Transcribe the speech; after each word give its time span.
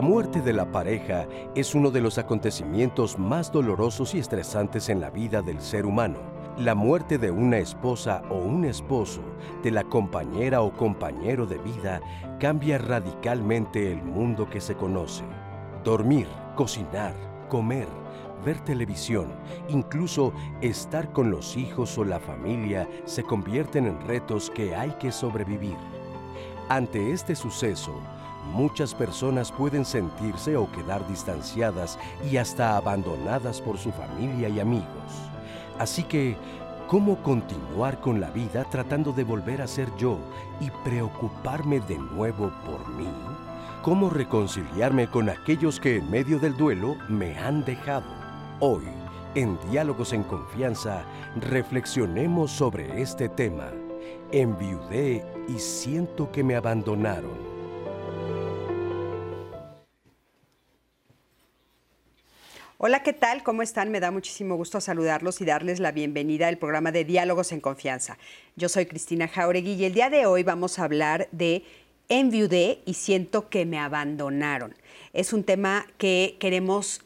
La 0.00 0.06
muerte 0.06 0.40
de 0.40 0.54
la 0.54 0.72
pareja 0.72 1.28
es 1.54 1.74
uno 1.74 1.90
de 1.90 2.00
los 2.00 2.16
acontecimientos 2.16 3.18
más 3.18 3.52
dolorosos 3.52 4.14
y 4.14 4.18
estresantes 4.18 4.88
en 4.88 4.98
la 4.98 5.10
vida 5.10 5.42
del 5.42 5.60
ser 5.60 5.84
humano. 5.84 6.20
La 6.56 6.74
muerte 6.74 7.18
de 7.18 7.30
una 7.30 7.58
esposa 7.58 8.22
o 8.30 8.36
un 8.36 8.64
esposo, 8.64 9.20
de 9.62 9.70
la 9.70 9.84
compañera 9.84 10.62
o 10.62 10.74
compañero 10.74 11.44
de 11.44 11.58
vida, 11.58 12.00
cambia 12.38 12.78
radicalmente 12.78 13.92
el 13.92 14.02
mundo 14.02 14.48
que 14.48 14.62
se 14.62 14.74
conoce. 14.74 15.22
Dormir, 15.84 16.28
cocinar, 16.56 17.14
comer, 17.50 17.86
ver 18.42 18.58
televisión, 18.60 19.26
incluso 19.68 20.32
estar 20.62 21.12
con 21.12 21.30
los 21.30 21.58
hijos 21.58 21.98
o 21.98 22.06
la 22.06 22.20
familia 22.20 22.88
se 23.04 23.22
convierten 23.22 23.84
en 23.84 24.00
retos 24.08 24.48
que 24.48 24.74
hay 24.74 24.92
que 24.92 25.12
sobrevivir. 25.12 25.76
Ante 26.70 27.12
este 27.12 27.36
suceso, 27.36 28.00
muchas 28.50 28.94
personas 28.94 29.50
pueden 29.50 29.84
sentirse 29.84 30.56
o 30.56 30.70
quedar 30.70 31.06
distanciadas 31.08 31.98
y 32.30 32.36
hasta 32.36 32.76
abandonadas 32.76 33.60
por 33.60 33.78
su 33.78 33.90
familia 33.92 34.48
y 34.48 34.60
amigos. 34.60 34.86
Así 35.78 36.02
que, 36.02 36.36
¿cómo 36.88 37.22
continuar 37.22 38.00
con 38.00 38.20
la 38.20 38.30
vida 38.30 38.64
tratando 38.64 39.12
de 39.12 39.24
volver 39.24 39.62
a 39.62 39.66
ser 39.66 39.88
yo 39.96 40.18
y 40.60 40.70
preocuparme 40.84 41.80
de 41.80 41.98
nuevo 41.98 42.52
por 42.66 42.88
mí? 42.90 43.08
¿Cómo 43.82 44.10
reconciliarme 44.10 45.08
con 45.08 45.30
aquellos 45.30 45.80
que 45.80 45.96
en 45.96 46.10
medio 46.10 46.38
del 46.38 46.54
duelo 46.56 46.96
me 47.08 47.38
han 47.38 47.64
dejado? 47.64 48.12
Hoy, 48.60 48.84
en 49.34 49.58
Diálogos 49.70 50.12
en 50.12 50.22
Confianza, 50.22 51.02
reflexionemos 51.36 52.50
sobre 52.50 53.00
este 53.00 53.30
tema. 53.30 53.70
Enviudé 54.32 55.24
y 55.48 55.58
siento 55.58 56.30
que 56.30 56.44
me 56.44 56.56
abandonaron. 56.56 57.49
Hola, 62.82 63.02
¿qué 63.02 63.12
tal? 63.12 63.42
¿Cómo 63.42 63.60
están? 63.60 63.90
Me 63.90 64.00
da 64.00 64.10
muchísimo 64.10 64.56
gusto 64.56 64.80
saludarlos 64.80 65.42
y 65.42 65.44
darles 65.44 65.80
la 65.80 65.92
bienvenida 65.92 66.48
al 66.48 66.56
programa 66.56 66.92
de 66.92 67.04
Diálogos 67.04 67.52
en 67.52 67.60
Confianza. 67.60 68.16
Yo 68.56 68.70
soy 68.70 68.86
Cristina 68.86 69.28
Jauregui 69.28 69.74
y 69.74 69.84
el 69.84 69.92
día 69.92 70.08
de 70.08 70.24
hoy 70.24 70.44
vamos 70.44 70.78
a 70.78 70.84
hablar 70.84 71.28
de 71.30 71.62
enviudé 72.08 72.80
y 72.86 72.94
siento 72.94 73.50
que 73.50 73.66
me 73.66 73.78
abandonaron. 73.78 74.74
Es 75.12 75.34
un 75.34 75.44
tema 75.44 75.88
que 75.98 76.38
queremos 76.40 77.02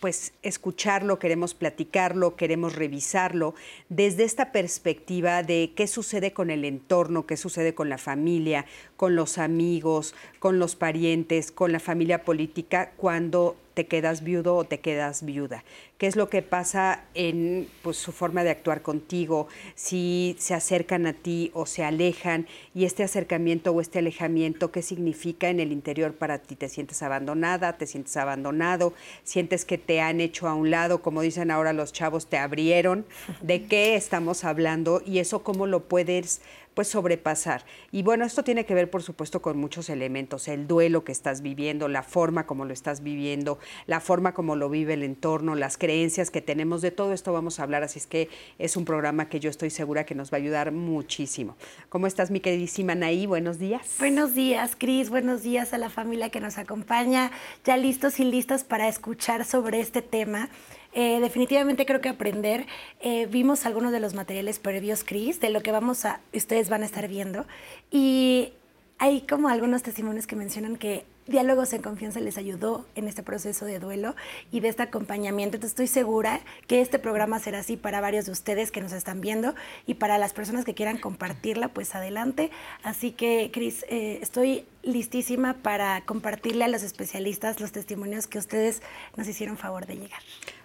pues 0.00 0.32
escucharlo, 0.42 1.20
queremos 1.20 1.54
platicarlo, 1.54 2.34
queremos 2.34 2.74
revisarlo 2.74 3.54
desde 3.94 4.24
esta 4.24 4.50
perspectiva 4.50 5.44
de 5.44 5.72
qué 5.76 5.86
sucede 5.86 6.32
con 6.32 6.50
el 6.50 6.64
entorno, 6.64 7.26
qué 7.26 7.36
sucede 7.36 7.74
con 7.74 7.88
la 7.88 7.98
familia, 7.98 8.66
con 8.96 9.14
los 9.14 9.38
amigos, 9.38 10.16
con 10.40 10.58
los 10.58 10.74
parientes, 10.74 11.52
con 11.52 11.70
la 11.70 11.78
familia 11.78 12.24
política 12.24 12.92
cuando 12.96 13.56
te 13.74 13.86
quedas 13.86 14.22
viudo 14.22 14.56
o 14.56 14.64
te 14.64 14.80
quedas 14.80 15.24
viuda. 15.24 15.64
¿Qué 15.98 16.06
es 16.06 16.16
lo 16.16 16.28
que 16.28 16.42
pasa 16.42 17.04
en 17.14 17.68
pues, 17.82 17.96
su 17.96 18.12
forma 18.12 18.44
de 18.44 18.50
actuar 18.50 18.82
contigo? 18.82 19.48
Si 19.74 20.36
se 20.38 20.54
acercan 20.54 21.06
a 21.06 21.12
ti 21.12 21.50
o 21.54 21.66
se 21.66 21.84
alejan 21.84 22.46
y 22.74 22.84
este 22.84 23.02
acercamiento 23.02 23.72
o 23.72 23.80
este 23.80 23.98
alejamiento, 24.00 24.70
¿qué 24.70 24.82
significa 24.82 25.50
en 25.50 25.60
el 25.60 25.72
interior 25.72 26.14
para 26.14 26.38
ti? 26.38 26.56
¿Te 26.56 26.68
sientes 26.68 27.02
abandonada? 27.02 27.76
¿Te 27.76 27.86
sientes 27.86 28.16
abandonado? 28.16 28.92
¿Sientes 29.22 29.64
que 29.64 29.78
te 29.78 30.00
han 30.00 30.20
hecho 30.20 30.48
a 30.48 30.54
un 30.54 30.70
lado? 30.70 31.02
Como 31.02 31.22
dicen 31.22 31.50
ahora 31.50 31.72
los 31.72 31.92
chavos, 31.92 32.26
te 32.26 32.38
abrieron. 32.38 33.04
¿De 33.40 33.64
qué 33.64 33.83
estamos 33.84 34.44
hablando? 34.44 35.02
Y 35.04 35.18
eso 35.18 35.42
cómo 35.42 35.66
lo 35.66 35.88
puedes 35.88 36.40
pues 36.74 36.88
sobrepasar. 36.88 37.64
Y 37.92 38.02
bueno, 38.02 38.24
esto 38.24 38.42
tiene 38.44 38.66
que 38.66 38.74
ver, 38.74 38.90
por 38.90 39.02
supuesto, 39.02 39.40
con 39.40 39.56
muchos 39.56 39.88
elementos, 39.88 40.48
el 40.48 40.66
duelo 40.66 41.04
que 41.04 41.12
estás 41.12 41.40
viviendo, 41.40 41.88
la 41.88 42.02
forma 42.02 42.46
como 42.46 42.64
lo 42.64 42.72
estás 42.72 43.02
viviendo, 43.02 43.58
la 43.86 44.00
forma 44.00 44.34
como 44.34 44.56
lo 44.56 44.68
vive 44.68 44.94
el 44.94 45.04
entorno, 45.04 45.54
las 45.54 45.78
creencias 45.78 46.30
que 46.30 46.42
tenemos, 46.42 46.82
de 46.82 46.90
todo 46.90 47.12
esto 47.12 47.32
vamos 47.32 47.60
a 47.60 47.62
hablar, 47.62 47.84
así 47.84 47.98
es 48.00 48.06
que 48.06 48.28
es 48.58 48.76
un 48.76 48.84
programa 48.84 49.28
que 49.28 49.40
yo 49.40 49.50
estoy 49.50 49.70
segura 49.70 50.04
que 50.04 50.14
nos 50.14 50.32
va 50.32 50.38
a 50.38 50.40
ayudar 50.40 50.72
muchísimo. 50.72 51.56
¿Cómo 51.88 52.06
estás, 52.06 52.30
mi 52.30 52.40
queridísima 52.40 52.94
Naí? 52.94 53.26
Buenos 53.26 53.58
días. 53.58 53.94
Buenos 53.98 54.34
días, 54.34 54.74
Cris, 54.76 55.10
buenos 55.10 55.42
días 55.42 55.72
a 55.72 55.78
la 55.78 55.90
familia 55.90 56.30
que 56.30 56.40
nos 56.40 56.58
acompaña, 56.58 57.30
ya 57.64 57.76
listos 57.76 58.18
y 58.18 58.24
listas 58.24 58.64
para 58.64 58.88
escuchar 58.88 59.44
sobre 59.44 59.80
este 59.80 60.02
tema. 60.02 60.48
Eh, 60.94 61.20
definitivamente 61.20 61.84
creo 61.84 62.00
que 62.00 62.08
aprender. 62.08 62.66
Eh, 63.00 63.26
vimos 63.26 63.66
algunos 63.66 63.92
de 63.92 64.00
los 64.00 64.14
materiales 64.14 64.58
previos, 64.58 65.04
Chris, 65.04 65.40
de 65.40 65.50
lo 65.50 65.62
que 65.62 65.72
vamos 65.72 66.04
a, 66.04 66.20
ustedes 66.32 66.70
van 66.70 66.82
a 66.82 66.86
estar 66.86 67.08
viendo. 67.08 67.46
Y 67.90 68.52
hay 68.98 69.22
como 69.22 69.48
algunos 69.48 69.82
testimonios 69.82 70.26
que 70.26 70.36
mencionan 70.36 70.76
que 70.76 71.04
Diálogos 71.26 71.72
en 71.72 71.80
Confianza 71.80 72.20
les 72.20 72.36
ayudó 72.36 72.84
en 72.96 73.08
este 73.08 73.22
proceso 73.22 73.64
de 73.64 73.78
duelo 73.78 74.14
y 74.52 74.60
de 74.60 74.68
este 74.68 74.82
acompañamiento. 74.82 75.56
Entonces 75.56 75.72
estoy 75.72 75.86
segura 75.86 76.40
que 76.66 76.82
este 76.82 76.98
programa 76.98 77.38
será 77.38 77.60
así 77.60 77.78
para 77.78 78.02
varios 78.02 78.26
de 78.26 78.32
ustedes 78.32 78.70
que 78.70 78.82
nos 78.82 78.92
están 78.92 79.22
viendo 79.22 79.54
y 79.86 79.94
para 79.94 80.18
las 80.18 80.34
personas 80.34 80.66
que 80.66 80.74
quieran 80.74 80.98
compartirla, 80.98 81.68
pues 81.68 81.94
adelante. 81.94 82.50
Así 82.82 83.10
que, 83.10 83.50
Cris, 83.54 83.86
eh, 83.88 84.18
estoy 84.20 84.66
listísima 84.82 85.54
para 85.54 86.02
compartirle 86.02 86.64
a 86.64 86.68
los 86.68 86.82
especialistas 86.82 87.58
los 87.58 87.72
testimonios 87.72 88.26
que 88.26 88.36
ustedes 88.36 88.82
nos 89.16 89.26
hicieron 89.26 89.56
favor 89.56 89.86
de 89.86 89.96
llegar. 89.96 90.20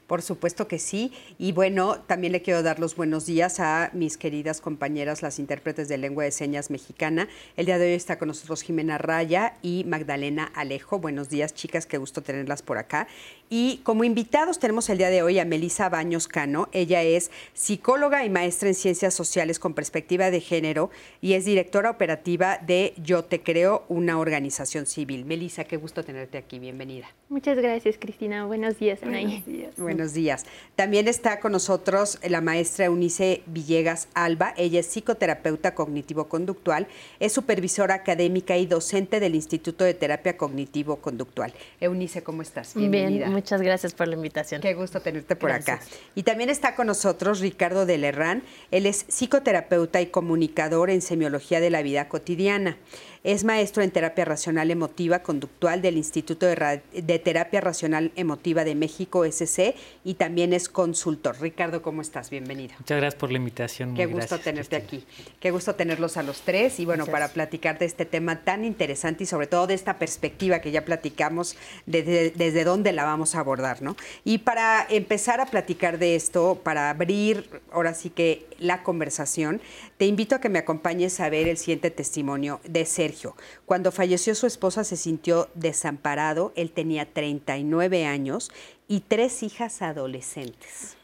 Por 0.10 0.24
supuesto 0.24 0.68
que 0.68 0.80
sí. 0.80 1.12
Y 1.38 1.52
bueno, 1.52 2.00
también 2.00 2.34
le 2.34 2.42
quiero 2.42 2.64
dar 2.64 2.80
los 2.80 2.96
buenos 2.96 3.28
días 3.28 3.60
a 3.60 3.92
mis 3.94 4.18
queridas 4.18 4.60
compañeras, 4.60 5.22
las 5.22 5.38
intérpretes 5.38 5.88
de 5.88 6.00
lengua 6.00 6.24
de 6.24 6.32
señas 6.32 6.72
mexicana. 6.72 7.30
El 7.56 7.68
día 7.68 7.78
de 7.78 7.86
hoy 7.86 7.94
está 7.94 8.18
con 8.18 8.30
nosotros 8.30 8.64
Jimena 8.64 8.98
Raya 8.98 9.54
y 9.62 9.84
Magdalena 9.86 10.52
Alejo. 10.56 10.98
Buenos 10.98 11.30
días, 11.30 11.54
chicas, 11.54 11.86
qué 11.86 12.00
gusto 12.00 12.24
tenerlas 12.24 12.64
por 12.64 12.80
acá. 12.80 13.08
Y 13.52 13.82
como 13.84 14.04
invitados 14.04 14.58
tenemos 14.58 14.90
el 14.90 14.98
día 14.98 15.10
de 15.10 15.22
hoy 15.22 15.38
a 15.38 15.46
Melisa 15.46 15.90
Baños 15.90 16.28
Cano. 16.28 16.70
Ella 16.72 17.04
es 17.04 17.30
psicóloga 17.54 18.26
y 18.26 18.32
maestra 18.32 18.70
en 18.70 18.76
ciencias 18.76 19.14
sociales 19.14 19.60
con 19.60 19.76
perspectiva 19.76 20.32
de 20.32 20.42
género 20.42 20.90
y 21.22 21.34
es 21.34 21.46
directora 21.46 21.92
operativa 21.92 22.58
de 22.58 22.96
Yo 22.98 23.26
Te 23.26 23.42
Creo, 23.44 23.86
una 23.90 24.18
organización 24.18 24.88
civil. 24.88 25.26
Melisa, 25.26 25.66
qué 25.66 25.78
gusto 25.78 26.04
tenerte 26.04 26.40
aquí. 26.40 26.58
Bienvenida. 26.58 27.08
Muchas 27.30 27.58
gracias, 27.58 27.98
Cristina. 28.00 28.46
Buenos 28.46 28.80
días, 28.80 29.04
Anaí. 29.04 29.26
Buenos 29.26 29.46
días. 29.46 29.76
Buenos 29.78 29.99
días. 30.08 30.46
También 30.76 31.08
está 31.08 31.40
con 31.40 31.52
nosotros 31.52 32.20
la 32.28 32.42
maestra 32.42 32.86
Eunice 32.86 33.44
Villegas 33.46 34.08
Alba. 34.14 34.54
Ella 34.58 34.80
es 34.80 34.88
psicoterapeuta 34.88 35.76
cognitivo-conductual, 35.76 36.88
es 37.20 37.34
supervisora 37.34 37.96
académica 37.96 38.58
y 38.58 38.66
docente 38.66 39.20
del 39.20 39.36
Instituto 39.36 39.84
de 39.84 39.94
Terapia 39.94 40.38
Cognitivo-Conductual. 40.38 41.54
Eunice, 41.80 42.24
¿cómo 42.24 42.42
estás? 42.42 42.74
Bienvenida. 42.74 43.26
Bien, 43.26 43.34
Muchas 43.34 43.62
gracias 43.62 43.94
por 43.94 44.08
la 44.08 44.16
invitación. 44.16 44.62
Qué 44.62 44.74
gusto 44.74 45.02
tenerte 45.02 45.36
por 45.36 45.52
acá. 45.52 45.80
Y 46.16 46.24
también 46.24 46.50
está 46.50 46.76
con 46.76 46.88
nosotros 46.88 47.40
Ricardo 47.40 47.86
de 47.86 47.98
Lerrán. 47.98 48.44
Él 48.72 48.86
es 48.86 49.06
psicoterapeuta 49.08 50.02
y 50.02 50.08
comunicador 50.08 50.90
en 50.90 51.02
semiología 51.02 51.60
de 51.60 51.70
la 51.70 51.82
vida 51.82 52.08
cotidiana. 52.08 52.78
Es 53.22 53.44
maestro 53.44 53.84
en 53.84 53.92
terapia 53.92 54.24
racional 54.24 54.72
emotiva 54.72 55.20
conductual 55.20 55.82
del 55.82 55.98
Instituto 55.98 56.46
de, 56.46 57.20
Terapia 57.20 57.60
Racional 57.60 58.14
Emotiva 58.16 58.64
de 58.64 58.76
México, 58.76 59.26
SC, 59.26 59.76
y 60.06 60.14
también 60.14 60.54
es 60.54 60.70
consultor. 60.70 61.36
Ricardo, 61.42 61.82
¿cómo 61.82 62.02
estás? 62.02 62.30
Bienvenido. 62.30 62.76
Muchas 62.80 62.98
gracias 62.98 63.20
por 63.20 63.30
la 63.30 63.38
invitación. 63.38 63.94
Qué 63.94 64.06
gusto 64.06 64.40
tenerte 64.40 64.78
aquí. 64.78 65.04
Qué 65.42 65.52
gusto 65.52 65.76
tenerlos 65.76 66.16
a 66.16 66.24
los 66.24 66.42
tres 66.42 66.80
y 66.80 66.86
bueno, 66.86 67.06
para 67.08 67.28
platicar 67.28 67.78
de 67.78 67.88
este 67.88 68.06
tema 68.06 68.40
tan 68.46 68.64
interesante 68.64 69.26
y 69.26 69.28
sobre 69.28 69.48
todo 69.48 69.68
de 69.68 69.74
esta 69.74 70.00
perspectiva 70.00 70.60
que 70.60 70.72
ya 70.72 70.86
platicamos, 70.86 71.58
desde 71.86 72.64
dónde 72.64 72.94
la 72.94 73.04
vamos 73.04 73.36
a 73.36 73.42
abordar, 73.42 73.82
¿no? 73.82 73.98
Y 74.24 74.38
para 74.40 74.88
empezar 74.90 75.42
a 75.42 75.46
platicar 75.46 76.00
de 76.00 76.16
esto, 76.16 76.62
para 76.64 76.90
abrir 76.90 77.50
ahora 77.74 77.94
sí 77.94 78.12
que 78.12 78.46
la 78.60 78.84
conversación, 78.84 79.62
te 79.98 80.06
invito 80.06 80.36
a 80.36 80.40
que 80.40 80.48
me 80.48 80.60
acompañes 80.60 81.20
a 81.20 81.30
ver 81.30 81.50
el 81.50 81.58
siguiente 81.58 81.92
testimonio 81.92 82.62
de 82.64 82.86
Sergio. 83.10 83.36
Cuando 83.66 83.92
falleció 83.92 84.36
su 84.36 84.46
esposa 84.46 84.84
se 84.84 84.96
sintió 84.96 85.50
desamparado, 85.56 86.54
él 86.56 86.72
tenía 86.72 87.12
39 87.12 88.06
años 88.06 88.52
y 88.88 89.00
tres 89.02 89.42
hijas 89.42 89.82
adolescentes. 89.82 90.96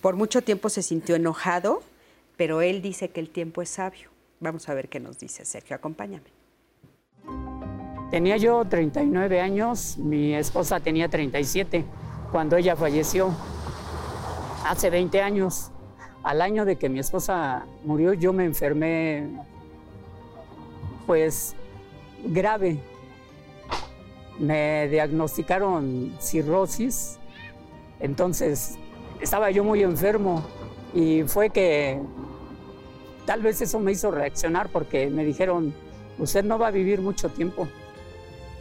Por 0.00 0.16
mucho 0.16 0.42
tiempo 0.42 0.68
se 0.68 0.82
sintió 0.82 1.14
enojado, 1.14 1.82
pero 2.36 2.62
él 2.62 2.82
dice 2.82 3.10
que 3.10 3.20
el 3.20 3.30
tiempo 3.30 3.62
es 3.62 3.70
sabio. 3.70 4.10
Vamos 4.40 4.68
a 4.68 4.74
ver 4.74 4.88
qué 4.88 4.98
nos 4.98 5.18
dice 5.18 5.44
Sergio, 5.44 5.76
acompáñame. 5.76 6.30
Tenía 8.10 8.36
yo 8.36 8.64
39 8.64 9.40
años, 9.40 9.96
mi 9.98 10.34
esposa 10.34 10.80
tenía 10.80 11.08
37 11.08 11.84
cuando 12.32 12.56
ella 12.56 12.74
falleció, 12.74 13.32
hace 14.66 14.90
20 14.90 15.22
años 15.22 15.70
al 16.24 16.42
año 16.42 16.64
de 16.64 16.76
que 16.76 16.88
mi 16.88 16.98
esposa 16.98 17.66
murió, 17.84 18.14
yo 18.14 18.32
me 18.32 18.44
enfermé, 18.44 19.28
pues, 21.10 21.56
grave. 22.24 22.78
Me 24.38 24.86
diagnosticaron 24.86 26.14
cirrosis, 26.20 27.18
entonces 27.98 28.78
estaba 29.20 29.50
yo 29.50 29.64
muy 29.64 29.82
enfermo 29.82 30.44
y 30.94 31.24
fue 31.24 31.50
que 31.50 32.00
tal 33.26 33.42
vez 33.42 33.60
eso 33.60 33.80
me 33.80 33.90
hizo 33.90 34.12
reaccionar 34.12 34.68
porque 34.68 35.10
me 35.10 35.24
dijeron, 35.24 35.74
usted 36.16 36.44
no 36.44 36.60
va 36.60 36.68
a 36.68 36.70
vivir 36.70 37.00
mucho 37.00 37.28
tiempo. 37.28 37.66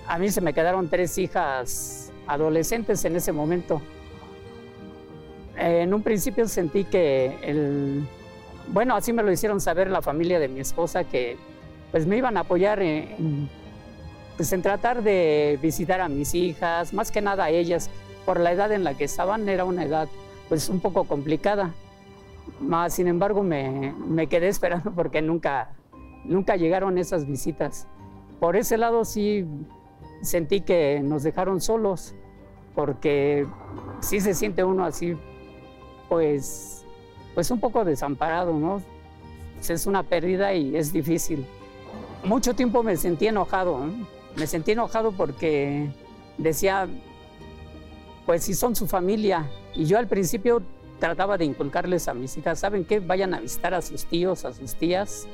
a 0.07 0.17
mí 0.17 0.31
se 0.31 0.41
me 0.41 0.51
quedaron 0.51 0.89
tres 0.89 1.19
hijas 1.19 2.11
adolescentes 2.25 3.05
en 3.05 3.15
ese 3.15 3.31
momento. 3.31 3.79
En 5.55 5.93
un 5.93 6.01
principio 6.01 6.47
sentí 6.47 6.83
que 6.83 7.37
el, 7.43 8.07
bueno, 8.69 8.95
así 8.95 9.13
me 9.13 9.21
lo 9.21 9.31
hicieron 9.31 9.61
saber 9.61 9.91
la 9.91 10.01
familia 10.01 10.39
de 10.39 10.47
mi 10.47 10.61
esposa 10.61 11.03
que 11.03 11.37
pues 11.91 12.05
me 12.05 12.17
iban 12.17 12.37
a 12.37 12.41
apoyar 12.41 12.81
en, 12.81 13.49
pues 14.37 14.53
en 14.53 14.61
tratar 14.61 15.03
de 15.03 15.59
visitar 15.61 16.01
a 16.01 16.09
mis 16.09 16.33
hijas, 16.35 16.93
más 16.93 17.11
que 17.11 17.21
nada 17.21 17.45
a 17.45 17.49
ellas, 17.49 17.89
por 18.25 18.39
la 18.39 18.51
edad 18.51 18.71
en 18.71 18.83
la 18.83 18.95
que 18.95 19.05
estaban, 19.05 19.47
era 19.49 19.65
una 19.65 19.83
edad 19.83 20.07
pues 20.47 20.69
un 20.69 20.79
poco 20.79 21.03
complicada. 21.05 21.73
Más, 22.59 22.93
sin 22.93 23.07
embargo, 23.07 23.43
me, 23.43 23.93
me 24.07 24.27
quedé 24.27 24.47
esperando 24.49 24.91
porque 24.91 25.21
nunca, 25.21 25.71
nunca 26.23 26.55
llegaron 26.55 26.97
esas 26.97 27.25
visitas. 27.25 27.87
Por 28.39 28.55
ese 28.55 28.77
lado 28.77 29.03
sí 29.05 29.45
sentí 30.21 30.61
que 30.61 31.01
nos 31.03 31.23
dejaron 31.23 31.61
solos, 31.61 32.15
porque 32.75 33.45
sí 33.99 34.19
se 34.21 34.33
siente 34.33 34.63
uno 34.63 34.85
así, 34.85 35.17
pues, 36.07 36.85
pues 37.35 37.51
un 37.51 37.59
poco 37.59 37.83
desamparado, 37.83 38.53
¿no? 38.53 38.81
Es 39.67 39.85
una 39.85 40.03
pérdida 40.03 40.53
y 40.53 40.75
es 40.75 40.93
difícil. 40.93 41.45
Mucho 42.23 42.53
tiempo 42.53 42.83
me 42.83 42.97
sentí 42.97 43.27
enojado, 43.27 43.79
me 44.35 44.45
sentí 44.45 44.71
enojado 44.71 45.11
porque 45.13 45.89
decía, 46.37 46.87
pues 48.25 48.43
si 48.43 48.53
son 48.53 48.75
su 48.75 48.87
familia, 48.87 49.49
y 49.73 49.85
yo 49.85 49.97
al 49.97 50.07
principio 50.07 50.61
trataba 50.99 51.37
de 51.37 51.45
inculcarles 51.45 52.07
a 52.07 52.13
mis 52.13 52.35
hijas, 52.37 52.59
¿saben 52.59 52.83
qué? 52.83 52.99
Vayan 52.99 53.33
a 53.33 53.39
visitar 53.39 53.73
a 53.73 53.81
sus 53.81 54.05
tíos, 54.05 54.43
a 54.43 54.53
sus 54.53 54.75
tías, 54.75 55.27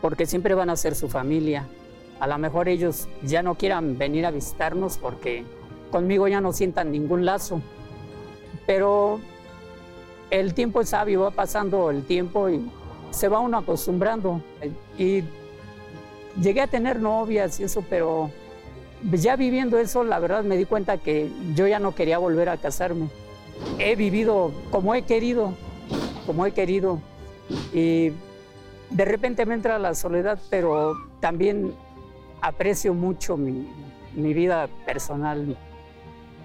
porque 0.00 0.26
siempre 0.26 0.54
van 0.54 0.70
a 0.70 0.76
ser 0.76 0.94
su 0.94 1.08
familia. 1.08 1.66
A 2.18 2.26
lo 2.26 2.38
mejor 2.38 2.68
ellos 2.68 3.08
ya 3.22 3.42
no 3.42 3.56
quieran 3.56 3.98
venir 3.98 4.24
a 4.24 4.30
visitarnos 4.30 4.96
porque 4.96 5.44
conmigo 5.90 6.28
ya 6.28 6.40
no 6.40 6.52
sientan 6.52 6.92
ningún 6.92 7.26
lazo. 7.26 7.60
Pero 8.66 9.20
el 10.30 10.54
tiempo 10.54 10.80
es 10.80 10.88
sabio, 10.90 11.20
va 11.20 11.30
pasando 11.30 11.90
el 11.90 12.04
tiempo 12.04 12.48
y 12.48 12.70
se 13.10 13.28
va 13.28 13.40
uno 13.40 13.58
acostumbrando. 13.58 14.40
Y 14.96 15.24
llegué 16.40 16.60
a 16.60 16.66
tener 16.66 17.00
novias 17.00 17.60
y 17.60 17.64
eso, 17.64 17.84
pero 17.88 18.30
ya 19.12 19.36
viviendo 19.36 19.78
eso, 19.78 20.04
la 20.04 20.18
verdad 20.18 20.44
me 20.44 20.56
di 20.56 20.64
cuenta 20.64 20.98
que 20.98 21.30
yo 21.54 21.66
ya 21.66 21.78
no 21.78 21.94
quería 21.94 22.18
volver 22.18 22.48
a 22.48 22.56
casarme. 22.56 23.08
He 23.78 23.96
vivido 23.96 24.52
como 24.70 24.94
he 24.94 25.02
querido, 25.02 25.54
como 26.26 26.46
he 26.46 26.52
querido. 26.52 26.98
Y 27.72 28.12
de 28.90 29.04
repente 29.04 29.46
me 29.46 29.54
entra 29.54 29.78
la 29.78 29.94
soledad, 29.94 30.38
pero 30.50 30.94
también 31.20 31.74
aprecio 32.40 32.94
mucho 32.94 33.36
mi, 33.36 33.66
vida 34.14 34.68
personal. 34.86 35.56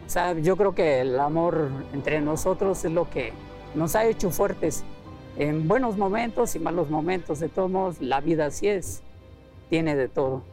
O 0.05 0.09
sea, 0.09 0.33
yo 0.33 0.57
creo 0.57 0.73
que 0.73 1.01
el 1.01 1.19
amor 1.19 1.69
entre 1.93 2.19
nosotros 2.21 2.83
es 2.83 2.91
lo 2.91 3.09
que 3.09 3.31
nos 3.75 3.95
ha 3.95 4.05
hecho 4.05 4.31
fuertes 4.31 4.83
en 5.37 5.67
buenos 5.67 5.97
momentos 5.97 6.55
y 6.55 6.59
malos 6.59 6.89
momentos. 6.89 7.39
De 7.39 7.49
todos 7.49 7.69
modos, 7.69 8.01
la 8.01 8.19
vida 8.19 8.47
así 8.47 8.67
es, 8.67 9.03
tiene 9.69 9.95
de 9.95 10.07
todo. 10.07 10.43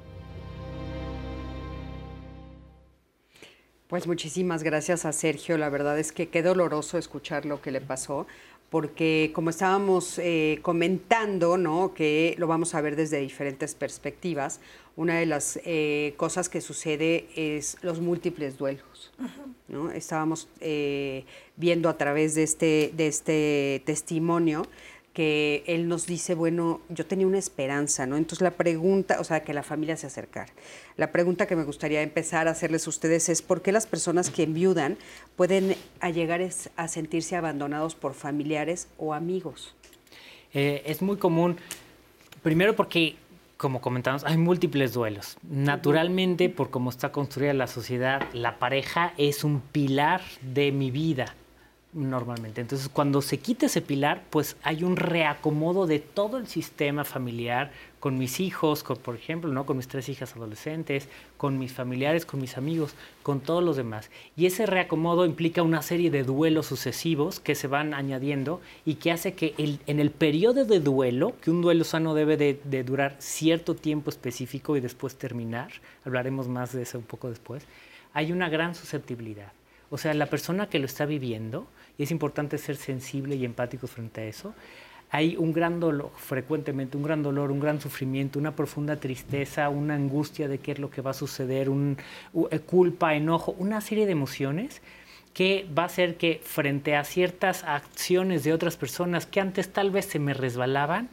Pues 3.88 4.06
muchísimas 4.06 4.62
gracias 4.62 5.04
a 5.04 5.12
Sergio. 5.12 5.58
La 5.58 5.68
verdad 5.68 5.98
es 5.98 6.12
que 6.12 6.28
qué 6.28 6.42
doloroso 6.42 6.98
escuchar 6.98 7.46
lo 7.46 7.62
que 7.62 7.70
le 7.70 7.80
pasó 7.80 8.26
porque 8.70 9.30
como 9.34 9.50
estábamos 9.50 10.18
eh, 10.18 10.58
comentando, 10.62 11.56
¿no? 11.56 11.94
que 11.94 12.34
lo 12.38 12.46
vamos 12.46 12.74
a 12.74 12.80
ver 12.80 12.96
desde 12.96 13.18
diferentes 13.20 13.74
perspectivas, 13.74 14.60
una 14.96 15.18
de 15.18 15.26
las 15.26 15.60
eh, 15.64 16.14
cosas 16.16 16.48
que 16.48 16.60
sucede 16.60 17.28
es 17.36 17.76
los 17.82 18.00
múltiples 18.00 18.58
duelos. 18.58 19.12
¿no? 19.68 19.90
Estábamos 19.90 20.48
eh, 20.60 21.24
viendo 21.56 21.88
a 21.88 21.96
través 21.96 22.34
de 22.34 22.42
este, 22.42 22.92
de 22.96 23.06
este 23.06 23.82
testimonio 23.84 24.66
que 25.16 25.64
él 25.66 25.88
nos 25.88 26.06
dice, 26.06 26.34
bueno, 26.34 26.82
yo 26.90 27.06
tenía 27.06 27.26
una 27.26 27.38
esperanza, 27.38 28.04
¿no? 28.04 28.18
Entonces 28.18 28.42
la 28.42 28.50
pregunta, 28.50 29.16
o 29.18 29.24
sea, 29.24 29.44
que 29.44 29.54
la 29.54 29.62
familia 29.62 29.96
se 29.96 30.06
acercara. 30.06 30.52
La 30.98 31.10
pregunta 31.10 31.46
que 31.46 31.56
me 31.56 31.64
gustaría 31.64 32.02
empezar 32.02 32.48
a 32.48 32.50
hacerles 32.50 32.86
a 32.86 32.90
ustedes 32.90 33.30
es, 33.30 33.40
¿por 33.40 33.62
qué 33.62 33.72
las 33.72 33.86
personas 33.86 34.28
que 34.28 34.42
enviudan 34.42 34.98
pueden 35.34 35.74
llegar 36.12 36.46
a 36.76 36.88
sentirse 36.88 37.34
abandonados 37.34 37.94
por 37.94 38.12
familiares 38.12 38.88
o 38.98 39.14
amigos? 39.14 39.74
Eh, 40.52 40.82
es 40.84 41.00
muy 41.00 41.16
común, 41.16 41.56
primero 42.42 42.76
porque, 42.76 43.16
como 43.56 43.80
comentamos, 43.80 44.22
hay 44.22 44.36
múltiples 44.36 44.92
duelos. 44.92 45.38
Naturalmente, 45.48 46.50
por 46.50 46.68
cómo 46.68 46.90
está 46.90 47.10
construida 47.10 47.54
la 47.54 47.68
sociedad, 47.68 48.20
la 48.34 48.58
pareja 48.58 49.14
es 49.16 49.44
un 49.44 49.62
pilar 49.62 50.20
de 50.42 50.72
mi 50.72 50.90
vida 50.90 51.34
normalmente. 51.96 52.60
Entonces, 52.60 52.88
cuando 52.88 53.22
se 53.22 53.38
quita 53.38 53.66
ese 53.66 53.80
pilar, 53.80 54.22
pues 54.30 54.56
hay 54.62 54.84
un 54.84 54.96
reacomodo 54.96 55.86
de 55.86 55.98
todo 55.98 56.36
el 56.36 56.46
sistema 56.46 57.04
familiar 57.04 57.72
con 57.98 58.18
mis 58.18 58.38
hijos, 58.38 58.82
con, 58.82 58.98
por 58.98 59.16
ejemplo, 59.16 59.50
¿no? 59.50 59.66
con 59.66 59.78
mis 59.78 59.88
tres 59.88 60.08
hijas 60.08 60.36
adolescentes, 60.36 61.08
con 61.36 61.58
mis 61.58 61.72
familiares, 61.72 62.26
con 62.26 62.40
mis 62.40 62.56
amigos, 62.56 62.94
con 63.22 63.40
todos 63.40 63.64
los 63.64 63.76
demás. 63.76 64.10
Y 64.36 64.46
ese 64.46 64.66
reacomodo 64.66 65.24
implica 65.24 65.62
una 65.62 65.82
serie 65.82 66.10
de 66.10 66.22
duelos 66.22 66.66
sucesivos 66.66 67.40
que 67.40 67.54
se 67.54 67.66
van 67.66 67.94
añadiendo 67.94 68.60
y 68.84 68.96
que 68.96 69.10
hace 69.10 69.34
que 69.34 69.54
el, 69.58 69.80
en 69.86 69.98
el 69.98 70.10
periodo 70.10 70.64
de 70.64 70.80
duelo, 70.80 71.34
que 71.40 71.50
un 71.50 71.62
duelo 71.62 71.84
sano 71.84 72.14
debe 72.14 72.36
de, 72.36 72.60
de 72.62 72.84
durar 72.84 73.16
cierto 73.18 73.74
tiempo 73.74 74.10
específico 74.10 74.76
y 74.76 74.80
después 74.80 75.16
terminar, 75.16 75.70
hablaremos 76.04 76.46
más 76.46 76.72
de 76.72 76.82
eso 76.82 76.98
un 76.98 77.04
poco 77.04 77.30
después, 77.30 77.64
hay 78.12 78.32
una 78.32 78.48
gran 78.48 78.74
susceptibilidad. 78.74 79.52
O 79.90 79.98
sea, 79.98 80.14
la 80.14 80.26
persona 80.26 80.68
que 80.68 80.78
lo 80.78 80.86
está 80.86 81.06
viviendo 81.06 81.66
y 81.98 82.02
es 82.02 82.10
importante 82.10 82.58
ser 82.58 82.76
sensible 82.76 83.36
y 83.36 83.44
empático 83.44 83.86
frente 83.86 84.22
a 84.22 84.24
eso. 84.24 84.54
Hay 85.10 85.36
un 85.36 85.52
gran 85.52 85.78
dolor, 85.78 86.10
frecuentemente 86.16 86.96
un 86.96 87.04
gran 87.04 87.22
dolor, 87.22 87.52
un 87.52 87.60
gran 87.60 87.80
sufrimiento, 87.80 88.38
una 88.38 88.56
profunda 88.56 88.96
tristeza, 88.96 89.68
una 89.68 89.94
angustia 89.94 90.48
de 90.48 90.58
qué 90.58 90.72
es 90.72 90.78
lo 90.78 90.90
que 90.90 91.00
va 91.00 91.12
a 91.12 91.14
suceder, 91.14 91.70
un, 91.70 91.96
eh, 92.50 92.58
culpa, 92.58 93.14
enojo, 93.14 93.54
una 93.58 93.80
serie 93.80 94.04
de 94.06 94.12
emociones 94.12 94.82
que 95.32 95.66
va 95.78 95.84
a 95.84 95.86
hacer 95.86 96.16
que 96.16 96.40
frente 96.42 96.96
a 96.96 97.04
ciertas 97.04 97.62
acciones 97.62 98.42
de 98.42 98.52
otras 98.52 98.76
personas 98.76 99.26
que 99.26 99.40
antes 99.40 99.72
tal 99.72 99.90
vez 99.90 100.06
se 100.06 100.18
me 100.18 100.34
resbalaban, 100.34 101.08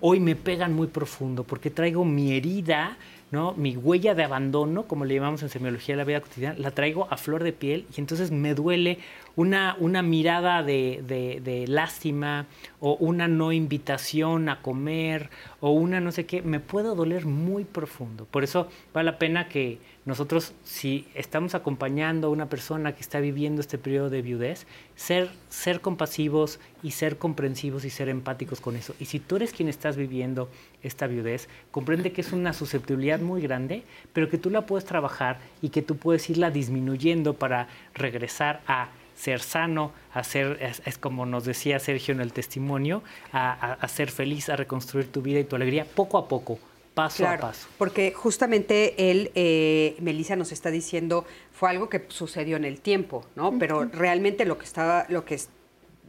hoy 0.00 0.20
me 0.20 0.36
pegan 0.36 0.74
muy 0.74 0.88
profundo 0.88 1.44
porque 1.44 1.70
traigo 1.70 2.04
mi 2.04 2.32
herida 2.32 2.98
¿no? 3.30 3.54
Mi 3.54 3.76
huella 3.76 4.14
de 4.14 4.24
abandono, 4.24 4.84
como 4.84 5.04
le 5.04 5.14
llamamos 5.14 5.42
en 5.42 5.48
semiología 5.48 5.94
de 5.94 5.98
la 5.98 6.04
vida 6.04 6.20
cotidiana, 6.20 6.58
la 6.58 6.72
traigo 6.72 7.06
a 7.10 7.16
flor 7.16 7.44
de 7.44 7.52
piel 7.52 7.86
y 7.96 8.00
entonces 8.00 8.30
me 8.30 8.54
duele 8.54 8.98
una, 9.36 9.76
una 9.78 10.02
mirada 10.02 10.62
de, 10.62 11.02
de, 11.06 11.66
lástima 11.66 12.46
o 12.80 12.96
una 12.96 13.28
no 13.28 13.52
invitación 13.52 14.48
a 14.48 14.62
comer 14.62 15.30
o 15.60 15.70
una 15.70 16.00
no 16.00 16.12
sé 16.12 16.26
qué, 16.26 16.42
me 16.42 16.60
puede 16.60 16.94
doler 16.94 17.26
muy 17.26 17.64
profundo. 17.64 18.26
Por 18.26 18.44
eso 18.44 18.68
vale 18.92 19.10
la 19.10 19.18
pena 19.18 19.48
que 19.48 19.78
nosotros, 20.06 20.54
si 20.64 21.06
estamos 21.14 21.54
acompañando 21.54 22.28
a 22.28 22.30
una 22.30 22.48
persona 22.48 22.94
que 22.94 23.02
está 23.02 23.20
viviendo 23.20 23.60
este 23.60 23.78
periodo 23.78 24.08
de 24.08 24.22
viudez, 24.22 24.66
ser, 24.96 25.30
ser 25.50 25.80
compasivos 25.80 26.58
y 26.82 26.92
ser 26.92 27.18
comprensivos 27.18 27.84
y 27.84 27.90
ser 27.90 28.08
empáticos 28.08 28.60
con 28.60 28.76
eso. 28.76 28.94
Y 28.98 29.04
si 29.04 29.20
tú 29.20 29.36
eres 29.36 29.52
quien 29.52 29.68
estás 29.68 29.96
viviendo 29.96 30.48
esta 30.82 31.06
viudez, 31.06 31.48
comprende 31.70 32.12
que 32.12 32.22
es 32.22 32.32
una 32.32 32.54
susceptibilidad 32.54 33.20
muy 33.20 33.42
grande, 33.42 33.82
pero 34.12 34.28
que 34.28 34.38
tú 34.38 34.50
la 34.50 34.66
puedes 34.66 34.86
trabajar 34.86 35.38
y 35.60 35.68
que 35.68 35.82
tú 35.82 35.96
puedes 35.96 36.28
irla 36.30 36.50
disminuyendo 36.50 37.34
para 37.34 37.68
regresar 37.94 38.62
a 38.66 38.88
ser 39.20 39.40
sano, 39.40 39.92
a 40.14 40.24
ser, 40.24 40.58
es, 40.84 40.96
como 40.96 41.26
nos 41.26 41.44
decía 41.44 41.78
Sergio 41.78 42.14
en 42.14 42.20
el 42.20 42.32
testimonio, 42.32 43.02
a, 43.32 43.86
ser 43.86 44.10
feliz, 44.10 44.48
a 44.48 44.56
reconstruir 44.56 45.12
tu 45.12 45.20
vida 45.20 45.40
y 45.40 45.44
tu 45.44 45.56
alegría 45.56 45.84
poco 45.84 46.16
a 46.16 46.26
poco, 46.26 46.58
paso 46.94 47.28
a 47.28 47.36
paso. 47.36 47.68
Porque 47.76 48.12
justamente 48.12 49.10
él, 49.10 49.30
eh, 49.34 49.94
Melissa 50.00 50.36
nos 50.36 50.52
está 50.52 50.70
diciendo, 50.70 51.26
fue 51.52 51.68
algo 51.68 51.90
que 51.90 52.06
sucedió 52.08 52.56
en 52.56 52.64
el 52.64 52.80
tiempo, 52.80 53.26
¿no? 53.36 53.58
Pero 53.58 53.84
realmente 53.84 54.46
lo 54.46 54.56
que 54.56 54.64
estaba, 54.64 55.04
lo 55.10 55.26
que 55.26 55.38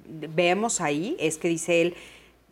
vemos 0.06 0.80
ahí 0.80 1.18
es 1.20 1.38
que 1.38 1.50
dice 1.50 1.82
él, 1.82 1.96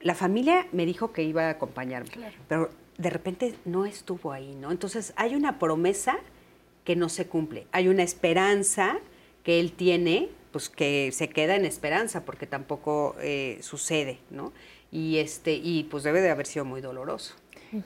la 0.01 0.13
familia 0.13 0.67
me 0.73 0.85
dijo 0.85 1.13
que 1.13 1.23
iba 1.23 1.47
a 1.47 1.49
acompañarme, 1.51 2.11
pero 2.49 2.69
de 2.97 3.09
repente 3.09 3.55
no 3.63 3.85
estuvo 3.85 4.33
ahí, 4.33 4.55
¿no? 4.55 4.71
Entonces 4.71 5.13
hay 5.15 5.35
una 5.35 5.57
promesa 5.57 6.19
que 6.83 6.97
no 6.97 7.07
se 7.07 7.27
cumple, 7.27 7.65
hay 7.71 7.87
una 7.87 8.03
esperanza 8.03 8.99
que 9.43 9.61
él 9.61 9.71
tiene, 9.71 10.29
pues 10.51 10.69
que 10.69 11.11
se 11.11 11.29
queda 11.29 11.55
en 11.55 11.65
esperanza 11.65 12.25
porque 12.25 12.47
tampoco 12.47 13.15
eh, 13.21 13.59
sucede, 13.61 14.19
¿no? 14.29 14.51
Y 14.91 15.17
este 15.17 15.53
y 15.53 15.83
pues 15.83 16.03
debe 16.03 16.21
de 16.21 16.29
haber 16.31 16.47
sido 16.47 16.65
muy 16.65 16.81
doloroso. 16.81 17.35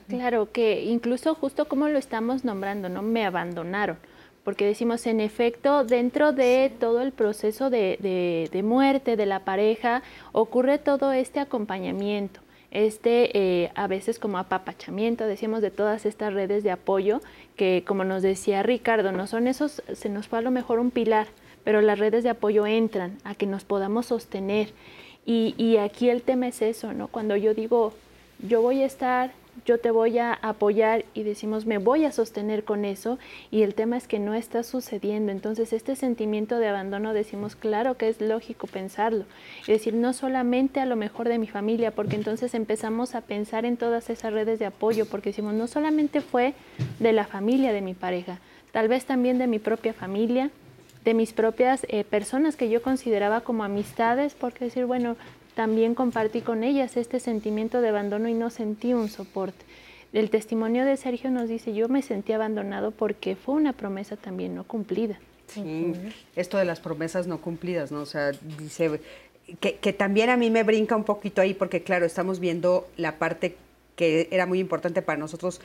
Claro, 0.08 0.50
que 0.52 0.84
incluso 0.84 1.36
justo 1.36 1.68
como 1.68 1.90
lo 1.90 2.00
estamos 2.00 2.46
nombrando, 2.46 2.88
¿no? 2.88 3.02
Me 3.02 3.26
abandonaron 3.26 3.98
porque 4.44 4.66
decimos, 4.66 5.08
en 5.08 5.20
efecto, 5.20 5.86
dentro 5.86 6.34
de 6.34 6.72
todo 6.80 7.02
el 7.02 7.12
proceso 7.12 7.70
de, 7.70 8.62
muerte 8.64 9.16
de 9.16 9.26
la 9.26 9.40
pareja 9.40 10.04
ocurre 10.32 10.78
todo 10.78 11.14
este 11.14 11.40
acompañamiento. 11.40 12.42
este 12.72 13.38
eh, 13.38 13.72
a 13.76 13.88
veces 13.88 14.20
como 14.20 14.38
apapachamiento, 14.38 15.26
decíamos 15.28 15.62
de 15.62 15.72
todas 15.72 16.06
estas 16.06 16.34
redes 16.34 16.64
de 16.64 16.72
apoyo 16.72 17.22
que 17.56 17.84
como 17.86 18.04
nos 18.04 18.22
decía 18.24 18.64
Ricardo, 18.64 19.12
no 19.12 19.28
son 19.28 19.48
esos, 19.48 19.84
se 19.94 20.10
nos 20.10 20.28
fue 20.28 20.40
a 20.40 20.42
lo 20.42 20.52
mejor 20.52 20.80
un 20.80 20.92
pilar, 20.92 21.28
pero 21.64 21.82
las 21.82 22.00
redes 22.00 22.24
de 22.24 22.30
apoyo 22.30 22.66
entran 22.66 23.18
a 23.24 23.36
que 23.36 23.46
nos 23.46 23.64
podamos 23.64 24.08
sostener. 24.08 24.70
Y, 25.26 25.78
aquí 25.78 26.10
el 26.10 26.22
tema 26.22 26.48
es 26.50 26.62
eso, 26.62 26.92
¿no? 26.92 27.08
Cuando 27.08 27.38
yo 27.38 27.54
digo, 27.54 27.94
yo 28.40 28.62
voy 28.62 28.82
a 28.82 28.86
estar 28.86 29.32
yo 29.66 29.78
te 29.80 29.92
voy 29.92 30.18
a 30.18 30.34
apoyar 30.34 31.06
y 31.14 31.24
decimos, 31.24 31.66
me 31.66 31.78
voy 31.78 32.06
a 32.06 32.12
sostener 32.12 32.64
con 32.64 32.86
eso 32.86 33.20
y 33.52 33.62
el 33.62 33.76
tema 33.76 33.98
es 33.98 34.08
que 34.08 34.20
no 34.20 34.34
está 34.34 34.64
sucediendo. 34.64 35.32
Entonces, 35.32 35.74
este 35.74 35.96
sentimiento 35.96 36.58
de 36.58 36.68
abandono 36.68 37.14
decimos, 37.14 37.56
claro 37.56 37.96
que 37.96 38.10
es 38.10 38.20
lógico 38.20 38.68
pensarlo. 38.68 39.26
Es 39.62 39.68
decir, 39.68 39.94
no 39.94 40.14
solamente 40.14 40.80
a 40.80 40.86
lo 40.86 40.96
mejor 40.96 41.30
de 41.30 41.38
mi 41.38 41.48
familia, 41.48 41.92
porque 41.92 42.16
entonces 42.16 42.56
empezamos 42.56 43.16
a 43.16 43.22
pensar 43.22 43.66
en 43.66 43.78
todas 43.78 44.10
esas 44.10 44.34
redes 44.34 44.60
de 44.60 44.66
apoyo, 44.66 45.06
porque 45.06 45.30
decimos, 45.30 45.54
no 45.54 45.68
solamente 45.68 46.22
fue 46.22 46.56
de 47.00 47.14
la 47.14 47.26
familia 47.26 47.72
de 47.72 47.82
mi 47.82 47.94
pareja, 47.94 48.40
tal 48.72 48.88
vez 48.88 49.06
también 49.06 49.38
de 49.38 49.48
mi 49.48 49.60
propia 49.60 49.94
familia, 49.94 50.50
de 51.04 51.14
mis 51.14 51.34
propias 51.34 51.86
eh, 51.90 52.04
personas 52.04 52.56
que 52.56 52.70
yo 52.70 52.82
consideraba 52.82 53.42
como 53.42 53.64
amistades, 53.64 54.34
porque 54.34 54.66
decir, 54.66 54.86
bueno, 54.86 55.18
también 55.56 55.96
compartí 55.96 56.42
con 56.42 56.64
ellas 56.64 56.98
este 56.98 57.20
sentimiento 57.20 57.82
de 57.82 57.90
abandono 57.90 58.28
y 58.28 58.34
no 58.34 58.50
sentí 58.50 58.94
un 58.94 59.10
soporte. 59.10 59.66
El 60.14 60.30
testimonio 60.30 60.86
de 60.86 60.96
Sergio 60.98 61.32
nos 61.32 61.50
dice, 61.50 61.74
yo 61.74 61.90
me 61.90 62.02
sentí 62.02 62.34
abandonado 62.34 62.92
porque 62.92 63.36
fue 63.36 63.56
una 63.56 63.74
promesa 63.74 64.16
también 64.16 64.56
no 64.56 64.64
cumplida. 64.64 65.20
Sí, 65.48 65.94
esto 66.36 66.58
de 66.58 66.66
las 66.66 66.80
promesas 66.80 67.28
no 67.28 67.42
cumplidas, 67.42 67.92
¿no? 67.92 68.02
O 68.02 68.06
sea, 68.06 68.32
dice 68.58 69.02
que, 69.60 69.76
que 69.76 69.94
también 69.94 70.30
a 70.30 70.38
mí 70.38 70.50
me 70.50 70.64
brinca 70.64 70.96
un 70.96 71.04
poquito 71.04 71.42
ahí 71.42 71.54
porque, 71.54 71.84
claro, 71.84 72.06
estamos 72.06 72.40
viendo 72.40 72.88
la 72.96 73.18
parte 73.18 73.56
que 73.96 74.28
era 74.32 74.46
muy 74.46 74.60
importante 74.60 75.02
para 75.02 75.20
nosotros 75.20 75.62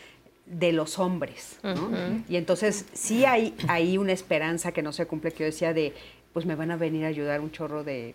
de 0.50 0.72
los 0.72 0.98
hombres, 0.98 1.58
¿no? 1.62 1.90
Y 2.28 2.36
entonces 2.36 2.86
sí 2.92 3.24
hay, 3.24 3.54
hay 3.68 3.98
una 3.98 4.12
esperanza 4.12 4.72
que 4.72 4.82
no 4.82 4.92
se 4.92 5.06
cumple, 5.06 5.30
que 5.32 5.40
yo 5.40 5.44
decía 5.46 5.74
de, 5.74 5.94
pues 6.32 6.46
me 6.46 6.54
van 6.54 6.70
a 6.70 6.76
venir 6.76 7.04
a 7.04 7.08
ayudar 7.08 7.40
un 7.40 7.50
chorro 7.50 7.84
de 7.84 8.14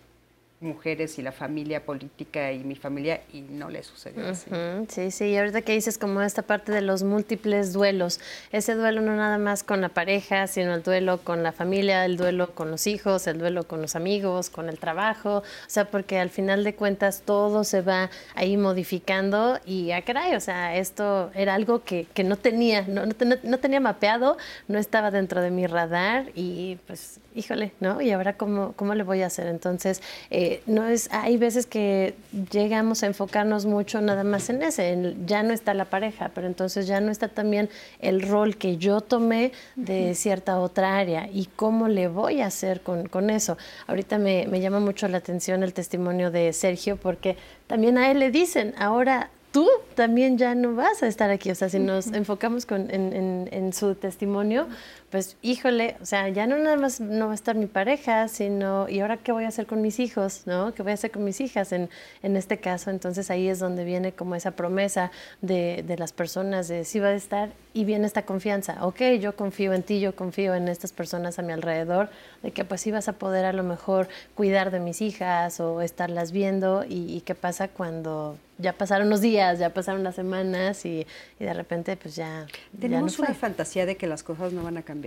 mujeres 0.64 1.20
y 1.20 1.22
la 1.22 1.32
familia 1.32 1.86
política 1.86 2.52
y 2.52 2.64
mi 2.64 2.76
familia 2.76 3.22
y 3.32 3.42
no 3.42 3.70
le 3.70 3.84
sucedió 3.84 4.28
así. 4.28 4.50
Sí, 4.90 5.12
sí, 5.12 5.26
y 5.26 5.38
ahorita 5.38 5.62
que 5.62 5.74
dices 5.74 5.98
como 5.98 6.22
esta 6.22 6.42
parte 6.42 6.72
de 6.72 6.82
los 6.82 7.04
múltiples 7.04 7.74
duelos, 7.74 8.20
ese 8.52 8.76
duelo 8.76 9.02
no 9.02 9.16
nada 9.16 9.38
más 9.38 9.64
con 9.64 9.82
la 9.82 9.90
pareja, 9.90 10.48
sino 10.48 10.74
el 10.74 10.84
duelo 10.84 11.20
con 11.20 11.44
la 11.44 11.52
familia, 11.52 12.06
el 12.06 12.18
duelo 12.18 12.56
con 12.56 12.72
los 12.72 12.88
hijos, 12.88 13.28
el 13.28 13.38
duelo 13.38 13.68
con 13.68 13.82
los 13.82 13.96
amigos, 13.96 14.50
con 14.50 14.70
el 14.70 14.80
trabajo, 14.80 15.38
o 15.38 15.44
sea, 15.70 15.86
porque 15.86 16.20
al 16.20 16.30
final 16.30 16.64
de 16.64 16.76
cuentas 16.76 17.24
todo 17.26 17.64
se 17.64 17.82
va 17.82 18.10
ahí 18.36 18.58
modificando 18.58 19.60
y 19.66 19.92
a 19.92 19.98
ah, 19.98 20.02
caray, 20.02 20.36
o 20.36 20.40
sea, 20.40 20.76
esto 20.76 21.32
era 21.34 21.54
algo 21.54 21.84
que, 21.84 22.08
que 22.14 22.24
no 22.24 22.38
tenía, 22.38 22.84
no, 22.88 23.06
no, 23.06 23.14
no 23.44 23.60
tenía 23.60 23.80
mapeado, 23.80 24.38
no 24.68 24.80
estaba 24.80 25.12
dentro 25.12 25.42
de 25.42 25.52
mi 25.52 25.68
radar 25.68 26.32
y 26.36 26.78
pues 26.88 27.20
híjole, 27.36 27.72
¿no? 27.80 28.02
Y 28.02 28.12
ahora 28.12 28.38
cómo, 28.38 28.74
cómo 28.76 28.96
le 28.96 29.04
voy 29.04 29.22
a 29.22 29.28
hacer. 29.28 29.48
Entonces, 29.48 30.02
eh, 30.30 30.62
no 30.66 30.86
es, 30.86 31.10
hay 31.12 31.38
veces 31.38 31.66
que 31.66 32.16
llegamos 32.52 33.04
a 33.04 33.08
enfocarnos 33.08 33.66
mucho 33.66 34.02
nada 34.02 34.24
más 34.24 34.50
en 34.50 34.62
ese, 34.62 35.16
ya 35.26 35.44
no 35.44 35.54
está 35.54 35.74
la 35.74 35.86
pareja, 35.86 36.32
pero 36.34 36.48
entonces 36.48 36.88
ya 36.88 37.02
no 37.02 37.12
está 37.12 37.28
también 37.28 37.70
el 38.00 38.22
rol 38.22 38.58
que 38.58 38.78
yo 38.78 39.02
tomé 39.02 39.52
de 39.76 40.16
cierta 40.16 40.60
otra 40.60 40.98
área 40.98 41.30
y 41.32 41.48
cómo 41.56 41.88
le 41.88 42.08
voy 42.08 42.42
a 42.42 42.48
hacer 42.48 42.82
con, 42.82 43.08
con 43.08 43.30
eso. 43.30 43.58
Ahorita 43.88 44.18
me, 44.18 44.48
me 44.48 44.60
llama 44.60 44.80
mucho 44.80 45.08
la 45.08 45.18
atención 45.18 45.64
el 45.64 45.74
testimonio 45.74 46.32
de 46.32 46.54
Sergio 46.54 46.98
porque 46.98 47.38
también 47.68 47.98
a 47.98 48.12
él 48.12 48.20
le 48.20 48.32
dicen, 48.32 48.74
ahora 48.78 49.30
tú 49.54 49.70
también 49.94 50.38
ya 50.38 50.56
no 50.56 50.74
vas 50.74 51.04
a 51.04 51.08
estar 51.08 51.30
aquí. 51.30 51.52
O 51.52 51.56
sea, 51.56 51.70
si 51.70 51.80
nos 51.80 52.08
enfocamos 52.08 52.66
con, 52.66 52.90
en, 52.90 53.14
en, 53.14 53.50
en, 53.52 53.72
su 53.72 53.94
testimonio, 53.94 54.68
pues 55.14 55.38
híjole, 55.44 55.96
o 56.02 56.08
sea, 56.08 56.28
ya 56.30 56.48
no 56.48 56.58
nada 56.58 56.76
más 56.76 57.00
no 57.00 57.28
va 57.28 57.34
a 57.34 57.36
estar 57.36 57.56
mi 57.56 57.68
pareja, 57.68 58.28
sino, 58.28 58.90
¿y 58.90 59.00
ahora 59.00 59.18
qué 59.18 59.32
voy 59.32 59.44
a 59.44 59.50
hacer 59.50 59.68
con 59.68 59.80
mis 59.80 60.00
hijos? 60.00 60.42
¿No? 60.48 60.74
¿Qué 60.74 60.82
voy 60.82 60.90
a 60.90 60.96
hacer 60.96 61.12
con 61.12 61.24
mis 61.24 61.40
hijas 61.40 61.72
en, 61.72 61.92
en 62.24 62.36
este 62.36 62.58
caso? 62.58 62.90
Entonces 62.90 63.30
ahí 63.30 63.48
es 63.48 63.60
donde 63.60 63.84
viene 63.84 64.14
como 64.14 64.34
esa 64.34 64.50
promesa 64.56 65.12
de, 65.42 65.84
de 65.86 65.98
las 66.00 66.14
personas 66.14 66.68
de 66.68 66.84
sí 66.84 67.00
va 67.00 67.10
a 67.10 67.14
estar 67.14 67.52
y 67.76 67.86
viene 67.86 68.08
esta 68.08 68.24
confianza. 68.24 68.84
Ok, 68.84 69.02
yo 69.20 69.36
confío 69.36 69.74
en 69.74 69.84
ti, 69.84 70.00
yo 70.00 70.16
confío 70.16 70.56
en 70.56 70.68
estas 70.68 70.92
personas 70.92 71.38
a 71.38 71.44
mi 71.44 71.54
alrededor, 71.54 72.10
de 72.42 72.50
que 72.50 72.66
pues 72.66 72.82
sí 72.82 72.90
vas 72.90 73.08
a 73.08 73.14
poder 73.14 73.46
a 73.46 73.54
lo 73.54 73.62
mejor 73.62 74.08
cuidar 74.34 74.72
de 74.72 74.80
mis 74.80 75.00
hijas 75.00 75.60
o 75.60 75.82
estarlas 75.82 76.32
viendo 76.32 76.86
y, 76.86 77.14
y 77.14 77.22
qué 77.22 77.36
pasa 77.36 77.68
cuando 77.68 78.40
ya 78.58 78.74
pasaron 78.74 79.08
unos 79.08 79.22
días, 79.22 79.60
ya 79.60 79.72
pasaron 79.72 80.04
las 80.04 80.16
semanas 80.16 80.86
y, 80.86 81.06
y 81.40 81.44
de 81.44 81.54
repente 81.54 81.98
pues 81.98 82.16
ya... 82.16 82.46
Tenemos 82.80 83.18
ya 83.18 83.24
no 83.24 83.30
una 83.30 83.40
fantasía 83.40 83.86
de 83.86 83.98
que 83.98 84.08
las 84.08 84.24
cosas 84.24 84.54
no 84.54 84.64
van 84.64 84.78
a 84.78 84.84
cambiar. 84.84 85.03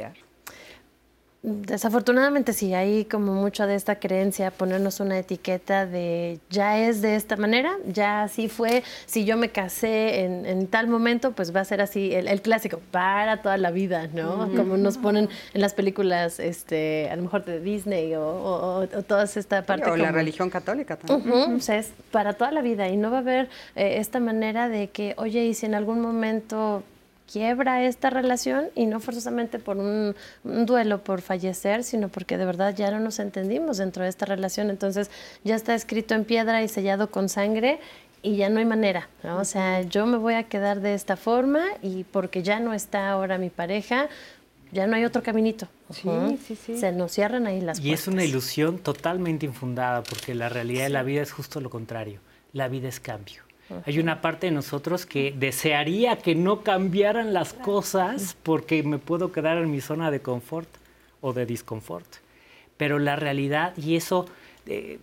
Desafortunadamente 1.48 2.52
sí, 2.52 2.74
hay 2.74 3.04
como 3.04 3.32
mucho 3.32 3.68
de 3.68 3.76
esta 3.76 4.00
creencia, 4.00 4.50
ponernos 4.50 4.98
una 4.98 5.16
etiqueta 5.16 5.86
de 5.86 6.40
ya 6.50 6.80
es 6.80 7.02
de 7.02 7.14
esta 7.14 7.36
manera, 7.36 7.76
ya 7.86 8.24
así 8.24 8.48
fue, 8.48 8.82
si 9.04 9.24
yo 9.24 9.36
me 9.36 9.50
casé 9.50 10.24
en, 10.24 10.44
en 10.44 10.66
tal 10.66 10.88
momento, 10.88 11.32
pues 11.32 11.54
va 11.54 11.60
a 11.60 11.64
ser 11.64 11.80
así, 11.80 12.12
el, 12.12 12.26
el 12.26 12.42
clásico, 12.42 12.80
para 12.90 13.42
toda 13.42 13.58
la 13.58 13.70
vida, 13.70 14.08
¿no? 14.12 14.50
Como 14.56 14.76
nos 14.76 14.98
ponen 14.98 15.28
en 15.54 15.60
las 15.60 15.72
películas, 15.72 16.40
este, 16.40 17.08
a 17.12 17.14
lo 17.14 17.22
mejor 17.22 17.44
de 17.44 17.60
Disney 17.60 18.12
o, 18.16 18.26
o, 18.26 18.78
o 18.80 19.02
toda 19.04 19.22
esta 19.22 19.62
parte. 19.62 19.84
o 19.84 19.90
como, 19.90 20.02
la 20.02 20.10
religión 20.10 20.50
católica 20.50 20.96
también. 20.96 21.30
Uh 21.30 21.46
-huh, 21.46 21.56
o 21.58 21.60
sea, 21.60 21.78
es 21.78 21.92
para 22.10 22.32
toda 22.32 22.50
la 22.50 22.62
vida 22.62 22.88
y 22.88 22.96
no 22.96 23.12
va 23.12 23.18
a 23.18 23.20
haber 23.20 23.48
eh, 23.76 23.98
esta 23.98 24.18
manera 24.18 24.68
de 24.68 24.88
que, 24.88 25.14
oye, 25.16 25.44
y 25.44 25.54
si 25.54 25.66
en 25.66 25.76
algún 25.76 26.00
momento 26.00 26.82
quiebra 27.30 27.84
esta 27.84 28.10
relación 28.10 28.68
y 28.74 28.86
no 28.86 29.00
forzosamente 29.00 29.58
por 29.58 29.76
un, 29.76 30.14
un, 30.44 30.66
duelo 30.66 31.02
por 31.02 31.20
fallecer, 31.22 31.84
sino 31.84 32.08
porque 32.08 32.38
de 32.38 32.44
verdad 32.44 32.74
ya 32.74 32.90
no 32.90 33.00
nos 33.00 33.18
entendimos 33.18 33.78
dentro 33.78 34.04
de 34.04 34.08
esta 34.08 34.26
relación. 34.26 34.70
Entonces 34.70 35.10
ya 35.44 35.54
está 35.54 35.74
escrito 35.74 36.14
en 36.14 36.24
piedra 36.24 36.62
y 36.62 36.68
sellado 36.68 37.10
con 37.10 37.28
sangre 37.28 37.80
y 38.22 38.36
ya 38.36 38.48
no 38.48 38.58
hay 38.58 38.64
manera, 38.64 39.08
¿no? 39.22 39.38
O 39.38 39.44
sea, 39.44 39.82
yo 39.82 40.06
me 40.06 40.16
voy 40.16 40.34
a 40.34 40.44
quedar 40.44 40.80
de 40.80 40.94
esta 40.94 41.16
forma 41.16 41.64
y 41.82 42.04
porque 42.04 42.42
ya 42.42 42.58
no 42.58 42.74
está 42.74 43.10
ahora 43.10 43.38
mi 43.38 43.50
pareja, 43.50 44.08
ya 44.72 44.86
no 44.86 44.96
hay 44.96 45.04
otro 45.04 45.22
caminito. 45.22 45.68
Sí, 45.90 46.10
sí, 46.44 46.56
sí. 46.56 46.78
Se 46.78 46.90
nos 46.90 47.12
cierran 47.12 47.46
ahí 47.46 47.60
las 47.60 47.78
y 47.78 47.82
puertas. 47.82 48.00
es 48.00 48.08
una 48.08 48.24
ilusión 48.24 48.78
totalmente 48.78 49.46
infundada 49.46 50.02
porque 50.02 50.34
la 50.34 50.48
realidad 50.48 50.80
sí. 50.80 50.84
de 50.84 50.90
la 50.90 51.02
vida 51.04 51.22
es 51.22 51.30
justo 51.30 51.60
lo 51.60 51.70
contrario. 51.70 52.20
La 52.52 52.68
vida 52.68 52.88
es 52.88 52.98
cambio. 52.98 53.45
Hay 53.84 53.98
una 53.98 54.20
parte 54.20 54.46
de 54.46 54.52
nosotros 54.52 55.06
que 55.06 55.34
desearía 55.36 56.18
que 56.18 56.34
no 56.34 56.62
cambiaran 56.62 57.32
las 57.32 57.52
cosas 57.52 58.36
porque 58.42 58.82
me 58.82 58.98
puedo 58.98 59.32
quedar 59.32 59.58
en 59.58 59.70
mi 59.70 59.80
zona 59.80 60.10
de 60.10 60.20
confort 60.20 60.68
o 61.20 61.32
de 61.32 61.46
disconfort. 61.46 62.06
Pero 62.76 62.98
la 62.98 63.16
realidad, 63.16 63.76
y 63.76 63.96
eso, 63.96 64.26
eh, 64.66 64.98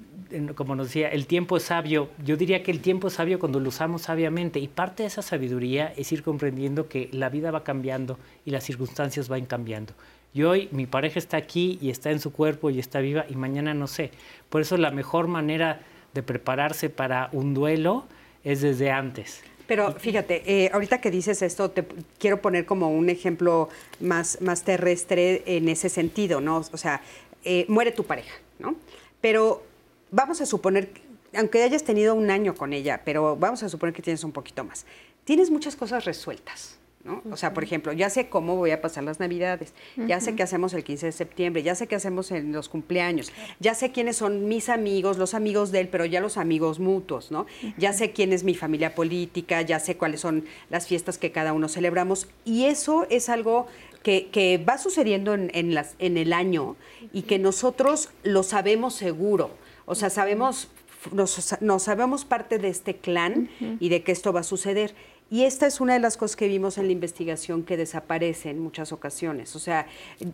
como 0.56 0.76
nos 0.76 0.88
decía, 0.88 1.10
el 1.10 1.28
tiempo 1.28 1.58
es 1.58 1.64
sabio. 1.64 2.10
Yo 2.24 2.38
diría 2.38 2.64
que 2.64 2.72
el 2.72 2.80
tiempo 2.80 3.08
es 3.08 3.16
sabio 3.16 3.40
cuando 3.40 3.60
lo 3.60 3.70
usamos 3.70 4.04
sabiamente. 4.04 4.60
Y 4.60 4.68
parte 4.68 5.04
de 5.04 5.08
esa 5.08 5.22
sabiduría 5.22 5.94
es 5.98 6.12
ir 6.12 6.24
comprendiendo 6.24 6.88
que 6.88 7.10
la 7.12 7.30
vida 7.30 7.52
va 7.52 7.64
cambiando 7.64 8.18
y 8.46 8.52
las 8.52 8.64
circunstancias 8.64 9.28
van 9.28 9.46
cambiando. 9.46 9.94
Y 10.34 10.44
hoy 10.44 10.70
mi 10.72 10.88
pareja 10.88 11.20
está 11.20 11.38
aquí 11.38 11.78
y 11.82 11.90
está 11.90 12.12
en 12.12 12.20
su 12.20 12.32
cuerpo 12.32 12.70
y 12.70 12.80
está 12.80 13.00
viva 13.00 13.26
y 13.30 13.36
mañana 13.36 13.74
no 13.74 13.88
sé. 13.88 14.12
Por 14.50 14.62
eso 14.62 14.78
la 14.78 14.92
mejor 14.92 15.28
manera 15.28 15.82
de 16.14 16.24
prepararse 16.24 16.90
para 16.90 17.30
un 17.34 17.54
duelo 17.54 18.06
es 18.44 18.62
desde 18.62 18.92
antes. 18.92 19.42
Pero 19.68 19.94
fíjate, 19.94 20.44
eh, 20.46 20.70
ahorita 20.74 21.00
que 21.00 21.10
dices 21.10 21.42
esto, 21.42 21.72
te 21.72 21.86
quiero 22.20 22.42
poner 22.42 22.66
como 22.66 22.90
un 22.90 23.10
ejemplo 23.10 23.70
más, 24.00 24.42
más 24.42 24.64
terrestre 24.64 25.42
en 25.46 25.70
ese 25.70 25.90
sentido, 25.90 26.42
¿no? 26.42 26.58
O 26.58 26.78
sea, 26.78 27.02
eh, 27.46 27.66
muere 27.70 27.92
tu 27.92 28.04
pareja, 28.04 28.36
¿no? 28.60 28.76
Pero 29.22 29.64
vamos 30.12 30.42
a 30.42 30.46
suponer, 30.46 30.90
aunque 31.34 31.64
hayas 31.64 31.84
tenido 31.84 32.14
un 32.14 32.30
año 32.30 32.56
con 32.56 32.74
ella, 32.74 33.02
pero 33.06 33.38
vamos 33.38 33.64
a 33.64 33.70
suponer 33.70 33.96
que 33.96 34.02
tienes 34.02 34.24
un 34.24 34.34
poquito 34.34 34.64
más, 34.64 34.86
tienes 35.24 35.50
muchas 35.50 35.76
cosas 35.76 36.04
resueltas. 36.04 36.78
¿No? 37.04 37.22
O 37.32 37.38
sea, 37.38 37.54
por 37.54 37.64
ejemplo, 37.64 37.92
ya 37.92 38.10
sé 38.10 38.30
cómo 38.30 38.56
voy 38.56 38.72
a 38.72 38.82
pasar 38.82 39.04
las 39.04 39.20
Navidades, 39.20 39.74
ya 40.08 40.20
sé 40.22 40.36
qué 40.36 40.44
hacemos 40.44 40.74
el 40.74 40.84
15 40.84 41.08
de 41.08 41.12
septiembre, 41.12 41.62
ya 41.62 41.76
sé 41.76 41.88
qué 41.88 41.96
hacemos 41.96 42.32
en 42.32 42.54
los 42.54 42.70
cumpleaños, 42.70 43.32
ya 43.60 43.74
sé 43.74 43.92
quiénes 43.92 44.18
son 44.18 44.48
mis 44.48 44.70
amigos, 44.70 45.18
los 45.18 45.34
amigos 45.34 45.72
de 45.72 45.82
él, 45.82 45.90
pero 45.90 46.06
ya 46.06 46.22
los 46.22 46.38
amigos 46.38 46.80
mutuos, 46.80 47.32
¿no? 47.32 47.46
Ya 47.78 47.92
sé 47.94 48.12
quién 48.12 48.32
es 48.32 48.44
mi 48.44 48.56
familia 48.56 48.96
política, 48.96 49.62
ya 49.62 49.80
sé 49.80 49.98
cuáles 49.98 50.22
son 50.22 50.46
las 50.70 50.88
fiestas 50.88 51.18
que 51.18 51.32
cada 51.32 51.54
uno 51.54 51.68
celebramos 51.68 52.28
y 52.46 52.66
eso 52.66 53.06
es 53.10 53.28
algo 53.30 53.68
que, 54.02 54.30
que 54.32 54.58
va 54.58 54.78
sucediendo 54.78 55.34
en, 55.34 55.52
en, 55.54 55.74
las, 55.74 55.96
en 56.00 56.18
el 56.18 56.32
año 56.32 56.76
y 57.12 57.24
que 57.24 57.40
nosotros 57.40 58.10
lo 58.24 58.44
sabemos 58.44 58.94
seguro, 58.96 59.52
o 59.86 59.96
sea, 59.96 60.10
sabemos 60.10 60.70
nos, 61.12 61.62
nos, 61.62 61.84
sabemos 61.84 62.26
parte 62.26 62.60
de 62.60 62.70
este 62.70 62.96
clan 62.96 63.50
uh 63.60 63.64
-huh. 63.64 63.78
y 63.80 63.90
de 63.90 64.04
que 64.04 64.12
esto 64.12 64.32
va 64.32 64.42
a 64.42 64.44
suceder. 64.44 64.96
Y 65.30 65.46
esta 65.46 65.66
es 65.66 65.82
una 65.82 65.94
de 65.94 66.00
las 66.00 66.16
cosas 66.16 66.36
que 66.36 66.48
vimos 66.48 66.78
en 66.78 66.86
la 66.86 66.92
investigación 66.92 67.64
que 67.64 67.76
desaparece 67.76 68.52
en 68.52 68.60
muchas 68.60 68.92
ocasiones. 68.92 69.56
O 69.56 69.60
sea, 69.60 69.88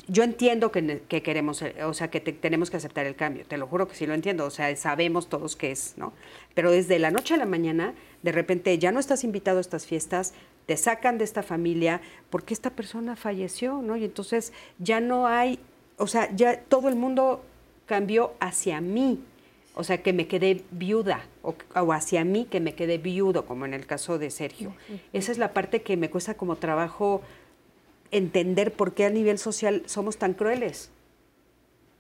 yo 0.08 0.24
entiendo 0.24 0.72
que, 0.72 1.02
que 1.08 1.22
queremos, 1.22 1.64
o 1.86 1.94
sea, 1.94 2.10
que 2.10 2.20
tenemos 2.20 2.70
que 2.70 2.78
aceptar 2.78 3.06
el 3.06 3.16
cambio. 3.16 3.46
Te 3.46 3.58
lo 3.58 3.68
juro 3.68 3.88
que 3.88 3.96
sí 3.96 4.06
lo 4.06 4.14
entiendo. 4.14 4.46
O 4.46 4.50
sea, 4.50 4.76
sabemos 4.76 5.30
todos 5.30 5.56
qué 5.56 5.72
es, 5.72 5.94
¿no? 5.96 6.12
Pero 6.54 6.72
desde 6.72 7.00
la 7.00 7.12
noche 7.12 7.36
a 7.36 7.38
la 7.38 7.46
mañana, 7.46 7.94
de 8.24 8.32
repente 8.32 8.78
ya 8.78 8.92
no 8.92 9.00
estás 9.00 9.24
invitado 9.24 9.60
a 9.60 9.62
estas 9.62 9.86
fiestas, 9.86 10.34
te 10.66 10.78
sacan 10.78 11.18
de 11.18 11.24
esta 11.24 11.44
familia 11.44 12.02
porque 12.30 12.54
esta 12.54 12.70
persona 12.70 13.16
falleció, 13.16 13.82
¿no? 13.82 13.96
Y 13.96 14.04
entonces 14.04 14.54
ya 14.78 15.00
no 15.00 15.28
hay, 15.28 15.60
o 15.98 16.08
sea, 16.08 16.30
ya 16.36 16.60
todo 16.60 16.90
el 16.90 16.96
mundo 16.96 17.44
cambió 17.86 18.34
hacia 18.40 18.82
mí, 18.82 19.20
o 19.76 19.84
sea, 19.84 20.02
que 20.02 20.14
me 20.14 20.28
quedé 20.28 20.64
viuda, 20.72 21.26
o, 21.42 21.56
hacia 21.94 22.24
mí 22.26 22.46
que 22.50 22.60
me 22.60 22.74
quedé 22.76 22.98
viudo, 22.98 23.46
como 23.46 23.66
en 23.66 23.74
el 23.74 23.86
caso 23.86 24.18
de 24.18 24.30
Sergio. 24.30 24.74
Esa 25.14 25.32
es 25.32 25.38
la 25.38 25.54
parte 25.54 25.82
que 25.82 25.98
me 25.98 26.10
cuesta 26.10 26.34
como 26.34 26.58
trabajo 26.58 27.22
entender 28.12 28.74
por 28.74 28.94
qué 28.94 29.06
a 29.06 29.10
nivel 29.10 29.38
social 29.38 29.84
somos 29.86 30.18
tan 30.18 30.34
crueles. 30.34 30.92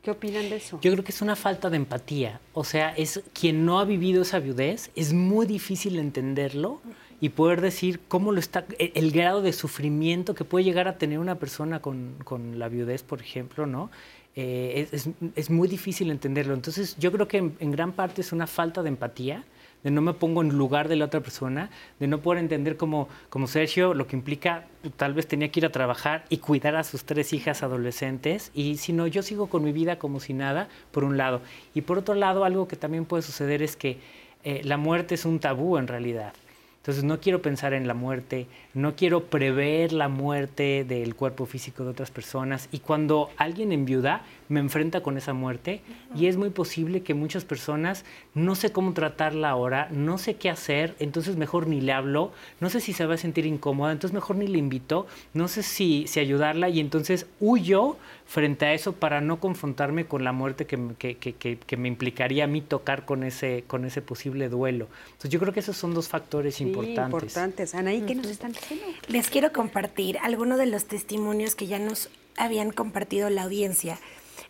¿Qué 0.02 0.12
opinan 0.12 0.50
de 0.50 0.58
eso? 0.58 0.80
Yo 0.82 0.92
creo 0.94 1.04
que 1.04 1.12
es 1.12 1.22
una 1.22 1.36
falta 1.36 1.70
de 1.70 1.78
empatía. 1.78 2.40
O 2.54 2.64
sea, 2.64 2.94
es 2.96 3.22
quien 3.34 3.66
no 3.66 3.80
ha 3.80 3.86
vivido 3.86 4.22
esa 4.22 4.40
viudez, 4.40 4.92
es 4.96 5.14
muy 5.14 5.46
difícil 5.46 6.00
entenderlo 6.00 6.82
y 7.22 7.30
poder 7.30 7.60
decir 7.60 8.00
cómo 8.08 8.32
lo 8.32 8.40
está, 8.40 8.66
e, 8.78 8.94
el, 8.96 9.12
grado 9.12 9.42
de 9.42 9.52
sufrimiento 9.52 10.36
que 10.36 10.46
puede 10.46 10.64
llegar 10.64 10.88
a 10.88 10.98
tener 10.98 11.20
una 11.20 11.36
persona 11.36 11.82
con, 11.82 12.16
con 12.24 12.60
la 12.60 12.70
viudez, 12.70 13.04
por 13.04 13.22
ejemplo, 13.22 13.66
¿no? 13.66 13.92
Eh, 14.36 14.88
es, 14.92 15.10
es, 15.36 15.50
muy 15.50 15.68
difícil 15.68 16.12
entenderlo. 16.12 16.54
Entonces, 16.54 16.96
yo 16.98 17.12
creo 17.12 17.28
que 17.28 17.38
en, 17.38 17.72
gran 17.72 17.92
parte 17.92 18.22
es 18.22 18.32
una 18.32 18.48
falta 18.48 18.84
de 18.84 18.90
empatía, 18.90 19.44
de 19.84 19.92
no 19.92 20.02
me 20.02 20.14
pongo 20.14 20.42
en 20.42 20.50
lugar 20.50 20.88
de 20.88 20.96
la 20.96 21.06
otra 21.06 21.20
persona, 21.20 21.70
de 22.00 22.08
no 22.08 22.20
poder 22.22 22.40
entender 22.40 22.78
como, 22.78 23.10
como 23.30 23.48
Sergio 23.48 23.94
lo 23.94 24.08
que 24.08 24.16
implica, 24.16 24.68
tal 24.98 25.14
vez 25.14 25.28
tenía 25.28 25.50
que 25.50 25.62
ir 25.62 25.66
a 25.66 25.72
trabajar 25.72 26.26
y 26.30 26.38
cuidar 26.38 26.76
a 26.76 26.84
sus 26.84 27.06
tres 27.06 27.34
hijas 27.34 27.64
adolescentes, 27.64 28.52
y 28.54 28.78
si 28.78 28.94
no, 28.94 29.08
yo 29.08 29.24
sigo 29.24 29.48
con 29.48 29.64
mi 29.64 29.72
vida 29.72 29.98
como 29.98 30.20
si 30.20 30.34
nada, 30.34 30.70
por 30.92 31.04
un 31.04 31.18
lado. 31.18 31.42
Y 31.74 31.82
por 31.82 31.98
otro 31.98 32.14
lado, 32.14 32.46
algo 32.46 32.68
que 32.68 32.76
también 32.76 33.06
puede 33.06 33.24
suceder 33.24 33.62
es 33.64 33.76
que 33.76 33.98
eh, 34.44 34.62
la 34.64 34.78
muerte 34.78 35.16
es 35.16 35.26
un 35.26 35.40
tabú 35.40 35.78
en 35.78 35.88
realidad. 35.88 36.34
Entonces 36.80 37.04
no 37.04 37.20
quiero 37.20 37.42
pensar 37.42 37.74
en 37.74 37.88
la 37.88 37.94
muerte, 37.94 38.48
no 38.74 38.96
quiero 38.96 39.26
prever 39.26 39.92
la 39.92 40.08
muerte 40.08 40.86
del 40.88 41.14
cuerpo 41.14 41.46
físico 41.46 41.84
de 41.84 41.90
otras 41.90 42.10
personas. 42.10 42.70
Y 42.72 42.80
cuando 42.80 43.30
alguien 43.38 43.74
enviuda, 43.74 44.24
me 44.50 44.60
enfrenta 44.60 45.02
con 45.02 45.18
esa 45.18 45.34
muerte 45.34 45.82
y 46.16 46.26
es 46.26 46.36
muy 46.36 46.50
posible 46.50 47.02
que 47.02 47.14
muchas 47.14 47.46
personas 47.46 48.04
no 48.34 48.56
sé 48.56 48.72
cómo 48.72 48.94
tratarla 48.94 49.50
ahora, 49.50 49.88
no 49.92 50.18
sé 50.18 50.36
qué 50.36 50.50
hacer, 50.50 50.96
entonces 51.00 51.38
mejor 51.38 51.68
ni 51.68 51.80
le 51.80 51.94
hablo, 51.94 52.34
no 52.60 52.70
sé 52.70 52.82
si 52.82 52.92
se 52.92 53.06
va 53.06 53.14
a 53.14 53.18
sentir 53.18 53.46
incómoda, 53.46 53.92
entonces 53.92 54.14
mejor 54.14 54.36
ni 54.36 54.48
le 54.48 54.58
invito, 54.58 55.08
no 55.34 55.48
sé 55.48 55.64
si, 55.64 56.06
si 56.08 56.20
ayudarla 56.20 56.68
y 56.68 56.80
entonces 56.80 57.28
huyo 57.40 57.96
frente 58.26 58.66
a 58.66 58.74
eso 58.74 58.94
para 58.94 59.22
no 59.22 59.40
confrontarme 59.40 60.06
con 60.06 60.24
la 60.24 60.32
muerte 60.32 60.66
que, 60.66 60.78
que, 60.98 61.16
que, 61.16 61.58
que 61.58 61.78
me 61.78 61.88
implicaría 61.88 62.46
a 62.46 62.48
mí 62.48 62.62
tocar 62.62 63.06
con 63.06 63.24
ese, 63.24 63.64
con 63.68 63.86
ese 63.86 64.02
posible 64.02 64.50
duelo. 64.50 64.88
Entonces 65.06 65.30
yo 65.30 65.40
creo 65.40 65.54
que 65.54 65.60
esos 65.60 65.78
son 65.78 65.94
dos 65.94 66.08
factores 66.08 66.56
sí, 66.56 66.64
importantes. 66.64 67.06
importantes. 67.06 67.76
Anaí, 67.76 68.02
¿qué 68.02 68.16
nos 68.16 68.28
están 68.28 68.52
diciendo? 68.52 68.86
Les 69.08 69.30
quiero 69.30 69.54
compartir 69.54 70.18
algunos 70.20 70.58
de 70.58 70.66
los 70.66 70.86
testimonios 70.86 71.54
que 71.54 71.68
ya 71.68 71.78
nos 71.78 72.10
habían 72.38 72.72
compartido 72.72 73.30
la 73.30 73.44
audiencia. 73.44 74.00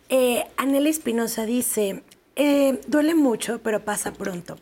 Eh, 0.08 0.44
Anela 0.56 0.88
Espinosa 0.88 1.46
dice, 1.46 2.02
eh, 2.36 2.80
duele 2.86 3.14
mucho, 3.14 3.60
pero 3.62 3.84
pasa 3.84 4.12
pronto. 4.12 4.58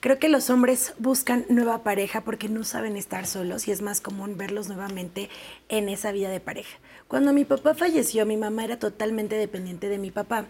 Creo 0.00 0.18
que 0.18 0.30
los 0.30 0.48
hombres 0.48 0.94
buscan 0.98 1.44
nueva 1.50 1.82
pareja 1.82 2.22
porque 2.22 2.48
no 2.48 2.64
saben 2.64 2.96
estar 2.96 3.26
solos 3.26 3.68
y 3.68 3.70
es 3.70 3.82
más 3.82 4.00
común 4.00 4.38
verlos 4.38 4.68
nuevamente 4.68 5.28
en 5.68 5.90
esa 5.90 6.10
vida 6.10 6.30
de 6.30 6.40
pareja. 6.40 6.78
Cuando 7.10 7.32
mi 7.32 7.44
papá 7.44 7.74
falleció, 7.74 8.24
mi 8.24 8.36
mamá 8.36 8.62
era 8.62 8.78
totalmente 8.78 9.34
dependiente 9.34 9.88
de 9.88 9.98
mi 9.98 10.12
papá, 10.12 10.44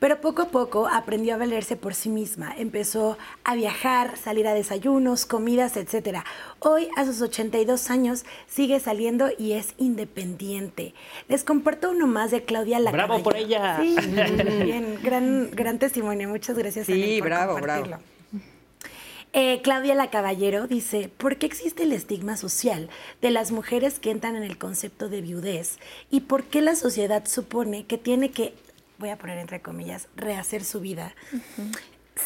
pero 0.00 0.20
poco 0.20 0.42
a 0.42 0.48
poco 0.48 0.88
aprendió 0.88 1.34
a 1.34 1.38
valerse 1.38 1.76
por 1.76 1.94
sí 1.94 2.08
misma. 2.08 2.52
Empezó 2.58 3.16
a 3.44 3.54
viajar, 3.54 4.16
salir 4.16 4.48
a 4.48 4.52
desayunos, 4.52 5.24
comidas, 5.24 5.76
etc. 5.76 6.24
Hoy, 6.58 6.88
a 6.96 7.04
sus 7.04 7.22
82 7.22 7.90
años, 7.90 8.24
sigue 8.48 8.80
saliendo 8.80 9.28
y 9.38 9.52
es 9.52 9.74
independiente. 9.78 10.94
Les 11.28 11.44
comparto 11.44 11.92
uno 11.92 12.08
más 12.08 12.32
de 12.32 12.42
Claudia 12.42 12.80
La 12.80 12.90
¡Bravo 12.90 13.22
por 13.22 13.36
ella! 13.36 13.78
Sí, 13.80 13.94
bien, 14.64 14.98
gran, 15.04 15.52
gran 15.52 15.78
testimonio. 15.78 16.28
Muchas 16.28 16.58
gracias. 16.58 16.86
Sí, 16.86 17.20
bravo, 17.20 17.54
bravo. 17.60 17.86
Eh, 19.32 19.60
Claudia 19.62 19.94
La 19.94 20.10
Caballero 20.10 20.66
dice, 20.66 21.08
¿por 21.16 21.36
qué 21.36 21.46
existe 21.46 21.84
el 21.84 21.92
estigma 21.92 22.36
social 22.36 22.88
de 23.22 23.30
las 23.30 23.52
mujeres 23.52 24.00
que 24.00 24.10
entran 24.10 24.34
en 24.34 24.42
el 24.42 24.58
concepto 24.58 25.08
de 25.08 25.20
viudez? 25.20 25.78
¿Y 26.10 26.22
por 26.22 26.44
qué 26.44 26.60
la 26.60 26.74
sociedad 26.74 27.24
supone 27.26 27.86
que 27.86 27.96
tiene 27.96 28.32
que, 28.32 28.54
voy 28.98 29.10
a 29.10 29.18
poner 29.18 29.38
entre 29.38 29.62
comillas, 29.62 30.08
rehacer 30.16 30.64
su 30.64 30.80
vida? 30.80 31.14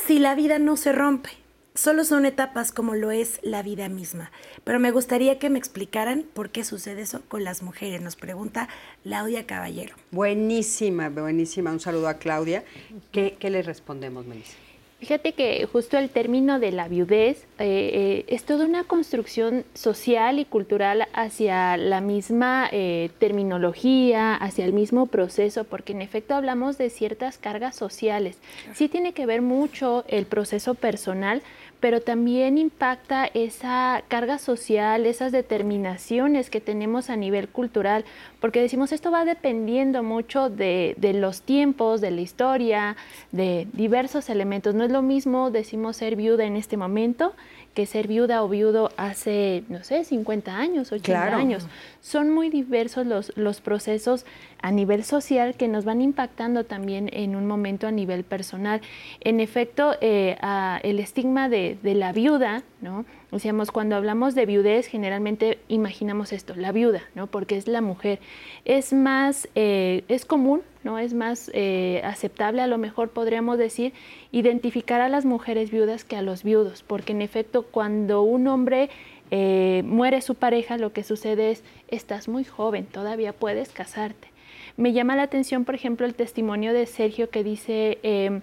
Si 0.06 0.18
la 0.18 0.34
vida 0.34 0.58
no 0.58 0.78
se 0.78 0.92
rompe, 0.92 1.28
solo 1.74 2.04
son 2.04 2.24
etapas 2.24 2.72
como 2.72 2.94
lo 2.94 3.10
es 3.10 3.38
la 3.42 3.62
vida 3.62 3.90
misma. 3.90 4.32
Pero 4.64 4.80
me 4.80 4.90
gustaría 4.90 5.38
que 5.38 5.50
me 5.50 5.58
explicaran 5.58 6.24
por 6.32 6.48
qué 6.48 6.64
sucede 6.64 7.02
eso 7.02 7.20
con 7.28 7.44
las 7.44 7.62
mujeres, 7.62 8.00
nos 8.00 8.16
pregunta 8.16 8.70
Claudia 9.02 9.46
Caballero. 9.46 9.94
Buenísima, 10.10 11.10
buenísima. 11.10 11.70
Un 11.70 11.80
saludo 11.80 12.08
a 12.08 12.14
Claudia. 12.14 12.64
¿Qué, 13.12 13.36
qué 13.38 13.50
le 13.50 13.60
respondemos, 13.60 14.24
Melissa? 14.24 14.63
Fíjate 15.04 15.32
que 15.32 15.68
justo 15.70 15.98
el 15.98 16.08
término 16.08 16.58
de 16.58 16.72
la 16.72 16.88
viudez 16.88 17.42
eh, 17.58 17.90
eh, 17.92 18.24
es 18.26 18.44
toda 18.44 18.64
una 18.64 18.84
construcción 18.84 19.66
social 19.74 20.38
y 20.38 20.46
cultural 20.46 21.08
hacia 21.12 21.76
la 21.76 22.00
misma 22.00 22.70
eh, 22.72 23.10
terminología, 23.18 24.34
hacia 24.34 24.64
el 24.64 24.72
mismo 24.72 25.04
proceso, 25.04 25.64
porque 25.64 25.92
en 25.92 26.00
efecto 26.00 26.34
hablamos 26.34 26.78
de 26.78 26.88
ciertas 26.88 27.36
cargas 27.36 27.76
sociales. 27.76 28.38
Sí 28.72 28.88
tiene 28.88 29.12
que 29.12 29.26
ver 29.26 29.42
mucho 29.42 30.06
el 30.08 30.24
proceso 30.24 30.72
personal, 30.72 31.42
pero 31.84 32.00
también 32.00 32.56
impacta 32.56 33.26
esa 33.34 34.04
carga 34.08 34.38
social, 34.38 35.04
esas 35.04 35.32
determinaciones 35.32 36.48
que 36.48 36.62
tenemos 36.62 37.10
a 37.10 37.16
nivel 37.16 37.46
cultural, 37.46 38.06
porque 38.40 38.62
decimos 38.62 38.90
esto 38.90 39.10
va 39.10 39.26
dependiendo 39.26 40.02
mucho 40.02 40.48
de, 40.48 40.96
los 41.14 41.42
tiempos, 41.42 42.00
de 42.00 42.10
la 42.10 42.22
historia, 42.22 42.96
de 43.32 43.68
diversos 43.74 44.30
elementos. 44.30 44.74
No 44.74 44.84
es 44.84 44.90
lo 44.90 45.02
mismo, 45.02 45.50
decimos, 45.50 45.98
ser 45.98 46.16
viuda 46.16 46.44
en 46.44 46.56
este 46.56 46.78
momento 46.78 47.34
que 47.74 47.86
ser 47.86 48.08
viuda 48.08 48.42
o 48.42 48.48
viudo 48.48 48.90
hace, 48.96 49.64
no 49.68 49.82
sé, 49.82 50.04
50 50.04 50.56
años, 50.56 50.92
80 50.92 51.36
años. 51.36 51.66
Son 52.00 52.30
muy 52.30 52.48
diversos 52.48 53.06
los, 53.06 53.32
los 53.36 53.60
procesos 53.60 54.24
a 54.62 54.70
nivel 54.70 55.04
social 55.04 55.56
que 55.56 55.68
nos 55.68 55.84
van 55.84 56.00
impactando 56.00 56.64
también 56.64 57.10
en 57.12 57.36
un 57.36 57.46
momento 57.46 57.86
a 57.86 57.90
nivel 57.90 58.24
personal. 58.24 58.80
En 59.20 59.40
efecto, 59.40 59.94
eh, 60.00 60.36
el 60.82 61.00
estigma 61.00 61.48
de, 61.48 61.76
de 61.82 61.94
la 61.94 62.12
viuda, 62.12 62.62
¿no? 62.80 63.04
Decíamos, 63.30 63.72
cuando 63.72 63.96
hablamos 63.96 64.36
de 64.36 64.46
viudez, 64.46 64.86
generalmente 64.86 65.58
imaginamos 65.66 66.32
esto, 66.32 66.54
la 66.54 66.70
viuda, 66.70 67.02
¿no? 67.16 67.26
Porque 67.26 67.56
es 67.56 67.66
la 67.66 67.80
mujer. 67.80 68.20
Es 68.64 68.92
más, 68.92 69.48
eh, 69.56 70.04
es 70.06 70.24
común, 70.24 70.62
¿no? 70.84 70.98
Es 70.98 71.14
más 71.14 71.50
eh, 71.54 72.00
aceptable, 72.04 72.62
a 72.62 72.66
lo 72.66 72.78
mejor 72.78 73.08
podríamos 73.10 73.58
decir, 73.58 73.92
identificar 74.30 75.00
a 75.00 75.08
las 75.08 75.24
mujeres 75.24 75.70
viudas 75.70 76.04
que 76.04 76.16
a 76.16 76.22
los 76.22 76.44
viudos, 76.44 76.82
porque 76.82 77.12
en 77.12 77.22
efecto, 77.22 77.62
cuando 77.62 78.22
un 78.22 78.46
hombre 78.46 78.90
eh, 79.30 79.82
muere 79.86 80.20
su 80.20 80.34
pareja, 80.34 80.76
lo 80.76 80.92
que 80.92 81.02
sucede 81.02 81.50
es, 81.50 81.64
estás 81.88 82.28
muy 82.28 82.44
joven, 82.44 82.84
todavía 82.84 83.32
puedes 83.32 83.70
casarte. 83.70 84.28
Me 84.76 84.92
llama 84.92 85.16
la 85.16 85.22
atención, 85.22 85.64
por 85.64 85.74
ejemplo, 85.74 86.06
el 86.06 86.14
testimonio 86.14 86.72
de 86.72 86.86
Sergio 86.86 87.30
que 87.30 87.42
dice, 87.42 87.98
em, 88.02 88.42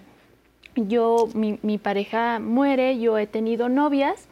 yo, 0.74 1.28
mi, 1.34 1.58
mi 1.62 1.78
pareja 1.78 2.40
muere, 2.40 2.98
yo 2.98 3.18
he 3.18 3.26
tenido 3.26 3.68
novias, 3.68 4.28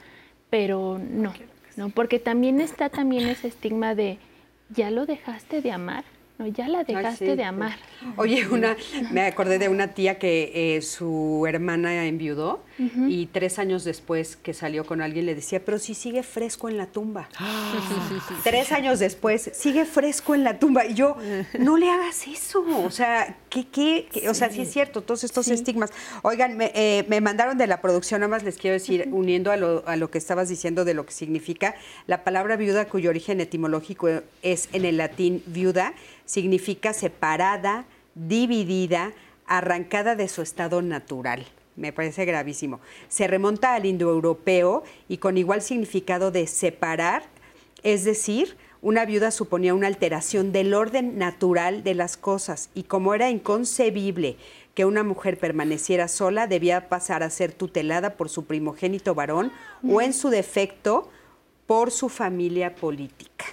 pero 0.48 0.98
no, 0.98 1.32
no, 1.76 1.90
porque 1.90 2.18
también 2.18 2.60
está 2.60 2.88
también 2.88 3.28
ese 3.28 3.48
estigma 3.48 3.94
de, 3.94 4.18
¿ya 4.74 4.90
lo 4.90 5.06
dejaste 5.06 5.60
de 5.60 5.72
amar? 5.72 6.04
No, 6.40 6.46
ya 6.46 6.68
la 6.68 6.84
dejaste 6.84 7.36
de 7.36 7.44
amar. 7.44 7.76
Oye, 8.16 8.48
una, 8.48 8.74
me 9.10 9.26
acordé 9.26 9.58
de 9.58 9.68
una 9.68 9.88
tía 9.88 10.18
que 10.18 10.76
eh, 10.76 10.80
su 10.80 11.44
hermana 11.46 12.06
enviudó 12.06 12.64
y 12.78 13.26
tres 13.26 13.58
años 13.58 13.84
después 13.84 14.36
que 14.36 14.54
salió 14.54 14.86
con 14.86 15.02
alguien 15.02 15.26
le 15.26 15.34
decía, 15.34 15.62
pero 15.62 15.78
si 15.78 15.92
sigue 15.92 16.22
fresco 16.22 16.70
en 16.70 16.78
la 16.78 16.86
tumba. 16.86 17.28
tres 18.42 18.72
años 18.72 19.00
después, 19.00 19.50
sigue 19.52 19.84
fresco 19.84 20.34
en 20.34 20.44
la 20.44 20.58
tumba. 20.58 20.86
Y 20.86 20.94
yo, 20.94 21.18
no 21.58 21.76
le 21.76 21.90
hagas 21.90 22.26
eso. 22.26 22.64
O 22.86 22.90
sea, 22.90 23.36
¿qué, 23.50 23.66
qué? 23.66 24.08
O 24.30 24.32
sea, 24.32 24.48
sí 24.48 24.62
es 24.62 24.72
cierto, 24.72 25.02
todos 25.02 25.24
estos 25.24 25.48
estigmas. 25.48 25.90
Oigan, 26.22 26.56
me, 26.56 26.72
eh, 26.74 27.04
me, 27.06 27.20
mandaron 27.20 27.58
de 27.58 27.66
la 27.66 27.82
producción, 27.82 28.22
nada 28.22 28.30
más 28.30 28.44
les 28.44 28.56
quiero 28.56 28.72
decir, 28.72 29.10
uniendo 29.12 29.52
a 29.52 29.58
lo, 29.58 29.86
a 29.86 29.96
lo 29.96 30.10
que 30.10 30.16
estabas 30.16 30.48
diciendo 30.48 30.86
de 30.86 30.94
lo 30.94 31.04
que 31.04 31.12
significa, 31.12 31.74
la 32.06 32.24
palabra 32.24 32.56
viuda 32.56 32.86
cuyo 32.86 33.10
origen 33.10 33.42
etimológico 33.42 34.08
es 34.40 34.70
en 34.72 34.86
el 34.86 34.96
latín 34.96 35.42
viuda, 35.44 35.92
significa 36.30 36.92
separada, 36.92 37.86
dividida, 38.14 39.12
arrancada 39.46 40.14
de 40.14 40.28
su 40.28 40.42
estado 40.42 40.80
natural. 40.80 41.44
me 41.74 41.92
parece 41.92 42.24
gravísimo. 42.24 42.78
Se 43.08 43.26
remonta 43.26 43.74
al 43.74 43.86
indoeuropeo 43.86 44.84
y 45.08 45.16
con 45.16 45.38
igual 45.38 45.62
significado 45.62 46.30
de 46.30 46.46
separar, 46.46 47.24
es 47.82 48.04
decir, 48.04 48.56
una 48.82 49.06
viuda 49.06 49.30
suponía 49.30 49.74
una 49.74 49.88
alteración 49.88 50.52
del 50.52 50.74
orden 50.74 51.18
natural 51.18 51.82
de 51.82 51.94
las 51.94 52.16
cosas 52.16 52.70
y 52.74 52.84
como 52.84 53.14
era 53.14 53.30
inconcebible 53.30 54.36
que 54.74 54.84
una 54.84 55.02
mujer 55.02 55.38
permaneciera 55.38 56.06
sola, 56.06 56.46
debía 56.46 56.88
pasar 56.88 57.22
a 57.24 57.30
ser 57.30 57.52
tutelada 57.52 58.14
por 58.14 58.28
su 58.28 58.44
primogénito 58.44 59.14
varón 59.16 59.50
o 59.88 60.00
en 60.00 60.12
su 60.12 60.28
defecto 60.28 61.10
por 61.66 61.90
su 61.90 62.08
familia 62.08 62.74
política. 62.76 63.46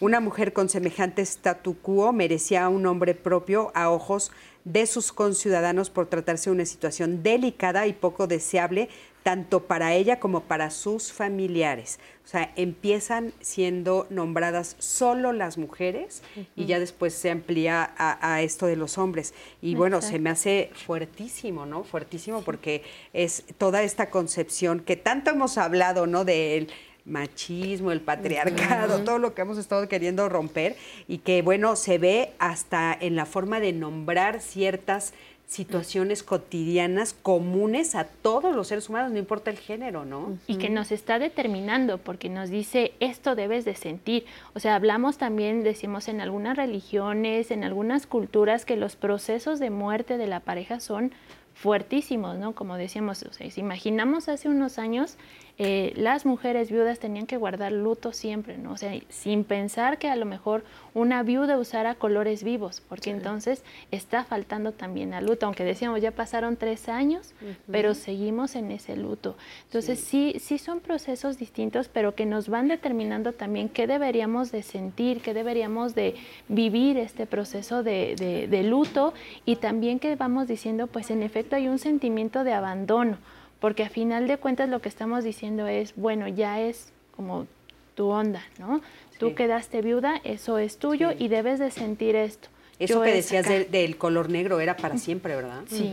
Una 0.00 0.20
mujer 0.20 0.54
con 0.54 0.70
semejante 0.70 1.20
statu 1.20 1.76
quo 1.76 2.10
merecía 2.14 2.70
un 2.70 2.86
hombre 2.86 3.14
propio 3.14 3.70
a 3.74 3.90
ojos 3.90 4.32
de 4.64 4.86
sus 4.86 5.12
conciudadanos 5.12 5.90
por 5.90 6.06
tratarse 6.06 6.48
de 6.48 6.54
una 6.54 6.64
situación 6.64 7.22
delicada 7.22 7.86
y 7.86 7.92
poco 7.92 8.26
deseable 8.26 8.88
tanto 9.22 9.64
para 9.64 9.92
ella 9.92 10.18
como 10.18 10.40
para 10.40 10.70
sus 10.70 11.12
familiares. 11.12 11.98
O 12.24 12.28
sea, 12.28 12.52
empiezan 12.56 13.34
siendo 13.40 14.06
nombradas 14.08 14.76
solo 14.78 15.32
las 15.32 15.58
mujeres 15.58 16.22
y 16.56 16.64
ya 16.64 16.78
después 16.78 17.12
se 17.12 17.30
amplía 17.30 17.92
a, 17.98 18.40
esto 18.40 18.64
de 18.64 18.76
los 18.76 18.96
hombres. 18.96 19.34
Y 19.60 19.74
bueno, 19.74 20.00
se 20.00 20.18
me 20.18 20.30
hace 20.30 20.70
fuertísimo, 20.86 21.66
¿no? 21.66 21.84
Fuertísimo 21.84 22.40
porque 22.42 22.82
es 23.12 23.44
toda 23.58 23.82
esta 23.82 24.08
concepción 24.08 24.80
que 24.80 24.96
tanto 24.96 25.30
hemos 25.30 25.58
hablado, 25.58 26.06
¿no? 26.06 26.24
Del 26.24 26.68
machismo, 27.10 27.92
el 27.92 28.00
patriarcado, 28.00 29.00
todo 29.04 29.18
lo 29.18 29.34
que 29.34 29.42
hemos 29.42 29.58
estado 29.58 29.88
queriendo 29.88 30.28
romper 30.28 30.76
y 31.08 31.18
que, 31.18 31.42
bueno, 31.42 31.76
se 31.76 31.98
ve 31.98 32.32
hasta 32.38 32.96
en 32.98 33.16
la 33.16 33.26
forma 33.26 33.60
de 33.60 33.72
nombrar 33.72 34.40
ciertas 34.40 35.12
situaciones 35.50 36.22
cotidianas 36.22 37.12
comunes 37.12 37.96
a 37.96 38.04
todos 38.04 38.54
los 38.54 38.68
seres 38.68 38.88
humanos, 38.88 39.10
no 39.10 39.18
importa 39.18 39.50
el 39.50 39.58
género, 39.58 40.04
¿no? 40.04 40.38
Y 40.46 40.58
que 40.58 40.70
nos 40.70 40.92
está 40.92 41.18
determinando, 41.18 41.98
porque 41.98 42.28
nos 42.28 42.50
dice, 42.50 42.92
esto 43.00 43.34
debes 43.34 43.64
de 43.64 43.74
sentir. 43.74 44.26
O 44.54 44.60
sea, 44.60 44.76
hablamos 44.76 45.18
también, 45.18 45.64
decimos 45.64 46.06
en 46.06 46.20
algunas 46.20 46.56
religiones, 46.56 47.50
en 47.50 47.64
algunas 47.64 48.06
culturas, 48.06 48.64
que 48.64 48.76
los 48.76 48.94
procesos 48.94 49.58
de 49.58 49.70
muerte 49.70 50.18
de 50.18 50.28
la 50.28 50.38
pareja 50.38 50.78
son 50.78 51.10
fuertísimos, 51.54 52.38
¿no? 52.38 52.54
Como 52.54 52.76
decíamos, 52.76 53.24
o 53.24 53.32
sea, 53.32 53.50
si 53.50 53.60
imaginamos 53.60 54.28
hace 54.28 54.48
unos 54.48 54.78
años, 54.78 55.16
eh, 55.62 55.92
las 55.94 56.24
mujeres 56.24 56.70
viudas 56.70 57.00
tenían 57.00 57.26
que 57.26 57.36
guardar 57.36 57.70
luto 57.70 58.14
siempre, 58.14 58.56
¿no? 58.56 58.72
O 58.72 58.76
sea, 58.78 58.98
sin 59.10 59.44
pensar 59.44 59.98
que 59.98 60.08
a 60.08 60.16
lo 60.16 60.24
mejor 60.24 60.64
una 60.94 61.22
viuda 61.22 61.58
usara 61.58 61.96
colores 61.96 62.42
vivos, 62.42 62.82
porque 62.88 63.10
entonces 63.10 63.62
está 63.90 64.24
faltando 64.24 64.72
también 64.72 65.12
al 65.12 65.26
luto, 65.26 65.44
aunque 65.44 65.62
decíamos 65.64 66.00
ya 66.00 66.12
pasaron 66.12 66.56
tres 66.56 66.88
años, 66.88 67.34
pero 67.70 67.92
seguimos 67.92 68.56
en 68.56 68.70
ese 68.70 68.96
luto. 68.96 69.36
Entonces 69.66 70.00
sí. 70.00 70.36
sí, 70.40 70.56
son 70.56 70.80
procesos 70.80 71.36
distintos, 71.36 71.88
pero 71.88 72.14
que 72.14 72.24
nos 72.24 72.48
van 72.48 72.68
determinando 72.68 73.34
también 73.34 73.68
qué 73.68 73.86
deberíamos 73.86 74.52
de 74.52 74.62
sentir, 74.62 75.20
qué 75.20 75.34
deberíamos 75.34 75.94
de 75.94 76.14
vivir 76.48 76.96
este 76.96 77.26
proceso 77.26 77.82
de, 77.82 78.14
de, 78.16 78.48
de 78.48 78.62
luto 78.62 79.12
y 79.44 79.56
también 79.56 79.98
que 79.98 80.16
vamos 80.16 80.48
diciendo, 80.48 80.86
pues 80.86 81.10
en 81.10 81.22
efecto 81.22 81.54
hay 81.54 81.68
un 81.68 81.78
sentimiento 81.78 82.44
de 82.44 82.54
abandono 82.54 83.18
porque 83.60 83.84
a 83.84 83.88
final 83.88 84.26
de 84.26 84.38
cuentas 84.38 84.68
lo 84.68 84.80
que 84.80 84.88
estamos 84.88 85.24
diciendo 85.24 85.66
es, 85.66 85.94
bueno, 85.96 86.26
ya 86.28 86.60
es 86.60 86.92
como 87.14 87.46
tu 87.94 88.08
onda, 88.08 88.42
¿no? 88.58 88.80
Tú 89.18 89.34
quedaste 89.34 89.82
viuda, 89.82 90.20
eso 90.24 90.56
es 90.56 90.78
tuyo 90.78 91.10
y 91.16 91.28
debes 91.28 91.58
de 91.58 91.70
sentir 91.70 92.16
esto. 92.16 92.48
Eso 92.78 93.02
que 93.02 93.12
decías 93.12 93.46
del, 93.46 93.98
color 93.98 94.30
negro 94.30 94.58
era 94.58 94.74
para 94.74 94.96
siempre, 94.96 95.36
¿verdad? 95.36 95.64
Sí. 95.68 95.92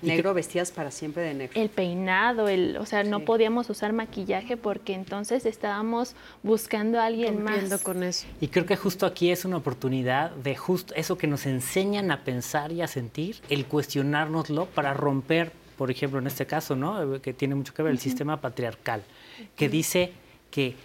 Negro 0.00 0.32
vestías 0.32 0.70
para 0.70 0.92
siempre 0.92 1.24
de 1.24 1.34
negro. 1.34 1.60
El 1.60 1.70
peinado, 1.70 2.46
el, 2.46 2.76
o 2.76 2.86
sea, 2.86 3.02
no 3.02 3.24
podíamos 3.24 3.68
usar 3.68 3.92
maquillaje 3.92 4.56
porque 4.56 4.94
entonces 4.94 5.44
estábamos 5.44 6.14
buscando 6.44 7.00
a 7.00 7.06
alguien 7.06 7.42
más. 7.42 7.82
con 7.82 8.04
eso. 8.04 8.26
Y 8.40 8.46
creo 8.46 8.64
que 8.64 8.76
justo 8.76 9.06
aquí 9.06 9.32
es 9.32 9.44
una 9.44 9.56
oportunidad 9.56 10.30
de 10.30 10.54
justo 10.54 10.94
eso 10.94 11.18
que 11.18 11.26
nos 11.26 11.46
enseñan 11.46 12.12
a 12.12 12.22
pensar 12.22 12.70
y 12.70 12.82
a 12.82 12.86
sentir, 12.86 13.38
el 13.48 13.66
cuestionárnoslo 13.66 14.66
para 14.66 14.94
romper 14.94 15.50
por 15.76 15.90
ejemplo, 15.90 16.18
en 16.18 16.26
este 16.26 16.46
caso, 16.46 16.76
¿no? 16.76 17.20
que 17.20 17.32
tiene 17.32 17.54
mucho 17.54 17.74
que 17.74 17.82
ver 17.82 17.92
el 17.92 17.98
sistema 17.98 18.40
patriarcal, 18.40 19.02
que 19.56 19.68
dice 19.68 20.12
que 20.50 20.76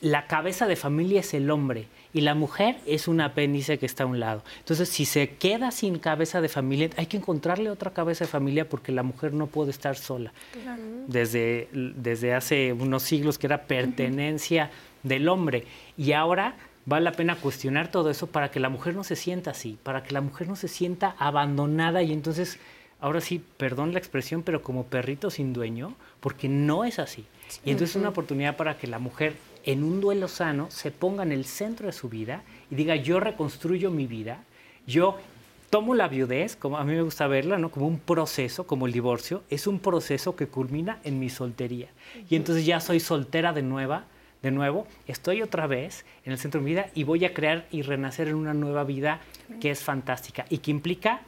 la 0.00 0.26
cabeza 0.26 0.66
de 0.66 0.76
familia 0.76 1.20
es 1.20 1.34
el 1.34 1.50
hombre 1.50 1.86
y 2.12 2.20
la 2.20 2.34
mujer 2.34 2.76
es 2.86 3.08
un 3.08 3.20
apéndice 3.20 3.78
que 3.78 3.86
está 3.86 4.04
a 4.04 4.06
un 4.06 4.20
lado. 4.20 4.42
Entonces, 4.58 4.88
si 4.88 5.04
se 5.04 5.30
queda 5.30 5.70
sin 5.70 5.98
cabeza 5.98 6.40
de 6.40 6.48
familia, 6.48 6.90
hay 6.96 7.06
que 7.06 7.16
encontrarle 7.16 7.70
otra 7.70 7.92
cabeza 7.92 8.24
de 8.24 8.30
familia 8.30 8.68
porque 8.68 8.92
la 8.92 9.02
mujer 9.02 9.32
no 9.32 9.46
puede 9.46 9.70
estar 9.70 9.96
sola. 9.96 10.32
Desde, 11.08 11.68
desde 11.72 12.34
hace 12.34 12.72
unos 12.72 13.02
siglos 13.02 13.38
que 13.38 13.46
era 13.46 13.62
pertenencia 13.62 14.70
del 15.02 15.28
hombre. 15.28 15.64
Y 15.96 16.12
ahora 16.12 16.56
vale 16.86 17.04
la 17.04 17.12
pena 17.12 17.36
cuestionar 17.36 17.90
todo 17.90 18.10
eso 18.10 18.26
para 18.26 18.50
que 18.50 18.60
la 18.60 18.68
mujer 18.68 18.94
no 18.94 19.04
se 19.04 19.16
sienta 19.16 19.50
así, 19.50 19.78
para 19.82 20.02
que 20.02 20.12
la 20.12 20.20
mujer 20.20 20.48
no 20.48 20.56
se 20.56 20.68
sienta 20.68 21.16
abandonada 21.18 22.02
y 22.02 22.12
entonces 22.12 22.58
ahora 23.04 23.20
sí, 23.20 23.44
perdón 23.58 23.92
la 23.92 23.98
expresión, 23.98 24.42
pero 24.42 24.62
como 24.62 24.84
perrito 24.86 25.30
sin 25.30 25.52
dueño, 25.52 25.94
porque 26.20 26.48
no 26.48 26.86
es 26.86 26.98
así. 26.98 27.26
Y 27.62 27.70
entonces 27.70 27.96
es 27.96 28.00
una 28.00 28.08
oportunidad 28.08 28.56
para 28.56 28.78
que 28.78 28.86
la 28.86 28.98
mujer 28.98 29.36
en 29.66 29.84
un 29.84 30.00
duelo 30.00 30.26
sano 30.26 30.70
se 30.70 30.90
ponga 30.90 31.22
en 31.22 31.30
el 31.30 31.44
centro 31.44 31.86
de 31.86 31.92
su 31.92 32.08
vida 32.08 32.44
y 32.70 32.76
diga, 32.76 32.96
yo 32.96 33.20
reconstruyo 33.20 33.90
mi 33.90 34.06
vida, 34.06 34.42
yo 34.86 35.18
tomo 35.68 35.94
la 35.94 36.08
viudez, 36.08 36.56
como 36.56 36.78
a 36.78 36.84
mí 36.84 36.94
me 36.94 37.02
gusta 37.02 37.26
verla, 37.26 37.58
¿no? 37.58 37.70
como 37.70 37.86
un 37.86 37.98
proceso, 37.98 38.66
como 38.66 38.86
el 38.86 38.92
divorcio, 38.94 39.42
es 39.50 39.66
un 39.66 39.80
proceso 39.80 40.34
que 40.34 40.46
culmina 40.46 40.98
en 41.04 41.20
mi 41.20 41.28
soltería. 41.28 41.88
Y 42.30 42.36
entonces 42.36 42.64
ya 42.64 42.80
soy 42.80 43.00
soltera 43.00 43.52
de 43.52 43.60
nueva, 43.60 44.06
de 44.42 44.50
nuevo, 44.50 44.86
estoy 45.06 45.42
otra 45.42 45.66
vez 45.66 46.06
en 46.24 46.32
el 46.32 46.38
centro 46.38 46.58
de 46.58 46.64
mi 46.64 46.70
vida 46.70 46.86
y 46.94 47.04
voy 47.04 47.26
a 47.26 47.34
crear 47.34 47.66
y 47.70 47.82
renacer 47.82 48.28
en 48.28 48.36
una 48.36 48.54
nueva 48.54 48.82
vida 48.84 49.20
que 49.60 49.70
es 49.70 49.82
fantástica 49.82 50.46
y 50.48 50.58
que 50.58 50.70
implica 50.70 51.20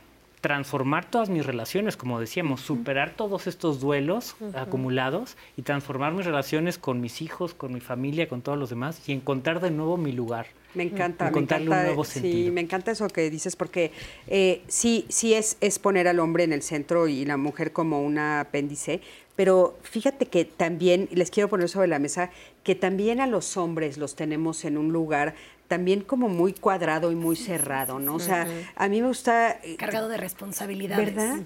transformar 0.47 1.11
todas 1.11 1.29
mis 1.29 1.45
relaciones, 1.45 1.97
como 1.97 2.21
decíamos, 2.21 2.61
superar 2.61 3.15
todos 3.17 3.49
estos 3.49 3.81
duelos 3.81 4.37
acumulados 4.55 5.37
y 5.57 5.63
transformar 5.63 6.13
mis 6.13 6.25
relaciones 6.25 6.79
con 6.79 7.01
mis 7.01 7.21
hijos, 7.21 7.53
con 7.53 7.75
mi 7.75 7.81
familia, 7.81 8.29
con 8.29 8.43
todos 8.43 8.57
los 8.57 8.71
demás 8.71 9.09
y 9.09 9.13
encontrar 9.13 9.61
de 9.61 9.73
nuevo 9.73 9.97
mi 9.97 10.13
lugar. 10.13 10.47
Me 10.75 10.85
encanta, 10.85 11.33
me 11.33 11.41
encanta, 11.41 11.57
un 11.57 11.67
nuevo 11.67 12.05
sí, 12.05 12.51
me 12.53 12.61
encanta 12.61 12.93
eso 12.93 13.09
que 13.09 13.29
dices 13.29 13.57
porque 13.57 13.91
eh, 14.29 14.63
sí, 14.69 15.05
sí 15.09 15.35
es, 15.35 15.57
es 15.61 15.81
poner 15.81 16.07
al 16.07 16.21
hombre 16.21 16.45
en 16.45 16.53
el 16.53 16.63
centro 16.63 17.09
y 17.09 17.25
la 17.25 17.37
mujer 17.37 17.73
como 17.73 18.01
un 18.01 18.17
apéndice, 18.19 19.01
pero 19.35 19.77
fíjate 19.83 20.27
que 20.27 20.45
también, 20.45 21.09
les 21.11 21.33
quiero 21.33 21.49
poner 21.49 21.69
sobre 21.69 21.89
la 21.89 21.99
mesa, 21.99 22.31
que 22.63 22.77
también 22.77 23.21
a 23.21 23.27
los 23.27 23.57
hombres 23.57 23.99
los 23.99 24.15
tenemos 24.15 24.65
en 24.65 24.79
un 24.79 24.93
lugar 24.93 25.35
también 25.69 26.03
como 26.03 26.29
muy 26.29 26.53
cuadrado 26.53 27.13
y 27.13 27.15
muy 27.15 27.37
cerrado, 27.37 27.99
¿no? 27.99 28.15
O 28.15 28.21
sea, 28.21 28.47
a 28.77 28.89
mí 28.89 29.01
me 29.01 29.09
gusta... 29.09 29.53
Eh, 29.63 29.77
Cargado 29.77 30.09
de 30.09 30.17
responsabilidades. 30.17 31.15
¿Verdad? 31.15 31.41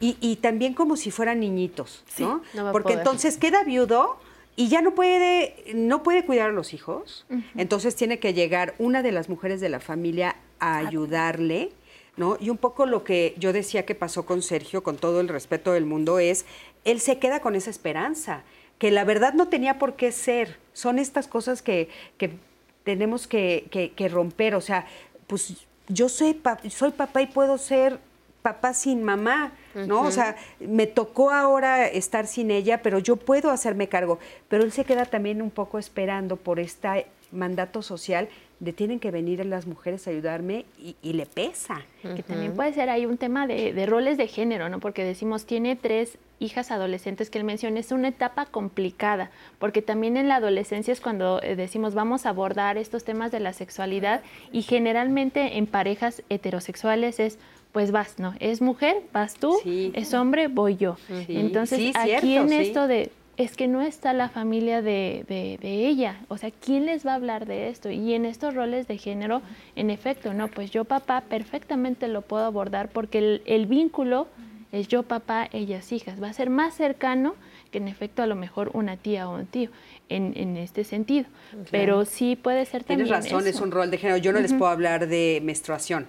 y, 0.00 0.16
y, 0.20 0.36
también 0.36 0.74
como 0.74 0.96
si 0.96 1.10
fueran 1.10 1.40
niñitos, 1.40 2.04
¿no? 2.18 2.42
Porque 2.72 2.94
entonces 2.94 3.36
queda 3.36 3.64
viudo 3.64 4.18
y 4.56 4.68
ya 4.68 4.80
no 4.80 4.94
puede, 4.94 5.54
no 5.74 6.02
puede 6.02 6.24
cuidar 6.24 6.50
a 6.50 6.52
los 6.52 6.72
hijos, 6.72 7.26
entonces 7.56 7.94
tiene 7.94 8.18
que 8.18 8.32
llegar 8.32 8.74
una 8.78 9.02
de 9.02 9.12
las 9.12 9.28
mujeres 9.28 9.60
de 9.60 9.68
la 9.68 9.80
familia 9.80 10.36
a 10.58 10.78
ayudarle, 10.78 11.72
¿no? 12.16 12.38
Y 12.40 12.48
un 12.48 12.56
poco 12.56 12.86
lo 12.86 13.04
que 13.04 13.34
yo 13.38 13.52
decía 13.52 13.84
que 13.84 13.94
pasó 13.94 14.24
con 14.24 14.40
Sergio, 14.40 14.82
con 14.82 14.96
todo 14.96 15.20
el 15.20 15.28
respeto 15.28 15.72
del 15.72 15.84
mundo, 15.84 16.18
es, 16.18 16.46
él 16.84 17.00
se 17.00 17.18
queda 17.18 17.40
con 17.40 17.54
esa 17.54 17.70
esperanza 17.70 18.44
que 18.78 18.90
la 18.90 19.04
verdad 19.04 19.34
no 19.34 19.48
tenía 19.48 19.78
por 19.78 19.96
qué 19.96 20.12
ser. 20.12 20.58
Son 20.72 20.98
estas 20.98 21.28
cosas 21.28 21.62
que, 21.62 21.88
que 22.18 22.38
tenemos 22.86 23.26
que, 23.26 23.92
que, 23.94 24.08
romper. 24.08 24.54
O 24.54 24.60
sea, 24.60 24.86
pues 25.26 25.66
yo 25.88 26.08
soy, 26.08 26.40
soy 26.70 26.92
papá 26.92 27.20
y 27.20 27.26
puedo 27.26 27.58
ser 27.58 27.98
papá 28.42 28.74
sin 28.74 29.02
mamá, 29.02 29.52
¿no? 29.74 30.02
O 30.02 30.12
sea, 30.12 30.36
me 30.60 30.86
tocó 30.86 31.32
ahora 31.32 31.88
estar 31.88 32.28
sin 32.28 32.52
ella, 32.52 32.80
pero 32.80 33.00
yo 33.00 33.16
puedo 33.16 33.50
hacerme 33.50 33.88
cargo. 33.88 34.20
Pero 34.48 34.62
él 34.62 34.70
se 34.70 34.84
queda 34.84 35.04
también 35.04 35.42
un 35.42 35.50
poco 35.50 35.80
esperando 35.80 36.36
por 36.36 36.60
este 36.60 37.08
mandato 37.32 37.82
social 37.82 38.28
de 38.60 38.72
tienen 38.72 39.00
que 39.00 39.10
venir 39.10 39.44
las 39.44 39.66
mujeres 39.66 40.06
a 40.06 40.10
ayudarme 40.10 40.64
y, 41.02 41.12
le 41.12 41.26
pesa. 41.26 41.82
Que 42.02 42.22
también 42.22 42.54
puede 42.54 42.72
ser 42.72 42.88
ahí 42.88 43.04
un 43.04 43.18
tema 43.18 43.46
de, 43.46 43.72
de, 43.72 43.86
roles 43.86 44.16
de 44.16 44.28
género, 44.28 44.68
¿no? 44.68 44.80
Porque 44.80 45.04
decimos, 45.04 45.44
tiene 45.44 45.76
tres 45.76 46.18
hijas 46.38 46.70
adolescentes 46.70 47.30
que 47.30 47.38
él 47.38 47.44
menciona, 47.44 47.80
es 47.80 47.92
una 47.92 48.08
etapa 48.08 48.46
complicada, 48.46 49.30
porque 49.58 49.82
también 49.82 50.16
en 50.16 50.28
la 50.28 50.36
adolescencia 50.36 50.92
es 50.92 51.00
cuando 51.00 51.42
eh, 51.42 51.56
decimos 51.56 51.94
vamos 51.94 52.26
a 52.26 52.30
abordar 52.30 52.76
estos 52.76 53.04
temas 53.04 53.32
de 53.32 53.40
la 53.40 53.52
sexualidad 53.52 54.22
y 54.52 54.62
generalmente 54.62 55.56
en 55.56 55.66
parejas 55.66 56.22
heterosexuales 56.28 57.20
es 57.20 57.38
pues 57.72 57.90
vas, 57.90 58.18
¿no? 58.18 58.34
Es 58.40 58.62
mujer, 58.62 59.02
vas 59.12 59.34
tú, 59.34 59.58
es 59.66 60.14
hombre, 60.14 60.48
voy 60.48 60.76
yo. 60.76 60.96
Entonces, 61.28 61.94
aquí 61.94 62.36
en 62.36 62.50
esto 62.50 62.88
de 62.88 63.10
es 63.36 63.56
que 63.56 63.68
no 63.68 63.82
está 63.82 64.12
la 64.12 64.28
familia 64.28 64.80
de, 64.82 65.24
de, 65.28 65.86
ella. 65.86 66.20
O 66.28 66.38
sea, 66.38 66.50
¿quién 66.50 66.86
les 66.86 67.06
va 67.06 67.12
a 67.12 67.16
hablar 67.16 67.46
de 67.46 67.68
esto? 67.68 67.90
Y 67.90 68.14
en 68.14 68.24
estos 68.24 68.54
roles 68.54 68.88
de 68.88 68.98
género, 68.98 69.42
en 69.74 69.90
efecto, 69.90 70.32
no, 70.32 70.48
pues 70.48 70.70
yo 70.70 70.84
papá 70.84 71.22
perfectamente 71.22 72.08
lo 72.08 72.22
puedo 72.22 72.44
abordar 72.44 72.88
porque 72.88 73.18
el, 73.18 73.42
el 73.44 73.66
vínculo 73.66 74.28
Es 74.72 74.88
yo 74.88 75.02
papá, 75.02 75.48
ellas 75.52 75.92
hijas. 75.92 76.22
Va 76.22 76.28
a 76.28 76.32
ser 76.32 76.50
más 76.50 76.74
cercano 76.74 77.34
que 77.70 77.78
en 77.78 77.88
efecto 77.88 78.22
a 78.22 78.26
lo 78.26 78.36
mejor 78.36 78.70
una 78.74 78.96
tía 78.96 79.28
o 79.28 79.34
un 79.36 79.46
tío 79.46 79.70
en, 80.08 80.56
este 80.56 80.84
sentido. 80.84 81.26
Pero 81.70 82.04
sí 82.04 82.36
puede 82.36 82.64
ser 82.64 82.84
también. 82.84 83.08
Tienes 83.08 83.24
razón, 83.24 83.46
es 83.46 83.60
un 83.60 83.70
rol 83.70 83.90
de 83.90 83.98
género. 83.98 84.18
Yo 84.18 84.32
no 84.32 84.40
les 84.40 84.52
puedo 84.52 84.70
hablar 84.70 85.08
de 85.08 85.40
menstruación 85.42 86.06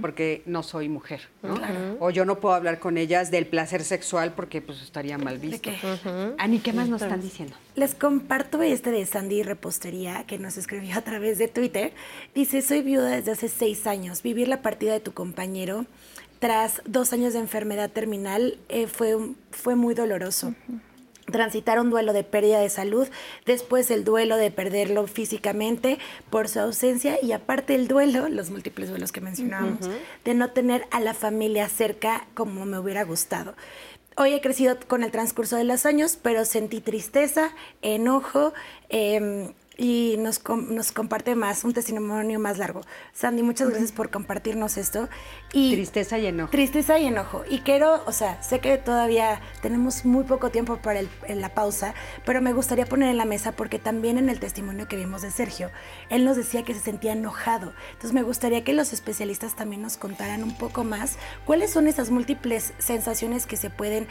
porque 0.00 0.42
no 0.46 0.62
soy 0.62 0.88
mujer. 0.88 1.22
O 1.98 2.10
yo 2.10 2.24
no 2.24 2.40
puedo 2.40 2.54
hablar 2.54 2.78
con 2.78 2.98
ellas 2.98 3.30
del 3.30 3.46
placer 3.46 3.82
sexual 3.82 4.32
porque 4.34 4.60
pues 4.60 4.82
estaría 4.82 5.18
mal 5.18 5.38
visto. 5.38 5.70
Ani, 6.38 6.58
¿qué 6.58 6.72
más 6.72 6.88
nos 6.88 7.02
están 7.02 7.20
diciendo? 7.20 7.54
Les 7.76 7.94
comparto 7.94 8.60
este 8.62 8.90
de 8.90 9.06
Sandy 9.06 9.42
Repostería 9.42 10.24
que 10.26 10.38
nos 10.38 10.56
escribió 10.58 10.96
a 10.96 11.02
través 11.02 11.38
de 11.38 11.48
Twitter. 11.48 11.92
Dice, 12.34 12.62
soy 12.62 12.82
viuda 12.82 13.10
desde 13.10 13.32
hace 13.32 13.48
seis 13.48 13.86
años. 13.86 14.22
Vivir 14.22 14.48
la 14.48 14.60
partida 14.60 14.92
de 14.92 15.00
tu 15.00 15.12
compañero 15.12 15.86
tras 16.40 16.82
dos 16.86 17.12
años 17.12 17.34
de 17.34 17.38
enfermedad 17.38 17.90
terminal 17.90 18.58
eh, 18.68 18.88
fue, 18.88 19.16
fue 19.52 19.76
muy 19.76 19.94
doloroso. 19.94 20.54
Transitar 21.30 21.78
un 21.78 21.90
duelo 21.90 22.12
de 22.12 22.24
pérdida 22.24 22.58
de 22.58 22.70
salud, 22.70 23.06
después 23.46 23.88
el 23.92 24.02
duelo 24.02 24.36
de 24.36 24.50
perderlo 24.50 25.06
físicamente 25.06 25.98
por 26.28 26.48
su 26.48 26.58
ausencia 26.58 27.18
y 27.22 27.30
aparte 27.30 27.76
el 27.76 27.86
duelo, 27.86 28.28
los 28.28 28.50
múltiples 28.50 28.88
duelos 28.88 29.12
que 29.12 29.20
mencionábamos, 29.20 29.88
de 30.24 30.34
no 30.34 30.50
tener 30.50 30.86
a 30.90 30.98
la 30.98 31.14
familia 31.14 31.68
cerca 31.68 32.26
como 32.34 32.66
me 32.66 32.80
hubiera 32.80 33.04
gustado. 33.04 33.54
Hoy 34.16 34.32
he 34.32 34.40
crecido 34.40 34.76
con 34.88 35.04
el 35.04 35.12
transcurso 35.12 35.56
de 35.56 35.64
los 35.64 35.86
años, 35.86 36.18
pero 36.20 36.44
sentí 36.44 36.80
tristeza, 36.80 37.52
enojo, 37.80 38.52
eh, 38.88 39.52
y 39.80 40.16
nos, 40.18 40.42
nos 40.46 40.92
comparte 40.92 41.34
más, 41.34 41.64
un 41.64 41.72
testimonio 41.72 42.38
más 42.38 42.58
largo. 42.58 42.82
Sandy, 43.14 43.42
muchas 43.42 43.70
gracias 43.70 43.92
por 43.92 44.10
compartirnos 44.10 44.76
esto. 44.76 45.08
Y 45.54 45.72
tristeza 45.72 46.18
y 46.18 46.26
enojo. 46.26 46.50
Tristeza 46.50 46.98
y 46.98 47.06
enojo. 47.06 47.44
Y 47.48 47.60
quiero, 47.60 48.04
o 48.04 48.12
sea, 48.12 48.42
sé 48.42 48.60
que 48.60 48.76
todavía 48.76 49.40
tenemos 49.62 50.04
muy 50.04 50.24
poco 50.24 50.50
tiempo 50.50 50.76
para 50.76 51.00
la 51.28 51.54
pausa, 51.54 51.94
pero 52.26 52.42
me 52.42 52.52
gustaría 52.52 52.84
poner 52.84 53.08
en 53.08 53.16
la 53.16 53.24
mesa 53.24 53.52
porque 53.52 53.78
también 53.78 54.18
en 54.18 54.28
el 54.28 54.38
testimonio 54.38 54.86
que 54.86 54.96
vimos 54.96 55.22
de 55.22 55.30
Sergio, 55.30 55.70
él 56.10 56.26
nos 56.26 56.36
decía 56.36 56.62
que 56.62 56.74
se 56.74 56.80
sentía 56.80 57.12
enojado. 57.12 57.72
Entonces 57.92 58.12
me 58.12 58.22
gustaría 58.22 58.62
que 58.62 58.74
los 58.74 58.92
especialistas 58.92 59.56
también 59.56 59.80
nos 59.80 59.96
contaran 59.96 60.42
un 60.42 60.58
poco 60.58 60.84
más 60.84 61.16
cuáles 61.46 61.70
son 61.70 61.88
esas 61.88 62.10
múltiples 62.10 62.74
sensaciones 62.76 63.46
que 63.46 63.56
se 63.56 63.70
pueden 63.70 64.08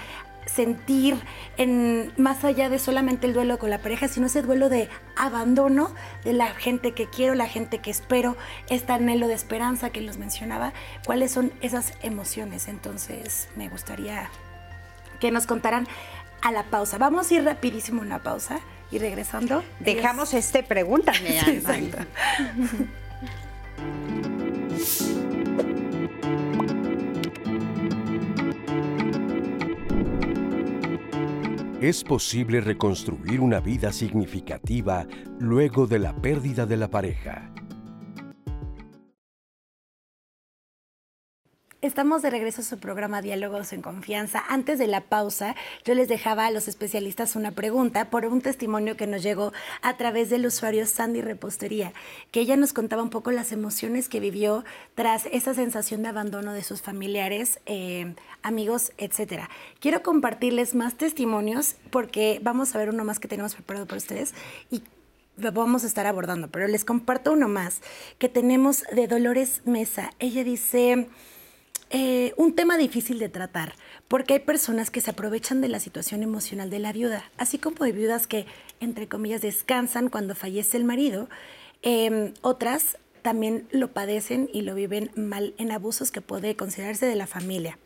sentir 0.54 1.18
en, 1.58 2.12
más 2.18 2.44
allá 2.44 2.70
de 2.70 2.80
solamente 2.80 3.28
el 3.28 3.34
duelo 3.34 3.60
con 3.60 3.70
la 3.70 3.80
pareja, 3.80 4.08
sino 4.08 4.28
ese 4.28 4.42
duelo 4.42 4.70
de 4.70 4.90
abandono 5.16 5.94
de 6.24 6.34
la 6.34 6.48
gente 6.48 6.94
que 6.94 7.08
quiero, 7.08 7.36
la 7.36 7.48
gente 7.48 7.80
que 7.80 7.92
espero, 7.92 8.36
este 8.70 8.92
anhelo 8.94 9.28
de 9.28 9.34
esperanza 9.34 9.90
que 9.90 10.02
los 10.02 10.18
mencionaba, 10.18 10.74
cuáles 11.06 11.32
son 11.32 11.52
esas 11.62 11.94
emociones. 12.02 12.68
Entonces 12.68 13.50
me 13.56 13.70
gustaría 13.70 14.30
que 15.20 15.32
nos 15.32 15.46
contaran 15.46 15.88
a 16.42 16.52
la 16.52 16.64
pausa. 16.64 16.98
Vamos 16.98 17.30
a 17.32 17.36
ir 17.36 17.44
rapidísimo 17.44 18.02
a 18.02 18.06
una 18.06 18.24
pausa 18.24 18.60
y 18.92 19.00
regresando. 19.00 19.64
Dejamos 19.80 20.34
este 20.34 20.64
pregunta. 20.64 21.14
Sí, 24.80 25.10
Es 31.82 32.04
posible 32.04 32.60
reconstruir 32.60 33.40
una 33.40 33.62
vida 33.62 33.94
significativa 33.94 35.08
luego 35.40 35.88
de 35.88 36.00
la 36.00 36.14
pérdida 36.14 36.66
de 36.66 36.76
la 36.76 36.90
pareja. 36.90 37.54
Estamos 41.82 42.22
de 42.22 42.30
regreso 42.30 42.60
a 42.60 42.66
su 42.66 42.78
programa 42.78 43.22
Diálogos 43.22 43.72
en 43.72 43.82
Confianza. 43.82 44.44
Antes 44.50 44.80
de 44.80 44.88
la 44.88 45.00
pausa, 45.00 45.56
yo 45.86 45.94
les 45.94 46.10
dejaba 46.10 46.46
a 46.46 46.52
los 46.52 46.68
especialistas 46.68 47.38
una 47.38 47.52
pregunta 47.52 48.10
por 48.10 48.26
un 48.26 48.42
testimonio 48.42 48.98
que 48.98 49.08
nos 49.08 49.24
llegó 49.24 49.54
a 49.82 49.96
través 49.96 50.30
del 50.30 50.46
usuario 50.46 50.86
Sandy 50.86 51.22
Repostería, 51.22 51.94
que 52.32 52.42
ella 52.42 52.58
nos 52.58 52.74
contaba 52.74 53.02
un 53.02 53.10
poco 53.10 53.32
las 53.32 53.54
emociones 53.54 54.10
que 54.10 54.20
vivió 54.20 54.66
tras 54.94 55.26
esa 55.28 55.54
sensación 55.54 56.04
de 56.04 56.10
abandono 56.10 56.52
de 56.52 56.64
sus 56.64 56.82
familiares, 56.82 57.62
eh, 57.66 58.14
amigos, 58.44 58.92
etcétera. 58.98 59.50
Quiero 59.80 60.04
compartirles 60.04 60.76
más 60.76 60.96
testimonios 60.96 61.78
porque 61.92 62.42
vamos 62.44 62.76
a 62.76 62.78
ver 62.78 62.90
uno 62.90 63.06
más 63.06 63.20
que 63.20 63.30
tenemos 63.30 63.56
preparado 63.56 63.86
para 63.86 64.00
ustedes 64.00 64.34
y 64.70 64.84
lo 65.38 65.54
vamos 65.54 65.86
a 65.86 65.88
estar 65.88 66.08
abordando, 66.08 66.50
pero 66.50 66.68
les 66.68 66.84
comparto 66.84 67.32
uno 67.32 67.48
más 67.48 67.80
que 68.18 68.28
tenemos 68.28 68.84
de 68.92 69.08
Dolores 69.08 69.62
Mesa. 69.64 70.12
Ella 70.20 70.44
dice 70.44 71.08
eh, 71.92 72.34
un 72.38 72.56
tema 72.56 72.78
difícil 72.78 73.18
de 73.18 73.30
tratar, 73.30 73.74
porque 74.08 74.34
hay 74.34 74.40
personas 74.40 74.92
que 74.92 75.02
se 75.02 75.10
aprovechan 75.12 75.60
de 75.60 75.70
la 75.70 75.80
situación 75.80 76.22
emocional 76.22 76.70
de 76.70 76.80
la 76.80 76.94
viuda, 76.94 77.24
así 77.38 77.58
como 77.58 77.84
hay 77.84 77.92
viudas 77.92 78.28
que, 78.28 78.46
entre 78.80 79.08
comillas, 79.08 79.42
descansan 79.42 80.10
cuando 80.10 80.36
fallece 80.36 80.78
el 80.78 80.84
marido, 80.84 81.30
em, 81.82 82.34
otras 82.42 82.98
también 83.22 83.68
lo 83.72 83.92
padecen 83.92 84.50
y 84.54 84.62
lo 84.62 84.76
viven 84.76 85.12
mal 85.16 85.54
en 85.58 85.72
abusos 85.72 86.12
que 86.12 86.22
puede 86.22 86.56
considerarse 86.56 87.06
de 87.06 87.16
la 87.16 87.28
familia. 87.28 87.78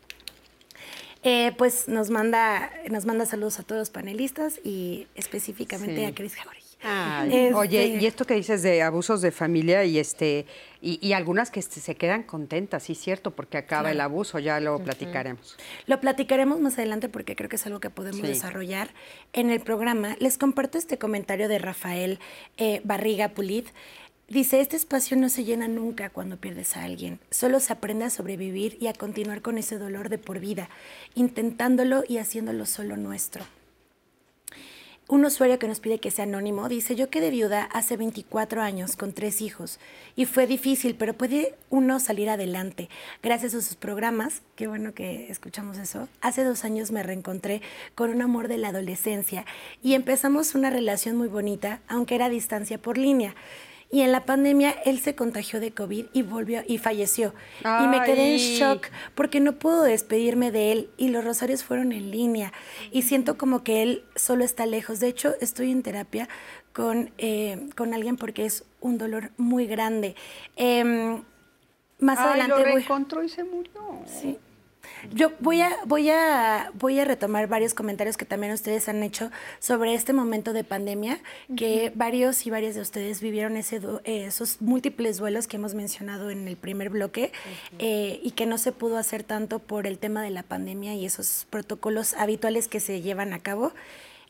Eh, 1.22 1.52
pues 1.56 1.88
nos 1.88 2.10
manda, 2.10 2.70
nos 2.90 3.06
manda 3.06 3.24
saludos 3.24 3.58
a 3.58 3.62
todos 3.62 3.78
los 3.78 3.90
panelistas 3.90 4.60
y 4.62 5.06
específicamente 5.14 6.06
a 6.06 6.14
Cris 6.14 6.36
Este, 6.84 7.54
oye, 7.54 7.98
y 7.98 8.04
esto 8.04 8.26
que 8.26 8.34
dices 8.34 8.62
de 8.62 8.82
abusos 8.82 9.22
de 9.22 9.30
familia 9.30 9.84
y 9.84 9.98
este 9.98 10.44
y, 10.82 11.14
algunas 11.14 11.50
que 11.50 11.62
se 11.62 11.94
quedan 11.94 12.24
contentas, 12.24 12.82
sí, 12.82 12.94
cierto, 12.94 13.30
porque 13.30 13.56
acaba 13.56 13.90
el 13.90 14.02
abuso, 14.02 14.38
ya 14.38 14.60
lo 14.60 14.78
platicaremos. 14.78 15.56
Lo 15.86 15.98
platicaremos 15.98 16.60
más 16.60 16.74
adelante 16.74 17.08
porque 17.08 17.36
creo 17.36 17.48
que 17.48 17.56
es 17.56 17.64
algo 17.64 17.80
que 17.80 17.88
podemos 17.88 18.20
desarrollar 18.20 18.90
en 19.32 19.48
el 19.48 19.60
programa. 19.60 20.14
Les 20.20 20.36
comparto 20.36 20.76
este 20.76 20.98
comentario 20.98 21.48
de 21.48 21.58
Rafael 21.58 22.18
eh, 22.58 22.82
Barriga 22.84 23.30
Pulit. 23.30 23.68
Dice, 24.28 24.60
este 24.60 24.76
espacio 24.76 25.16
no 25.16 25.30
se 25.30 25.44
llena 25.44 25.68
nunca 25.68 26.10
cuando 26.10 26.36
pierdes 26.36 26.76
a 26.76 26.84
alguien, 26.84 27.18
solo 27.30 27.60
se 27.60 27.72
aprende 27.72 28.04
a 28.04 28.10
sobrevivir 28.10 28.76
y 28.78 28.88
a 28.88 28.92
continuar 28.92 29.40
con 29.40 29.56
ese 29.56 29.78
dolor 29.78 30.10
de 30.10 30.18
por 30.18 30.38
vida, 30.38 30.68
intentándolo 31.14 32.04
y 32.06 32.18
haciéndolo 32.18 32.66
solo 32.66 32.98
nuestro. 32.98 33.44
Un 35.06 35.22
usuario 35.26 35.58
que 35.58 35.68
nos 35.68 35.80
pide 35.80 35.98
que 35.98 36.10
sea 36.10 36.24
anónimo 36.24 36.66
dice, 36.66 36.96
yo 36.96 37.10
quedé 37.10 37.28
viuda 37.28 37.64
hace 37.64 37.98
24 37.98 38.62
años 38.62 38.96
con 38.96 39.12
tres 39.12 39.42
hijos 39.42 39.78
y 40.16 40.24
fue 40.24 40.46
difícil, 40.46 40.94
pero 40.94 41.12
puede 41.12 41.54
uno 41.68 42.00
salir 42.00 42.30
adelante. 42.30 42.88
Gracias 43.22 43.54
a 43.54 43.60
sus 43.60 43.76
programas, 43.76 44.40
qué 44.56 44.66
bueno 44.66 44.94
que 44.94 45.30
escuchamos 45.30 45.76
eso, 45.76 46.08
hace 46.22 46.42
dos 46.42 46.64
años 46.64 46.90
me 46.90 47.02
reencontré 47.02 47.60
con 47.94 48.08
un 48.08 48.22
amor 48.22 48.48
de 48.48 48.56
la 48.56 48.68
adolescencia 48.68 49.44
y 49.82 49.92
empezamos 49.92 50.54
una 50.54 50.70
relación 50.70 51.18
muy 51.18 51.28
bonita, 51.28 51.82
aunque 51.86 52.14
era 52.14 52.24
a 52.26 52.30
distancia 52.30 52.78
por 52.78 52.96
línea. 52.96 53.34
Y 53.94 54.00
en 54.00 54.10
la 54.10 54.24
pandemia 54.24 54.72
él 54.84 54.98
se 54.98 55.14
contagió 55.14 55.60
de 55.60 55.70
COVID 55.70 56.06
y 56.12 56.22
volvió 56.22 56.64
y 56.66 56.78
falleció. 56.78 57.32
Y 57.60 57.86
me 57.86 58.02
quedé 58.02 58.32
en 58.32 58.38
shock 58.38 58.88
porque 59.14 59.38
no 59.38 59.52
puedo 59.52 59.84
despedirme 59.84 60.50
de 60.50 60.72
él 60.72 60.90
y 60.96 61.10
los 61.10 61.24
rosarios 61.24 61.62
fueron 61.62 61.92
en 61.92 62.10
línea. 62.10 62.52
Y 62.90 63.02
siento 63.02 63.38
como 63.38 63.62
que 63.62 63.84
él 63.84 64.04
solo 64.16 64.42
está 64.42 64.66
lejos. 64.66 64.98
De 64.98 65.06
hecho, 65.06 65.36
estoy 65.40 65.70
en 65.70 65.84
terapia 65.84 66.28
con, 66.72 67.12
eh, 67.18 67.68
con 67.76 67.94
alguien 67.94 68.16
porque 68.16 68.46
es 68.46 68.64
un 68.80 68.98
dolor 68.98 69.30
muy 69.36 69.68
grande. 69.68 70.16
Eh, 70.56 71.22
más 72.00 72.18
adelante. 72.18 72.48
Lo 72.48 72.64
reencontró 72.64 73.22
y 73.22 73.28
se 73.28 73.44
murió. 73.44 74.00
Sí. 74.06 74.36
Yo 75.12 75.32
voy 75.40 75.60
a, 75.60 75.76
voy, 75.86 76.10
a, 76.10 76.70
voy 76.74 76.98
a 76.98 77.04
retomar 77.04 77.46
varios 77.46 77.74
comentarios 77.74 78.16
que 78.16 78.24
también 78.24 78.52
ustedes 78.52 78.88
han 78.88 79.02
hecho 79.02 79.30
sobre 79.58 79.94
este 79.94 80.12
momento 80.12 80.52
de 80.52 80.64
pandemia, 80.64 81.18
que 81.56 81.92
varios 81.94 82.46
y 82.46 82.50
varias 82.50 82.74
de 82.74 82.80
ustedes 82.80 83.20
vivieron 83.20 83.56
ese 83.56 83.80
esos 84.04 84.60
múltiples 84.60 85.18
duelos 85.18 85.46
que 85.46 85.56
hemos 85.56 85.74
mencionado 85.74 86.30
en 86.30 86.48
el 86.48 86.56
primer 86.56 86.90
bloque 86.90 87.32
eh, 87.78 88.20
y 88.22 88.32
que 88.32 88.46
no 88.46 88.58
se 88.58 88.72
pudo 88.72 88.96
hacer 88.98 89.22
tanto 89.22 89.58
por 89.58 89.86
el 89.86 89.98
tema 89.98 90.22
de 90.22 90.30
la 90.30 90.42
pandemia 90.42 90.94
y 90.94 91.06
esos 91.06 91.46
protocolos 91.50 92.14
habituales 92.14 92.68
que 92.68 92.80
se 92.80 93.02
llevan 93.02 93.32
a 93.32 93.40
cabo. 93.40 93.72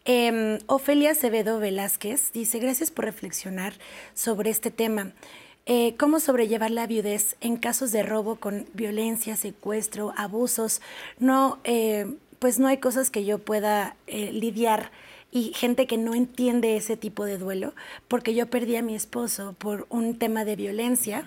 Eh, 0.07 0.59
Ofelia 0.67 1.13
Acevedo 1.13 1.59
Velázquez 1.59 2.33
dice, 2.33 2.59
gracias 2.59 2.91
por 2.91 3.07
reflexionar 3.07 3.75
sobre 4.13 4.51
este 4.51 4.71
tema. 4.71 5.13
Eh, 5.67 5.95
cómo 5.99 6.21
sobrellevar 6.21 6.71
la 6.71 6.87
viudez 6.87 7.37
en 7.41 7.57
casos 7.57 7.91
de 7.91 8.03
robo 8.03 8.37
con 8.37 8.67
violencia, 8.75 9.35
secuestro, 9.35 10.13
abusos. 10.17 10.83
No, 11.19 11.59
eh, 11.65 12.15
pues 12.39 12.59
no 12.59 12.69
hay 12.69 12.77
cosas 12.77 13.11
que 13.11 13.25
yo 13.25 13.39
pueda 13.39 13.97
eh, 14.07 14.31
lidiar 14.33 14.91
y 15.31 15.55
gente 15.55 15.87
que 15.87 15.97
no 15.97 16.15
entiende 16.15 16.77
ese 16.77 16.99
tipo 16.99 17.25
de 17.25 17.39
duelo, 17.39 17.75
porque 18.09 18.35
yo 18.35 18.47
perdí 18.51 18.77
a 18.77 18.83
mi 18.83 18.95
esposo 18.95 19.55
por 19.59 19.87
un 19.89 20.19
tema 20.19 20.45
de 20.45 20.57
violencia. 20.57 21.27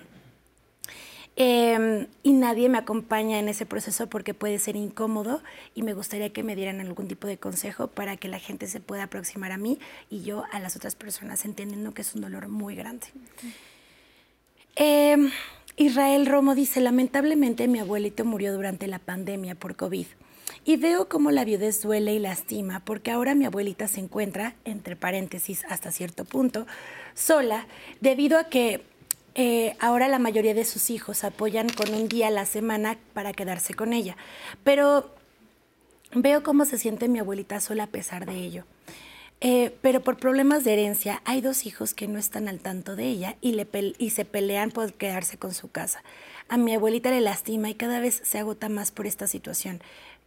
Em, 1.40 2.06
y 2.22 2.32
nadie 2.32 2.68
me 2.68 2.78
acompaña 2.78 3.38
en 3.38 3.48
ese 3.48 3.66
proceso 3.66 4.08
porque 4.08 4.34
puede 4.34 4.58
ser 4.58 4.74
incómodo 4.74 5.40
y 5.74 5.82
me 5.82 5.94
gustaría 5.94 6.32
que 6.32 6.42
me 6.42 6.56
dieran 6.56 6.80
algún 6.80 7.06
tipo 7.06 7.28
de 7.28 7.38
consejo 7.38 7.88
para 7.88 8.16
que 8.16 8.26
la 8.28 8.40
gente 8.40 8.66
se 8.66 8.80
pueda 8.80 9.04
aproximar 9.04 9.52
a 9.52 9.56
mí 9.56 9.78
y 10.10 10.22
yo 10.22 10.44
a 10.50 10.58
las 10.58 10.74
otras 10.74 10.96
personas, 10.96 11.44
entendiendo 11.44 11.92
que 11.92 12.02
es 12.02 12.14
un 12.14 12.22
dolor 12.22 12.48
muy 12.48 12.74
grande. 12.74 13.06
Israel 15.76 16.26
Romo 16.26 16.54
dice, 16.54 16.80
lamentablemente 16.80 17.68
mi 17.68 17.78
abuelito 17.78 18.24
murió 18.24 18.52
durante 18.52 18.86
la 18.86 18.98
pandemia 18.98 19.54
por 19.54 19.76
COVID. 19.76 20.06
y 20.64 20.76
veo 20.76 21.08
cómo 21.08 21.30
la 21.30 21.44
viudez 21.44 21.80
duele 21.82 22.14
y 22.14 22.18
lastima, 22.18 22.80
porque 22.84 23.10
ahora 23.10 23.34
mi 23.34 23.44
abuelita 23.44 23.86
se 23.86 24.00
encuentra, 24.00 24.54
entre 24.64 24.96
paréntesis 24.96 25.64
hasta 25.68 25.90
cierto 25.92 26.24
punto, 26.24 26.66
sola, 27.14 27.66
debido 28.00 28.38
a 28.38 28.44
que 28.44 28.82
eh, 29.34 29.76
ahora 29.78 30.08
la 30.08 30.18
mayoría 30.18 30.54
de 30.54 30.64
sus 30.64 30.90
hijos 30.90 31.22
apoyan 31.22 31.68
con 31.68 31.94
un 31.94 32.08
día 32.08 32.26
a 32.26 32.30
la 32.30 32.44
semana 32.44 32.98
para 33.14 33.32
quedarse 33.32 33.74
con 33.74 33.92
ella. 33.92 34.16
Pero 34.64 35.14
veo 36.12 36.42
cómo 36.42 36.64
se 36.64 36.76
siente 36.76 37.08
mi 37.08 37.20
abuelita 37.20 37.60
sola 37.60 37.84
a 37.84 37.88
pesar 37.88 38.26
de 38.26 38.34
ello. 38.34 38.64
Eh, 39.40 39.76
pero 39.82 40.00
por 40.00 40.16
problemas 40.16 40.64
de 40.64 40.72
herencia 40.72 41.22
hay 41.24 41.40
dos 41.40 41.64
hijos 41.64 41.94
que 41.94 42.08
no 42.08 42.18
están 42.18 42.48
al 42.48 42.58
tanto 42.58 42.96
de 42.96 43.04
ella 43.04 43.36
y, 43.40 43.52
le 43.52 43.66
y 43.98 44.10
se 44.10 44.24
pelean 44.24 44.70
por 44.70 44.92
quedarse 44.94 45.38
con 45.38 45.54
su 45.54 45.70
casa. 45.70 46.02
A 46.48 46.56
mi 46.56 46.74
abuelita 46.74 47.10
le 47.10 47.20
lastima 47.20 47.70
y 47.70 47.74
cada 47.74 48.00
vez 48.00 48.20
se 48.24 48.38
agota 48.38 48.68
más 48.68 48.90
por 48.90 49.06
esta 49.06 49.26
situación. 49.26 49.80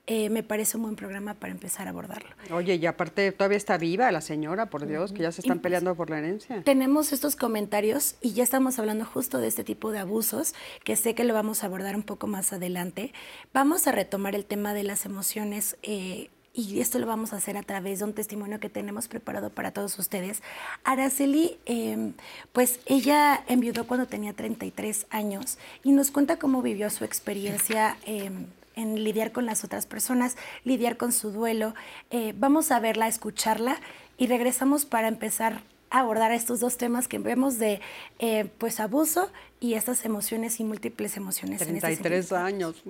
Eh, 0.08 0.30
me 0.30 0.42
parece 0.42 0.78
un 0.78 0.84
buen 0.84 0.96
programa 0.96 1.36
para 1.36 1.52
empezar 1.52 1.88
a 1.88 1.92
abordarlo. 1.92 2.30
Oye, 2.52 2.76
y 2.76 2.86
aparte 2.86 3.32
todavía 3.32 3.58
está 3.58 3.78
viva 3.78 4.12
la 4.12 4.22
señora, 4.22 4.66
por 4.66 4.88
Dios, 4.88 5.14
que 5.14 5.22
ya 5.22 5.32
se 5.32 5.42
están 5.42 5.60
peleando 5.60 5.96
por 5.96 6.10
la 6.10 6.18
herencia. 6.18 6.64
Tenemos 6.64 7.14
estos 7.14 7.36
comentarios 7.36 8.16
y 8.20 8.34
ya 8.34 8.44
estamos 8.44 8.80
hablando 8.80 9.06
justo 9.06 9.38
de 9.38 9.48
este 9.48 9.64
tipo 9.64 9.92
de 9.92 10.00
abusos, 10.00 10.56
que 10.84 10.96
sé 10.96 11.14
que 11.14 11.24
lo 11.24 11.36
vamos 11.36 11.64
a 11.64 11.68
abordar 11.68 11.96
un 11.96 12.04
poco 12.04 12.26
más 12.26 12.52
adelante. 12.52 13.14
Vamos 13.54 13.86
a 13.88 13.92
retomar 13.92 14.34
el 14.34 14.46
tema 14.46 14.74
de 14.74 14.84
las 14.84 15.06
emociones. 15.06 15.78
Eh, 15.84 16.30
y 16.54 16.82
esto 16.82 17.00
lo 17.00 17.08
vamos 17.08 17.32
a 17.34 17.38
hacer 17.38 17.56
a 17.56 17.64
través 17.64 18.00
de 18.00 18.06
un 18.06 18.14
testimonio 18.14 18.60
que 18.60 18.70
tenemos 18.70 19.08
preparado 19.08 19.50
para 19.50 19.72
todos 19.72 19.98
ustedes. 19.98 20.42
Araceli, 20.84 21.58
em, 21.66 22.14
pues 22.52 22.80
ella 22.86 23.44
enviudó 23.48 23.88
cuando 23.88 24.06
tenía 24.08 24.34
33 24.34 25.06
años 25.10 25.58
y 25.84 25.92
nos 25.92 26.12
cuenta 26.12 26.38
cómo 26.38 26.62
vivió 26.62 26.90
su 26.90 27.06
experiencia. 27.06 27.98
Em, 28.06 28.48
en 28.74 29.04
lidiar 29.04 29.34
con 29.34 29.46
las 29.46 29.66
otras 29.66 29.86
personas, 29.86 30.38
lidiar 30.64 30.96
con 30.96 31.12
su 31.12 31.32
duelo. 31.32 31.76
Eh, 32.10 32.34
vamos 32.38 32.72
a 32.72 32.80
verla, 32.80 33.10
escucharla 33.10 33.78
y 34.18 34.28
regresamos 34.28 34.86
para 34.86 35.10
empezar 35.10 35.62
a 35.90 36.00
abordar 36.00 36.32
estos 36.32 36.62
dos 36.62 36.78
temas 36.78 37.10
que 37.10 37.20
vemos 37.20 37.60
de 37.60 37.82
eh, 38.20 38.50
pues 38.58 38.80
abuso 38.80 39.30
y 39.60 39.74
estas 39.74 40.06
emociones 40.06 40.60
y 40.62 40.64
múltiples 40.64 41.18
emociones. 41.18 41.60
33 41.60 42.32
años. 42.32 42.82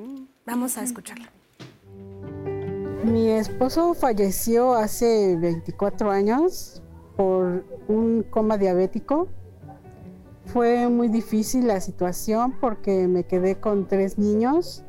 Vamos 0.45 0.77
a 0.77 0.83
escucharla. 0.83 1.31
Mi 3.03 3.29
esposo 3.29 3.93
falleció 3.93 4.73
hace 4.73 5.35
24 5.37 6.11
años 6.11 6.81
por 7.17 7.65
un 7.87 8.23
coma 8.29 8.57
diabético. 8.57 9.27
Fue 10.45 10.87
muy 10.89 11.07
difícil 11.07 11.67
la 11.67 11.79
situación 11.79 12.53
porque 12.59 13.07
me 13.07 13.23
quedé 13.23 13.55
con 13.59 13.87
tres 13.87 14.17
niños 14.17 14.83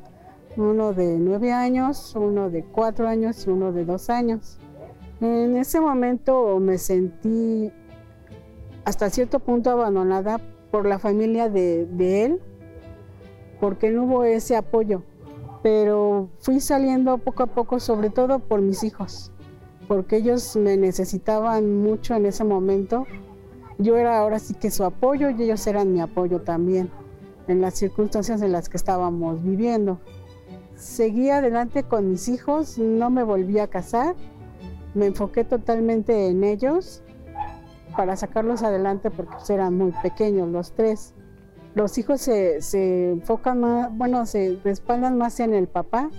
uno 0.56 0.92
de 0.92 1.18
nueve 1.18 1.52
años, 1.52 2.14
uno 2.14 2.50
de 2.50 2.64
cuatro 2.64 3.08
años 3.08 3.46
y 3.46 3.50
uno 3.50 3.72
de 3.72 3.84
dos 3.84 4.10
años. 4.10 4.58
En 5.20 5.56
ese 5.56 5.80
momento 5.80 6.58
me 6.58 6.78
sentí 6.78 7.72
hasta 8.84 9.08
cierto 9.10 9.38
punto 9.38 9.70
abandonada 9.70 10.40
por 10.70 10.86
la 10.86 10.98
familia 10.98 11.48
de, 11.48 11.86
él, 12.24 12.40
porque 13.60 13.90
no 13.90 14.04
hubo 14.04 14.24
ese 14.24 14.56
apoyo. 14.56 15.02
Pero 15.62 16.30
fui 16.40 16.60
saliendo 16.60 17.18
poco 17.18 17.44
a 17.44 17.46
poco, 17.46 17.78
sobre 17.78 18.10
todo 18.10 18.40
por 18.40 18.60
mis 18.60 18.82
hijos, 18.82 19.30
porque 19.86 20.16
ellos 20.16 20.56
me 20.56 20.76
necesitaban 20.76 21.82
mucho 21.82 22.14
en 22.14 22.26
ese 22.26 22.44
momento. 22.44 23.06
Yo 23.78 23.96
era 23.96 24.18
ahora 24.18 24.38
sí 24.38 24.54
que 24.54 24.70
su 24.70 24.84
apoyo 24.84 25.30
y 25.30 25.42
ellos 25.42 25.66
eran 25.66 25.92
mi 25.92 26.00
apoyo 26.00 26.40
también 26.42 26.90
en 27.48 27.60
las 27.60 27.74
circunstancias 27.74 28.42
en 28.42 28.52
las 28.52 28.68
que 28.68 28.76
estábamos 28.76 29.42
viviendo 29.42 30.00
seguí 30.82 31.30
adelante 31.30 31.84
con 31.84 32.10
mis 32.10 32.28
hijos, 32.28 32.76
no 32.76 33.08
me 33.08 33.22
volví 33.22 33.58
a 33.58 33.68
casar, 33.68 34.16
me 34.94 35.06
enfoqué 35.06 35.44
totalmente 35.44 36.28
en 36.28 36.44
ellos 36.44 37.02
para 37.96 38.16
sacarlos 38.16 38.62
adelante 38.62 39.10
porque 39.10 39.32
pues, 39.36 39.50
eran 39.50 39.76
muy 39.76 39.92
pequeños 40.02 40.48
los 40.48 40.72
tres. 40.72 41.14
Los 41.74 41.96
hijos 41.98 42.20
se, 42.20 43.10
enfocan 43.10 43.60
más, 43.60 43.96
bueno, 43.96 44.26
se 44.26 44.58
respaldan 44.62 45.16
más 45.16 45.40
en 45.40 45.54
el 45.54 45.68
papá 45.68 46.10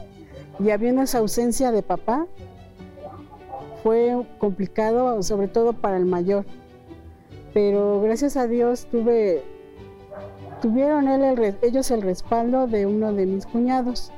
y 0.59 0.71
habiendo 0.71 1.01
esa 1.03 1.19
ausencia 1.19 1.71
de 1.71 1.83
papá 1.83 2.25
fue 3.83 4.15
complicado, 4.39 5.21
sobre 5.21 5.47
todo 5.47 5.73
para 5.73 5.97
el 5.97 6.05
mayor. 6.05 6.45
Pero 7.53 8.01
gracias 8.01 8.35
a 8.35 8.47
Dios 8.47 8.87
tuve, 8.89 9.43
tuvieron 10.61 11.07
ellos 11.61 11.91
el 11.91 12.01
respaldo 12.01 12.67
de 12.67 12.85
uno 12.85 13.13
de 13.13 13.25
mis 13.25 13.45
cuñados 13.45 14.11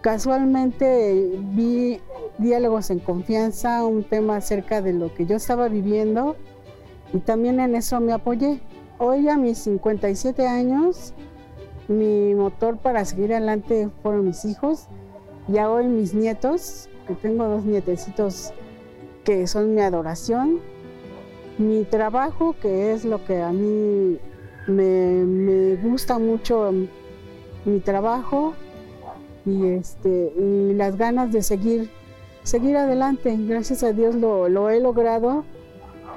Casualmente 0.00 1.30
vi 1.52 2.00
diálogos 2.38 2.88
en 2.88 3.00
confianza, 3.00 3.84
un 3.84 4.02
tema 4.02 4.36
acerca 4.36 4.80
de 4.80 4.94
lo 4.94 5.12
que 5.12 5.26
yo 5.26 5.36
estaba 5.36 5.68
viviendo 5.68 6.36
y 7.12 7.18
también 7.18 7.60
en 7.60 7.74
eso 7.74 8.00
me 8.00 8.14
apoyé. 8.14 8.62
Hoy 9.02 9.26
a 9.30 9.38
mis 9.38 9.56
57 9.60 10.46
años, 10.46 11.14
mi 11.88 12.34
motor 12.34 12.76
para 12.76 13.02
seguir 13.06 13.32
adelante 13.32 13.88
fueron 14.02 14.26
mis 14.26 14.44
hijos 14.44 14.88
y 15.48 15.56
hoy 15.56 15.86
mis 15.86 16.12
nietos, 16.12 16.90
que 17.08 17.14
tengo 17.14 17.46
dos 17.46 17.64
nietecitos 17.64 18.52
que 19.24 19.46
son 19.46 19.74
mi 19.74 19.80
adoración, 19.80 20.60
mi 21.56 21.84
trabajo, 21.84 22.54
que 22.60 22.92
es 22.92 23.06
lo 23.06 23.24
que 23.24 23.40
a 23.40 23.52
mí 23.52 24.18
me, 24.66 25.24
me 25.24 25.76
gusta 25.76 26.18
mucho, 26.18 26.70
mi 27.64 27.80
trabajo, 27.80 28.52
y, 29.46 29.64
este, 29.68 30.34
y 30.36 30.74
las 30.74 30.98
ganas 30.98 31.32
de 31.32 31.42
seguir, 31.42 31.88
seguir 32.42 32.76
adelante. 32.76 33.34
Gracias 33.38 33.82
a 33.82 33.94
Dios 33.94 34.14
lo, 34.14 34.68
he 34.68 34.78
logrado 34.78 35.46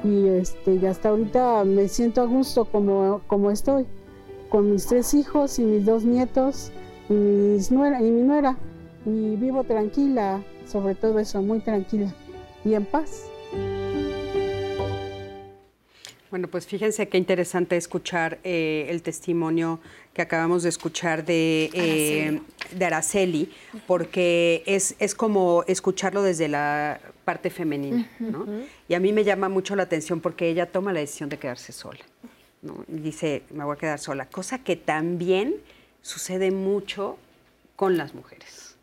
y, 0.03 0.27
este, 0.27 0.75
y 0.75 0.85
hasta 0.85 1.09
ahorita 1.09 1.63
me 1.63 1.87
siento 1.87 2.21
a 2.21 2.25
gusto 2.25 2.65
como, 2.65 3.21
como 3.27 3.51
estoy, 3.51 3.85
con 4.49 4.71
mis 4.71 4.85
tres 4.85 5.13
hijos 5.13 5.59
y 5.59 5.63
mis 5.63 5.85
dos 5.85 6.03
nietos 6.03 6.71
y, 7.09 7.13
mis 7.13 7.71
nuera, 7.71 8.01
y 8.01 8.11
mi 8.11 8.21
nuera. 8.21 8.57
Y 9.05 9.35
vivo 9.35 9.63
tranquila, 9.63 10.43
sobre 10.65 10.95
todo 10.95 11.19
eso, 11.19 11.41
muy 11.41 11.59
tranquila 11.59 12.13
y 12.63 12.73
en 12.73 12.85
paz. 12.85 13.29
Bueno, 16.33 16.47
pues 16.47 16.65
fíjense 16.65 17.07
qué 17.09 17.19
interesante 17.19 17.77
escuchar 17.77 18.39
eh, 18.43 18.87
el 18.89 19.03
testimonio 19.03 19.79
que 20.15 20.23
acabamos 20.23 20.63
de 20.63 20.69
escuchar 20.69 21.25
de, 21.25 21.69
eh, 21.73 22.41
de 22.71 22.85
Araceli, 22.85 23.51
porque 23.85 24.63
es, 24.65 24.95
es 24.97 25.13
como 25.13 25.63
escucharlo 25.67 26.23
desde 26.23 26.47
la 26.47 26.99
parte 27.23 27.51
femenina, 27.51 28.09
¿no? 28.19 28.47
Y 28.93 28.95
a 28.95 28.99
mí 28.99 29.11
me 29.11 29.23
llama 29.23 29.49
mucho 29.49 29.75
la 29.75 29.81
atención 29.81 30.21
porque 30.21 30.47
ella 30.47 30.71
toma 30.71 30.93
la 30.93 30.99
decisión 30.99 31.27
de 31.27 31.39
quedarse 31.39 31.71
sola, 31.71 32.01
¿no? 32.61 32.85
Y 32.87 32.99
dice, 32.99 33.41
me 33.49 33.63
voy 33.63 33.75
a 33.75 33.79
quedar 33.79 33.97
sola, 33.97 34.27
cosa 34.27 34.59
que 34.59 34.75
también 34.75 35.55
sucede 36.03 36.51
mucho 36.51 37.17
con 37.75 37.97
las 37.97 38.13
mujeres. 38.13 38.77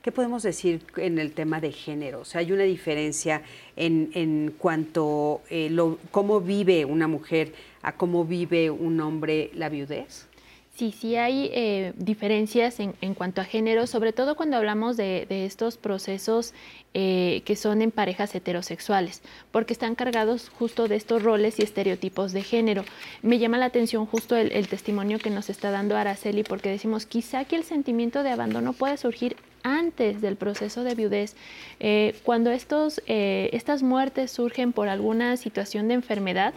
¿Qué 0.00 0.12
podemos 0.12 0.44
decir 0.44 0.80
en 0.96 1.18
el 1.18 1.32
tema 1.32 1.60
de 1.60 1.72
género? 1.72 2.20
O 2.20 2.24
sea, 2.24 2.40
hay 2.40 2.52
una 2.52 2.62
diferencia 2.62 3.42
en, 3.74 4.12
en 4.14 4.54
cuanto 4.56 5.40
a 5.46 5.48
eh, 5.50 5.76
cómo 6.12 6.40
vive 6.40 6.84
una 6.84 7.08
mujer 7.08 7.52
a 7.82 7.96
cómo 7.96 8.24
vive 8.24 8.70
un 8.70 9.00
hombre 9.00 9.50
la 9.54 9.68
viudez. 9.68 10.28
Sí, 10.76 10.92
sí 10.92 11.16
hay 11.16 11.48
eh, 11.54 11.94
diferencias 11.96 12.80
en, 12.80 13.14
cuanto 13.14 13.40
a 13.40 13.44
género, 13.44 13.86
sobre 13.86 14.12
todo 14.12 14.36
cuando 14.36 14.58
hablamos 14.58 14.98
de, 14.98 15.26
estos 15.30 15.78
procesos 15.78 16.52
eh, 16.92 17.40
que 17.46 17.56
son 17.56 17.80
en 17.80 17.90
parejas 17.90 18.34
heterosexuales, 18.34 19.22
porque 19.52 19.72
están 19.72 19.94
cargados 19.94 20.50
justo 20.50 20.86
de 20.86 20.96
estos 20.96 21.22
roles 21.22 21.58
y 21.58 21.62
estereotipos 21.62 22.32
de 22.32 22.42
género. 22.42 22.84
Me 23.22 23.38
llama 23.38 23.56
la 23.56 23.64
atención 23.64 24.04
justo 24.04 24.36
el, 24.36 24.68
testimonio 24.68 25.18
que 25.18 25.30
nos 25.30 25.48
está 25.48 25.70
dando 25.70 25.96
Araceli, 25.96 26.42
porque 26.42 26.68
decimos, 26.68 27.06
quizá 27.06 27.46
que 27.46 27.56
el 27.56 27.64
sentimiento 27.64 28.22
de 28.22 28.32
abandono 28.32 28.74
puede 28.74 28.98
surgir 28.98 29.36
antes 29.62 30.20
del 30.20 30.36
proceso 30.36 30.84
de 30.84 30.94
viudez, 30.94 31.36
eh, 31.80 32.14
cuando 32.22 32.50
estos, 32.50 33.00
estas 33.06 33.82
muertes 33.82 34.30
surgen 34.30 34.74
por 34.74 34.90
alguna 34.90 35.38
situación 35.38 35.88
de 35.88 35.94
enfermedad, 35.94 36.52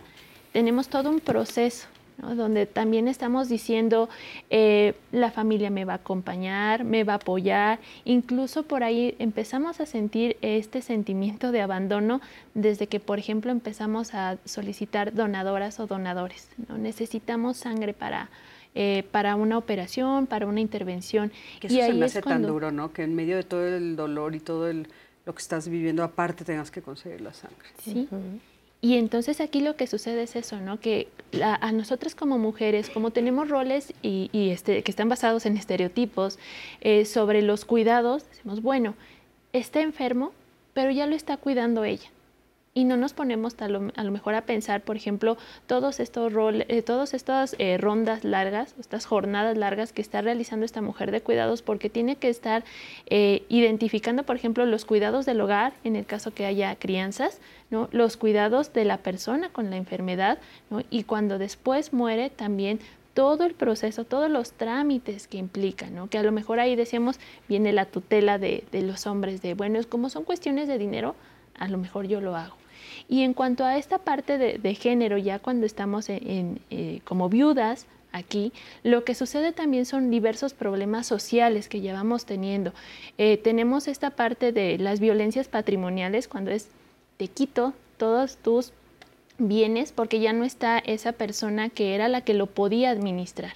tenemos 0.51 0.89
todo 0.89 1.09
un 1.09 1.21
proceso 1.21 1.87
donde 2.21 2.65
también 2.65 3.07
estamos 3.07 3.49
diciendo 3.49 4.09
eh, 4.49 4.93
la 5.11 5.31
familia 5.31 5.69
me 5.69 5.85
va 5.85 5.93
a 5.93 5.95
acompañar, 5.97 6.83
me 6.83 7.03
va 7.03 7.13
a 7.13 7.15
apoyar, 7.17 7.79
incluso 8.05 8.63
por 8.63 8.83
ahí 8.83 9.15
empezamos 9.19 9.79
a 9.79 9.85
sentir 9.85 10.37
este 10.41 10.81
sentimiento 10.81 11.51
de 11.51 11.61
abandono 11.61 12.21
desde 12.53 12.87
que, 12.87 12.99
por 12.99 13.19
ejemplo, 13.19 13.51
empezamos 13.51 14.13
a 14.13 14.37
solicitar 14.45 15.13
donadoras 15.13 15.79
o 15.79 15.87
donadores. 15.87 16.49
¿no? 16.67 16.77
Necesitamos 16.77 17.57
sangre 17.57 17.93
para, 17.93 18.29
eh, 18.75 19.03
para 19.11 19.35
una 19.35 19.57
operación, 19.57 20.27
para 20.27 20.45
una 20.45 20.59
intervención. 20.59 21.31
Que 21.59 21.67
eso 21.67 21.77
y 21.77 21.81
se 21.81 21.93
me 21.93 22.05
hace 22.05 22.21
tan 22.21 22.43
duro, 22.43 22.71
¿no? 22.71 22.91
Que 22.91 23.03
en 23.03 23.15
medio 23.15 23.37
de 23.37 23.43
todo 23.43 23.65
el 23.65 23.95
dolor 23.95 24.35
y 24.35 24.39
todo 24.39 24.67
el, 24.67 24.87
lo 25.25 25.33
que 25.33 25.41
estás 25.41 25.67
viviendo 25.69 26.03
aparte 26.03 26.43
tengas 26.43 26.71
que 26.71 26.81
conseguir 26.81 27.21
la 27.21 27.33
sangre. 27.33 27.69
Sí. 27.83 28.07
Y 28.81 28.95
entonces 28.95 29.41
aquí 29.41 29.59
lo 29.59 29.75
que 29.75 29.87
sucede 29.87 30.23
es 30.23 30.35
eso, 30.35 30.59
¿no? 30.61 30.79
Que 30.79 31.09
a 31.41 31.71
nosotras 31.71 32.15
como 32.15 32.37
mujeres, 32.37 32.89
como 32.89 33.11
tenemos 33.11 33.49
roles 33.49 33.93
y, 34.01 34.29
este, 34.33 34.83
que 34.83 34.91
están 34.91 35.09
basados 35.09 35.45
en 35.45 35.57
estereotipos 35.57 36.39
eh, 36.81 37.05
sobre 37.05 37.41
los 37.41 37.65
cuidados, 37.65 38.27
decimos, 38.29 38.61
bueno, 38.61 38.95
está 39.51 39.81
enfermo, 39.81 40.31
pero 40.73 40.91
ya 40.91 41.07
lo 41.07 41.15
está 41.15 41.35
cuidando 41.35 41.83
ella 41.83 42.09
y 42.73 42.83
no 42.83 42.97
nos 42.97 43.13
ponemos 43.13 43.55
a 43.59 43.67
lo, 43.67 44.11
mejor 44.11 44.35
a 44.35 44.45
pensar, 44.45 44.81
por 44.81 44.95
ejemplo, 44.95 45.37
todos 45.65 45.99
estos 45.99 46.31
roles, 46.31 46.65
eh, 46.69 46.81
todas 46.81 47.13
estas 47.13 47.55
eh, 47.57 47.77
rondas 47.77 48.23
largas, 48.23 48.75
estas 48.79 49.05
jornadas 49.05 49.57
largas 49.57 49.91
que 49.91 50.01
está 50.01 50.21
realizando 50.21 50.65
esta 50.65 50.81
mujer 50.81 51.11
de 51.11 51.21
cuidados, 51.21 51.61
porque 51.61 51.89
tiene 51.89 52.15
que 52.15 52.29
estar 52.29 52.63
eh, 53.07 53.43
identificando, 53.49 54.23
por 54.23 54.35
ejemplo, 54.35 54.65
los 54.65 54.85
cuidados 54.85 55.25
del 55.25 55.41
hogar, 55.41 55.73
en 55.83 55.95
el 55.95 56.05
caso 56.05 56.33
que 56.33 56.45
haya 56.45 56.75
crianzas, 56.75 57.39
¿no? 57.71 57.89
los 57.91 58.17
cuidados 58.17 58.71
de 58.73 58.85
la 58.85 58.97
persona 58.97 59.49
con 59.49 59.69
la 59.69 59.77
enfermedad, 59.77 60.37
¿no? 60.69 60.81
y 60.89 61.03
cuando 61.03 61.37
después 61.37 61.91
muere 61.91 62.29
también 62.29 62.79
todo 63.15 63.43
el 63.43 63.55
proceso, 63.55 64.05
todos 64.05 64.29
los 64.29 64.53
trámites 64.53 65.27
que 65.27 65.37
implica, 65.37 65.89
¿no? 65.89 66.07
que 66.09 66.19
a 66.19 66.23
lo 66.23 66.31
mejor 66.31 66.59
ahí 66.59 66.75
decíamos 66.75 67.19
viene 67.49 67.73
la 67.73 67.85
tutela 67.85 68.37
de, 68.37 68.63
de 68.71 68.81
los 68.83 69.07
hombres, 69.07 69.41
de, 69.41 69.55
bueno, 69.55 69.79
como 69.89 70.09
son 70.09 70.23
cuestiones 70.23 70.67
de 70.67 70.77
dinero, 70.77 71.15
a 71.59 71.67
lo 71.67 71.77
mejor 71.77 72.07
yo 72.07 72.21
lo 72.21 72.35
hago. 72.35 72.55
Y 73.07 73.23
en 73.23 73.33
cuanto 73.33 73.65
a 73.65 73.77
esta 73.77 73.99
parte 73.99 74.37
de, 74.37 74.75
género, 74.75 75.17
ya 75.17 75.39
cuando 75.39 75.65
estamos 75.65 76.09
en, 76.09 76.59
eh, 76.69 77.01
como 77.03 77.29
viudas, 77.29 77.87
aquí, 78.11 78.51
lo 78.83 79.03
que 79.03 79.15
sucede 79.15 79.51
también 79.51 79.85
son 79.85 80.09
diversos 80.09 80.53
problemas 80.53 81.07
sociales 81.07 81.67
que 81.69 81.81
llevamos 81.81 82.25
teniendo. 82.25 82.73
Eh, 83.17 83.37
tenemos 83.37 83.87
esta 83.87 84.11
parte 84.11 84.51
de 84.51 84.77
las 84.77 84.99
violencias 84.99 85.47
patrimoniales, 85.47 86.27
cuando 86.27 86.51
es 86.51 86.69
te 87.17 87.27
quito 87.27 87.73
todos 87.97 88.37
tus 88.37 88.71
bienes 89.37 89.91
porque 89.91 90.19
ya 90.19 90.33
no 90.33 90.43
está 90.43 90.79
esa 90.79 91.13
persona 91.13 91.69
que 91.69 91.95
era 91.95 92.07
la 92.07 92.21
que 92.21 92.33
lo 92.33 92.47
podía 92.47 92.91
administrar. 92.91 93.53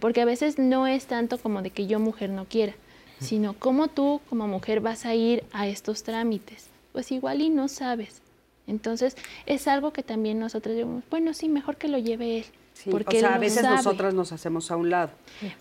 Porque 0.00 0.20
a 0.20 0.24
veces 0.24 0.58
no 0.58 0.86
es 0.86 1.06
tanto 1.06 1.38
como 1.38 1.62
de 1.62 1.70
que 1.70 1.86
yo 1.86 1.98
mujer 1.98 2.30
no 2.30 2.44
quiera, 2.44 2.74
sino 3.20 3.54
cómo 3.54 3.88
tú 3.88 4.20
como 4.28 4.48
mujer 4.48 4.80
vas 4.80 5.06
a 5.06 5.14
ir 5.14 5.44
a 5.52 5.66
estos 5.68 6.02
trámites. 6.02 6.68
Pues 6.96 7.12
igual 7.12 7.42
y 7.42 7.50
no 7.50 7.68
sabes. 7.68 8.22
Entonces, 8.66 9.18
es 9.44 9.68
algo 9.68 9.92
que 9.92 10.02
también 10.02 10.38
nosotros 10.38 10.74
decimos, 10.74 11.04
bueno, 11.10 11.34
sí, 11.34 11.46
mejor 11.46 11.76
que 11.76 11.88
lo 11.88 11.98
lleve 11.98 12.38
él. 12.38 12.44
porque 12.90 13.18
o 13.18 13.20
sea, 13.20 13.34
a 13.34 13.38
veces 13.38 13.64
nosotras 13.64 14.14
nos 14.14 14.32
hacemos 14.32 14.70
a 14.70 14.78
un 14.78 14.88
lado, 14.88 15.10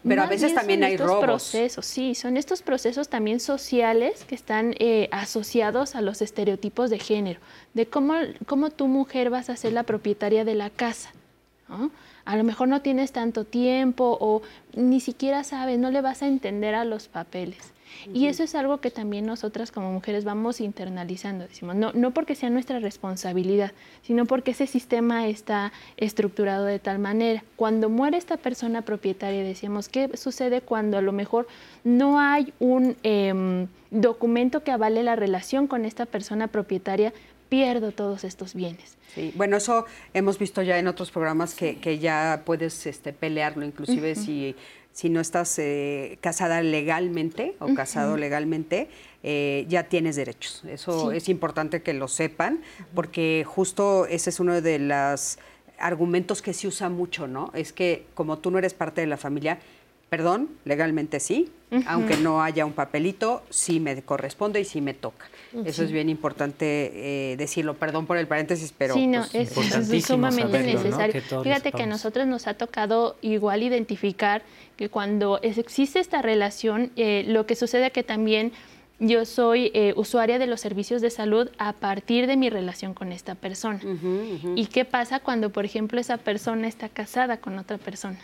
pero 0.08 0.24
a 0.24 0.28
veces 0.28 0.56
también 0.56 0.86
hay 0.86 0.94
estos 0.94 1.20
procesos, 1.20 1.86
sí, 1.86 2.16
son 2.16 2.38
estos 2.38 2.62
procesos 2.62 3.10
también 3.10 3.42
sociales 3.42 4.24
que 4.24 4.34
están 4.34 4.76
eh, 4.80 5.10
asociados 5.12 5.96
a 5.96 6.02
los 6.02 6.22
estereotipos 6.22 6.90
de 6.90 7.00
género, 7.00 7.42
de 7.74 7.86
cómo, 7.86 8.14
cómo 8.46 8.70
tu 8.70 8.88
mujer 8.88 9.30
vas 9.30 9.50
a 9.50 9.58
ser 9.58 9.74
la 9.74 9.84
propietaria 9.84 10.46
de 10.46 10.56
la 10.56 10.70
casa. 10.70 11.12
A 12.24 12.38
lo 12.38 12.46
mejor 12.46 12.70
no 12.70 12.82
tienes 12.82 13.12
tanto 13.12 13.44
tiempo 13.44 14.18
o 14.22 14.42
ni 14.74 15.02
siquiera 15.02 15.44
sabes, 15.44 15.80
no 15.80 15.92
le 15.92 16.00
vas 16.00 16.22
a 16.22 16.28
entender 16.28 16.76
a 16.76 16.86
los 16.86 17.10
papeles. 17.10 17.75
Y 18.14 18.28
eso 18.28 18.44
es 18.44 18.56
algo 18.56 18.80
que 18.80 18.92
también 18.92 19.26
nosotras 19.26 19.72
como 19.72 19.92
mujeres 19.92 20.24
vamos 20.24 20.62
internalizando. 20.62 21.48
Decimos, 21.48 21.76
no, 21.76 21.92
no 21.94 22.12
porque 22.12 22.36
sea 22.36 22.50
nuestra 22.50 22.80
responsabilidad, 22.80 23.72
sino 24.02 24.26
porque 24.26 24.52
ese 24.52 24.68
sistema 24.68 25.28
está 25.28 25.72
estructurado 25.98 26.66
de 26.66 26.80
tal 26.80 27.00
manera. 27.00 27.44
Cuando 27.56 27.90
muere 27.90 28.18
esta 28.18 28.38
persona 28.38 28.82
propietaria, 28.82 29.44
decíamos, 29.44 29.90
¿qué 29.90 30.16
sucede 30.18 30.62
cuando 30.62 30.98
a 30.98 31.02
lo 31.02 31.12
mejor 31.12 31.48
no 31.84 32.20
hay 32.20 32.54
un 32.60 32.96
em, 33.04 33.68
documento 33.92 34.64
que 34.64 34.72
avale 34.72 35.04
la 35.04 35.16
relación 35.16 35.68
con 35.68 35.86
esta 35.86 36.06
persona 36.06 36.48
propietaria? 36.48 37.14
pierdo 37.50 37.92
todos 37.92 38.24
estos 38.24 38.54
bienes. 38.56 38.98
Sí, 39.14 39.32
bueno, 39.36 39.58
eso 39.58 39.86
hemos 40.14 40.40
visto 40.40 40.62
ya 40.62 40.80
en 40.80 40.88
otros 40.88 41.12
programas 41.12 41.54
que, 41.54 41.78
que 41.78 42.00
ya 42.00 42.42
puedes 42.46 42.86
este, 42.86 43.14
pelearlo, 43.14 43.66
inclusive 43.66 44.16
si 44.16 44.56
si 44.96 45.10
no 45.10 45.20
estás 45.20 45.60
eh, 45.60 46.18
casada 46.22 46.62
legalmente 46.62 47.58
o 47.60 47.74
casado 47.74 48.16
legalmente, 48.16 48.88
eh, 49.24 49.66
ya 49.68 49.84
tienes 49.90 50.16
derechos. 50.16 50.64
Eso 50.70 51.12
es 51.12 51.28
importante 51.28 51.82
que 51.82 51.94
lo 51.94 52.08
sepan, 52.08 52.62
porque 52.94 53.44
justo 53.46 54.06
ese 54.06 54.30
es 54.30 54.40
uno 54.40 54.62
de 54.62 54.80
los 54.80 55.38
argumentos 55.80 56.42
que 56.42 56.54
se 56.54 56.70
usa 56.70 56.88
mucho, 56.88 57.28
¿no? 57.28 57.52
Es 57.54 57.74
que 57.74 58.06
como 58.14 58.38
tú 58.38 58.52
no 58.52 58.58
eres 58.58 58.74
parte 58.74 59.02
de 59.02 59.08
la 59.08 59.18
familia, 59.18 59.60
perdón, 60.10 60.50
legalmente 60.64 61.20
sí, 61.20 61.52
aunque 61.88 62.16
no 62.16 62.42
haya 62.42 62.66
un 62.66 62.72
papelito, 62.72 63.44
sí 63.50 63.82
me 63.82 64.02
corresponde 64.02 64.62
y 64.62 64.64
sí 64.64 64.80
me 64.80 64.94
toca. 64.94 65.26
Eso 65.64 65.84
es 65.84 65.92
bien 65.92 66.10
importante 66.10 67.32
eh, 67.32 67.38
decirlo. 67.38 67.76
Perdón 67.76 68.06
por 68.06 68.18
el 68.18 68.28
paréntesis, 68.28 68.74
pero 68.78 68.94
sí, 68.94 69.08
no, 69.08 69.24
pues, 69.32 69.54
es, 69.92 70.06
sumamente 70.06 70.64
necesario. 70.64 71.22
Fíjate 71.44 71.72
que 71.72 71.84
a 71.84 71.86
nosotros 71.86 72.28
nos 72.28 72.48
ha 72.48 72.56
tocado 72.56 73.16
igual 73.22 73.64
identificar 73.64 74.42
que 74.76 74.90
cuando 74.90 75.40
existe 75.42 76.00
esta 76.00 76.22
relación, 76.22 76.92
eh, 76.96 77.24
lo 77.28 77.46
que 77.46 77.56
sucede 77.56 77.88
es 77.88 77.94
que 77.94 78.04
también 78.04 78.52
yo 79.00 79.26
soy 79.26 79.72
eh, 79.74 79.94
usuaria 79.98 80.40
de 80.40 80.48
los 80.48 80.62
servicios 80.62 81.02
de 81.02 81.10
salud 81.10 81.50
a 81.58 81.74
partir 81.74 82.28
de 82.28 82.38
mi 82.38 82.50
relación 82.50 82.94
con 82.94 83.12
esta 83.12 83.36
persona. 83.36 83.80
¿Y 84.56 84.68
qué 84.68 84.86
pasa 84.86 85.20
cuando, 85.20 85.50
por 85.52 85.66
ejemplo, 85.66 86.00
esa 86.00 86.18
persona 86.18 86.68
está 86.68 86.90
casada 86.90 87.38
con 87.38 87.58
otra 87.60 87.78
persona? 87.78 88.20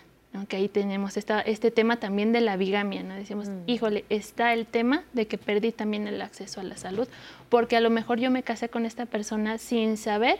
Que 0.48 0.58
ahí 0.58 0.70
tenemos 0.70 1.18
esta, 1.18 1.42
este 1.42 1.72
tema 1.72 1.98
también 1.98 2.32
de 2.32 2.42
la 2.42 2.56
bigamia, 2.56 3.04
¿no? 3.04 3.16
Decimos, 3.16 3.50
mm. 3.50 3.64
híjole, 3.68 4.06
está 4.10 4.54
el 4.54 4.66
tema 4.66 5.04
de 5.14 5.28
que 5.28 5.38
perdí 5.38 5.72
también 5.72 6.08
el 6.08 6.22
acceso 6.22 6.62
a 6.62 6.64
la 6.64 6.78
salud, 6.78 7.08
porque 7.50 7.76
a 7.76 7.82
lo 7.82 7.90
mejor 7.90 8.20
yo 8.20 8.32
me 8.32 8.44
casé 8.44 8.70
con 8.70 8.86
esta 8.86 9.06
persona 9.06 9.58
sin 9.58 9.98
saber 9.98 10.40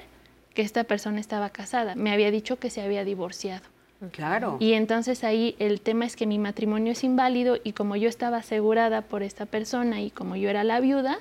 que 0.54 0.62
esta 0.62 0.84
persona 0.86 1.20
estaba 1.20 1.50
casada, 1.50 1.96
me 1.96 2.12
había 2.12 2.32
dicho 2.32 2.58
que 2.58 2.70
se 2.70 2.82
había 2.82 3.04
divorciado. 3.04 3.64
Claro. 4.12 4.58
Y 4.60 4.74
entonces 4.74 5.24
ahí 5.24 5.56
el 5.60 5.80
tema 5.80 6.06
es 6.06 6.16
que 6.16 6.26
mi 6.26 6.40
matrimonio 6.40 6.94
es 6.94 7.04
inválido 7.04 7.58
y 7.64 7.74
como 7.74 7.96
yo 7.96 8.10
estaba 8.10 8.38
asegurada 8.38 9.04
por 9.04 9.22
esta 9.22 9.46
persona 9.46 10.02
y 10.02 10.10
como 10.10 10.36
yo 10.36 10.50
era 10.50 10.64
la 10.64 10.80
viuda, 10.80 11.20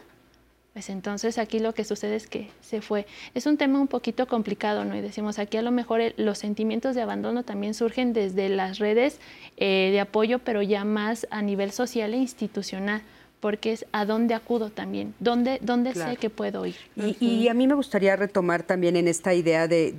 pues 0.72 0.88
entonces 0.88 1.38
aquí 1.38 1.58
lo 1.58 1.74
que 1.74 1.84
sucede 1.84 2.16
es 2.16 2.26
que 2.26 2.48
se 2.60 2.80
fue. 2.80 3.06
Es 3.34 3.46
un 3.46 3.56
tema 3.56 3.80
un 3.80 3.88
poquito 3.88 4.26
complicado, 4.28 4.84
¿no? 4.84 4.96
Y 4.96 5.00
decimos, 5.00 5.38
aquí 5.38 5.56
a 5.56 5.62
lo 5.62 5.72
mejor 5.72 6.00
los 6.16 6.38
sentimientos 6.38 6.94
de 6.94 7.02
abandono 7.02 7.42
también 7.42 7.74
surgen 7.74 8.12
desde 8.12 8.48
las 8.48 8.78
redes 8.78 9.18
eh, 9.56 9.90
de 9.90 10.00
apoyo, 10.00 10.38
pero 10.38 10.62
ya 10.62 10.84
más 10.84 11.26
a 11.30 11.42
nivel 11.42 11.72
social 11.72 12.14
e 12.14 12.18
institucional 12.18 13.02
porque 13.40 13.72
es 13.72 13.86
a 13.92 14.04
dónde 14.04 14.34
acudo 14.34 14.70
también, 14.70 15.14
dónde, 15.18 15.58
dónde 15.62 15.94
sé 15.94 16.16
que 16.18 16.28
puedo 16.28 16.66
ir. 16.66 16.76
Y, 16.94 17.48
a 17.48 17.54
mí 17.54 17.66
me 17.66 17.74
gustaría 17.74 18.14
retomar 18.14 18.62
también 18.62 18.96
en 18.96 19.08
esta 19.08 19.32
idea 19.32 19.66
de, 19.66 19.92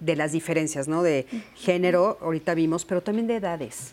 de, 0.00 0.16
las 0.16 0.32
diferencias, 0.32 0.88
¿no? 0.88 1.02
De 1.02 1.26
género, 1.54 2.18
ahorita 2.22 2.54
vimos, 2.54 2.86
pero 2.86 3.02
también 3.02 3.26
de 3.26 3.36
edades. 3.36 3.90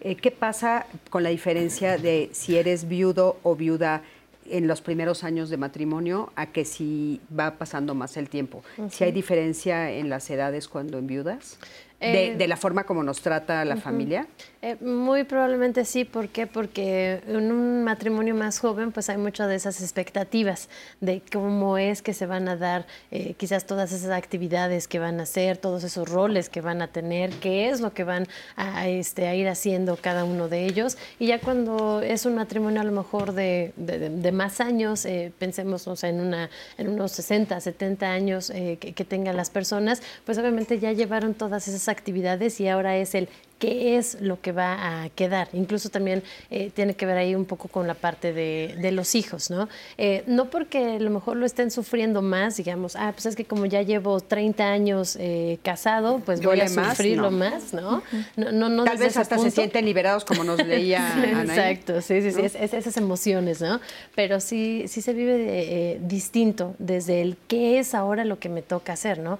Eh, 0.00 0.14
¿Qué 0.14 0.30
pasa 0.30 0.86
con 1.10 1.24
la 1.24 1.30
diferencia 1.30 1.98
de 1.98 2.30
si 2.32 2.56
eres 2.56 2.86
viudo 2.86 3.38
o 3.42 3.56
viuda 3.56 4.02
en 4.46 4.66
los 4.66 4.80
primeros 4.80 5.24
años 5.24 5.50
de 5.50 5.56
matrimonio 5.56 6.32
a 6.36 6.46
que 6.46 6.64
si 6.64 7.20
va 7.36 7.58
pasando 7.58 7.94
más 7.94 8.16
el 8.16 8.28
tiempo. 8.28 8.62
Si 8.90 9.04
hay 9.04 9.12
diferencia 9.12 9.90
en 9.90 10.08
las 10.08 10.28
edades 10.30 10.68
cuando 10.68 10.98
enviudas, 10.98 11.58
de, 12.00 12.26
eh, 12.26 12.36
de, 12.36 12.48
la 12.48 12.56
forma 12.56 12.84
como 12.84 13.02
nos 13.02 13.20
trata 13.20 13.64
la 13.64 13.76
familia. 13.76 14.26
Eh, 14.66 14.78
muy 14.80 15.24
probablemente 15.24 15.84
sí, 15.84 16.06
¿por 16.06 16.30
qué? 16.30 16.46
Porque 16.46 17.20
en 17.26 17.52
un 17.52 17.84
matrimonio 17.84 18.34
más 18.34 18.58
joven 18.58 18.92
pues 18.92 19.10
hay 19.10 19.18
muchas 19.18 19.46
de 19.46 19.56
esas 19.56 19.82
expectativas 19.82 20.70
de 21.02 21.20
cómo 21.30 21.76
es 21.76 22.00
que 22.00 22.14
se 22.14 22.24
van 22.24 22.48
a 22.48 22.56
dar 22.56 22.86
eh, 23.10 23.34
quizás 23.34 23.66
todas 23.66 23.92
esas 23.92 24.10
actividades 24.10 24.88
que 24.88 24.98
van 24.98 25.20
a 25.20 25.24
hacer, 25.24 25.58
todos 25.58 25.84
esos 25.84 26.08
roles 26.08 26.48
que 26.48 26.62
van 26.62 26.80
a 26.80 26.86
tener, 26.86 27.28
qué 27.40 27.68
es 27.68 27.82
lo 27.82 27.92
que 27.92 28.04
van 28.04 28.26
a, 28.56 28.88
este, 28.88 29.36
ir 29.36 29.48
haciendo 29.48 29.98
cada 30.00 30.24
uno 30.24 30.48
de 30.48 30.64
ellos. 30.64 30.96
Y 31.18 31.26
ya 31.26 31.40
cuando 31.40 32.00
es 32.00 32.24
un 32.24 32.34
matrimonio 32.34 32.80
a 32.80 32.84
lo 32.84 32.92
mejor 32.92 33.34
de, 33.34 33.74
de, 33.76 34.32
más 34.32 34.62
años, 34.62 35.04
eh, 35.04 35.30
pensemos 35.38 36.02
en, 36.04 36.20
una, 36.22 36.48
en 36.78 36.88
unos 36.88 37.12
60, 37.12 37.60
70 37.60 38.10
años 38.10 38.50
que, 38.50 38.78
que 38.78 39.04
tengan 39.04 39.36
las 39.36 39.50
personas, 39.50 40.02
pues 40.24 40.38
obviamente 40.38 40.78
ya 40.78 40.92
llevaron 40.92 41.34
todas 41.34 41.68
esas 41.68 41.90
actividades 41.90 42.58
y 42.60 42.68
ahora 42.68 42.96
es 42.96 43.14
el 43.14 43.28
qué 43.58 43.96
es 43.96 44.20
lo 44.20 44.40
que 44.40 44.52
va 44.52 45.02
a 45.02 45.08
quedar. 45.10 45.48
Incluso 45.52 45.88
también 45.88 46.22
eh, 46.50 46.70
tiene 46.74 46.94
que 46.94 47.06
ver 47.06 47.16
ahí 47.16 47.34
un 47.34 47.44
poco 47.44 47.68
con 47.68 47.86
la 47.86 47.94
parte 47.94 48.32
de, 48.32 48.76
de 48.80 48.92
los 48.92 49.14
hijos, 49.14 49.50
¿no? 49.50 49.68
Eh, 49.96 50.24
no 50.26 50.50
porque 50.50 50.96
a 50.96 50.98
lo 50.98 51.10
mejor 51.10 51.36
lo 51.36 51.46
estén 51.46 51.70
sufriendo 51.70 52.20
más, 52.20 52.56
digamos, 52.56 52.96
ah, 52.96 53.12
pues 53.12 53.26
es 53.26 53.36
que 53.36 53.44
como 53.44 53.66
ya 53.66 53.82
llevo 53.82 54.20
30 54.20 54.64
años 54.64 55.16
eh, 55.20 55.58
casado, 55.62 56.20
pues 56.24 56.42
voy 56.42 56.60
a 56.60 56.68
sufrirlo 56.68 57.30
más, 57.30 57.72
¿no? 57.72 58.02
no, 58.36 58.52
no, 58.52 58.68
no 58.68 58.84
Tal 58.84 58.98
vez 58.98 59.16
hasta 59.16 59.38
se 59.38 59.50
sienten 59.50 59.84
liberados 59.84 60.24
como 60.24 60.44
nos 60.44 60.64
leía 60.64 61.14
Exacto, 61.42 62.00
sí, 62.00 62.22
sí, 62.22 62.32
sí, 62.32 62.42
es, 62.42 62.54
esas 62.54 62.96
emociones, 62.96 63.60
¿no? 63.60 63.80
Pero 64.14 64.40
sí, 64.40 64.84
sí 64.88 65.00
se 65.00 65.12
vive 65.12 65.98
distinto 66.02 66.74
desde 66.78 67.22
el 67.22 67.36
qué 67.48 67.78
es 67.78 67.94
ahora 67.94 68.24
lo 68.24 68.38
que 68.38 68.48
me 68.48 68.62
toca 68.62 68.94
hacer, 68.94 69.18
¿no? 69.18 69.38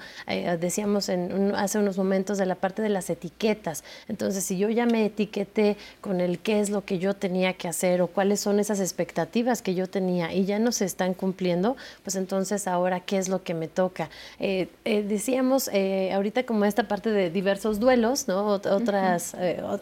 decíamos 0.59 1.09
en 1.09 1.55
hace 1.55 1.79
unos 1.79 1.97
momentos 1.97 2.39
de 2.39 2.47
la 2.47 2.55
parte 2.55 2.83
de 2.83 2.89
las 2.89 3.11
etiquetas 3.11 3.85
Entonces, 4.09 4.45
si 4.45 4.59
yo 4.59 4.69
ya 4.69 4.87
me 4.87 5.07
etiqueté 5.07 5.77
con 6.01 6.21
el 6.21 6.39
qué 6.39 6.61
es 6.61 6.71
lo 6.71 6.85
que 6.85 6.99
yo 6.99 7.15
tenía 7.15 7.55
que 7.55 7.69
hacer 7.69 8.03
o 8.03 8.09
cuáles 8.09 8.41
son 8.41 8.61
esas 8.61 8.81
expectativas 8.81 9.63
que 9.63 9.75
yo 9.75 9.89
tenía 9.89 10.33
y 10.33 10.45
ya 10.45 10.59
no 10.59 10.73
se 10.73 10.85
están 10.85 11.15
cumpliendo, 11.15 11.77
pues 12.03 12.17
entonces 12.17 12.67
ahora 12.67 13.01
qué 13.01 13.19
es 13.19 13.29
lo 13.29 13.43
que 13.43 13.55
me 13.55 13.69
toca. 13.69 14.11
Eh, 14.39 14.69
eh, 14.85 15.03
decíamos 15.03 15.71
eh, 15.73 16.13
ahorita 16.13 16.45
como 16.45 16.65
esta 16.65 16.89
parte 16.89 17.11
de 17.11 17.31
diversos 17.31 17.81
duelos, 17.81 18.29
¿no? 18.29 18.45
otras, 18.47 19.37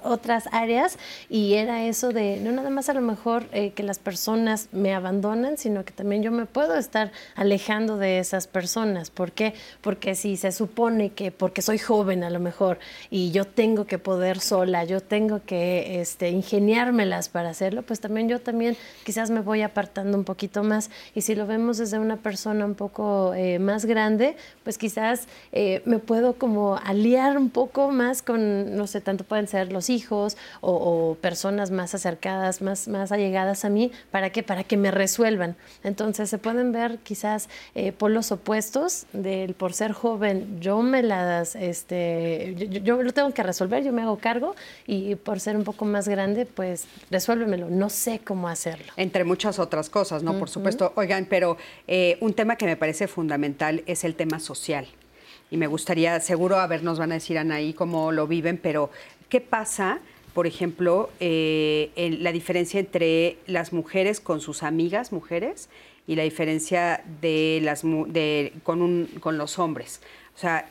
otras 0.05 0.45
áreas 0.53 0.99
y 1.29 1.55
era 1.55 1.85
eso 1.85 2.11
de 2.11 2.39
no 2.39 2.53
nada 2.53 2.71
más 2.71 2.89
a 2.89 2.95
lo 2.95 3.01
mejor 3.01 3.47
que 3.47 3.83
las 3.83 3.99
personas 3.99 4.69
me 4.73 4.95
abandonan, 4.95 5.57
sino 5.57 5.85
que 5.85 5.93
también 5.93 6.23
yo 6.23 6.31
me 6.31 6.47
puedo 6.47 6.77
estar 6.77 7.13
alejando 7.35 7.97
de 7.97 8.19
esas 8.19 8.47
personas. 8.47 9.11
¿Por 9.11 9.33
qué? 9.33 9.55
Porque 9.81 10.15
si 10.15 10.37
se 10.37 10.53
supone 10.53 11.11
que 11.11 11.33
porque 11.33 11.63
soy 11.63 11.79
joven 11.79 12.25
a 12.25 12.31
lo 12.31 12.41
mejor 12.41 12.79
y 13.11 13.31
yo 13.31 13.45
tengo 13.45 13.87
que 13.87 13.99
poder 13.99 14.12
sola, 14.41 14.85
yo 14.85 15.01
tengo 15.01 15.41
que 15.45 16.01
este, 16.01 16.31
ingeniármelas 16.31 17.29
para 17.29 17.51
hacerlo, 17.51 17.83
pues 17.83 18.01
también 18.01 18.29
yo 18.29 18.41
también 18.41 18.77
quizás 19.05 19.31
me 19.31 19.41
voy 19.41 19.63
apartando 19.63 20.17
un 20.17 20.25
poquito 20.25 20.63
más. 20.63 20.91
Y 21.15 21.23
si 21.23 21.35
lo 21.35 21.47
vemos 21.47 21.79
desde 21.79 21.99
una 21.99 22.17
persona 22.17 22.65
un 22.65 22.75
poco 22.75 23.35
eh, 23.35 23.59
más 23.59 23.85
grande, 23.85 24.37
pues 24.65 24.79
quizás 24.79 25.27
eh, 25.53 25.83
me 25.85 25.99
puedo 25.99 26.35
como 26.35 26.77
aliar 26.77 27.37
un 27.37 27.51
poco 27.51 27.91
más 27.91 28.23
con, 28.23 28.77
no 28.77 28.87
sé, 28.87 29.01
tanto 29.01 29.25
pueden 29.25 29.49
ser 29.49 29.73
los 29.73 29.91
hijos 29.91 30.37
o, 30.61 31.17
personas 31.21 31.71
más 31.71 31.95
acercadas, 31.95 32.63
más, 32.63 32.89
más 32.89 33.13
allegadas 33.13 33.65
a 33.65 33.71
mí, 33.71 33.93
¿para 34.11 34.31
qué? 34.31 34.43
Para 34.43 34.65
que 34.65 34.77
me 34.77 34.91
resuelvan. 34.91 35.57
Entonces 35.85 36.31
se 36.31 36.39
pueden 36.39 36.73
ver 36.73 36.99
quizás 36.99 37.49
eh, 37.75 37.93
polos 37.93 38.33
opuestos 38.33 39.07
del 39.13 39.55
por 39.55 39.73
ser 39.73 39.93
joven, 39.93 40.61
yo 40.61 40.83
me 40.83 41.03
las, 41.03 41.55
este, 41.57 42.55
yo, 42.83 43.03
lo 43.03 43.13
tengo 43.13 43.33
que 43.33 43.43
resolver, 43.43 43.83
yo 43.83 43.93
me 43.93 44.02
hago 44.03 44.19
cargo 44.19 44.55
y 44.87 45.15
por 45.15 45.41
ser 45.41 45.57
un 45.57 45.65
poco 45.65 45.85
más 45.85 46.09
grande, 46.09 46.47
pues 46.47 46.87
resuélvemelo, 47.11 47.71
no 47.71 47.89
sé 47.89 48.21
cómo 48.25 48.49
hacerlo. 48.49 48.93
Entre 48.97 49.25
muchas 49.25 49.59
otras 49.59 49.89
cosas, 49.91 50.23
¿no? 50.23 50.39
Por 50.39 50.49
supuesto. 50.49 50.93
Oigan, 50.97 51.27
pero 51.29 51.57
eh, 51.87 52.19
un 52.21 52.35
tema 52.35 52.57
que 52.57 52.67
me 52.67 52.77
parece 52.77 53.09
fundamental 53.09 53.83
es 53.87 54.05
el 54.05 54.15
tema 54.15 54.39
social. 54.39 54.87
Y 55.51 55.57
me 55.57 55.67
gustaría, 55.67 56.19
seguro, 56.21 56.59
a 56.59 56.67
ver, 56.67 56.83
nos 56.83 56.99
van 56.99 57.13
a 57.13 57.15
decir 57.15 57.39
Anaí 57.39 57.75
cómo 57.75 58.13
lo 58.13 58.27
viven, 58.27 58.59
pero 58.59 58.91
¿qué 59.29 59.41
pasa? 59.41 60.01
por 60.35 60.47
ejemplo, 60.47 61.11
eh, 61.21 61.91
la 62.21 62.33
diferencia 62.33 62.81
entre 62.81 63.37
las 63.47 63.73
mujeres 63.73 64.21
con 64.21 64.41
sus 64.41 64.63
amigas 64.63 65.13
mujeres 65.13 65.69
y 66.07 66.17
la 66.17 66.23
diferencia 66.23 67.05
de 67.21 67.61
las 67.63 67.83
de, 67.83 68.53
con, 68.63 68.83
un, 68.83 69.09
con 69.21 69.39
los 69.39 69.59
hombres. 69.59 70.01
O 70.35 70.39
sea, 70.39 70.67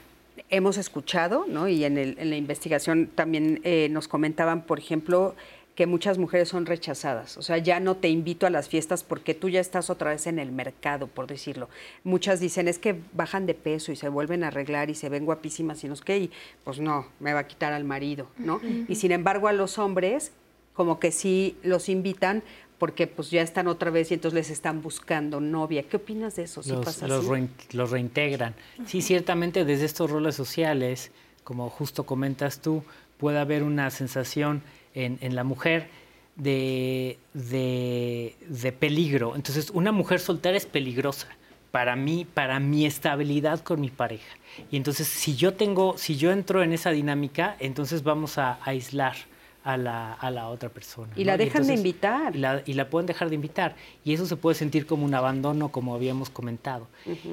hemos 0.50 0.78
escuchado, 0.78 1.46
¿no? 1.48 1.68
y 1.68 1.84
en, 1.86 1.98
el, 1.98 2.18
en 2.20 2.30
la 2.30 2.36
investigación 2.36 3.10
también 3.14 3.62
eh, 3.64 3.88
nos 3.90 4.08
comentaban, 4.08 4.64
por 4.64 4.80
ejemplo, 4.80 5.36
que 5.76 5.88
muchas 5.88 6.18
mujeres 6.18 6.50
son 6.50 6.66
rechazadas. 6.66 7.38
O 7.38 7.42
sea, 7.42 7.58
ya 7.58 7.80
no 7.80 7.96
te 7.96 8.10
invito 8.10 8.46
a 8.46 8.50
las 8.50 8.68
fiestas 8.68 9.04
porque 9.04 9.34
tú 9.34 9.50
ya 9.50 9.60
estás 9.60 9.90
otra 9.90 10.12
vez 10.12 10.28
en 10.28 10.38
el 10.38 10.52
mercado, 10.52 11.08
por 11.08 11.28
decirlo. 11.28 11.70
Muchas 12.04 12.40
dicen, 12.40 12.68
es 12.68 12.78
que 12.78 13.00
bajan 13.14 13.46
de 13.46 13.54
peso 13.54 13.92
y 13.92 13.96
se 13.96 14.10
vuelven 14.10 14.44
a 14.44 14.48
arreglar 14.48 14.90
y 14.90 14.96
se 14.96 15.10
ven 15.10 15.26
guapísimas 15.26 15.84
y 15.84 15.88
no 15.88 15.96
sé 15.96 16.04
qué, 16.04 16.18
y 16.18 16.32
pues 16.64 16.80
no, 16.80 17.08
me 17.20 17.34
va 17.34 17.40
a 17.40 17.48
quitar 17.48 17.74
al 17.74 17.84
marido, 17.84 18.28
¿no? 18.38 18.60
Y 18.88 18.96
sin 18.96 19.12
embargo 19.12 19.48
a 19.48 19.54
los 19.54 19.78
hombres 19.78 20.32
como 20.74 21.00
que 21.00 21.12
sí 21.12 21.58
los 21.64 21.90
invitan 21.90 22.44
porque 22.82 23.06
pues 23.06 23.30
ya 23.30 23.44
están 23.44 23.68
otra 23.68 23.92
vez 23.92 24.10
y 24.10 24.16
entonces 24.16 24.34
les 24.34 24.50
están 24.50 24.82
buscando 24.82 25.40
novia. 25.40 25.84
¿Qué 25.84 25.98
opinas 25.98 26.36
de 26.36 26.46
eso? 26.46 26.64
los, 26.66 27.28
los, 27.74 27.92
reintegran. 27.92 28.56
Sí, 28.88 29.04
ciertamente 29.04 29.66
desde 29.66 29.86
estos 29.86 30.10
roles 30.10 30.34
sociales, 30.34 31.12
como 31.44 31.70
justo 31.70 32.08
comentas 32.08 32.60
tú, 32.60 32.84
puede 33.20 33.38
haber 33.38 33.62
una 33.62 33.92
sensación 33.92 34.64
en, 34.96 35.20
en 35.22 35.36
la 35.36 35.44
mujer 35.44 35.90
de, 36.38 37.20
de, 37.36 38.36
de, 38.48 38.72
peligro. 38.72 39.36
Entonces, 39.36 39.70
una 39.70 39.92
mujer 39.92 40.20
soltera 40.20 40.58
es 40.58 40.66
peligrosa 40.66 41.28
para 41.70 41.96
mí, 41.96 42.26
para 42.26 42.60
mi 42.60 42.88
estabilidad 42.88 43.60
con 43.60 43.80
mi 43.80 43.92
pareja. 43.92 44.36
Y 44.72 44.78
entonces, 44.78 45.08
si 45.08 45.36
yo 45.36 45.54
tengo, 45.54 46.00
si 46.00 46.18
yo 46.18 46.32
entro 46.32 46.64
en 46.64 46.74
esa 46.74 46.90
dinámica, 46.90 47.58
entonces 47.60 48.02
vamos 48.02 48.40
a 48.40 48.58
aislar 48.64 49.18
a 49.64 49.78
la, 49.78 50.14
a 50.14 50.32
la 50.32 50.50
otra 50.50 50.70
persona. 50.70 51.14
Y 51.16 51.24
la 51.24 51.38
dejan 51.38 51.68
de 51.68 51.74
invitar. 51.74 52.36
Y 52.36 52.40
la, 52.40 52.64
y 52.66 52.74
la, 52.74 52.90
pueden 52.90 53.06
dejar 53.06 53.30
de 53.30 53.36
invitar. 53.36 53.76
Y 54.04 54.14
eso 54.14 54.26
se 54.26 54.36
puede 54.36 54.56
sentir 54.56 54.86
como 54.86 55.06
un 55.06 55.14
abandono, 55.14 55.70
como 55.70 55.94
habíamos 55.94 56.30
comentado. 56.30 56.88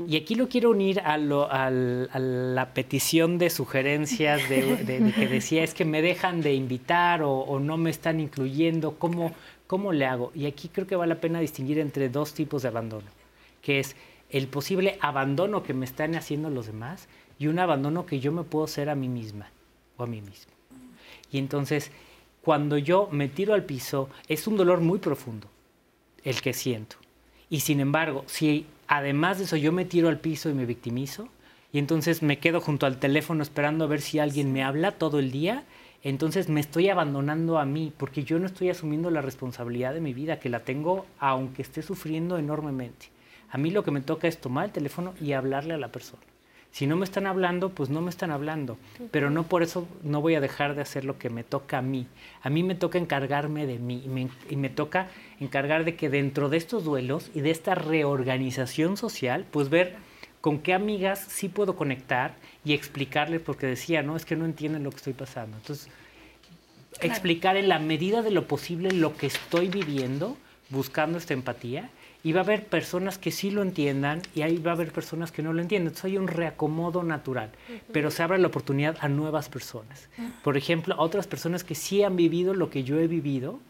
Y 0.06 0.16
aquí 0.16 0.34
lo 0.34 0.48
quiero 0.48 0.70
unir 0.70 1.00
a, 1.00 1.16
lo, 1.16 1.50
a, 1.50 1.70
la 1.70 2.74
petición 2.74 3.38
de 3.38 3.50
sugerencias 3.50 4.48
de, 4.48 5.12
que 5.16 5.26
decía, 5.26 5.64
es 5.64 5.74
que 5.74 5.84
me 5.84 6.02
dejan 6.02 6.42
de 6.42 6.54
invitar 6.54 7.22
o, 7.22 7.58
no 7.60 7.76
me 7.76 7.90
están 7.90 8.20
incluyendo, 8.20 8.98
¿cómo, 8.98 9.32
¿cómo 9.66 9.92
le 9.92 10.06
hago? 10.06 10.30
Y 10.34 10.46
aquí 10.46 10.68
creo 10.68 10.86
que 10.86 10.96
vale 10.96 11.14
la 11.14 11.20
pena 11.20 11.40
distinguir 11.40 11.78
entre 11.78 12.08
dos 12.08 12.34
tipos 12.34 12.62
de 12.62 12.68
abandono, 12.68 13.08
que 13.62 13.80
es 13.80 13.96
el 14.30 14.48
posible 14.48 14.98
abandono 15.00 15.62
que 15.62 15.72
me 15.72 15.86
están 15.86 16.14
haciendo 16.14 16.50
los 16.50 16.66
demás 16.66 17.08
y 17.38 17.46
un 17.46 17.58
abandono 17.58 18.04
que 18.04 18.20
yo 18.20 18.32
me 18.32 18.42
puedo 18.42 18.66
hacer 18.66 18.90
a 18.90 18.94
mí 18.94 19.08
misma 19.08 19.50
o 19.96 20.04
a 20.04 20.06
mí 20.06 20.20
mismo. 20.20 20.52
Y 21.30 21.38
entonces 21.38 21.90
cuando 22.48 22.78
yo 22.78 23.10
me 23.12 23.28
tiro 23.28 23.52
al 23.52 23.64
piso, 23.64 24.08
es 24.26 24.46
un 24.46 24.56
dolor 24.56 24.80
muy 24.80 25.00
profundo 25.00 25.48
el 26.24 26.40
que 26.40 26.54
siento. 26.54 26.96
Y 27.50 27.60
sin 27.60 27.78
embargo, 27.78 28.24
si 28.24 28.64
además 28.86 29.36
de 29.36 29.44
eso 29.44 29.56
yo 29.58 29.70
me 29.70 29.84
tiro 29.84 30.08
al 30.08 30.18
piso 30.18 30.48
y 30.48 30.54
me 30.54 30.64
victimizo, 30.64 31.28
y 31.74 31.78
entonces 31.78 32.22
me 32.22 32.38
quedo 32.38 32.62
junto 32.62 32.86
al 32.86 32.98
teléfono 32.98 33.42
esperando 33.42 33.84
a 33.84 33.88
ver 33.88 34.00
si 34.00 34.18
alguien 34.18 34.50
me 34.54 34.64
habla 34.64 34.92
todo 34.92 35.18
el 35.18 35.30
día, 35.30 35.64
entonces 36.02 36.48
me 36.48 36.60
estoy 36.60 36.88
abandonando 36.88 37.58
a 37.58 37.66
mí, 37.66 37.92
porque 37.94 38.24
yo 38.24 38.38
no 38.38 38.46
estoy 38.46 38.70
asumiendo 38.70 39.10
la 39.10 39.20
responsabilidad 39.20 39.92
de 39.92 40.00
mi 40.00 40.14
vida, 40.14 40.40
que 40.40 40.48
la 40.48 40.60
tengo 40.60 41.04
aunque 41.18 41.60
esté 41.60 41.82
sufriendo 41.82 42.38
enormemente. 42.38 43.10
A 43.50 43.58
mí 43.58 43.70
lo 43.70 43.84
que 43.84 43.90
me 43.90 44.00
toca 44.00 44.26
es 44.26 44.40
tomar 44.40 44.64
el 44.64 44.72
teléfono 44.72 45.12
y 45.20 45.32
hablarle 45.34 45.74
a 45.74 45.78
la 45.78 45.92
persona. 45.92 46.22
Si 46.78 46.86
no 46.86 46.94
me 46.94 47.04
están 47.04 47.26
hablando, 47.26 47.70
pues 47.70 47.90
no 47.90 48.00
me 48.02 48.08
están 48.08 48.30
hablando, 48.30 48.78
pero 49.10 49.30
no 49.30 49.42
por 49.42 49.64
eso 49.64 49.88
no 50.04 50.20
voy 50.20 50.36
a 50.36 50.40
dejar 50.40 50.76
de 50.76 50.82
hacer 50.82 51.04
lo 51.04 51.18
que 51.18 51.28
me 51.28 51.42
toca 51.42 51.78
a 51.78 51.82
mí. 51.82 52.06
A 52.40 52.50
mí 52.50 52.62
me 52.62 52.76
toca 52.76 52.98
encargarme 52.98 53.66
de 53.66 53.80
mí 53.80 54.04
y 54.48 54.54
me, 54.54 54.68
toca 54.68 55.08
encargar 55.40 55.84
de 55.84 55.96
que 55.96 56.08
dentro 56.08 56.48
de 56.48 56.56
estos 56.56 56.84
duelos 56.84 57.32
y 57.34 57.40
de 57.40 57.50
esta 57.50 57.74
reorganización 57.74 58.96
social, 58.96 59.44
pues 59.50 59.70
ver 59.70 59.96
con 60.40 60.60
qué 60.60 60.72
amigas 60.72 61.18
sí 61.28 61.48
puedo 61.48 61.74
conectar 61.74 62.36
y 62.64 62.74
explicarles, 62.74 63.40
porque 63.40 63.66
decía, 63.66 64.04
no, 64.04 64.14
es 64.14 64.24
que 64.24 64.36
no 64.36 64.44
entienden 64.44 64.84
lo 64.84 64.90
que 64.90 64.98
estoy 64.98 65.14
pasando. 65.14 65.56
Entonces, 65.56 65.88
explicar 67.00 67.56
en 67.56 67.68
la 67.68 67.80
medida 67.80 68.22
de 68.22 68.30
lo 68.30 68.46
posible 68.46 68.92
lo 68.92 69.16
que 69.16 69.26
estoy 69.26 69.66
viviendo, 69.66 70.36
buscando 70.70 71.18
esta 71.18 71.34
empatía 71.34 71.90
y 72.28 72.32
va 72.32 72.42
a 72.42 72.44
haber 72.44 72.66
personas 72.66 73.16
que 73.16 73.30
sí 73.30 73.50
lo 73.50 73.62
entiendan 73.62 74.20
y 74.34 74.42
ahí 74.42 74.58
va 74.58 74.72
a 74.72 74.74
haber 74.74 74.92
personas 74.92 75.32
que 75.32 75.42
no 75.42 75.54
lo 75.54 75.62
entienden. 75.62 75.86
Entonces 75.86 76.04
hay 76.04 76.18
un 76.18 76.28
reacomodo 76.28 77.02
natural, 77.02 77.48
pero 77.90 78.10
se 78.10 78.22
abre 78.22 78.36
la 78.36 78.48
oportunidad 78.48 78.98
a 79.00 79.08
nuevas 79.08 79.48
personas. 79.48 80.10
Por 80.44 80.58
ejemplo, 80.58 80.94
a 80.94 81.00
otras 81.00 81.26
personas 81.26 81.64
que 81.64 81.74
sí 81.74 82.02
han 82.02 82.16
vivido 82.16 82.52
lo 82.52 82.68
que 82.68 82.84
yo 82.84 83.00
he 83.00 83.06
vivido 83.06 83.60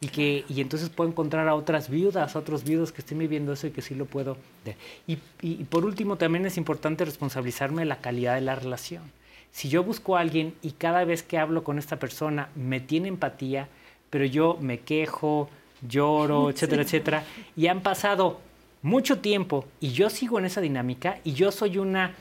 y 0.00 0.08
que 0.08 0.44
y 0.48 0.60
entonces 0.60 0.88
puedo 0.88 1.08
encontrar 1.08 1.46
a 1.46 1.54
otras 1.54 1.90
viudas, 1.90 2.34
a 2.34 2.40
otros 2.40 2.64
viudos 2.64 2.90
que 2.90 3.02
estén 3.02 3.20
viviendo 3.20 3.52
eso 3.52 3.68
y 3.68 3.70
que 3.70 3.82
sí 3.82 3.94
lo 3.94 4.06
puedo 4.06 4.36
ver. 4.64 4.74
Y, 5.06 5.18
y 5.40 5.62
por 5.66 5.84
último, 5.84 6.16
también 6.16 6.44
es 6.44 6.56
importante 6.56 7.04
responsabilizarme 7.04 7.82
de 7.82 7.86
la 7.86 8.00
calidad 8.00 8.34
de 8.34 8.40
la 8.40 8.56
relación. 8.56 9.04
Si 9.52 9.68
yo 9.68 9.84
busco 9.84 10.16
a 10.16 10.22
alguien 10.22 10.54
y 10.60 10.72
cada 10.72 11.04
vez 11.04 11.22
que 11.22 11.38
hablo 11.38 11.62
con 11.62 11.78
esta 11.78 12.00
persona 12.00 12.48
me 12.56 12.80
tiene 12.80 13.06
empatía, 13.06 13.68
pero 14.10 14.24
yo 14.24 14.58
me 14.60 14.80
quejo, 14.80 15.48
lloro, 15.86 16.50
etcétera, 16.50 16.82
etcétera. 16.82 17.24
Y 17.56 17.66
han 17.66 17.80
pasado 17.82 18.40
mucho 18.82 19.18
tiempo 19.18 19.66
y 19.80 19.90
yo 19.90 20.10
sigo 20.10 20.38
en 20.38 20.44
esa 20.44 20.60
dinámica 20.60 21.18
y 21.24 21.32
yo 21.32 21.50
soy 21.50 21.78
una, 21.78 22.14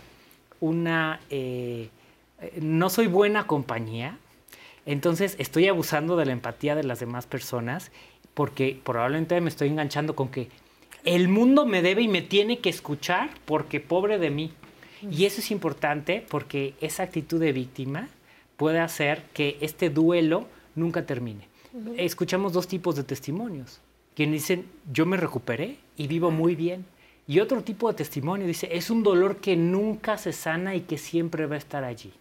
una, 0.59 1.19
eh, 1.29 1.89
no 2.59 2.89
soy 2.89 3.07
buena 3.07 3.47
compañía. 3.47 4.17
Entonces 4.85 5.35
estoy 5.37 5.67
abusando 5.67 6.15
de 6.15 6.25
la 6.25 6.31
empatía 6.31 6.75
de 6.75 6.83
las 6.83 6.99
demás 6.99 7.25
personas 7.25 7.91
porque 8.33 8.79
probablemente 8.83 9.39
me 9.41 9.49
estoy 9.49 9.69
enganchando 9.69 10.15
con 10.15 10.29
que 10.29 10.49
el 11.03 11.27
mundo 11.27 11.65
me 11.65 11.81
debe 11.81 12.01
y 12.01 12.07
me 12.07 12.21
tiene 12.21 12.59
que 12.59 12.69
escuchar 12.69 13.29
porque 13.45 13.79
pobre 13.79 14.17
de 14.17 14.29
mí. 14.29 14.51
Y 15.11 15.25
eso 15.25 15.41
es 15.41 15.51
importante 15.51 16.25
porque 16.27 16.73
esa 16.81 17.03
actitud 17.03 17.39
de 17.39 17.51
víctima 17.51 18.09
puede 18.55 18.79
hacer 18.79 19.23
que 19.33 19.57
este 19.61 19.89
duelo 19.89 20.47
nunca 20.75 21.05
termine 21.05 21.47
escuchamos 21.97 22.53
dos 22.53 22.67
tipos 22.67 22.95
de 22.95 23.03
testimonios. 23.03 23.81
Quienes 24.15 24.41
dicen, 24.41 24.65
yo 24.91 25.05
me 25.05 25.17
recuperé 25.17 25.77
y 25.95 26.07
vivo 26.07 26.31
muy 26.31 26.55
bien. 26.55 26.85
Y 27.27 27.39
otro 27.39 27.61
tipo 27.61 27.89
de 27.89 27.93
testimonio 27.93 28.47
dice, 28.47 28.69
es 28.71 28.89
un 28.89 29.03
dolor 29.03 29.37
que 29.37 29.55
nunca 29.55 30.17
se 30.17 30.31
sana 30.31 30.75
y 30.75 30.81
que 30.81 30.97
siempre 30.97 31.45
va 31.45 31.55
a 31.55 31.59
estar 31.59 31.83
allí. 31.83 32.13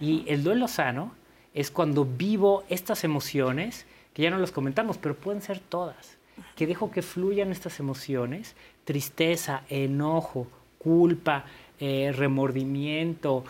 Y 0.00 0.24
el 0.26 0.42
duelo 0.42 0.66
sano 0.66 1.12
es 1.54 1.70
cuando 1.70 2.04
vivo 2.04 2.64
estas 2.68 3.04
emociones, 3.04 3.86
que 4.12 4.22
ya 4.22 4.30
no 4.30 4.38
las 4.38 4.50
comentamos, 4.50 4.98
pero 4.98 5.14
pueden 5.14 5.40
ser 5.40 5.60
todas, 5.60 6.18
que 6.56 6.66
dejo 6.66 6.90
que 6.90 7.00
fluyan 7.00 7.52
estas 7.52 7.78
emociones, 7.78 8.56
tristeza, 8.84 9.62
enojo, 9.68 10.48
culpa, 10.78 11.44
eh, 11.78 12.12
remordimiento, 12.14 13.44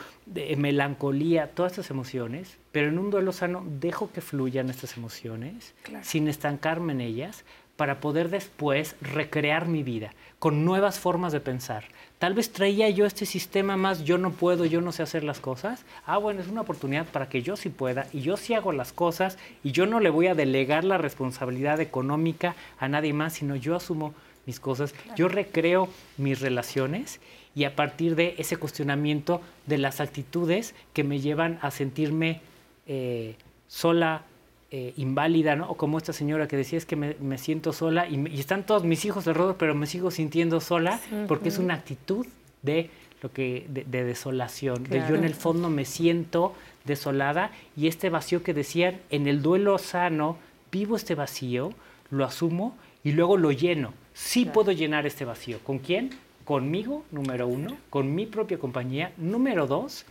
melancolía, 0.56 1.50
todas 1.50 1.72
estas 1.72 1.90
emociones, 1.90 2.58
pero 2.74 2.88
en 2.88 2.98
un 2.98 3.08
duelo 3.08 3.32
sano 3.32 3.62
dejo 3.64 4.10
que 4.10 4.20
fluyan 4.20 4.68
estas 4.68 4.96
emociones 4.96 5.74
sin 6.02 6.26
estancarme 6.26 6.92
en 6.92 7.02
ellas 7.02 7.44
para 7.76 8.00
poder 8.00 8.30
después 8.30 8.96
recrear 9.00 9.68
mi 9.68 9.84
vida 9.84 10.12
con 10.40 10.64
nuevas 10.64 10.98
formas 10.98 11.32
de 11.32 11.38
pensar. 11.38 11.84
Tal 12.18 12.34
vez 12.34 12.50
traía 12.50 12.90
yo 12.90 13.06
este 13.06 13.26
sistema 13.26 13.76
más, 13.76 14.02
yo 14.02 14.18
no 14.18 14.32
puedo, 14.32 14.64
yo 14.64 14.80
no 14.80 14.90
sé 14.90 15.04
hacer 15.04 15.22
las 15.22 15.38
cosas. 15.38 15.84
Ah, 16.04 16.18
bueno, 16.18 16.40
es 16.40 16.48
una 16.48 16.62
oportunidad 16.62 17.06
para 17.06 17.28
que 17.28 17.42
yo 17.42 17.54
sí 17.54 17.68
pueda 17.68 18.08
y 18.12 18.22
yo 18.22 18.36
sí 18.36 18.54
hago 18.54 18.72
las 18.72 18.92
cosas 18.92 19.38
y 19.62 19.70
yo 19.70 19.86
no 19.86 20.00
le 20.00 20.10
voy 20.10 20.26
a 20.26 20.34
delegar 20.34 20.82
la 20.82 20.98
responsabilidad 20.98 21.80
económica 21.80 22.56
a 22.80 22.88
nadie 22.88 23.12
más, 23.12 23.34
sino 23.34 23.54
yo 23.54 23.76
asumo 23.76 24.14
mis 24.46 24.58
cosas, 24.58 24.96
yo 25.14 25.28
recreo 25.28 25.88
mis 26.16 26.40
relaciones 26.40 27.20
y 27.54 27.64
a 27.64 27.76
partir 27.76 28.16
de 28.16 28.34
ese 28.38 28.56
cuestionamiento 28.56 29.40
de 29.66 29.78
las 29.78 30.00
actitudes 30.00 30.74
que 30.92 31.04
me 31.04 31.20
llevan 31.20 31.60
a 31.62 31.70
sentirme 31.70 32.40
eh, 32.86 33.36
sola, 33.66 34.24
eh, 34.70 34.92
inválida, 34.96 35.54
¿no? 35.56 35.70
O 35.70 35.76
como 35.76 35.98
esta 35.98 36.12
señora 36.12 36.48
que 36.48 36.56
decía 36.56 36.78
es 36.78 36.86
que 36.86 36.96
me, 36.96 37.38
siento 37.38 37.72
sola 37.72 38.08
y, 38.08 38.40
están 38.40 38.66
todos 38.66 38.84
mis 38.84 39.04
hijos 39.04 39.28
alrededor, 39.28 39.56
pero 39.56 39.74
me 39.74 39.86
sigo 39.86 40.10
sintiendo 40.10 40.60
sola 40.60 41.00
porque 41.28 41.48
es 41.48 41.58
una 41.58 41.74
actitud 41.74 42.26
de 42.62 42.90
lo 43.22 43.32
que 43.32 43.66
de, 43.68 43.84
desolación, 44.04 44.84
de 44.84 45.04
yo 45.08 45.14
en 45.14 45.24
el 45.24 45.34
fondo 45.34 45.70
me 45.70 45.84
siento 45.84 46.54
desolada 46.84 47.52
y 47.76 47.86
este 47.86 48.10
vacío 48.10 48.42
que 48.42 48.52
decían 48.52 49.00
en 49.10 49.28
el 49.28 49.42
duelo 49.42 49.78
sano 49.78 50.38
vivo 50.72 50.96
este 50.96 51.14
vacío, 51.14 51.72
lo 52.10 52.24
asumo 52.24 52.76
y 53.04 53.12
luego 53.12 53.36
lo 53.36 53.52
lleno. 53.52 53.94
Sí 54.12 54.44
puedo 54.44 54.72
llenar 54.72 55.06
este 55.06 55.24
vacío. 55.24 55.60
¿Con 55.62 55.78
quién? 55.78 56.10
Conmigo, 56.44 57.04
número 57.12 57.46
uno, 57.46 57.76
con 57.90 58.14
mi 58.14 58.26
propia 58.26 58.58
compañía, 58.58 59.12
número 59.16 59.66
dos, 59.66 60.04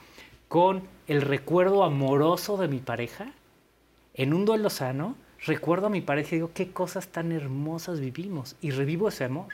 con 0.53 0.83
el 1.07 1.23
recuerdo 1.23 1.83
amoroso 1.83 2.57
de 2.57 2.67
mi 2.67 2.77
pareja 2.77 3.31
en 4.13 4.35
un 4.35 4.45
duelo 4.45 4.69
sano, 4.69 5.15
recuerdo 5.47 5.87
a 5.87 5.89
mi 5.89 6.01
pareja 6.01 6.35
y 6.35 6.37
digo, 6.37 6.51
qué 6.53 6.69
cosas 6.71 7.07
tan 7.07 7.31
hermosas 7.31 7.99
vivimos 7.99 8.55
y 8.61 8.69
revivo 8.69 9.07
ese 9.07 9.23
amor. 9.23 9.47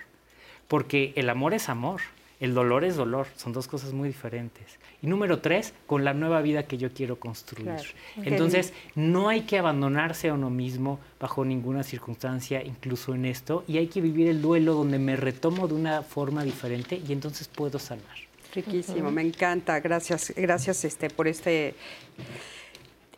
Porque 0.68 1.14
el 1.16 1.30
amor 1.30 1.54
es 1.54 1.70
amor, 1.70 2.02
el 2.41 2.54
dolor 2.54 2.84
es 2.84 2.97
dolor, 2.97 3.28
son 3.38 3.54
dos 3.54 3.70
cosas 3.70 3.93
muy 3.93 4.10
diferentes. 4.10 4.78
Y 5.02 5.08
número 5.08 5.39
tres, 5.39 5.74
con 5.88 6.04
la 6.04 6.14
nueva 6.14 6.41
vida 6.41 6.64
que 6.64 6.78
yo 6.78 6.91
quiero 6.91 7.18
construir. 7.18 7.72
Entonces, 8.18 8.74
no 8.93 9.30
hay 9.30 9.43
que 9.43 9.58
abandonarse 9.58 10.28
a 10.28 10.34
uno 10.34 10.50
mismo 10.50 11.00
bajo 11.18 11.45
ninguna 11.45 11.84
circunstancia, 11.84 12.62
incluso 12.62 13.16
en 13.16 13.24
esto, 13.24 13.64
y 13.70 13.78
hay 13.78 13.88
que 13.88 14.02
vivir 14.02 14.28
el 14.28 14.41
duelo 14.41 14.74
donde 14.74 15.00
me 15.00 15.16
retomo 15.16 15.70
de 15.70 15.76
una 15.76 16.02
forma 16.02 16.43
diferente 16.43 17.02
y 17.08 17.14
entonces 17.14 17.47
puedo 17.47 17.80
sanar. 17.80 18.28
Riquísimo, 18.54 19.12
me 19.12 19.22
encanta. 19.22 19.80
Gracias, 19.80 20.34
gracias 20.36 20.86
este, 20.86 21.10
por 21.10 21.28
este 21.28 21.76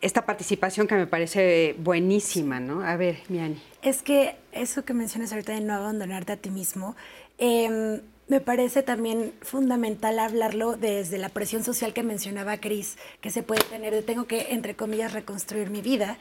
esta 0.00 0.26
participación 0.26 0.88
que 0.88 0.96
me 0.96 1.06
parece 1.06 1.76
buenísima, 1.78 2.58
¿no? 2.58 2.82
A 2.82 2.96
ver, 2.96 3.20
Miani. 3.28 3.62
Es 3.82 4.02
que 4.02 4.36
eso 4.50 4.84
que 4.84 4.94
mencionas 4.94 5.32
ahorita 5.32 5.52
de 5.52 5.60
no 5.60 5.74
abandonarte 5.74 6.32
a 6.32 6.36
ti 6.36 6.50
mismo, 6.50 6.96
eh, 7.38 8.00
me 8.32 8.40
parece 8.40 8.82
también 8.82 9.34
fundamental 9.42 10.18
hablarlo 10.18 10.78
desde 10.78 11.18
la 11.18 11.28
presión 11.28 11.64
social 11.64 11.92
que 11.92 12.02
mencionaba 12.02 12.56
Cris, 12.56 12.96
que 13.20 13.30
se 13.30 13.42
puede 13.42 13.62
tener 13.64 13.92
de 13.92 14.00
tengo 14.00 14.24
que, 14.24 14.54
entre 14.54 14.74
comillas, 14.74 15.12
reconstruir 15.12 15.68
mi 15.68 15.82
vida. 15.82 16.16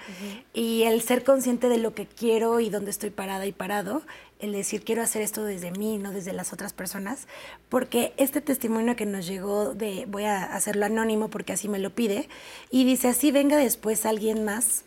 Y 0.54 0.84
el 0.84 1.02
ser 1.04 1.24
consciente 1.24 1.70
de 1.70 1.78
lo 1.78 1.94
que 1.94 2.08
quiero 2.08 2.60
y 2.60 2.70
dónde 2.70 2.92
estoy 2.92 3.12
parada 3.12 3.46
y 3.46 3.54
parado, 3.54 4.02
el 4.40 4.52
decir 4.52 4.84
quiero 4.84 5.02
hacer 5.02 5.22
esto 5.22 5.46
desde 5.46 5.72
mí, 5.72 6.00
no 6.00 6.12
desde 6.12 6.34
las 6.34 6.52
otras 6.52 6.74
personas, 6.74 7.30
porque 7.70 8.12
este 8.18 8.42
testimonio 8.42 8.98
que 8.98 9.06
nos 9.06 9.26
llegó 9.26 9.74
de, 9.74 10.06
voy 10.10 10.26
a 10.26 10.54
hacerlo 10.54 10.88
anónimo 10.88 11.30
porque 11.30 11.54
así 11.54 11.70
me 11.70 11.80
lo 11.80 11.92
pide, 11.92 12.28
y 12.72 12.84
dice 12.84 13.08
así 13.08 13.32
venga 13.32 13.56
después 13.56 14.06
alguien 14.06 14.44
más 14.44 14.84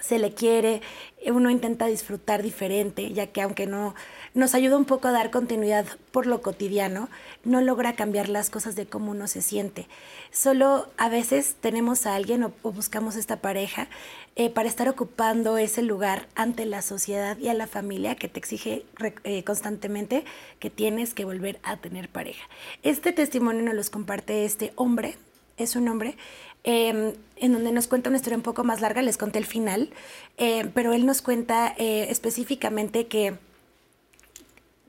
se 0.00 0.18
le 0.18 0.32
quiere, 0.32 0.80
uno 1.26 1.50
intenta 1.50 1.86
disfrutar 1.86 2.42
diferente, 2.42 3.12
ya 3.12 3.26
que 3.26 3.42
aunque 3.42 3.66
no 3.66 3.94
nos 4.34 4.54
ayuda 4.54 4.76
un 4.76 4.84
poco 4.84 5.08
a 5.08 5.12
dar 5.12 5.30
continuidad 5.30 5.84
por 6.12 6.26
lo 6.26 6.42
cotidiano, 6.42 7.08
no 7.44 7.60
logra 7.60 7.94
cambiar 7.94 8.28
las 8.28 8.50
cosas 8.50 8.76
de 8.76 8.86
cómo 8.86 9.10
uno 9.10 9.26
se 9.26 9.42
siente. 9.42 9.86
Solo 10.30 10.88
a 10.96 11.08
veces 11.08 11.56
tenemos 11.60 12.06
a 12.06 12.14
alguien 12.14 12.44
o, 12.44 12.52
buscamos 12.62 13.16
esta 13.16 13.36
pareja 13.36 13.88
eh, 14.36 14.50
para 14.50 14.68
estar 14.68 14.88
ocupando 14.88 15.58
ese 15.58 15.82
lugar 15.82 16.28
ante 16.34 16.66
la 16.66 16.82
sociedad 16.82 17.36
y 17.38 17.48
a 17.48 17.54
la 17.54 17.66
familia 17.66 18.14
que 18.14 18.28
te 18.28 18.38
exige 18.38 18.84
eh, 19.24 19.44
constantemente 19.44 20.24
que 20.60 20.70
tienes 20.70 21.14
que 21.14 21.24
volver 21.24 21.58
a 21.62 21.76
tener 21.76 22.08
pareja. 22.08 22.48
Este 22.82 23.12
testimonio 23.12 23.62
nos 23.62 23.74
los 23.74 23.90
comparte 23.90 24.44
este 24.44 24.72
hombre, 24.76 25.16
es 25.58 25.76
un 25.76 25.88
hombre, 25.88 26.16
Em, 26.64 27.14
en 27.36 27.52
donde 27.52 27.72
nos 27.72 27.86
cuenta 27.86 28.10
una 28.10 28.16
historia 28.16 28.36
un 28.36 28.42
poco 28.42 28.64
más 28.64 28.80
larga, 28.80 29.00
les 29.00 29.16
conté 29.16 29.38
el 29.38 29.46
final, 29.46 29.90
eh, 30.38 30.68
pero 30.74 30.92
él 30.92 31.06
nos 31.06 31.22
cuenta 31.22 31.72
eh, 31.78 32.08
específicamente 32.10 33.06
que 33.06 33.38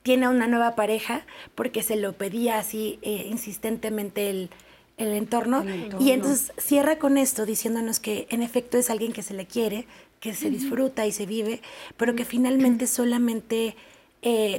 tiene 0.02 0.28
una 0.28 0.48
nueva 0.48 0.74
pareja 0.74 1.24
porque 1.54 1.82
se 1.82 1.96
lo 1.96 2.12
pedía 2.14 2.58
así 2.58 2.98
eh, 3.02 3.28
insistentemente 3.30 4.30
el, 4.30 4.50
entorno, 4.98 5.64
y 5.98 6.10
entonces 6.10 6.52
cierra 6.58 6.98
con 6.98 7.16
esto 7.16 7.46
diciéndonos 7.46 8.00
que 8.00 8.26
en 8.28 8.42
efecto 8.42 8.76
es 8.76 8.90
alguien 8.90 9.14
que 9.14 9.22
se 9.22 9.32
le 9.32 9.46
quiere, 9.46 9.86
que 10.20 10.34
se 10.34 10.50
disfruta 10.50 11.06
y 11.06 11.12
se 11.12 11.24
vive, 11.24 11.62
pero 11.96 12.14
que 12.14 12.26
finalmente 12.26 12.86
solamente... 12.86 13.76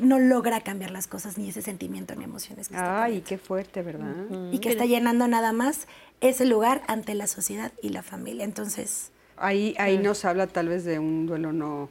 no 0.01 0.19
logra 0.19 0.61
cambiar 0.61 0.91
las 0.91 1.07
cosas 1.07 1.37
ni 1.37 1.49
ese 1.49 1.61
sentimiento 1.61 2.15
ni 2.15 2.23
emociones 2.23 2.69
que 2.69 2.75
Ay, 2.75 3.21
qué 3.21 3.37
fuerte, 3.37 3.81
¿verdad? 3.81 4.15
Y 4.51 4.59
que 4.59 4.69
está 4.69 4.85
llenando 4.85 5.27
nada 5.27 5.53
más 5.53 5.87
ese 6.19 6.45
lugar 6.45 6.81
ante 6.87 7.13
la 7.13 7.27
sociedad 7.27 7.71
y 7.81 7.89
la 7.89 8.03
familia. 8.03 8.43
Entonces... 8.43 9.11
Ahí, 9.37 9.75
ahí 9.79 9.97
nos 9.97 10.25
habla 10.25 10.47
tal 10.47 10.67
vez 10.67 10.85
de 10.85 10.99
un 10.99 11.25
duelo 11.25 11.51
no, 11.51 11.89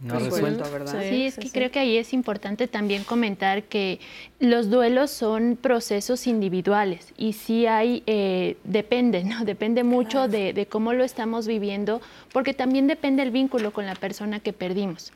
no 0.00 0.18
resuelto, 0.18 0.70
¿verdad? 0.70 1.02
Sí, 1.08 1.24
es 1.24 1.36
que 1.36 1.50
creo 1.50 1.70
que 1.70 1.78
ahí 1.78 1.96
es 1.96 2.12
importante 2.12 2.68
también 2.68 3.04
comentar 3.04 3.62
que 3.64 4.00
los 4.38 4.68
duelos 4.68 5.10
son 5.10 5.58
procesos 5.60 6.26
individuales 6.26 7.14
y 7.16 7.32
sí 7.32 7.66
hay, 7.66 8.02
eh, 8.06 8.56
depende, 8.64 9.24
¿no? 9.24 9.44
Depende 9.44 9.82
mucho 9.82 10.28
de, 10.28 10.52
de, 10.52 10.66
cómo 10.66 10.92
lo 10.92 11.04
estamos 11.04 11.46
viviendo, 11.46 12.02
porque 12.32 12.52
también 12.52 12.86
depende 12.86 13.22
el 13.22 13.30
vínculo 13.30 13.72
con 13.72 13.86
la 13.86 13.94
persona 13.94 14.40
que 14.40 14.52
perdimos 14.52 15.12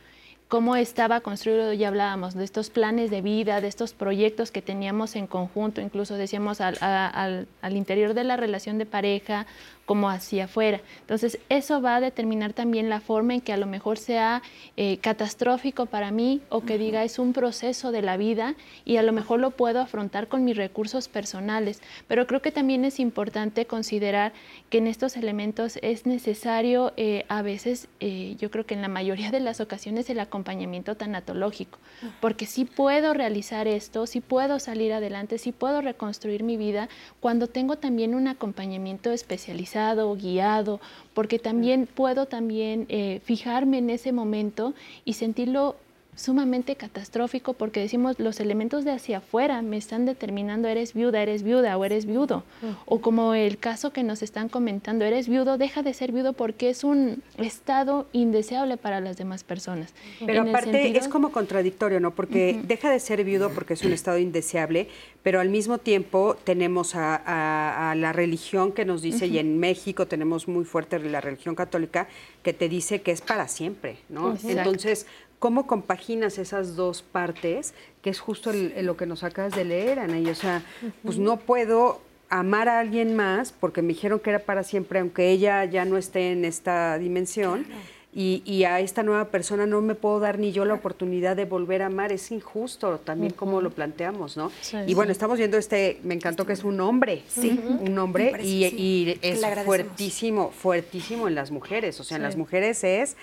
cómo 0.48 0.76
estaba 0.76 1.20
construido, 1.20 1.72
ya 1.74 1.88
hablábamos, 1.88 2.34
de 2.34 2.44
estos 2.44 2.70
planes 2.70 3.10
de 3.10 3.20
vida, 3.20 3.60
de 3.60 3.68
estos 3.68 3.92
proyectos 3.92 4.50
que 4.50 4.62
teníamos 4.62 5.14
en 5.14 5.26
conjunto, 5.26 5.80
incluso 5.80 6.14
decíamos 6.14 6.60
al, 6.60 6.76
al 6.80 7.76
interior 7.76 8.14
de 8.14 8.24
la 8.24 8.36
relación 8.36 8.78
de 8.78 8.86
pareja 8.86 9.46
como 9.88 10.10
hacia 10.10 10.44
afuera. 10.44 10.82
Entonces, 11.00 11.38
eso 11.48 11.80
va 11.80 11.96
a 11.96 12.00
determinar 12.00 12.52
también 12.52 12.90
la 12.90 13.00
forma 13.00 13.32
en 13.32 13.40
que 13.40 13.54
a 13.54 13.56
lo 13.56 13.64
mejor 13.64 13.96
sea 13.96 14.42
eh, 14.76 14.98
catastrófico 14.98 15.86
para 15.86 16.10
mí 16.10 16.42
o 16.50 16.60
que 16.60 16.76
diga 16.76 17.04
es 17.04 17.18
un 17.18 17.32
proceso 17.32 17.90
de 17.90 18.02
la 18.02 18.18
vida 18.18 18.54
y 18.84 18.98
a 18.98 19.02
lo 19.02 19.14
mejor 19.14 19.40
lo 19.40 19.50
puedo 19.50 19.80
afrontar 19.80 20.28
con 20.28 20.44
mis 20.44 20.58
recursos 20.58 21.08
personales. 21.08 21.80
Pero 22.06 22.26
creo 22.26 22.42
que 22.42 22.52
también 22.52 22.84
es 22.84 23.00
importante 23.00 23.64
considerar 23.64 24.34
que 24.68 24.76
en 24.76 24.88
estos 24.88 25.16
elementos 25.16 25.78
es 25.80 26.04
necesario 26.04 26.92
eh, 26.98 27.24
a 27.30 27.40
veces, 27.40 27.88
eh, 28.00 28.36
yo 28.38 28.50
creo 28.50 28.66
que 28.66 28.74
en 28.74 28.82
la 28.82 28.88
mayoría 28.88 29.30
de 29.30 29.40
las 29.40 29.58
ocasiones, 29.62 30.10
el 30.10 30.20
acompañamiento 30.20 30.96
tanatológico, 30.96 31.78
porque 32.20 32.44
sí 32.44 32.66
puedo 32.66 33.14
realizar 33.14 33.66
esto, 33.66 34.06
sí 34.06 34.20
puedo 34.20 34.58
salir 34.58 34.92
adelante, 34.92 35.38
sí 35.38 35.50
puedo 35.50 35.80
reconstruir 35.80 36.42
mi 36.42 36.58
vida 36.58 36.90
cuando 37.20 37.46
tengo 37.46 37.76
también 37.76 38.14
un 38.14 38.28
acompañamiento 38.28 39.12
especializado 39.12 39.77
guiado, 40.14 40.80
porque 41.14 41.38
también 41.38 41.86
puedo 41.86 42.26
también 42.26 42.86
eh, 42.88 43.20
fijarme 43.24 43.78
en 43.78 43.90
ese 43.90 44.12
momento 44.12 44.74
y 45.04 45.14
sentirlo 45.14 45.76
sumamente 46.18 46.74
catastrófico 46.74 47.52
porque 47.52 47.80
decimos 47.80 48.18
los 48.18 48.40
elementos 48.40 48.84
de 48.84 48.90
hacia 48.90 49.18
afuera 49.18 49.62
me 49.62 49.76
están 49.76 50.04
determinando 50.04 50.66
eres 50.66 50.92
viuda, 50.92 51.22
eres 51.22 51.44
viuda 51.44 51.78
o 51.78 51.84
eres 51.84 52.06
viudo. 52.06 52.42
O 52.86 53.00
como 53.00 53.34
el 53.34 53.58
caso 53.58 53.92
que 53.92 54.02
nos 54.02 54.22
están 54.22 54.48
comentando, 54.48 55.04
eres 55.04 55.28
viudo, 55.28 55.58
deja 55.58 55.82
de 55.82 55.94
ser 55.94 56.10
viudo 56.10 56.32
porque 56.32 56.70
es 56.70 56.82
un 56.82 57.22
estado 57.36 58.08
indeseable 58.12 58.76
para 58.76 59.00
las 59.00 59.16
demás 59.16 59.44
personas. 59.44 59.94
Pero 60.24 60.42
aparte 60.42 60.98
es 60.98 61.06
como 61.06 61.30
contradictorio, 61.30 62.00
¿no? 62.00 62.14
Porque 62.14 62.60
deja 62.64 62.90
de 62.90 62.98
ser 62.98 63.22
viudo 63.22 63.50
porque 63.50 63.74
es 63.74 63.84
un 63.84 63.92
estado 63.92 64.18
indeseable, 64.18 64.88
pero 65.22 65.40
al 65.40 65.50
mismo 65.50 65.78
tiempo 65.78 66.36
tenemos 66.42 66.94
a, 66.94 67.94
la 67.96 68.12
religión 68.12 68.72
que 68.72 68.84
nos 68.84 69.02
dice, 69.02 69.28
y 69.28 69.38
en 69.38 69.58
México 69.58 70.06
tenemos 70.06 70.48
muy 70.48 70.64
fuerte 70.64 70.98
la 70.98 71.20
religión 71.20 71.54
católica, 71.54 72.08
que 72.42 72.52
te 72.52 72.68
dice 72.68 73.02
que 73.02 73.12
es 73.12 73.20
para 73.20 73.46
siempre, 73.46 73.98
¿no? 74.08 74.36
Entonces, 74.42 75.06
¿Cómo 75.38 75.66
compaginas 75.66 76.38
esas 76.38 76.74
dos 76.74 77.02
partes? 77.02 77.74
Que 78.02 78.10
es 78.10 78.18
justo 78.18 78.52
lo 78.52 78.96
que 78.96 79.06
nos 79.06 79.22
acabas 79.22 79.54
de 79.54 79.64
leer, 79.64 80.00
Ana. 80.00 80.18
o 80.30 80.34
sea, 80.34 80.62
pues 81.04 81.18
no 81.18 81.38
puedo 81.38 82.00
amar 82.28 82.68
a 82.68 82.80
alguien 82.80 83.14
más 83.16 83.52
porque 83.52 83.82
me 83.82 83.88
dijeron 83.88 84.20
que 84.20 84.30
era 84.30 84.40
para 84.40 84.62
siempre, 84.62 84.98
aunque 84.98 85.30
ella 85.30 85.64
ya 85.64 85.84
no 85.84 85.96
esté 85.96 86.32
en 86.32 86.44
esta 86.44 86.98
dimensión. 86.98 87.66
y, 88.12 88.64
a 88.64 88.80
esta 88.80 89.04
nueva 89.04 89.26
persona 89.26 89.64
no 89.64 89.80
me 89.80 89.94
puedo 89.94 90.18
dar 90.18 90.40
ni 90.40 90.50
yo 90.50 90.64
la 90.64 90.74
oportunidad 90.74 91.36
de 91.36 91.44
volver 91.44 91.82
a 91.82 91.86
amar. 91.86 92.10
Es 92.10 92.32
injusto 92.32 92.98
también 92.98 93.32
como 93.32 93.60
lo 93.60 93.70
planteamos, 93.70 94.36
¿no? 94.36 94.50
y 94.88 94.94
bueno, 94.94 95.12
estamos 95.12 95.38
viendo 95.38 95.56
este, 95.56 96.00
me 96.02 96.14
encantó 96.14 96.44
que 96.44 96.54
es 96.54 96.64
un 96.64 96.80
hombre, 96.80 97.22
¿sí? 97.28 97.60
un 97.80 97.96
hombre 97.98 98.32
y, 98.42 99.16
es 99.22 99.40
fuertísimo, 99.64 100.50
fuertísimo 100.50 101.28
en 101.28 101.36
las 101.36 101.52
mujeres. 101.52 102.00
O 102.00 102.04
sea, 102.04 102.16
en 102.16 102.24
las 102.24 102.36
mujeres 102.36 102.82
es 102.82 103.16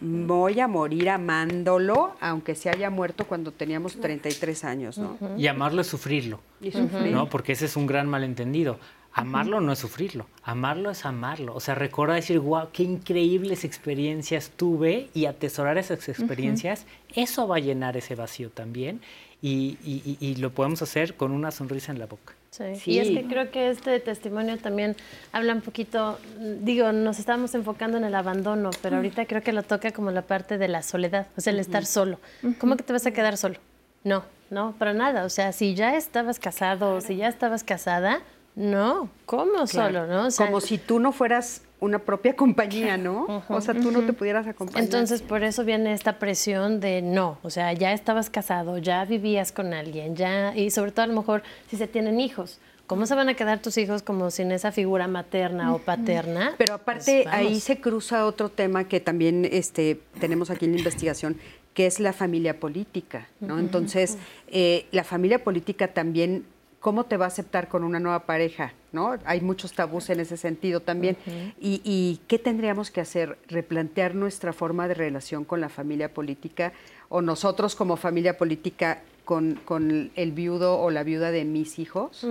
voy 0.00 0.60
a 0.60 0.68
morir 0.68 1.10
amándolo, 1.10 2.14
aunque 2.20 2.54
se 2.54 2.70
haya 2.70 2.90
muerto 2.90 3.26
cuando 3.26 3.52
teníamos 3.52 4.00
33 4.00 4.64
años, 4.64 4.98
¿no? 4.98 5.18
Y 5.36 5.46
amarlo 5.46 5.80
es 5.80 5.86
sufrirlo, 5.86 6.40
y 6.60 6.72
sufrir. 6.72 7.12
¿no? 7.12 7.28
Porque 7.28 7.52
ese 7.52 7.66
es 7.66 7.76
un 7.76 7.86
gran 7.86 8.08
malentendido. 8.08 8.78
Amarlo 9.12 9.60
no 9.60 9.72
es 9.72 9.80
sufrirlo, 9.80 10.26
amarlo 10.44 10.90
es 10.90 11.04
amarlo. 11.04 11.54
O 11.54 11.60
sea, 11.60 11.74
recordar 11.74 12.16
decir, 12.16 12.38
wow, 12.38 12.68
qué 12.72 12.84
increíbles 12.84 13.64
experiencias 13.64 14.52
tuve 14.56 15.08
y 15.14 15.26
atesorar 15.26 15.78
esas 15.78 16.08
experiencias, 16.08 16.86
eso 17.14 17.48
va 17.48 17.56
a 17.56 17.60
llenar 17.60 17.96
ese 17.96 18.14
vacío 18.14 18.50
también 18.50 19.00
y, 19.42 19.78
y, 20.20 20.34
lo 20.36 20.50
podemos 20.50 20.82
hacer 20.82 21.16
con 21.16 21.32
una 21.32 21.50
sonrisa 21.50 21.90
en 21.90 21.98
la 21.98 22.06
boca. 22.06 22.34
Sí. 22.50 22.64
Y 22.86 22.98
es 22.98 23.08
que 23.08 23.24
creo 23.28 23.50
que 23.52 23.70
este 23.70 24.00
testimonio 24.00 24.58
también 24.58 24.96
habla 25.30 25.54
un 25.54 25.60
poquito, 25.60 26.18
digo, 26.60 26.90
nos 26.90 27.20
estamos 27.20 27.54
enfocando 27.54 27.96
en 27.96 28.04
el 28.04 28.14
abandono, 28.14 28.70
pero 28.82 28.96
ahorita 28.96 29.26
creo 29.26 29.42
que 29.42 29.52
lo 29.52 29.62
toca 29.62 29.92
como 29.92 30.10
la 30.10 30.22
parte 30.22 30.58
de 30.58 30.66
la 30.66 30.82
soledad, 30.82 31.28
o 31.36 31.40
sea, 31.40 31.52
el 31.52 31.60
estar 31.60 31.86
solo. 31.86 32.18
¿Cómo 32.58 32.76
que 32.76 32.82
te 32.82 32.92
vas 32.92 33.06
a 33.06 33.12
quedar 33.12 33.36
solo? 33.36 33.56
No, 34.02 34.24
no, 34.50 34.74
para 34.78 34.92
nada. 34.92 35.24
O 35.24 35.28
sea, 35.28 35.52
si 35.52 35.74
ya 35.74 35.96
estabas 35.96 36.40
casado, 36.40 37.00
si 37.00 37.16
ya 37.16 37.28
estabas 37.28 37.62
casada, 37.62 38.20
no, 38.56 39.08
¿cómo 39.26 39.66
solo, 39.68 40.06
no? 40.06 40.28
Como 40.36 40.60
si 40.60 40.76
tú 40.78 40.98
no 40.98 41.12
fueras 41.12 41.62
una 41.80 41.98
propia 41.98 42.36
compañía, 42.36 42.96
¿no? 42.96 43.44
o 43.48 43.60
sea, 43.60 43.74
tú 43.74 43.90
no 43.90 44.02
te 44.02 44.12
pudieras 44.12 44.46
acompañar. 44.46 44.84
Entonces, 44.84 45.22
por 45.22 45.42
eso 45.42 45.64
viene 45.64 45.92
esta 45.92 46.18
presión 46.18 46.78
de 46.80 47.02
no, 47.02 47.38
o 47.42 47.50
sea, 47.50 47.72
ya 47.72 47.92
estabas 47.92 48.30
casado, 48.30 48.78
ya 48.78 49.04
vivías 49.04 49.50
con 49.50 49.72
alguien, 49.72 50.14
ya, 50.14 50.54
y 50.54 50.70
sobre 50.70 50.92
todo 50.92 51.04
a 51.04 51.06
lo 51.06 51.14
mejor 51.14 51.42
si 51.68 51.76
se 51.76 51.86
tienen 51.86 52.20
hijos. 52.20 52.60
¿Cómo 52.86 53.06
se 53.06 53.14
van 53.14 53.28
a 53.28 53.34
quedar 53.34 53.62
tus 53.62 53.78
hijos 53.78 54.02
como 54.02 54.32
sin 54.32 54.50
esa 54.50 54.72
figura 54.72 55.06
materna 55.06 55.72
o 55.72 55.78
paterna? 55.78 56.56
Pero 56.58 56.74
aparte 56.74 57.22
pues 57.22 57.34
ahí 57.34 57.60
se 57.60 57.80
cruza 57.80 58.26
otro 58.26 58.48
tema 58.48 58.88
que 58.88 58.98
también 58.98 59.48
este, 59.48 60.00
tenemos 60.18 60.50
aquí 60.50 60.64
en 60.64 60.72
la 60.72 60.78
investigación, 60.78 61.36
que 61.72 61.86
es 61.86 62.00
la 62.00 62.12
familia 62.12 62.58
política, 62.58 63.28
¿no? 63.38 63.60
Entonces, 63.60 64.18
eh, 64.48 64.86
la 64.90 65.04
familia 65.04 65.44
política 65.44 65.86
también 65.86 66.44
¿cómo 66.80 67.04
te 67.04 67.16
va 67.16 67.26
a 67.26 67.28
aceptar 67.28 67.68
con 67.68 67.84
una 67.84 68.00
nueva 68.00 68.26
pareja? 68.26 68.72
¿no? 68.92 69.16
Hay 69.24 69.40
muchos 69.40 69.72
tabús 69.72 70.10
en 70.10 70.20
ese 70.20 70.36
sentido 70.36 70.80
también. 70.80 71.16
y, 71.60 72.20
qué 72.26 72.38
tendríamos 72.38 72.90
que 72.90 73.00
hacer? 73.00 73.38
¿Replantear 73.46 74.14
nuestra 74.14 74.52
forma 74.52 74.88
de 74.88 74.94
relación 74.94 75.44
con 75.44 75.60
la 75.60 75.68
familia 75.68 76.12
política 76.12 76.72
o 77.08 77.22
nosotros 77.22 77.76
como 77.76 77.96
familia 77.96 78.36
política 78.36 79.02
con, 79.30 80.10
el 80.16 80.32
viudo 80.32 80.80
o 80.80 80.90
la 80.90 81.04
viuda 81.04 81.30
de 81.30 81.44
mis 81.44 81.78
hijos. 81.78 82.26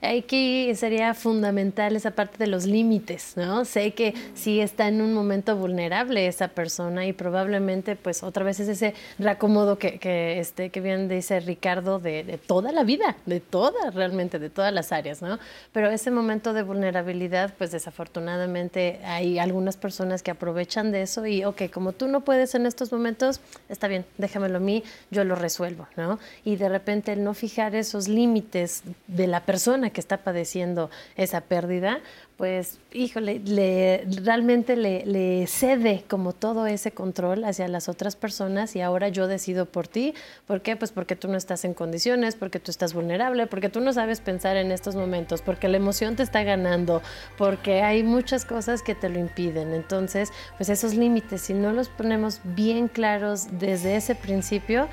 Aquí 0.00 0.74
sería 0.74 1.14
fundamental 1.14 1.94
esa 1.94 2.10
parte 2.10 2.36
de 2.38 2.48
los 2.48 2.66
límites, 2.66 3.34
¿no? 3.36 3.64
Sé 3.64 3.92
que 3.92 4.12
sí 4.34 4.60
está 4.60 4.88
en 4.88 5.00
un 5.00 5.14
momento 5.14 5.54
vulnerable 5.56 6.26
esa 6.26 6.48
persona 6.48 7.06
y 7.06 7.12
probablemente, 7.12 7.94
pues, 7.94 8.24
otra 8.24 8.42
vez 8.42 8.58
es 8.58 8.66
ese 8.66 8.94
reacomodo 9.20 9.78
que, 9.78 10.00
que, 10.00 10.40
este, 10.40 10.70
que 10.70 10.80
bien 10.80 11.08
dice 11.08 11.38
Ricardo 11.38 12.00
de, 12.00 12.24
de 12.24 12.38
toda 12.38 12.72
la 12.72 12.82
vida, 12.82 13.16
de 13.24 13.38
todas, 13.38 13.94
realmente, 13.94 14.40
de 14.40 14.50
todas 14.50 14.72
las 14.72 14.90
áreas, 14.90 15.22
¿no? 15.22 15.38
Pero 15.72 15.90
ese 15.90 16.10
momento 16.10 16.52
de 16.54 16.64
vulnerabilidad, 16.64 17.54
pues, 17.56 17.70
desafortunadamente 17.70 18.98
hay 19.04 19.38
algunas 19.38 19.76
personas 19.76 20.24
que 20.24 20.32
aprovechan 20.32 20.90
de 20.90 21.02
eso 21.02 21.24
y, 21.24 21.44
ok, 21.44 21.70
como 21.72 21.92
tú 21.92 22.08
no 22.08 22.22
puedes 22.22 22.56
en 22.56 22.66
estos 22.66 22.90
momentos, 22.90 23.40
está 23.68 23.86
bien, 23.86 24.04
déjamelo 24.18 24.56
a 24.56 24.60
mí, 24.60 24.82
yo 25.12 25.22
lo 25.22 25.36
resuelvo, 25.36 25.86
¿no? 25.96 26.18
Y 26.44 26.56
de 26.56 26.68
repente 26.68 27.12
el 27.12 27.24
no 27.24 27.34
fijar 27.34 27.74
esos 27.74 28.08
límites 28.08 28.82
de 29.06 29.26
la 29.26 29.40
persona 29.40 29.90
que 29.90 30.00
está 30.00 30.18
padeciendo 30.18 30.90
esa 31.16 31.42
pérdida, 31.42 32.00
pues, 32.42 32.80
híjole, 32.92 33.38
le, 33.38 34.04
realmente 34.24 34.74
le, 34.74 35.46
cede 35.46 36.02
como 36.08 36.32
todo 36.32 36.66
ese 36.66 36.90
control 36.90 37.44
hacia 37.44 37.68
las 37.68 37.88
otras 37.88 38.16
personas 38.16 38.74
y 38.74 38.80
ahora 38.80 39.10
yo 39.10 39.28
decido 39.28 39.66
por 39.66 39.86
ti. 39.86 40.14
¿Por 40.48 40.60
qué? 40.60 40.74
Pues 40.74 40.90
porque 40.90 41.14
tú 41.14 41.28
no 41.28 41.36
estás 41.36 41.64
en 41.64 41.72
condiciones, 41.72 42.34
porque 42.34 42.58
tú 42.58 42.72
estás 42.72 42.94
vulnerable, 42.94 43.46
porque 43.46 43.68
tú 43.68 43.80
no 43.80 43.92
sabes 43.92 44.20
pensar 44.20 44.56
en 44.56 44.72
estos 44.72 44.96
momentos, 44.96 45.40
porque 45.40 45.68
la 45.68 45.76
emoción 45.76 46.16
te 46.16 46.24
está 46.24 46.42
ganando, 46.42 47.00
porque 47.38 47.82
hay 47.82 48.02
muchas 48.02 48.44
cosas 48.44 48.82
que 48.82 48.96
te 48.96 49.08
lo 49.08 49.20
impiden. 49.20 49.72
Entonces, 49.72 50.30
pues 50.56 50.68
esos 50.68 50.94
límites, 50.94 51.42
si 51.42 51.54
no 51.54 51.72
los 51.72 51.90
ponemos 51.90 52.40
bien 52.42 52.88
claros 52.88 53.46
desde 53.52 53.94
ese 53.94 54.16
principio, 54.16 54.88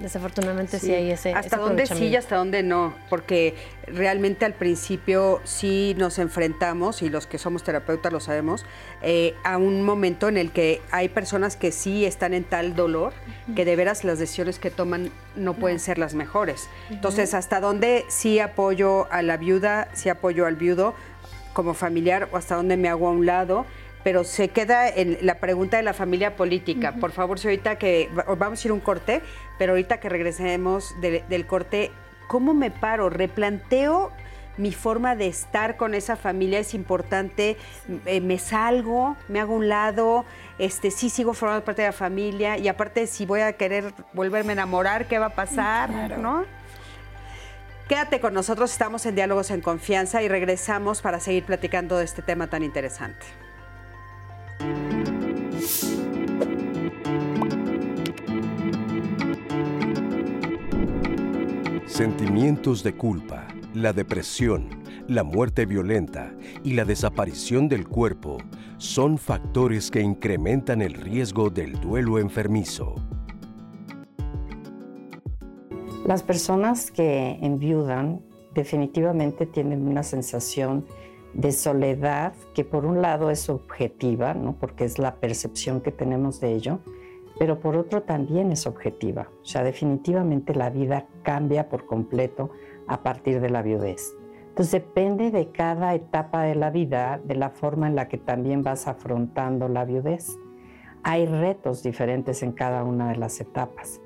Desafortunadamente 0.00 0.80
sí, 0.80 0.92
hay 0.92 1.10
ese. 1.12 1.32
Hasta 1.32 1.56
dónde 1.56 1.86
sí 1.86 2.06
y 2.06 2.16
hasta 2.16 2.36
dónde 2.36 2.62
no, 2.62 2.94
porque 3.08 3.54
realmente 3.86 4.44
al 4.44 4.54
principio 4.54 5.40
sí 5.44 5.94
nos 5.96 6.18
enfrentamos, 6.18 7.02
y 7.02 7.10
los 7.10 7.26
que 7.26 7.38
somos 7.38 7.62
terapeutas 7.62 8.12
lo 8.12 8.18
sabemos, 8.18 8.66
eh, 9.02 9.34
a 9.44 9.56
un 9.56 9.84
momento 9.84 10.28
en 10.28 10.36
el 10.36 10.50
que 10.50 10.82
hay 10.90 11.08
personas 11.08 11.56
que 11.56 11.70
sí 11.70 12.04
están 12.04 12.34
en 12.34 12.44
tal 12.44 12.74
dolor 12.74 13.12
que 13.54 13.64
de 13.64 13.76
veras 13.76 14.04
las 14.04 14.18
decisiones 14.18 14.58
que 14.58 14.70
toman 14.70 15.10
no 15.36 15.54
pueden 15.54 15.78
ser 15.78 15.98
las 15.98 16.14
mejores. 16.14 16.68
Entonces, 16.90 17.34
hasta 17.34 17.60
dónde 17.60 18.04
sí 18.08 18.40
apoyo 18.40 19.06
a 19.12 19.22
la 19.22 19.36
viuda, 19.36 19.88
sí 19.92 20.08
apoyo 20.08 20.46
al 20.46 20.56
viudo 20.56 20.94
como 21.52 21.72
familiar, 21.72 22.28
o 22.32 22.36
hasta 22.36 22.56
dónde 22.56 22.76
me 22.76 22.88
hago 22.88 23.06
a 23.06 23.12
un 23.12 23.26
lado 23.26 23.64
pero 24.04 24.22
se 24.22 24.48
queda 24.48 24.86
en 24.88 25.18
la 25.22 25.36
pregunta 25.36 25.78
de 25.78 25.82
la 25.82 25.94
familia 25.94 26.36
política. 26.36 26.92
Por 27.00 27.10
favor, 27.10 27.38
si 27.38 27.48
ahorita 27.48 27.78
que 27.78 28.10
vamos 28.38 28.62
a 28.62 28.68
ir 28.68 28.72
un 28.72 28.80
corte, 28.80 29.22
pero 29.58 29.72
ahorita 29.72 29.98
que 29.98 30.10
regresemos 30.10 30.94
del 31.00 31.46
corte, 31.46 31.90
¿cómo 32.28 32.52
me 32.52 32.70
paro? 32.70 33.08
¿Replanteo 33.08 34.12
mi 34.58 34.72
forma 34.72 35.16
de 35.16 35.26
estar 35.26 35.78
con 35.78 35.94
esa 35.94 36.16
familia? 36.16 36.58
¿Es 36.60 36.74
importante? 36.74 37.56
Eh, 38.04 38.20
¿Me 38.20 38.38
salgo? 38.38 39.16
¿Me 39.28 39.40
hago 39.40 39.54
un 39.54 39.70
lado? 39.70 40.26
Este, 40.58 40.90
sí 40.90 41.08
sigo 41.08 41.32
formando 41.32 41.64
parte 41.64 41.82
de 41.82 41.88
la 41.88 41.92
familia 41.92 42.58
y 42.58 42.68
aparte 42.68 43.06
si 43.06 43.24
voy 43.24 43.40
a 43.40 43.54
querer 43.54 43.94
volverme 44.12 44.50
a 44.50 44.52
enamorar, 44.52 45.08
¿qué 45.08 45.18
va 45.18 45.26
a 45.26 45.34
pasar? 45.34 46.18
¿No? 46.18 46.44
Quédate 47.88 48.20
con 48.20 48.34
nosotros, 48.34 48.70
estamos 48.70 49.04
en 49.06 49.14
Diálogos 49.14 49.50
en 49.50 49.62
Confianza 49.62 50.22
y 50.22 50.28
regresamos 50.28 51.00
para 51.00 51.20
seguir 51.20 51.44
platicando 51.44 51.98
de 51.98 52.04
este 52.04 52.22
tema 52.22 52.48
tan 52.48 52.62
interesante. 52.62 53.43
Sentimientos 61.86 62.82
de 62.82 62.96
culpa, 62.96 63.46
la 63.72 63.92
depresión, 63.92 64.68
la 65.06 65.22
muerte 65.22 65.64
violenta 65.64 66.34
y 66.64 66.74
la 66.74 66.84
desaparición 66.84 67.68
del 67.68 67.86
cuerpo 67.86 68.38
son 68.78 69.16
factores 69.16 69.90
que 69.90 70.00
incrementan 70.00 70.82
el 70.82 70.94
riesgo 70.94 71.50
del 71.50 71.80
duelo 71.80 72.18
enfermizo. 72.18 72.96
Las 76.04 76.22
personas 76.22 76.90
que 76.90 77.38
enviudan 77.40 78.20
definitivamente 78.54 79.46
tienen 79.46 79.86
una 79.86 80.02
sensación 80.02 80.84
de 81.34 81.52
soledad 81.52 82.32
que 82.54 82.64
por 82.64 82.86
un 82.86 83.02
lado 83.02 83.30
es 83.30 83.50
objetiva, 83.50 84.34
¿no? 84.34 84.54
porque 84.58 84.84
es 84.84 84.98
la 84.98 85.16
percepción 85.16 85.80
que 85.80 85.90
tenemos 85.90 86.40
de 86.40 86.54
ello, 86.54 86.78
pero 87.38 87.58
por 87.60 87.76
otro 87.76 88.02
también 88.02 88.52
es 88.52 88.66
objetiva. 88.66 89.28
O 89.42 89.44
sea, 89.44 89.64
definitivamente 89.64 90.54
la 90.54 90.70
vida 90.70 91.06
cambia 91.22 91.68
por 91.68 91.86
completo 91.86 92.50
a 92.86 93.02
partir 93.02 93.40
de 93.40 93.50
la 93.50 93.62
viudez. 93.62 94.14
Entonces 94.48 94.72
depende 94.72 95.32
de 95.32 95.50
cada 95.50 95.94
etapa 95.94 96.44
de 96.44 96.54
la 96.54 96.70
vida, 96.70 97.20
de 97.24 97.34
la 97.34 97.50
forma 97.50 97.88
en 97.88 97.96
la 97.96 98.06
que 98.06 98.18
también 98.18 98.62
vas 98.62 98.86
afrontando 98.86 99.68
la 99.68 99.84
viudez. 99.84 100.38
Hay 101.02 101.26
retos 101.26 101.82
diferentes 101.82 102.44
en 102.44 102.52
cada 102.52 102.84
una 102.84 103.08
de 103.08 103.16
las 103.16 103.40
etapas, 103.40 104.00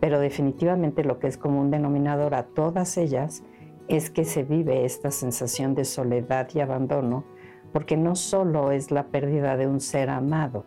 pero 0.00 0.20
definitivamente 0.20 1.04
lo 1.04 1.18
que 1.18 1.26
es 1.28 1.38
como 1.38 1.58
un 1.58 1.70
denominador 1.70 2.34
a 2.34 2.44
todas 2.44 2.98
ellas 2.98 3.42
es 3.88 4.10
que 4.10 4.24
se 4.24 4.42
vive 4.42 4.84
esta 4.84 5.10
sensación 5.10 5.74
de 5.74 5.84
soledad 5.84 6.48
y 6.54 6.60
abandono, 6.60 7.24
porque 7.72 7.96
no 7.96 8.14
solo 8.14 8.70
es 8.70 8.90
la 8.90 9.08
pérdida 9.08 9.56
de 9.56 9.66
un 9.66 9.80
ser 9.80 10.10
amado, 10.10 10.64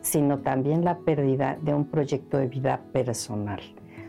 sino 0.00 0.40
también 0.40 0.84
la 0.84 0.98
pérdida 0.98 1.58
de 1.62 1.74
un 1.74 1.86
proyecto 1.86 2.38
de 2.38 2.48
vida 2.48 2.82
personal. 2.92 3.60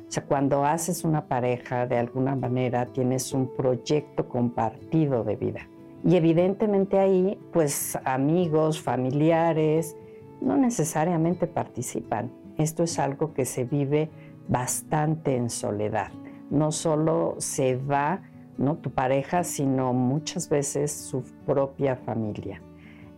O 0.07 0.12
sea, 0.12 0.26
cuando 0.26 0.66
haces 0.66 1.03
una 1.03 1.28
pareja, 1.28 1.86
de 1.86 1.97
alguna 1.97 2.36
manera 2.36 2.88
tienes 2.88 3.32
un 3.34 3.55
proyecto 3.55 4.28
compartido 4.28 5.24
de 5.24 5.36
vida. 5.36 5.70
Y 6.03 6.16
evidentemente 6.16 6.97
ahí, 6.97 7.39
pues 7.53 7.97
amigos, 8.05 8.82
familiares, 8.82 9.95
no 10.41 10.57
necesariamente 10.57 11.45
participan. 11.45 12.32
Esto 12.57 12.84
es 12.84 12.97
algo 12.97 13.34
que 13.34 13.45
se 13.45 13.66
vive 13.66 14.10
bastante 14.47 15.36
en 15.36 15.49
soledad. 15.49 16.12
No 16.49 16.72
solo 16.72 17.36
se 17.38 17.76
va 17.76 18.24
¿no? 18.60 18.78
tu 18.78 18.91
pareja, 18.91 19.43
sino 19.43 19.93
muchas 19.93 20.49
veces 20.49 20.91
su 20.91 21.24
propia 21.45 21.95
familia. 21.95 22.62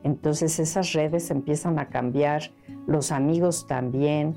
Entonces 0.03 0.59
esas 0.59 0.93
redes 0.93 1.29
empiezan 1.31 1.79
a 1.79 1.89
cambiar, 1.89 2.53
los 2.87 3.11
amigos 3.11 3.67
también. 3.67 4.35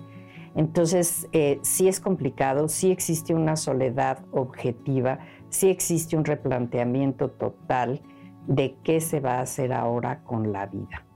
Entonces 0.57 1.29
eh, 1.33 1.59
sí 1.63 1.89
es 1.89 2.01
complicado, 2.01 2.69
sí 2.69 2.91
existe 2.91 3.35
una 3.35 3.57
soledad 3.57 4.25
objetiva, 4.33 5.21
sí 5.49 5.69
existe 5.69 6.17
un 6.17 6.25
replanteamiento 6.25 7.31
total 7.31 8.03
de 8.47 8.77
qué 8.83 9.01
se 9.01 9.21
va 9.21 9.39
a 9.39 9.43
hacer 9.43 9.73
ahora 9.73 10.23
con 10.23 10.53
la 10.53 10.67
vida. 10.67 11.07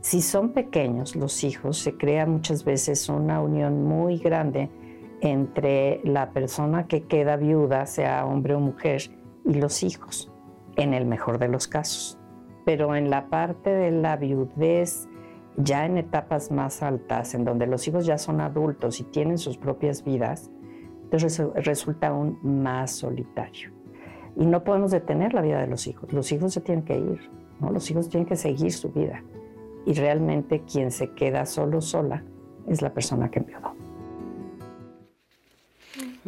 Si 0.00 0.22
son 0.22 0.52
pequeños 0.52 1.16
los 1.16 1.42
hijos, 1.42 1.78
se 1.78 1.96
crea 1.96 2.24
muchas 2.24 2.64
veces 2.64 3.08
una 3.08 3.40
unión 3.40 3.84
muy 3.84 4.18
grande 4.18 4.70
entre 5.20 6.00
la 6.04 6.30
persona 6.30 6.86
que 6.86 7.02
queda 7.02 7.36
viuda, 7.36 7.86
sea 7.86 8.24
hombre 8.24 8.54
o 8.54 8.60
mujer, 8.60 9.10
y 9.48 9.54
los 9.54 9.82
hijos, 9.82 10.30
en 10.76 10.94
el 10.94 11.06
mejor 11.06 11.38
de 11.38 11.48
los 11.48 11.66
casos. 11.66 12.18
Pero 12.64 12.94
en 12.94 13.10
la 13.10 13.30
parte 13.30 13.70
de 13.70 13.90
la 13.90 14.16
viudez, 14.16 15.08
ya 15.56 15.86
en 15.86 15.96
etapas 15.96 16.52
más 16.52 16.82
altas, 16.82 17.34
en 17.34 17.44
donde 17.44 17.66
los 17.66 17.88
hijos 17.88 18.06
ya 18.06 18.18
son 18.18 18.40
adultos 18.40 19.00
y 19.00 19.04
tienen 19.04 19.38
sus 19.38 19.56
propias 19.56 20.04
vidas, 20.04 20.50
entonces 21.04 21.42
resulta 21.64 22.08
aún 22.08 22.38
más 22.42 22.92
solitario. 22.92 23.72
Y 24.36 24.46
no 24.46 24.62
podemos 24.62 24.90
detener 24.90 25.32
la 25.32 25.40
vida 25.40 25.60
de 25.60 25.66
los 25.66 25.86
hijos. 25.86 26.12
Los 26.12 26.30
hijos 26.30 26.52
se 26.52 26.60
tienen 26.60 26.84
que 26.84 26.98
ir, 26.98 27.30
¿no? 27.58 27.72
Los 27.72 27.90
hijos 27.90 28.08
tienen 28.08 28.26
que 28.26 28.36
seguir 28.36 28.72
su 28.72 28.92
vida. 28.92 29.24
Y 29.86 29.94
realmente 29.94 30.62
quien 30.70 30.90
se 30.90 31.12
queda 31.14 31.46
solo, 31.46 31.80
sola, 31.80 32.22
es 32.68 32.82
la 32.82 32.92
persona 32.92 33.30
que 33.30 33.38
enviudó. 33.38 33.77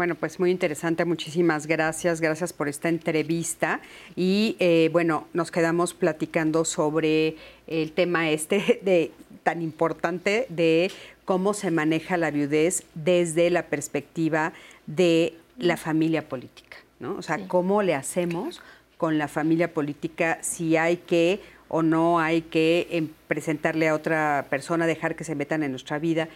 Bueno, 0.01 0.14
pues 0.14 0.40
muy 0.40 0.51
interesante, 0.51 1.05
muchísimas 1.05 1.66
gracias, 1.66 2.22
gracias 2.22 2.55
por 2.55 2.68
esta 2.70 2.88
entrevista 2.88 3.82
y 4.16 4.57
eh, 4.59 4.88
bueno, 4.94 5.26
nos 5.34 5.51
quedamos 5.51 5.92
platicando 5.92 6.64
sobre 6.64 7.36
el 7.66 7.92
tema 7.92 8.30
este 8.30 8.80
de 8.82 9.12
tan 9.42 9.61
importante 9.61 10.46
de 10.48 10.90
cómo 11.26 11.53
se 11.53 11.70
maneja 11.70 12.16
la 12.16 12.30
viudez 12.30 12.84
desde 12.94 13.51
la 13.51 13.66
perspectiva 13.66 14.55
de 14.86 15.34
la 15.59 15.76
familia 15.76 16.30
política, 16.30 16.78
¿no? 16.98 17.16
O 17.16 17.22
sea, 17.22 17.46
cómo 17.46 17.82
le 17.82 17.94
hacemos 17.94 18.62
con 18.96 19.18
la 19.18 19.28
familia 19.28 19.74
política 19.74 20.38
si 20.40 20.78
hay 20.78 20.96
que 20.96 21.40
o 21.68 21.82
no 21.82 22.18
hay 22.18 22.40
que 22.40 22.88
em, 22.90 23.09
presentarle 23.28 23.88
a 23.88 23.94
otra 23.94 24.46
persona, 24.48 24.86
dejar 24.86 25.14
que 25.14 25.24
se 25.24 25.34
metan 25.34 25.62
en 25.62 25.70
nuestra 25.70 25.98
vida. 25.98 26.28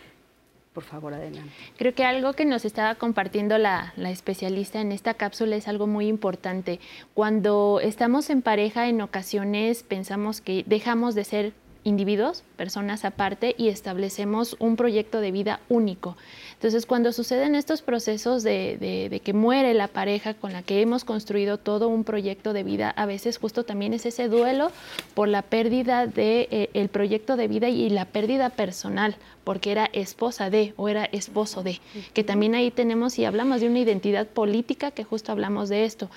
Por 0.74 0.82
favor, 0.82 1.14
adelante. 1.14 1.50
Creo 1.78 1.94
que 1.94 2.04
algo 2.04 2.32
que 2.32 2.44
nos 2.44 2.64
estaba 2.64 2.96
compartiendo 2.96 3.58
la, 3.58 3.94
la, 3.96 4.10
especialista 4.10 4.80
en 4.80 4.90
esta 4.90 5.14
cápsula 5.14 5.54
es 5.54 5.68
algo 5.68 5.86
muy 5.86 6.08
importante. 6.08 6.80
Cuando 7.14 7.78
estamos 7.80 8.28
en 8.28 8.42
pareja, 8.42 8.88
en 8.88 9.00
ocasiones 9.00 9.84
pensamos 9.84 10.40
que 10.40 10.64
dejamos 10.66 11.14
de 11.14 11.22
ser 11.22 11.52
individuos, 11.84 12.42
personas 12.56 13.04
aparte, 13.04 13.54
y 13.56 13.68
establecemos 13.68 14.56
un 14.58 14.74
proyecto 14.74 15.20
de 15.20 15.30
vida 15.30 15.60
único. 15.68 16.16
Entonces, 16.64 16.86
cuando 16.86 17.12
suceden 17.12 17.56
estos 17.56 17.82
procesos 17.82 18.42
de, 18.42 19.20
que 19.22 19.32
muere 19.34 19.74
la 19.74 19.86
pareja 19.86 20.32
con 20.32 20.54
la 20.54 20.62
que 20.62 20.80
hemos 20.80 21.04
construido 21.04 21.58
todo 21.58 21.88
un 21.88 22.04
proyecto 22.04 22.54
de 22.54 22.62
vida, 22.62 22.88
a 22.88 23.04
veces 23.04 23.36
justo 23.36 23.64
también 23.64 23.92
es 23.92 24.06
ese 24.06 24.28
duelo 24.28 24.72
por 25.12 25.28
la 25.28 25.42
pérdida 25.42 26.06
del 26.06 26.14
de, 26.14 26.70
eh, 26.72 26.88
proyecto 26.90 27.36
de 27.36 27.48
vida 27.48 27.68
y 27.68 27.90
la 27.90 28.06
pérdida 28.06 28.48
personal, 28.48 29.16
porque 29.44 29.72
era 29.72 29.90
esposa 29.92 30.48
de 30.48 30.72
o 30.78 30.88
era 30.88 31.04
esposo 31.04 31.62
de, 31.62 31.82
que 32.14 32.24
también 32.24 32.54
ahí 32.54 32.70
tenemos 32.70 33.18
y 33.18 33.26
hablamos 33.26 33.60
de 33.60 33.68
una 33.68 33.80
identidad 33.80 34.26
política 34.26 34.90
que 34.90 35.04
justo 35.04 35.32
hablamos 35.32 35.68
de 35.68 35.84
esto. 35.84 36.08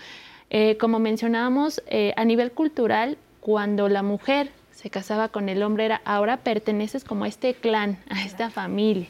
Eh, 0.50 0.78
como 0.78 1.00
mencionábamos, 1.00 1.84
eh, 1.88 2.14
a 2.16 2.24
nivel 2.24 2.54
cultural, 2.54 3.18
cuando 3.42 3.90
la 3.90 4.02
mujer 4.02 4.52
se 4.78 4.92
casaba 4.92 5.30
con 5.30 5.50
el 5.50 5.64
hombre 5.64 5.86
era 5.86 6.02
ahora 6.06 6.38
perteneces 6.38 7.04
como 7.04 7.24
a 7.24 7.28
este 7.28 7.56
clan, 7.56 7.98
a 8.10 8.24
esta 8.24 8.52
familia. 8.52 9.08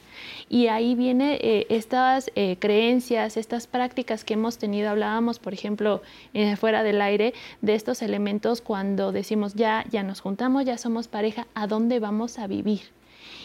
Y 0.48 0.68
ahí 0.68 0.94
viene 0.94 1.38
eh, 1.42 1.66
estas 1.68 2.30
eh, 2.36 2.56
creencias, 2.58 3.36
estas 3.36 3.66
prácticas 3.66 4.24
que 4.24 4.32
hemos 4.32 4.56
tenido, 4.56 4.88
hablábamos, 4.88 5.38
por 5.38 5.52
ejemplo, 5.52 6.00
eh, 6.32 6.56
fuera 6.56 6.82
del 6.82 7.02
aire, 7.02 7.34
de 7.60 7.74
estos 7.74 8.00
elementos 8.00 8.62
cuando 8.62 9.12
decimos 9.12 9.56
ya, 9.56 9.84
ya 9.90 10.02
nos 10.02 10.22
juntamos, 10.22 10.64
ya 10.64 10.78
somos 10.78 11.06
pareja, 11.06 11.46
¿a 11.54 11.66
dónde 11.66 12.00
vamos 12.00 12.38
a 12.38 12.46
vivir? 12.46 12.80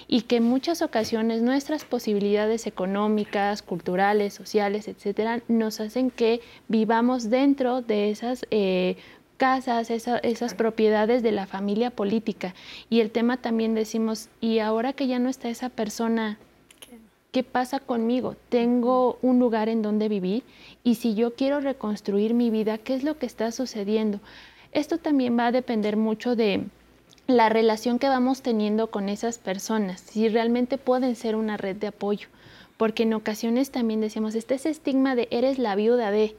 y 0.06 0.24
que 0.24 0.38
en 0.38 0.44
muchas 0.44 0.82
ocasiones 0.82 1.42
nuestras 1.42 1.86
posibilidades 1.86 2.68
económicas, 2.68 3.62
culturales, 3.62 4.34
sociales, 4.34 4.90
etcétera, 4.90 5.42
nos 5.48 5.80
hacen 5.80 6.12
que 6.12 6.42
vivamos 6.68 7.30
dentro 7.30 7.82
de 7.82 8.10
esas 8.12 8.46
casas, 9.38 9.90
esas 9.90 10.54
propiedades 10.54 11.24
de 11.24 11.32
la 11.32 11.46
familia 11.46 11.92
política. 11.92 12.54
Y 12.90 13.02
el 13.02 13.12
tema 13.12 13.38
también 13.38 13.76
decimos, 13.76 14.30
y 14.42 14.60
ahora 14.60 14.94
que 14.94 15.08
ya 15.08 15.20
no 15.20 15.30
está 15.30 15.50
esa 15.50 15.70
persona, 15.70 16.38
¿qué 17.32 17.44
pasa 17.44 17.80
conmigo? 17.80 18.36
Tengo 18.50 19.18
un 19.22 19.40
lugar 19.40 19.68
en 19.68 19.82
donde 19.82 20.08
vivir 20.08 20.44
y 20.84 20.96
si 20.96 21.16
yo 21.16 21.34
quiero 21.34 21.60
reconstruir 21.60 22.34
mi 22.34 22.50
vida, 22.50 22.78
¿qué 22.78 22.96
es 22.96 23.04
lo 23.04 23.18
que 23.18 23.26
está 23.26 23.52
sucediendo? 23.52 24.20
Esto 24.72 24.98
también 24.98 25.38
va 25.38 25.48
a 25.48 25.52
depender 25.52 25.98
mucho 25.98 26.36
de 26.36 26.66
la 27.28 27.50
relación 27.50 28.00
que 28.00 28.10
vamos 28.10 28.42
teniendo 28.42 28.92
con 28.92 29.10
esas 29.10 29.38
personas, 29.38 30.02
si 30.02 30.30
realmente 30.30 30.78
pueden 30.78 31.16
ser 31.16 31.36
una 31.36 31.58
red 31.58 31.76
de 31.76 31.88
apoyo, 31.88 32.28
porque 32.78 33.04
en 33.04 33.14
ocasiones 33.14 33.72
también 33.72 34.02
decimos, 34.02 34.36
este 34.36 34.56
es 34.56 34.66
estigma 34.66 35.16
de 35.16 35.28
eres 35.32 35.58
la 35.58 35.76
viuda 35.76 36.12
de, 36.12 36.36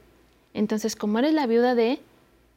entonces 0.53 0.95
como 0.95 1.19
eres 1.19 1.33
la 1.33 1.47
viuda 1.47 1.75
de, 1.75 1.99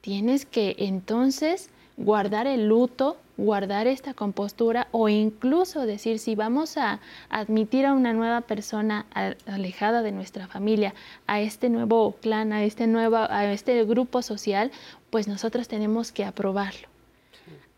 tienes 0.01 0.47
que 0.47 0.77
entonces 0.79 1.71
guardar 1.97 2.47
el 2.47 2.69
luto, 2.69 3.17
guardar 3.37 3.87
esta 3.87 4.15
compostura 4.15 4.89
o 4.93 5.09
incluso 5.09 5.87
decir 5.87 6.19
si 6.19 6.35
vamos 6.35 6.77
a 6.77 7.01
admitir 7.29 7.87
a 7.87 7.93
una 7.93 8.13
nueva 8.13 8.43
persona 8.43 9.07
alejada 9.47 10.03
de 10.03 10.13
nuestra 10.13 10.47
familia, 10.47 10.95
a 11.27 11.41
este 11.41 11.69
nuevo 11.69 12.17
clan, 12.21 12.53
a 12.53 12.65
este 12.65 12.87
nuevo 12.87 13.17
a 13.17 13.53
este 13.53 13.85
grupo 13.85 14.23
social, 14.23 14.71
pues 15.11 15.29
nosotros 15.29 15.69
tenemos 15.69 16.13
que 16.13 16.25
aprobarlo. 16.25 16.89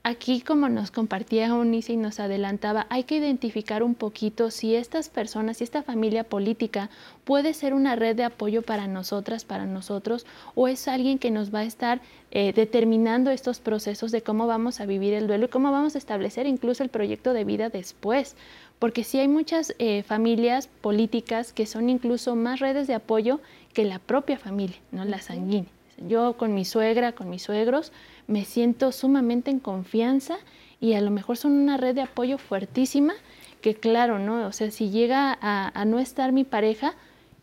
Aquí, 0.03 0.41
como 0.41 0.71
nos 0.71 0.91
compartía 0.91 1.49
Eunice 1.49 1.93
y 1.93 1.97
nos 1.99 2.21
adelantaba, 2.21 2.87
hay 2.89 3.05
que 3.05 3.19
identificar 3.19 3.83
un 3.83 3.95
poquito 3.95 4.51
si 4.51 4.75
estas 4.75 5.11
personas, 5.11 5.59
si 5.59 5.65
esta 5.65 5.83
familia 5.83 6.25
política 6.25 6.89
puede 7.25 7.53
ser 7.53 7.75
una 7.75 7.97
red 7.97 8.17
de 8.17 8.25
apoyo 8.25 8.63
para 8.63 8.87
nosotras, 8.87 9.45
para 9.45 9.67
nosotros, 9.67 10.25
o 10.55 10.69
es 10.69 10.89
alguien 10.89 11.19
que 11.19 11.31
nos 11.31 11.55
va 11.55 11.59
a 11.59 11.65
estar 11.65 12.01
eh, 12.31 12.55
determinando 12.55 13.31
estos 13.31 13.61
procesos 13.61 14.11
de 14.11 14.23
cómo 14.23 14.47
vamos 14.47 14.81
a 14.81 14.87
vivir 14.87 15.13
el 15.13 15.27
duelo 15.27 15.45
y 15.45 15.51
cómo 15.51 15.71
vamos 15.71 15.95
a 15.95 15.99
establecer 15.99 16.47
incluso 16.47 16.83
el 16.83 16.89
proyecto 16.89 17.35
de 17.35 17.45
vida 17.45 17.69
después. 17.69 18.37
Porque 18.79 19.05
sí 19.05 19.19
hay 19.19 19.29
muchas 19.29 19.75
eh, 19.79 20.03
familias 20.03 20.69
políticas 20.81 21.53
que 21.53 21.67
son 21.67 21.91
incluso 21.91 22.37
más 22.37 22.61
redes 22.61 22.87
de 22.87 22.95
apoyo 22.95 23.41
que 23.75 23.85
la 23.85 23.99
propia 23.99 24.39
familia, 24.39 24.79
no 24.93 25.05
la 25.05 25.21
sanguínea. 25.21 25.71
Yo 26.09 26.39
con 26.39 26.55
mi 26.55 26.65
suegra, 26.65 27.13
con 27.13 27.29
mis 27.29 27.43
suegros, 27.43 27.93
me 28.31 28.45
siento 28.45 28.93
sumamente 28.93 29.51
en 29.51 29.59
confianza 29.59 30.39
y 30.81 30.95
a 30.95 31.01
lo 31.01 31.11
mejor 31.11 31.37
son 31.37 31.53
una 31.53 31.77
red 31.77 31.97
de 31.97 32.03
apoyo 32.03 32.39
fuertísima 32.39 33.13
que 33.61 33.75
claro, 33.75 34.21
¿no? 34.21 34.47
O 34.47 34.53
sea, 34.53 34.71
si 34.71 34.91
llega 34.91 35.37
a, 35.43 35.85
no 35.85 35.99
estar 35.99 36.31
mi 36.31 36.45
pareja, 36.45 36.95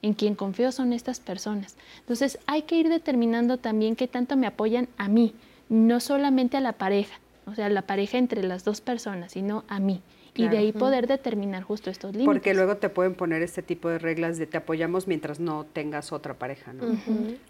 en 0.01 0.13
quien 0.13 0.33
confío 0.33 0.71
son 0.71 0.93
estas 0.93 1.19
personas. 1.19 1.75
Entonces 1.99 2.39
hay 2.47 2.61
que 2.63 2.77
ir 2.77 2.87
determinando 2.87 3.57
también 3.57 3.97
qué 3.97 4.07
tanto 4.07 4.37
me 4.37 4.47
apoyan 4.47 4.87
a 4.97 5.09
mí, 5.09 5.33
no 5.67 5.99
solamente 5.99 6.55
a 6.55 6.61
la 6.61 6.73
pareja, 6.73 7.19
o 7.45 7.53
sea, 7.53 7.67
la 7.67 7.81
pareja 7.81 8.17
entre 8.17 8.41
las 8.41 8.63
dos 8.63 8.79
personas, 8.79 9.33
sino 9.33 9.65
a 9.67 9.79
mí 9.79 10.01
y 10.37 10.47
de 10.47 10.57
ahí 10.57 10.71
poder 10.71 11.07
determinar 11.07 11.63
justo 11.63 11.89
estos 11.89 12.11
límites. 12.11 12.33
Porque 12.33 12.53
luego 12.53 12.77
te 12.77 12.89
pueden 12.89 13.15
poner 13.15 13.41
este 13.41 13.61
tipo 13.61 13.89
de 13.89 13.99
reglas 13.99 14.37
de 14.37 14.47
te 14.47 14.57
apoyamos 14.57 15.07
mientras 15.07 15.39
no 15.39 15.65
tengas 15.65 16.11
otra 16.11 16.35
pareja, 16.35 16.73
¿no? 16.73 16.97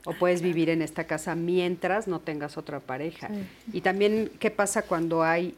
O 0.05 0.13
puedes 0.13 0.41
vivir 0.41 0.69
en 0.69 0.81
esta 0.81 1.05
casa 1.05 1.35
mientras 1.35 2.07
no 2.07 2.19
tengas 2.19 2.57
otra 2.57 2.79
pareja. 2.79 3.29
Y 3.73 3.81
también, 3.81 4.31
¿qué 4.39 4.51
pasa 4.51 4.83
cuando 4.83 5.23
hay 5.23 5.55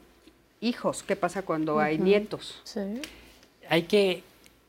hijos? 0.61 1.03
¿Qué 1.03 1.15
pasa 1.15 1.43
cuando 1.43 1.79
hay 1.79 1.97
nietos? 1.97 2.61
Hay 3.69 3.83
que, 3.83 4.23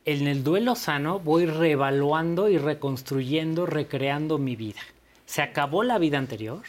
en 0.05 0.27
el 0.27 0.45
duelo 0.45 0.75
sano, 0.75 1.19
voy 1.21 1.47
reevaluando 1.47 2.49
y 2.49 2.59
reconstruyendo, 2.59 3.67
recreando 3.67 4.39
mi 4.39 4.57
vida. 4.57 4.81
Se 5.27 5.43
acabó 5.43 5.83
la 5.85 5.99
vida 5.99 6.19
anterior, 6.19 6.63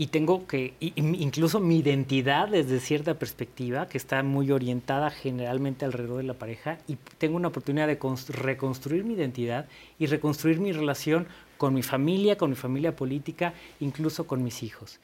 y 0.00 0.06
tengo 0.06 0.46
que, 0.46 0.74
incluso 0.78 1.58
mi 1.58 1.78
identidad 1.78 2.48
desde 2.48 2.78
cierta 2.78 3.14
perspectiva, 3.14 3.88
que 3.88 3.98
está 3.98 4.22
muy 4.22 4.52
orientada 4.52 5.10
generalmente 5.10 5.84
alrededor 5.84 6.18
de 6.18 6.22
la 6.22 6.34
pareja, 6.34 6.78
y 6.86 6.96
tengo 7.18 7.36
una 7.36 7.48
oportunidad 7.48 7.88
de 7.88 7.98
reconstruir 8.28 9.02
mi 9.02 9.14
identidad 9.14 9.66
y 9.98 10.06
reconstruir 10.06 10.60
mi 10.60 10.70
relación 10.70 11.26
con 11.56 11.74
mi 11.74 11.82
familia, 11.82 12.38
con 12.38 12.50
mi 12.50 12.54
familia 12.54 12.94
política, 12.94 13.54
incluso 13.80 14.28
con 14.28 14.44
mis 14.44 14.62
hijos. 14.62 15.00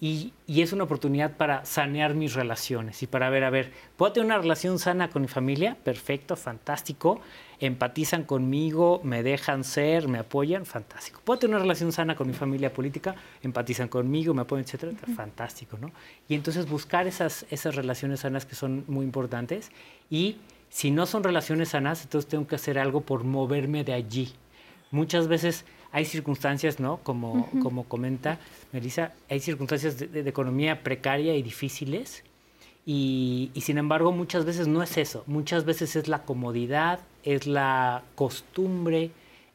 y, 0.00 0.32
y, 0.46 0.62
es 0.62 0.72
una 0.72 0.84
oportunidad 0.84 1.36
para 1.36 1.64
sanear 1.64 2.14
mis 2.14 2.32
relaciones 2.32 3.02
y 3.02 3.06
para 3.06 3.28
ver, 3.30 3.44
a 3.44 3.50
ver, 3.50 3.72
¿puedo 3.96 4.12
tener 4.12 4.26
una 4.26 4.38
relación 4.38 4.78
sana 4.78 5.10
con 5.10 5.22
mi 5.22 5.28
familia? 5.28 5.76
Perfecto, 5.82 6.36
fantástico. 6.36 7.20
Empatizan 7.60 8.24
conmigo, 8.24 9.00
me 9.02 9.22
dejan 9.22 9.64
ser, 9.64 10.06
me 10.06 10.18
apoyan, 10.18 10.64
fantástico. 10.64 11.20
¿Puedo 11.24 11.40
tener 11.40 11.56
una 11.56 11.62
relación 11.62 11.90
sana 11.92 12.14
con 12.14 12.28
mi 12.28 12.32
familia 12.32 12.72
política? 12.72 13.16
Empatizan 13.42 13.88
conmigo, 13.88 14.32
me 14.32 14.42
apoyan, 14.42 14.64
etcétera, 14.64 14.92
fantástico, 15.16 15.76
¿no? 15.80 15.90
Y 16.28 16.34
entonces 16.34 16.68
buscar 16.68 17.06
esas, 17.06 17.46
esas 17.50 17.74
relaciones 17.74 18.20
sanas 18.20 18.46
que 18.46 18.54
son 18.54 18.84
muy 18.86 19.04
importantes 19.04 19.72
y 20.08 20.36
si 20.70 20.90
no 20.90 21.06
son 21.06 21.24
relaciones 21.24 21.70
sanas, 21.70 22.02
entonces 22.02 22.28
tengo 22.28 22.46
que 22.46 22.54
hacer 22.54 22.78
algo 22.78 23.00
por 23.00 23.24
moverme 23.24 23.84
de 23.84 23.94
allí. 23.94 24.32
Muchas 24.90 25.28
veces 25.28 25.64
hay 25.92 26.04
circunstancias, 26.04 26.80
¿no? 26.80 26.98
Como, 26.98 27.50
como 27.62 27.84
comenta 27.84 28.38
Melissa, 28.72 29.12
hay 29.28 29.40
circunstancias 29.40 29.98
de, 29.98 30.20
economía 30.20 30.82
precaria 30.82 31.34
y 31.34 31.42
difíciles. 31.42 32.24
Y, 32.84 33.50
y, 33.52 33.62
sin 33.62 33.76
embargo, 33.76 34.12
muchas 34.12 34.44
veces 34.44 34.66
no 34.66 34.82
es 34.82 34.96
eso. 34.96 35.22
Muchas 35.26 35.64
veces 35.64 35.94
es 35.96 36.08
la 36.08 36.22
comodidad, 36.22 37.00
es 37.24 37.46
la 37.46 38.02
costumbre, 38.14 39.10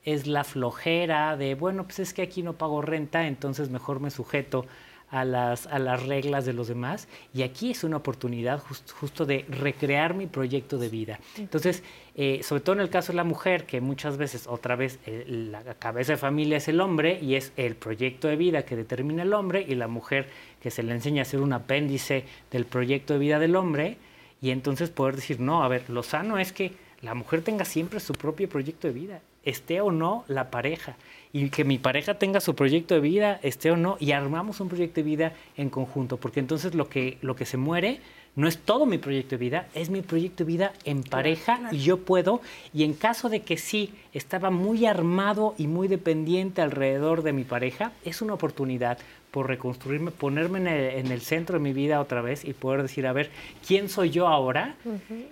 es 0.06 0.28
la 0.28 0.44
flojera 0.44 1.38
de, 1.38 1.56
bueno, 1.56 1.84
pues 1.84 2.00
es 2.00 2.14
que 2.14 2.22
aquí 2.22 2.44
no 2.44 2.54
pago 2.54 2.82
renta, 2.82 3.28
entonces 3.28 3.70
mejor 3.70 4.00
me 4.00 4.12
sujeto 4.12 4.66
a 5.14 5.26
las, 5.26 5.68
a 5.68 5.78
las 5.78 6.08
reglas 6.08 6.44
de 6.44 6.54
los 6.54 6.68
demás. 6.68 7.08
Y 7.36 7.44
aquí 7.44 7.72
es 7.72 7.84
una 7.84 7.98
oportunidad 7.98 8.62
justo 9.00 9.26
de 9.26 9.46
recrear 9.48 10.16
mi 10.16 10.26
proyecto 10.26 10.80
de 10.80 10.90
vida. 10.90 11.20
Entonces, 11.38 11.84
eh, 12.16 12.42
sobre 12.42 12.62
todo 12.62 12.76
en 12.76 12.82
el 12.82 12.90
caso 12.90 13.12
de 13.12 13.18
la 13.18 13.24
mujer, 13.24 13.66
que 13.68 13.80
muchas 13.80 14.18
veces, 14.18 14.48
otra 14.48 14.76
vez, 14.76 15.00
eh, 15.06 15.24
la 15.28 15.76
cabeza 15.76 16.14
de 16.14 16.18
familia 16.18 16.58
es 16.58 16.68
el 16.68 16.82
hombre 16.82 17.20
y 17.22 17.36
es 17.36 17.54
el 17.58 17.76
proyecto 17.76 18.28
de 18.28 18.38
vida 18.38 18.66
que 18.66 18.76
determina 18.76 19.22
el 19.22 19.34
hombre 19.34 19.64
y 19.68 19.76
la 19.76 19.88
mujer 19.88 20.30
que 20.60 20.72
se 20.72 20.82
le 20.82 20.94
enseña 20.94 21.22
a 21.22 21.26
ser 21.26 21.42
un 21.42 21.54
apéndice 21.54 22.26
del 22.50 22.66
proyecto 22.66 23.14
de 23.14 23.20
vida 23.20 23.38
del 23.38 23.56
hombre. 23.56 23.98
Y 24.42 24.50
entonces 24.50 24.90
poder 24.90 25.16
decir, 25.16 25.40
no, 25.40 25.64
a 25.64 25.68
ver, 25.68 25.92
lo 25.92 26.02
sano 26.02 26.40
es 26.40 26.52
que 26.52 26.74
la 27.04 27.14
mujer 27.14 27.42
tenga 27.42 27.66
siempre 27.66 28.00
su 28.00 28.14
propio 28.14 28.50
proyecto 28.50 28.88
de 28.88 28.94
vida, 28.94 29.22
esté 29.44 29.82
o 29.82 29.92
no 29.92 30.24
la 30.28 30.50
pareja 30.50 30.96
y 31.34 31.50
que 31.50 31.66
mi 31.66 31.78
pareja 31.78 32.14
tenga 32.14 32.40
su 32.40 32.56
proyecto 32.56 32.96
de 32.96 33.02
vida, 33.02 33.40
esté 33.44 33.72
o 33.72 33.78
no, 33.78 33.98
y 34.00 34.14
armamos 34.14 34.62
un 34.62 34.70
proyecto 34.70 35.02
de 35.02 35.04
vida 35.04 35.34
en 35.58 35.70
conjunto, 35.70 36.18
porque 36.18 36.40
entonces 36.40 36.76
lo 36.76 36.88
que, 36.88 37.18
lo 37.22 37.36
que 37.36 37.46
se 37.46 37.58
muere 37.58 38.00
no 38.36 38.48
es 38.48 38.58
todo 38.58 38.86
mi 38.86 38.98
proyecto 38.98 39.32
de 39.32 39.38
vida, 39.38 39.68
es 39.76 39.90
mi 39.90 40.02
proyecto 40.02 40.44
de 40.44 40.48
vida 40.48 40.74
en 40.86 41.04
pareja 41.04 41.60
y 41.72 41.80
yo 41.80 41.98
puedo, 42.00 42.42
y 42.74 42.84
en 42.84 42.94
caso 42.94 43.30
de 43.30 43.42
que 43.42 43.58
sí 43.58 43.94
estaba 44.14 44.50
muy 44.50 44.86
armado 44.86 45.56
y 45.58 45.68
muy 45.68 45.88
dependiente 45.88 46.62
alrededor 46.62 47.22
de 47.22 47.34
mi 47.34 47.44
pareja, 47.44 47.92
es 48.06 48.22
una 48.22 48.34
oportunidad 48.34 48.98
por 49.30 49.48
reconstruirme, 49.48 50.12
ponerme 50.12 50.60
en 51.00 51.12
el, 51.12 51.22
centro 51.22 51.58
de 51.58 51.64
mi 51.64 51.74
vida 51.74 52.00
otra 52.00 52.22
vez 52.22 52.46
y 52.46 52.54
poder 52.54 52.84
decir, 52.84 53.08
a 53.08 53.14
ver, 53.14 53.32
¿quién 53.68 53.90
soy 53.90 54.12
yo 54.12 54.28
ahora? 54.28 54.76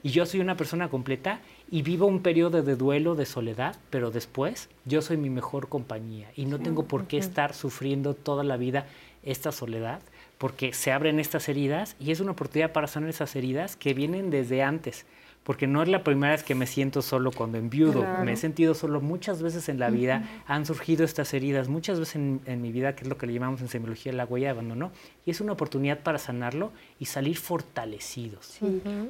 Y 0.02 0.10
yo 0.10 0.26
soy 0.26 0.40
una 0.40 0.58
persona 0.58 0.90
completa 0.90 1.40
y 1.72 1.84
vivo 1.84 2.06
un 2.06 2.22
periodo 2.22 2.62
de 2.62 2.76
duelo, 2.76 3.16
de 3.16 3.26
soledad, 3.26 3.78
pero 3.90 4.12
después 4.12 4.70
yo 4.84 5.02
soy 5.02 5.16
mi 5.16 5.30
mejor 5.30 5.70
compañía 5.70 6.30
y 6.36 6.46
no 6.46 6.60
tengo 6.60 6.84
por 6.84 7.06
qué 7.08 7.18
estar 7.18 7.54
sufriendo 7.54 8.14
toda 8.14 8.44
la 8.44 8.58
vida 8.58 8.86
esta 9.24 9.54
soledad, 9.54 10.02
porque 10.38 10.74
se 10.74 10.92
abren 10.92 11.20
estas 11.20 11.48
heridas 11.48 11.96
y 11.98 12.12
es 12.12 12.20
una 12.20 12.32
oportunidad 12.32 12.74
para 12.74 12.88
sanar 12.88 13.10
esas 13.10 13.36
heridas 13.38 13.78
que 13.78 13.94
vienen 13.94 14.30
desde 14.32 14.64
antes 14.64 15.06
porque 15.44 15.66
no 15.66 15.82
es 15.82 15.90
la 15.90 16.04
primera 16.04 16.34
vez 16.34 16.44
que 16.44 16.54
me 16.54 16.68
siento 16.68 17.02
solo 17.02 17.32
cuando 17.32 17.58
enviudo, 17.58 18.06
me 18.24 18.34
he 18.34 18.38
sentido 18.38 18.74
solo 18.74 19.02
muchas 19.02 19.42
veces 19.42 19.70
en 19.70 19.80
la 19.80 19.90
vida, 19.90 20.24
han 20.46 20.66
surgido 20.66 21.04
estas 21.04 21.34
heridas 21.34 21.68
muchas 21.68 22.00
veces 22.00 22.16
en, 22.16 22.62
mi 22.62 22.72
vida, 22.72 22.96
que 22.96 23.04
es 23.04 23.10
lo 23.10 23.18
que 23.18 23.26
le 23.26 23.34
llamamos 23.34 23.62
en 23.62 23.68
semiología 23.68 24.14
la 24.14 24.26
huella 24.26 24.48
de 24.48 24.52
abandono, 24.52 24.92
y 25.26 25.32
es 25.32 25.42
una 25.42 25.54
oportunidad 25.54 26.02
para 26.02 26.20
sanarlo 26.20 26.72
y 27.00 27.06
salir 27.06 27.38
fortalecidos. 27.38 28.60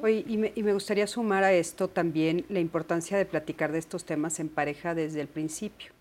Oye, 0.02 0.24
y 0.26 0.38
me, 0.38 0.52
y 0.54 0.62
me 0.62 0.72
gustaría 0.72 1.06
sumar 1.06 1.44
a 1.44 1.52
esto 1.52 1.88
también 1.88 2.46
la 2.48 2.60
importancia 2.60 3.18
de 3.18 3.26
platicar 3.26 3.72
de 3.72 3.78
estos 3.78 4.04
temas 4.04 4.40
en 4.40 4.48
pareja 4.48 4.94
desde 4.94 5.20
el 5.20 5.28
principio. 5.28 5.92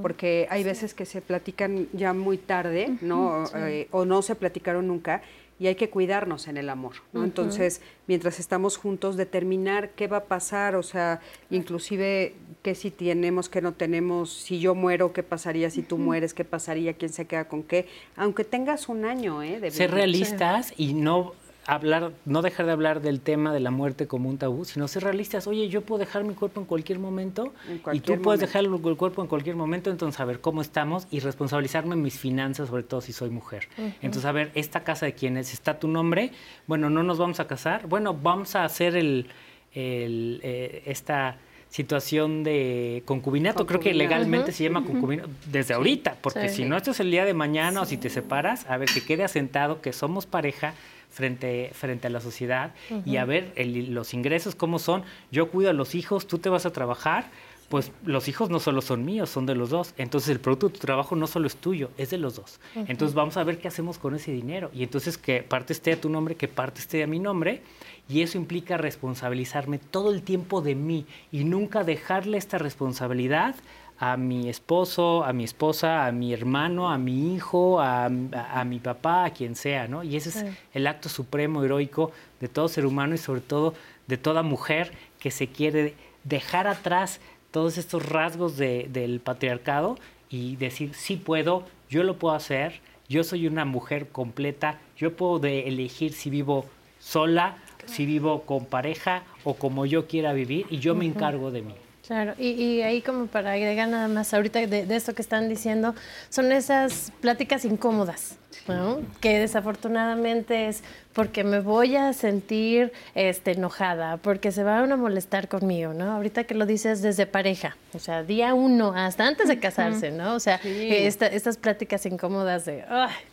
Porque 0.00 0.46
hay 0.48 0.64
veces 0.64 0.94
que 0.94 1.04
se 1.04 1.20
platican 1.20 1.88
ya 1.92 2.14
muy 2.14 2.38
tarde, 2.38 2.96
¿no? 3.02 3.44
Eh, 3.54 3.86
o 3.90 4.06
no 4.06 4.22
se 4.22 4.34
platicaron 4.34 4.88
nunca 4.88 5.20
y 5.58 5.66
hay 5.66 5.74
que 5.74 5.90
cuidarnos 5.90 6.46
en 6.46 6.56
el 6.56 6.68
amor, 6.68 6.94
¿no? 7.12 7.24
Entonces, 7.24 7.80
mientras 8.06 8.38
estamos 8.38 8.76
juntos, 8.76 9.16
determinar 9.16 9.90
qué 9.90 10.06
va 10.06 10.18
a 10.18 10.24
pasar, 10.24 10.76
o 10.76 10.82
sea, 10.82 11.20
inclusive 11.50 12.34
qué 12.62 12.74
si 12.74 12.90
tenemos, 12.90 13.48
qué 13.48 13.60
no 13.60 13.72
tenemos, 13.74 14.32
si 14.32 14.60
yo 14.60 14.74
muero, 14.74 15.12
qué 15.12 15.22
pasaría, 15.22 15.70
si 15.70 15.82
tú 15.82 15.98
mueres, 15.98 16.32
qué 16.32 16.44
pasaría, 16.44 16.94
quién 16.94 17.12
se 17.12 17.26
queda 17.26 17.48
con 17.48 17.62
qué, 17.62 17.86
aunque 18.16 18.44
tengas 18.44 18.88
un 18.88 19.04
año, 19.04 19.42
¿eh? 19.42 19.58
De 19.58 19.70
Ser 19.70 19.90
realistas 19.90 20.72
y 20.76 20.94
no 20.94 21.32
hablar, 21.68 22.12
no 22.24 22.40
dejar 22.40 22.64
de 22.64 22.72
hablar 22.72 23.02
del 23.02 23.20
tema 23.20 23.52
de 23.52 23.60
la 23.60 23.70
muerte 23.70 24.06
como 24.06 24.30
un 24.30 24.38
tabú, 24.38 24.64
sino 24.64 24.88
ser 24.88 25.04
realistas. 25.04 25.46
Oye, 25.46 25.68
yo 25.68 25.82
puedo 25.82 25.98
dejar 25.98 26.24
mi 26.24 26.32
cuerpo 26.32 26.60
en 26.60 26.66
cualquier 26.66 26.98
momento 26.98 27.52
y 27.92 28.00
tú 28.00 28.20
puedes 28.22 28.40
dejar 28.40 28.64
el, 28.64 28.70
cuerpo 28.96 29.20
en 29.20 29.28
cualquier 29.28 29.54
momento, 29.54 29.90
entonces 29.90 30.18
a 30.18 30.24
ver 30.24 30.40
cómo 30.40 30.62
estamos 30.62 31.06
y 31.10 31.20
responsabilizarme 31.20 31.94
en 31.94 32.00
mis 32.00 32.18
finanzas, 32.18 32.70
sobre 32.70 32.84
todo 32.84 33.02
si 33.02 33.12
soy 33.12 33.28
mujer. 33.28 33.68
Entonces, 34.00 34.24
a 34.24 34.32
ver, 34.32 34.50
esta 34.54 34.82
casa 34.82 35.04
de 35.04 35.12
quién 35.12 35.36
es, 35.36 35.52
está 35.52 35.78
tu 35.78 35.88
nombre, 35.88 36.32
bueno, 36.66 36.88
no 36.88 37.02
nos 37.02 37.18
vamos 37.18 37.38
a 37.38 37.46
casar, 37.46 37.86
bueno, 37.86 38.14
vamos 38.14 38.56
a 38.56 38.64
hacer 38.64 38.96
el, 38.96 39.26
eh, 39.74 40.82
esta 40.86 41.36
situación 41.68 42.44
de 42.44 43.02
concubinato, 43.04 43.66
creo 43.66 43.78
que 43.78 43.92
legalmente 43.92 44.52
se 44.52 44.64
llama 44.64 44.86
concubinato 44.86 45.28
desde 45.52 45.74
ahorita, 45.74 46.16
porque 46.22 46.48
si 46.48 46.64
no 46.64 46.78
esto 46.78 46.92
es 46.92 47.00
el 47.00 47.10
día 47.10 47.26
de 47.26 47.34
mañana 47.34 47.82
o 47.82 47.84
si 47.84 47.98
te 47.98 48.08
separas, 48.08 48.64
a 48.70 48.78
ver, 48.78 48.88
que 48.88 49.04
quede 49.04 49.22
asentado 49.22 49.82
que 49.82 49.92
somos 49.92 50.24
pareja, 50.24 50.72
frente, 51.10 51.70
frente 51.74 52.06
a 52.06 52.10
la 52.10 52.20
sociedad 52.20 52.74
y 53.04 53.16
a 53.16 53.24
ver 53.24 53.52
los 53.88 54.14
ingresos 54.14 54.54
cómo 54.54 54.78
son. 54.78 55.02
Yo 55.30 55.50
cuido 55.50 55.70
a 55.70 55.72
los 55.72 55.94
hijos, 55.94 56.26
tú 56.26 56.38
te 56.38 56.48
vas 56.48 56.66
a 56.66 56.72
trabajar, 56.72 57.30
pues 57.68 57.92
los 58.04 58.28
hijos 58.28 58.48
no 58.48 58.60
solo 58.60 58.80
son 58.80 59.04
míos, 59.04 59.28
son 59.28 59.44
de 59.44 59.54
los 59.54 59.70
dos. 59.70 59.94
Entonces 59.98 60.30
el 60.30 60.40
producto 60.40 60.68
de 60.68 60.74
tu 60.74 60.80
trabajo 60.80 61.16
no 61.16 61.26
solo 61.26 61.46
es 61.46 61.56
tuyo, 61.56 61.90
es 61.98 62.10
de 62.10 62.18
los 62.18 62.36
dos. 62.36 62.60
Entonces 62.74 63.14
vamos 63.14 63.36
a 63.36 63.44
ver 63.44 63.58
qué 63.58 63.68
hacemos 63.68 63.98
con 63.98 64.14
ese 64.14 64.32
dinero. 64.32 64.70
Y 64.72 64.82
entonces 64.82 65.18
que 65.18 65.42
parte 65.42 65.72
esté 65.72 65.92
a 65.92 66.00
tu 66.00 66.08
nombre, 66.08 66.34
que 66.34 66.48
parte 66.48 66.80
esté 66.80 67.02
a 67.02 67.06
mi 67.06 67.18
nombre. 67.18 67.62
Y 68.08 68.22
eso 68.22 68.38
implica 68.38 68.78
responsabilizarme 68.78 69.78
todo 69.78 70.14
el 70.14 70.22
tiempo 70.22 70.62
de 70.62 70.74
mí 70.74 71.04
y 71.30 71.44
nunca 71.44 71.84
dejarle 71.84 72.38
esta 72.38 72.56
responsabilidad 72.56 73.54
a 74.00 74.16
mi 74.16 74.48
esposo, 74.48 75.24
a 75.24 75.32
mi 75.32 75.44
esposa, 75.44 76.06
a 76.06 76.12
mi 76.12 76.32
hermano, 76.32 76.90
a 76.90 76.98
mi 76.98 77.34
hijo, 77.34 77.80
a, 77.80 78.08
mi 78.08 78.78
papá, 78.78 79.24
a 79.24 79.30
quien 79.30 79.56
sea, 79.56 79.88
¿no? 79.88 80.04
Y 80.04 80.16
ese 80.16 80.28
es 80.28 80.44
el 80.72 80.86
acto 80.86 81.08
supremo, 81.08 81.64
heroico 81.64 82.12
de 82.40 82.48
todo 82.48 82.68
ser 82.68 82.86
humano 82.86 83.14
y 83.14 83.18
sobre 83.18 83.40
todo 83.40 83.74
de 84.06 84.16
toda 84.16 84.42
mujer 84.42 84.92
que 85.18 85.30
se 85.30 85.48
quiere 85.48 85.94
dejar 86.24 86.68
atrás 86.68 87.20
todos 87.50 87.76
estos 87.76 88.06
rasgos 88.06 88.56
del 88.56 89.20
patriarcado 89.20 89.98
y 90.30 90.56
decir, 90.56 90.94
sí 90.94 91.16
puedo, 91.16 91.64
yo 91.90 92.04
lo 92.04 92.18
puedo 92.18 92.34
hacer, 92.34 92.80
yo 93.08 93.24
soy 93.24 93.46
una 93.46 93.64
mujer 93.64 94.08
completa, 94.08 94.78
yo 94.96 95.16
puedo 95.16 95.44
elegir 95.44 96.12
si 96.12 96.30
vivo 96.30 96.66
sola, 97.00 97.56
si 97.86 98.06
vivo 98.06 98.42
con 98.42 98.66
pareja 98.66 99.24
o 99.44 99.54
como 99.54 99.86
yo 99.86 100.06
quiera 100.06 100.32
vivir 100.32 100.66
y 100.70 100.78
yo 100.78 100.94
me 100.94 101.06
encargo 101.06 101.50
de 101.50 101.62
mí. 101.62 101.74
Claro, 102.08 102.32
y, 102.38 102.80
ahí 102.80 103.02
como 103.02 103.26
para 103.26 103.52
agregar 103.52 103.86
nada 103.86 104.08
más 104.08 104.32
ahorita 104.32 104.66
de, 104.66 104.96
esto 104.96 105.14
que 105.14 105.20
están 105.20 105.46
diciendo, 105.50 105.94
son 106.30 106.52
esas 106.52 107.12
pláticas 107.20 107.66
incómodas, 107.66 108.36
¿no? 108.66 109.02
que 109.20 109.38
desafortunadamente 109.38 110.68
es 110.68 110.82
porque 111.12 111.44
me 111.44 111.60
voy 111.60 111.96
a 111.96 112.14
sentir 112.14 112.94
este, 113.14 113.50
enojada, 113.50 114.16
porque 114.16 114.52
se 114.52 114.62
van 114.62 114.90
a 114.90 114.96
molestar 114.96 115.48
conmigo, 115.48 115.92
¿no? 115.92 116.10
Ahorita 116.12 116.44
que 116.44 116.54
lo 116.54 116.64
dices 116.64 117.02
desde 117.02 117.26
pareja, 117.26 117.76
o 117.92 117.98
sea, 117.98 118.22
día 118.22 118.54
uno, 118.54 118.94
hasta 118.96 119.26
antes 119.26 119.46
de 119.46 119.58
casarse, 119.58 120.10
¿no? 120.10 120.34
O 120.34 120.40
sea, 120.40 120.58
estas 120.64 121.58
pláticas 121.58 122.06
incómodas 122.06 122.64
de, 122.64 122.86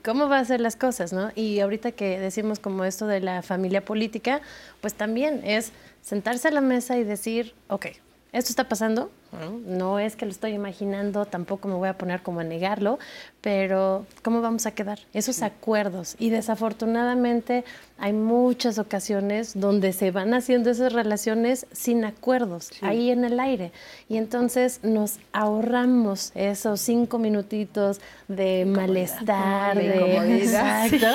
¿cómo 0.03 0.27
va 0.27 0.39
a 0.39 0.43
ser 0.43 0.59
las 0.59 0.75
cosas, 0.75 1.13
no? 1.13 1.31
Y 1.33 1.61
ahorita 1.61 1.93
que 1.93 2.19
decimos 2.19 2.59
como 2.59 2.83
esto 2.83 3.07
de 3.07 3.21
la 3.21 3.41
familia 3.41 3.85
política, 3.85 4.41
pues 4.81 4.95
también 4.95 5.39
es 5.45 5.71
sentarse 6.01 6.49
a 6.49 6.51
la 6.51 6.61
mesa 6.61 6.97
y 6.97 7.05
decir, 7.05 7.53
ok, 7.69 7.85
esto 8.37 8.49
está 8.49 8.67
pasando, 8.67 9.11
¿no? 9.65 9.99
es 9.99 10.15
que 10.15 10.25
lo 10.25 10.31
estoy 10.31 10.51
imaginando, 10.51 11.25
tampoco 11.25 11.67
me 11.67 11.75
voy 11.75 11.89
a 11.89 11.97
poner 11.97 12.21
como 12.21 12.39
a 12.39 12.43
negarlo, 12.43 12.99
pero 13.41 14.05
¿cómo 14.23 14.41
vamos 14.41 14.65
a 14.65 14.71
quedar? 14.71 14.99
Esos 15.13 15.41
acuerdos. 15.41 16.15
Y 16.19 16.29
desafortunadamente 16.29 17.63
hay 17.97 18.13
muchas 18.13 18.77
ocasiones 18.79 19.51
donde 19.59 19.93
se 19.93 20.11
van 20.11 20.33
haciendo 20.33 20.69
esas 20.69 20.93
relaciones 20.93 21.65
sin 21.71 22.03
acuerdos, 22.05 22.71
ahí 22.81 23.09
en 23.11 23.23
el 23.23 23.39
aire. 23.39 23.71
Y 24.09 24.17
entonces 24.17 24.79
nos 24.83 25.19
ahorramos 25.31 26.31
esos 26.35 26.81
cinco 26.81 27.19
minutitos 27.19 28.01
de 28.27 28.65
malestar, 28.65 29.77
de, 29.77 30.37
exacto. 30.37 31.07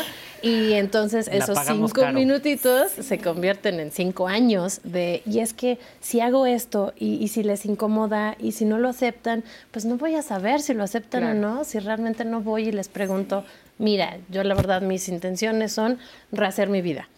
Y 0.42 0.72
entonces 0.72 1.26
La 1.26 1.34
esos 1.34 1.58
cinco 1.66 2.00
caro. 2.00 2.14
minutitos 2.14 2.90
se 2.92 3.18
convierten 3.18 3.78
en 3.78 3.90
cinco 3.90 4.26
años 4.26 4.80
de, 4.84 5.22
y 5.26 5.40
es 5.40 5.52
que 5.52 5.78
si 6.00 6.20
hago 6.20 6.46
esto 6.46 6.94
y, 6.98 7.16
y 7.16 7.28
si 7.28 7.42
les 7.42 7.66
incomoda 7.66 8.09
y 8.38 8.52
si 8.52 8.64
no 8.64 8.78
lo 8.78 8.88
aceptan, 8.88 9.44
pues 9.70 9.84
no 9.84 9.96
voy 9.96 10.14
a 10.14 10.22
saber 10.22 10.60
si 10.60 10.74
lo 10.74 10.84
aceptan 10.84 11.22
Claro. 11.22 11.38
o 11.38 11.40
no, 11.40 11.64
si 11.64 11.78
realmente 11.78 12.24
no 12.24 12.40
voy 12.40 12.68
y 12.68 12.72
les 12.72 12.88
pregunto, 12.88 13.44
mira, 13.78 14.18
yo 14.30 14.42
la 14.44 14.54
verdad 14.54 14.82
mis 14.82 15.08
intenciones 15.08 15.72
son 15.72 15.98
rehacer 16.32 16.68
mi 16.68 16.82
vida. 16.82 17.08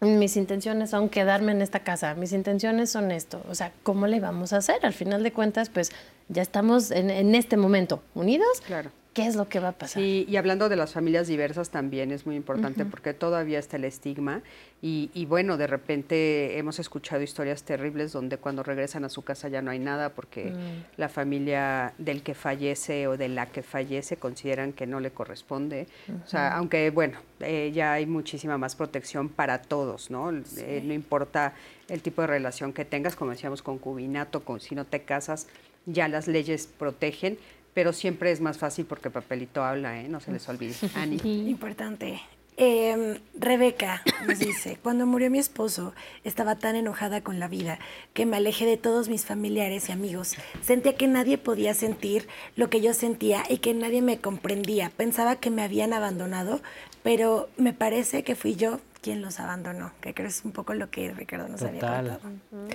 Mis 0.00 0.36
intenciones 0.36 0.90
son 0.90 1.08
quedarme 1.08 1.50
en 1.52 1.60
esta 1.60 1.80
casa, 1.80 2.14
mis 2.14 2.32
intenciones 2.32 2.88
son 2.90 3.10
esto. 3.10 3.42
O 3.50 3.54
sea, 3.56 3.72
¿cómo 3.82 4.06
le 4.06 4.20
vamos 4.20 4.52
a 4.52 4.58
hacer? 4.58 4.76
Al 4.86 4.92
final 4.92 5.24
de 5.24 5.32
cuentas, 5.32 5.70
pues 5.70 5.90
ya 6.28 6.42
estamos 6.42 6.92
en, 6.92 7.10
en 7.10 7.34
este 7.34 7.56
momento 7.56 8.02
unidos. 8.14 8.60
Claro. 8.64 8.90
¿Qué 9.18 9.26
es 9.26 9.34
lo 9.34 9.48
que 9.48 9.58
va 9.58 9.70
a 9.70 9.72
pasar? 9.72 10.00
Sí, 10.00 10.24
y 10.28 10.36
hablando 10.36 10.68
de 10.68 10.76
las 10.76 10.92
familias 10.92 11.26
diversas 11.26 11.70
también 11.70 12.12
es 12.12 12.24
muy 12.24 12.36
importante 12.36 12.84
porque 12.84 13.14
todavía 13.14 13.58
está 13.58 13.76
el 13.76 13.82
estigma 13.82 14.42
y, 14.80 15.10
y 15.12 15.26
bueno, 15.26 15.56
de 15.56 15.66
repente 15.66 16.56
hemos 16.56 16.78
escuchado 16.78 17.20
historias 17.20 17.64
terribles 17.64 18.12
donde 18.12 18.38
cuando 18.38 18.62
regresan 18.62 19.04
a 19.04 19.08
su 19.08 19.22
casa 19.22 19.48
ya 19.48 19.60
no 19.60 19.72
hay 19.72 19.80
nada 19.80 20.10
porque 20.10 20.52
la 20.96 21.08
familia 21.08 21.94
del 21.98 22.22
que 22.22 22.34
fallece 22.34 23.08
o 23.08 23.16
de 23.16 23.28
la 23.28 23.46
que 23.46 23.64
fallece 23.64 24.18
consideran 24.18 24.72
que 24.72 24.86
no 24.86 25.00
le 25.00 25.10
corresponde. 25.10 25.88
O 26.24 26.28
sea, 26.28 26.56
aunque 26.56 26.90
bueno, 26.90 27.18
eh, 27.40 27.72
ya 27.74 27.94
hay 27.94 28.06
muchísima 28.06 28.56
más 28.56 28.76
protección 28.76 29.30
para 29.30 29.62
todos, 29.62 30.12
¿no? 30.12 30.30
Eh, 30.30 30.80
no 30.84 30.94
importa 30.94 31.54
el 31.88 32.02
tipo 32.02 32.20
de 32.20 32.28
relación 32.28 32.72
que 32.72 32.84
tengas, 32.84 33.16
como 33.16 33.32
decíamos, 33.32 33.62
concubinato, 33.62 34.44
con, 34.44 34.60
si 34.60 34.76
no 34.76 34.84
te 34.84 35.02
casas, 35.02 35.48
ya 35.86 36.06
las 36.06 36.28
leyes 36.28 36.66
protegen, 36.66 37.38
pero 37.74 37.92
siempre 37.92 38.30
es 38.30 38.40
más 38.40 38.58
fácil 38.58 38.84
porque 38.86 39.10
papelito 39.10 39.62
habla, 39.64 40.00
¿eh? 40.00 40.08
No 40.08 40.20
se 40.20 40.32
les 40.32 40.48
olvide. 40.48 40.74
Ani. 40.94 41.18
Importante. 41.48 42.20
Eh, 42.60 43.20
Rebeca 43.38 44.02
nos 44.26 44.40
dice, 44.40 44.78
cuando 44.82 45.06
murió 45.06 45.30
mi 45.30 45.38
esposo, 45.38 45.94
estaba 46.24 46.56
tan 46.56 46.74
enojada 46.74 47.20
con 47.20 47.38
la 47.38 47.46
vida 47.46 47.78
que 48.14 48.26
me 48.26 48.36
alejé 48.36 48.66
de 48.66 48.76
todos 48.76 49.08
mis 49.08 49.24
familiares 49.24 49.88
y 49.88 49.92
amigos. 49.92 50.34
Sentía 50.60 50.96
que 50.96 51.06
nadie 51.06 51.38
podía 51.38 51.72
sentir 51.74 52.26
lo 52.56 52.68
que 52.68 52.80
yo 52.80 52.94
sentía 52.94 53.44
y 53.48 53.58
que 53.58 53.74
nadie 53.74 54.02
me 54.02 54.18
comprendía. 54.18 54.90
Pensaba 54.90 55.36
que 55.36 55.50
me 55.50 55.62
habían 55.62 55.92
abandonado, 55.92 56.60
pero 57.04 57.48
me 57.56 57.72
parece 57.72 58.24
que 58.24 58.34
fui 58.34 58.56
yo 58.56 58.80
quien 59.02 59.22
los 59.22 59.38
abandonó, 59.38 59.92
que 60.00 60.12
creo 60.12 60.26
es 60.26 60.44
un 60.44 60.50
poco 60.50 60.74
lo 60.74 60.90
que 60.90 61.12
Ricardo 61.12 61.46
nos 61.46 61.62
había 61.62 61.80
Total. 61.80 62.18
contado. 62.20 62.68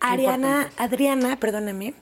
Ariana, 0.00 0.70
Adriana, 0.76 1.36
perdóname, 1.36 1.94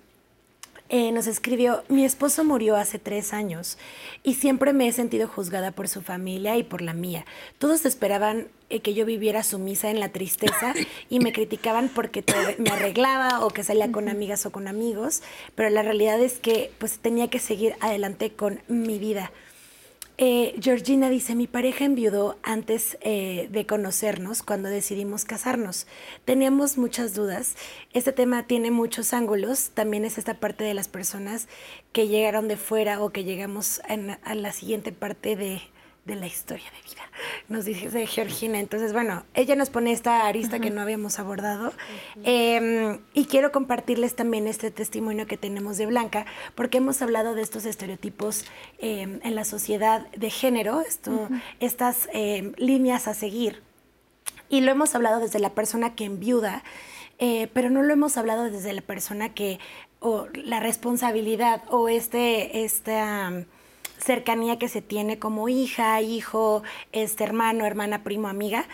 eh, 0.92 1.10
nos 1.10 1.26
escribió, 1.26 1.84
mi 1.88 2.04
esposo 2.04 2.44
murió 2.44 2.76
hace 2.76 2.98
tres 2.98 3.32
años 3.32 3.78
y 4.22 4.34
siempre 4.34 4.74
me 4.74 4.86
he 4.86 4.92
sentido 4.92 5.26
juzgada 5.26 5.70
por 5.70 5.88
su 5.88 6.02
familia 6.02 6.58
y 6.58 6.64
por 6.64 6.82
la 6.82 6.92
mía. 6.92 7.24
Todos 7.58 7.86
esperaban 7.86 8.48
eh, 8.68 8.80
que 8.80 8.92
yo 8.92 9.06
viviera 9.06 9.42
sumisa 9.42 9.90
en 9.90 10.00
la 10.00 10.10
tristeza 10.10 10.74
y 11.08 11.18
me 11.18 11.32
criticaban 11.32 11.88
porque 11.88 12.22
me 12.58 12.68
arreglaba 12.68 13.42
o 13.42 13.48
que 13.48 13.64
salía 13.64 13.90
con 13.90 14.10
amigas 14.10 14.44
o 14.44 14.52
con 14.52 14.68
amigos, 14.68 15.22
pero 15.54 15.70
la 15.70 15.80
realidad 15.80 16.20
es 16.20 16.38
que 16.38 16.70
pues 16.76 16.98
tenía 16.98 17.28
que 17.28 17.38
seguir 17.38 17.74
adelante 17.80 18.34
con 18.34 18.60
mi 18.68 18.98
vida. 18.98 19.32
Eh, 20.24 20.54
Georgina 20.60 21.10
dice, 21.10 21.34
mi 21.34 21.48
pareja 21.48 21.84
enviudó 21.84 22.38
antes 22.44 22.96
eh, 23.00 23.48
de 23.50 23.66
conocernos 23.66 24.44
cuando 24.44 24.68
decidimos 24.68 25.24
casarnos. 25.24 25.88
Teníamos 26.24 26.78
muchas 26.78 27.12
dudas. 27.12 27.56
Este 27.92 28.12
tema 28.12 28.46
tiene 28.46 28.70
muchos 28.70 29.14
ángulos. 29.14 29.70
También 29.74 30.04
es 30.04 30.18
esta 30.18 30.34
parte 30.34 30.62
de 30.62 30.74
las 30.74 30.86
personas 30.86 31.48
que 31.90 32.06
llegaron 32.06 32.46
de 32.46 32.56
fuera 32.56 33.02
o 33.02 33.10
que 33.10 33.24
llegamos 33.24 33.82
a 34.22 34.34
la 34.36 34.52
siguiente 34.52 34.92
parte 34.92 35.34
de, 35.34 35.60
de 36.04 36.14
la 36.14 36.28
historia 36.28 36.70
de 36.70 36.88
vida. 36.88 37.02
Nos 37.48 37.64
dice 37.64 38.06
Georgina. 38.06 38.58
Entonces, 38.60 38.92
bueno, 38.92 39.24
ella 39.34 39.56
nos 39.56 39.70
pone 39.70 39.92
esta 39.92 40.26
arista 40.26 40.58
que 40.58 40.70
no 40.70 40.80
habíamos 40.80 41.18
abordado. 41.18 41.72
Eh, 42.24 42.98
y 43.14 43.24
quiero 43.26 43.52
compartirles 43.52 44.14
también 44.14 44.46
este 44.46 44.70
testimonio 44.70 45.26
que 45.26 45.36
tenemos 45.36 45.76
de 45.76 45.86
Blanca, 45.86 46.24
porque 46.54 46.78
hemos 46.78 47.02
hablado 47.02 47.34
de 47.34 47.42
estos 47.42 47.64
estereotipos 47.64 48.44
eh, 48.78 49.20
en 49.22 49.34
la 49.34 49.44
sociedad 49.44 50.06
de 50.12 50.30
género, 50.30 50.80
esto, 50.80 51.28
estas 51.60 52.08
eh, 52.12 52.52
líneas 52.56 53.08
a 53.08 53.14
seguir. 53.14 53.62
Y 54.48 54.60
lo 54.60 54.70
hemos 54.70 54.94
hablado 54.94 55.20
desde 55.20 55.38
la 55.38 55.54
persona 55.54 55.94
que 55.94 56.04
enviuda, 56.04 56.62
eh, 57.18 57.48
pero 57.52 57.70
no 57.70 57.82
lo 57.82 57.92
hemos 57.92 58.16
hablado 58.16 58.50
desde 58.50 58.72
la 58.72 58.82
persona 58.82 59.32
que, 59.34 59.58
o 60.00 60.26
la 60.34 60.60
responsabilidad, 60.60 61.62
o 61.70 61.88
este, 61.88 62.64
esta 62.64 63.30
um, 63.30 63.44
cercanía 64.02 64.58
que 64.58 64.68
se 64.68 64.82
tiene 64.82 65.18
como 65.18 65.48
hija, 65.48 66.00
hijo, 66.00 66.62
este 66.92 67.24
hermano, 67.24 67.64
hermana, 67.64 68.02
primo, 68.02 68.28
amiga. 68.28 68.66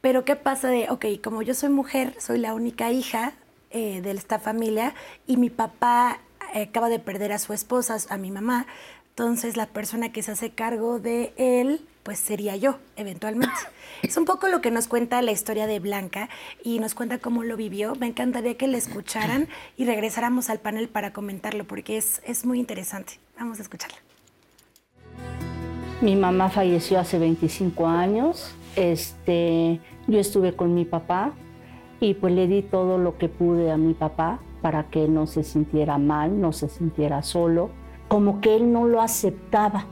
Pero 0.00 0.24
¿qué 0.24 0.36
pasa 0.36 0.68
de, 0.68 0.88
ok, 0.90 1.06
como 1.22 1.42
yo 1.42 1.54
soy 1.54 1.68
mujer, 1.68 2.14
soy 2.18 2.38
la 2.38 2.54
única 2.54 2.90
hija 2.90 3.32
eh, 3.70 4.00
de 4.00 4.10
esta 4.12 4.38
familia 4.38 4.94
y 5.26 5.36
mi 5.36 5.50
papá 5.50 6.20
eh, 6.54 6.62
acaba 6.62 6.88
de 6.88 6.98
perder 6.98 7.32
a 7.32 7.38
su 7.38 7.52
esposa, 7.52 7.96
a 8.08 8.16
mi 8.16 8.30
mamá, 8.30 8.66
entonces 9.16 9.56
la 9.56 9.64
persona 9.64 10.12
que 10.12 10.22
se 10.22 10.32
hace 10.32 10.50
cargo 10.50 10.98
de 10.98 11.32
él, 11.38 11.80
pues 12.02 12.18
sería 12.18 12.54
yo, 12.54 12.78
eventualmente. 12.96 13.54
Es 14.02 14.18
un 14.18 14.26
poco 14.26 14.46
lo 14.48 14.60
que 14.60 14.70
nos 14.70 14.88
cuenta 14.88 15.22
la 15.22 15.32
historia 15.32 15.66
de 15.66 15.80
Blanca 15.80 16.28
y 16.62 16.80
nos 16.80 16.94
cuenta 16.94 17.16
cómo 17.18 17.42
lo 17.42 17.56
vivió. 17.56 17.94
Me 17.94 18.08
encantaría 18.08 18.58
que 18.58 18.66
la 18.66 18.76
escucharan 18.76 19.48
y 19.78 19.86
regresáramos 19.86 20.50
al 20.50 20.60
panel 20.60 20.90
para 20.90 21.14
comentarlo 21.14 21.64
porque 21.64 21.96
es, 21.96 22.20
es 22.24 22.44
muy 22.44 22.60
interesante. 22.60 23.18
Vamos 23.38 23.58
a 23.58 23.62
escucharla. 23.62 24.05
Mi 26.02 26.14
mamá 26.14 26.50
falleció 26.50 27.00
hace 27.00 27.18
25 27.18 27.86
años. 27.86 28.54
Este, 28.76 29.80
yo 30.06 30.18
estuve 30.20 30.52
con 30.52 30.74
mi 30.74 30.84
papá 30.84 31.32
y 32.00 32.12
pues 32.12 32.34
le 32.34 32.46
di 32.46 32.60
todo 32.60 32.98
lo 32.98 33.16
que 33.16 33.30
pude 33.30 33.70
a 33.70 33.78
mi 33.78 33.94
papá 33.94 34.40
para 34.60 34.84
que 34.90 35.08
no 35.08 35.26
se 35.26 35.42
sintiera 35.42 35.96
mal, 35.96 36.38
no 36.38 36.52
se 36.52 36.68
sintiera 36.68 37.22
solo. 37.22 37.70
Como 38.08 38.42
que 38.42 38.56
él 38.56 38.70
no 38.70 38.86
lo 38.86 39.00
aceptaba, 39.00 39.86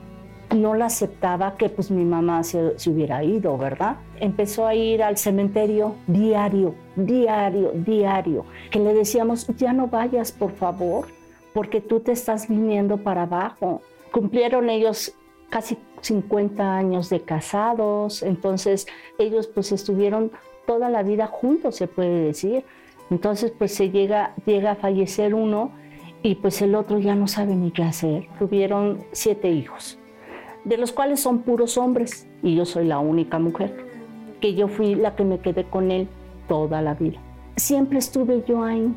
no 0.55 0.75
lo 0.75 0.85
aceptaba 0.85 1.55
que 1.55 1.69
pues 1.69 1.89
mi 1.89 2.05
mamá 2.05 2.43
se, 2.43 2.77
se 2.77 2.91
hubiera 2.91 3.23
ido, 3.23 3.57
¿verdad? 3.57 3.97
Empezó 4.19 4.67
a 4.67 4.75
ir 4.75 5.01
al 5.01 5.17
cementerio 5.17 5.95
diario, 6.05 6.75
diario, 6.95 7.71
diario, 7.73 8.45
que 8.69 8.79
le 8.79 8.93
decíamos, 8.93 9.47
ya 9.57 9.73
no 9.73 9.87
vayas, 9.87 10.31
por 10.31 10.51
favor, 10.51 11.07
porque 11.51 11.81
tú 11.81 11.99
te 11.99 12.11
estás 12.11 12.47
viniendo 12.47 12.97
para 12.97 13.23
abajo. 13.23 13.81
Cumplieron 14.11 14.69
ellos 14.69 15.15
casi 15.49 15.77
50 16.01 16.77
años 16.77 17.09
de 17.09 17.21
casados, 17.21 18.23
entonces 18.23 18.87
ellos 19.17 19.47
pues 19.47 19.71
estuvieron 19.71 20.31
toda 20.65 20.89
la 20.89 21.03
vida 21.03 21.27
juntos, 21.27 21.75
se 21.75 21.87
puede 21.87 22.25
decir. 22.25 22.65
Entonces 23.09 23.51
pues 23.57 23.73
se 23.73 23.91
llega, 23.91 24.33
llega 24.45 24.71
a 24.71 24.75
fallecer 24.75 25.33
uno 25.33 25.71
y 26.23 26.35
pues 26.35 26.61
el 26.61 26.73
otro 26.75 26.97
ya 26.99 27.15
no 27.15 27.27
sabe 27.27 27.55
ni 27.55 27.71
qué 27.71 27.83
hacer. 27.83 28.27
Tuvieron 28.39 29.03
siete 29.11 29.51
hijos, 29.51 29.99
de 30.63 30.77
los 30.77 30.91
cuales 30.91 31.19
son 31.19 31.39
puros 31.39 31.77
hombres 31.77 32.27
y 32.41 32.55
yo 32.55 32.65
soy 32.65 32.85
la 32.85 32.99
única 32.99 33.37
mujer, 33.39 33.85
que 34.41 34.55
yo 34.55 34.67
fui 34.67 34.95
la 34.95 35.15
que 35.15 35.23
me 35.23 35.39
quedé 35.39 35.65
con 35.65 35.91
él 35.91 36.07
toda 36.47 36.81
la 36.81 36.95
vida. 36.95 37.19
Siempre 37.55 37.99
estuve 37.99 38.43
yo 38.47 38.63
ahí. 38.63 38.93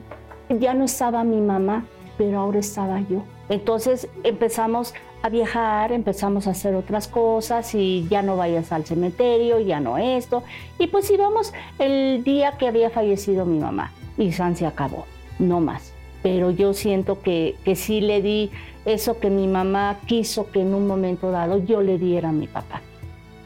Ya 0.59 0.72
no 0.72 0.84
estaba 0.84 1.22
mi 1.24 1.40
mamá, 1.40 1.86
pero 2.16 2.38
ahora 2.38 2.59
estaba 2.59 3.01
yo. 3.01 3.22
Entonces 3.51 4.09
empezamos 4.24 4.94
a 5.22 5.28
viajar, 5.28 5.92
empezamos 5.92 6.46
a 6.46 6.50
hacer 6.50 6.74
otras 6.74 7.08
cosas 7.08 7.74
y 7.74 8.06
ya 8.08 8.22
no 8.22 8.36
vayas 8.36 8.70
al 8.72 8.84
cementerio, 8.84 9.58
ya 9.60 9.80
no 9.80 9.98
esto. 9.98 10.42
Y 10.78 10.86
pues 10.88 11.10
íbamos 11.10 11.52
el 11.78 12.22
día 12.24 12.52
que 12.58 12.68
había 12.68 12.90
fallecido 12.90 13.44
mi 13.44 13.58
mamá 13.58 13.92
y 14.16 14.32
San 14.32 14.56
se 14.56 14.66
acabó, 14.66 15.06
no 15.38 15.60
más. 15.60 15.92
Pero 16.22 16.50
yo 16.50 16.72
siento 16.74 17.20
que, 17.20 17.56
que 17.64 17.76
sí 17.76 18.00
le 18.00 18.22
di 18.22 18.50
eso 18.84 19.18
que 19.20 19.30
mi 19.30 19.46
mamá 19.46 19.98
quiso 20.06 20.50
que 20.50 20.60
en 20.62 20.74
un 20.74 20.86
momento 20.86 21.30
dado 21.30 21.58
yo 21.58 21.80
le 21.82 21.98
diera 21.98 22.30
a 22.30 22.32
mi 22.32 22.46
papá. 22.46 22.80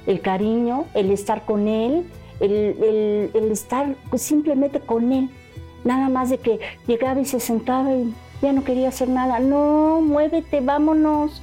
El 0.07 0.21
cariño, 0.21 0.87
el 0.95 1.11
estar 1.11 1.45
con 1.45 1.69
él, 1.69 2.05
el, 2.41 2.51
el- 2.53 3.31
el 3.35 3.51
estar 3.53 3.95
pues, 4.11 4.23
simplemente 4.23 4.81
con 4.81 5.13
él. 5.13 5.31
Nada 5.85 6.09
más 6.09 6.31
de 6.31 6.39
que 6.39 6.61
llegaba 6.87 7.21
y 7.21 7.25
se 7.25 7.41
sentaba 7.41 7.93
y 7.95 8.13
ya 8.41 8.53
no 8.53 8.63
quería 8.65 8.89
hacer 8.89 9.09
nada. 9.09 9.39
No, 9.41 10.01
muévete, 10.01 10.61
vámonos. 10.61 11.43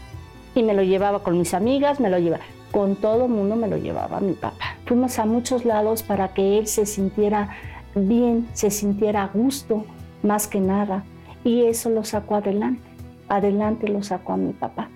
Y 0.55 0.63
me 0.63 0.73
lo 0.73 0.83
llevaba 0.83 1.23
con 1.23 1.37
mis 1.37 1.53
amigas, 1.53 1.99
me 1.99 2.09
lo 2.09 2.19
llevaba. 2.19 2.43
Con 2.71 2.95
todo 2.95 3.25
el 3.25 3.31
mundo 3.31 3.55
me 3.55 3.67
lo 3.67 3.77
llevaba 3.77 4.19
mi 4.19 4.33
papá. 4.33 4.75
Fuimos 4.85 5.17
a 5.19 5.25
muchos 5.25 5.65
lados 5.65 6.03
para 6.03 6.33
que 6.33 6.59
él 6.59 6.67
se 6.67 6.85
sintiera 6.85 7.49
bien, 7.95 8.47
se 8.53 8.69
sintiera 8.69 9.23
a 9.23 9.27
gusto, 9.27 9.85
más 10.23 10.47
que 10.47 10.59
nada. 10.59 11.03
Y 11.43 11.63
eso 11.63 11.89
lo 11.89 12.03
sacó 12.03 12.35
adelante. 12.35 12.81
Adelante 13.27 13.87
lo 13.87 14.03
sacó 14.03 14.33
a 14.33 14.37
mi 14.37 14.53
papá. 14.53 14.89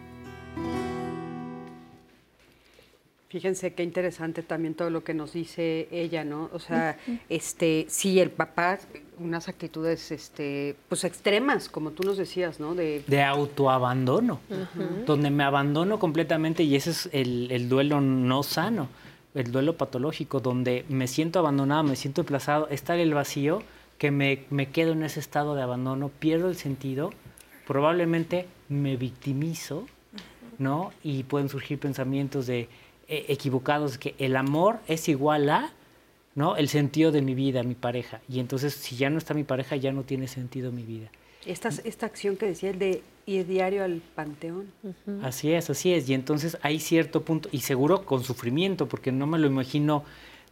Fíjense 3.34 3.74
qué 3.74 3.82
interesante 3.82 4.44
también 4.44 4.76
todo 4.76 4.92
lo 4.92 5.04
que 5.04 5.16
nos 5.16 5.34
dice 5.34 5.88
ella, 5.90 6.24
¿no? 6.24 6.52
O 6.54 6.60
sea, 6.60 7.00
este, 7.30 7.88
sí, 7.90 8.20
el 8.20 8.30
papá, 8.30 8.78
unas 9.18 9.50
actitudes, 9.50 10.12
este, 10.12 10.76
pues 10.88 11.04
extremas, 11.04 11.68
como 11.68 11.90
tú 11.94 12.04
nos 12.04 12.18
decías, 12.18 12.60
¿no? 12.60 12.76
De, 12.76 13.04
de 13.08 13.24
autoabandono, 13.24 14.40
donde 15.08 15.32
me 15.32 15.44
abandono 15.44 15.98
completamente 15.98 16.62
y 16.62 16.76
ese 16.76 16.92
es 16.92 17.10
el, 17.12 17.50
el, 17.50 17.70
duelo 17.70 18.02
no 18.02 18.44
sano, 18.44 18.88
el 19.34 19.52
duelo 19.52 19.78
patológico, 19.78 20.40
donde 20.40 20.86
me 20.88 21.08
siento 21.08 21.40
abandonado, 21.40 21.82
me 21.82 21.96
siento 21.96 22.22
desplazado, 22.22 22.68
está 22.70 22.96
el 22.96 23.16
vacío, 23.16 23.64
que 23.98 24.12
me, 24.12 24.46
me 24.52 24.70
quedo 24.70 24.92
en 24.92 25.02
ese 25.02 25.20
estado 25.20 25.56
de 25.56 25.64
abandono, 25.64 26.10
pierdo 26.10 26.50
el 26.50 26.56
sentido, 26.56 27.10
probablemente 27.66 28.46
me 28.70 28.96
victimizo, 28.96 29.88
¿no? 30.60 30.92
Y 31.04 31.24
pueden 31.24 31.50
surgir 31.50 31.80
pensamientos 31.80 32.46
de 32.46 32.70
equivocados 33.28 33.98
que 33.98 34.16
el 34.18 34.36
amor 34.36 34.80
es 34.88 35.10
igual 35.10 35.50
a 35.50 35.72
¿no? 36.36 36.56
el 36.56 36.70
sentido 36.70 37.12
de 37.12 37.22
mi 37.22 37.36
vida, 37.36 37.64
mi 37.64 37.76
pareja. 37.76 38.22
Y 38.28 38.40
entonces, 38.40 38.74
si 38.74 38.96
ya 38.96 39.10
no 39.10 39.18
está 39.18 39.34
mi 39.34 39.44
pareja, 39.44 39.76
ya 39.76 39.92
no 39.92 40.04
tiene 40.04 40.28
sentido 40.28 40.72
mi 40.72 40.84
vida. 40.84 41.10
Esta, 41.46 41.70
esta 41.84 42.06
acción 42.06 42.38
que 42.38 42.46
decía 42.46 42.70
el 42.70 42.80
de 42.80 43.04
ir 43.26 43.46
diario 43.46 43.84
al 43.84 44.02
panteón. 44.16 44.72
Así 45.22 45.52
es, 45.52 45.70
así 45.70 45.94
es. 45.94 46.08
Y 46.10 46.14
entonces 46.14 46.58
hay 46.62 46.80
cierto 46.80 47.24
punto, 47.24 47.50
y 47.52 47.60
seguro 47.60 48.06
con 48.06 48.24
sufrimiento, 48.24 48.88
porque 48.88 49.12
no 49.12 49.28
me 49.28 49.38
lo 49.38 49.48
imagino 49.48 50.04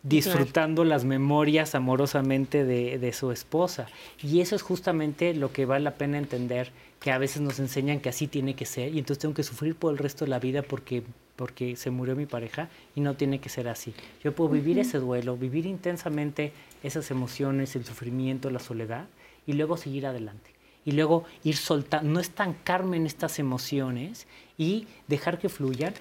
disfrutando 0.04 0.84
las 0.84 1.06
memorias 1.06 1.76
amorosamente 1.76 2.64
de, 2.66 2.98
de, 2.98 3.14
su 3.14 3.32
esposa. 3.32 3.88
Y 4.22 4.42
eso 4.42 4.56
es 4.56 4.62
justamente 4.62 5.34
lo 5.34 5.52
que 5.52 5.66
vale 5.66 5.84
la 5.84 5.96
pena 5.96 6.18
entender, 6.18 6.72
que 7.00 7.12
a 7.12 7.18
veces 7.18 7.42
nos 7.42 7.60
enseñan 7.60 8.00
que 8.00 8.10
así 8.10 8.28
tiene 8.28 8.56
que 8.56 8.66
ser, 8.66 8.94
y 8.94 9.00
entonces 9.00 9.20
tengo 9.20 9.34
que 9.34 9.44
sufrir 9.44 9.76
por 9.76 9.92
el 9.92 9.98
resto 9.98 10.26
de 10.26 10.30
la 10.30 10.40
vida 10.40 10.62
porque 10.62 11.04
porque 11.42 11.76
se 11.76 11.90
murió 11.90 12.16
mi 12.16 12.28
pareja 12.28 12.70
y 12.96 13.02
no 13.02 13.16
tiene 13.16 13.40
que 13.40 13.50
ser 13.50 13.68
así. 13.68 13.96
Yo 14.24 14.32
puedo 14.36 14.52
vivir 14.52 14.78
ese 14.78 15.00
duelo, 15.00 15.38
vivir 15.38 15.66
intensamente 15.66 16.54
esas 16.84 17.10
emociones, 17.10 17.76
el 17.76 17.84
sufrimiento, 17.84 18.52
la 18.52 18.60
soledad 18.60 19.08
y 19.48 19.54
luego 19.54 19.76
seguir 19.76 20.06
adelante. 20.06 20.52
Y 20.86 20.92
luego 20.92 21.26
ir 21.44 21.56
soltando, 21.56 22.12
no 22.12 22.20
estancarme 22.20 22.98
en 22.98 23.08
estas 23.08 23.40
emociones 23.40 24.28
y 24.56 24.86
dejar 25.08 25.40
que 25.40 25.50
fluyan, 25.50 25.96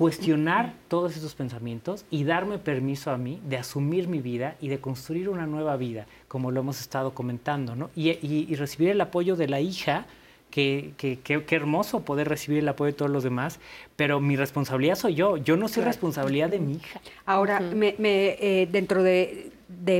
cuestionar 0.00 0.72
todos 0.88 1.14
esos 1.14 1.34
pensamientos 1.34 2.06
y 2.10 2.24
darme 2.24 2.56
permiso 2.56 3.10
a 3.10 3.18
mí 3.18 3.38
de 3.46 3.58
asumir 3.58 4.08
mi 4.08 4.22
vida 4.22 4.56
y 4.58 4.68
de 4.68 4.80
construir 4.80 5.28
una 5.28 5.46
nueva 5.46 5.76
vida, 5.76 6.06
como 6.26 6.50
lo 6.50 6.60
hemos 6.60 6.80
estado 6.80 7.12
comentando, 7.12 7.76
¿no? 7.76 7.90
y, 7.94 8.08
y 8.22 8.54
recibir 8.54 8.88
el 8.88 9.00
apoyo 9.02 9.36
de 9.36 9.48
la 9.48 9.60
hija 9.60 10.06
Qué, 10.50 10.94
qué, 10.98 11.44
hermoso 11.54 12.00
poder 12.00 12.28
recibir 12.28 12.58
el 12.58 12.68
apoyo 12.68 12.90
de 12.90 12.98
todos 12.98 13.10
los 13.10 13.22
demás, 13.22 13.60
pero 13.94 14.18
mi 14.18 14.34
responsabilidad 14.34 14.96
soy 14.96 15.14
yo, 15.14 15.36
yo 15.36 15.56
no 15.56 15.68
soy 15.68 15.84
responsabilidad 15.84 16.48
de 16.48 16.58
mi 16.58 16.72
hija. 16.72 17.00
Ahora, 17.24 17.60
me, 17.60 17.94
eh, 18.00 18.68
dentro 18.68 19.04
de, 19.04 19.52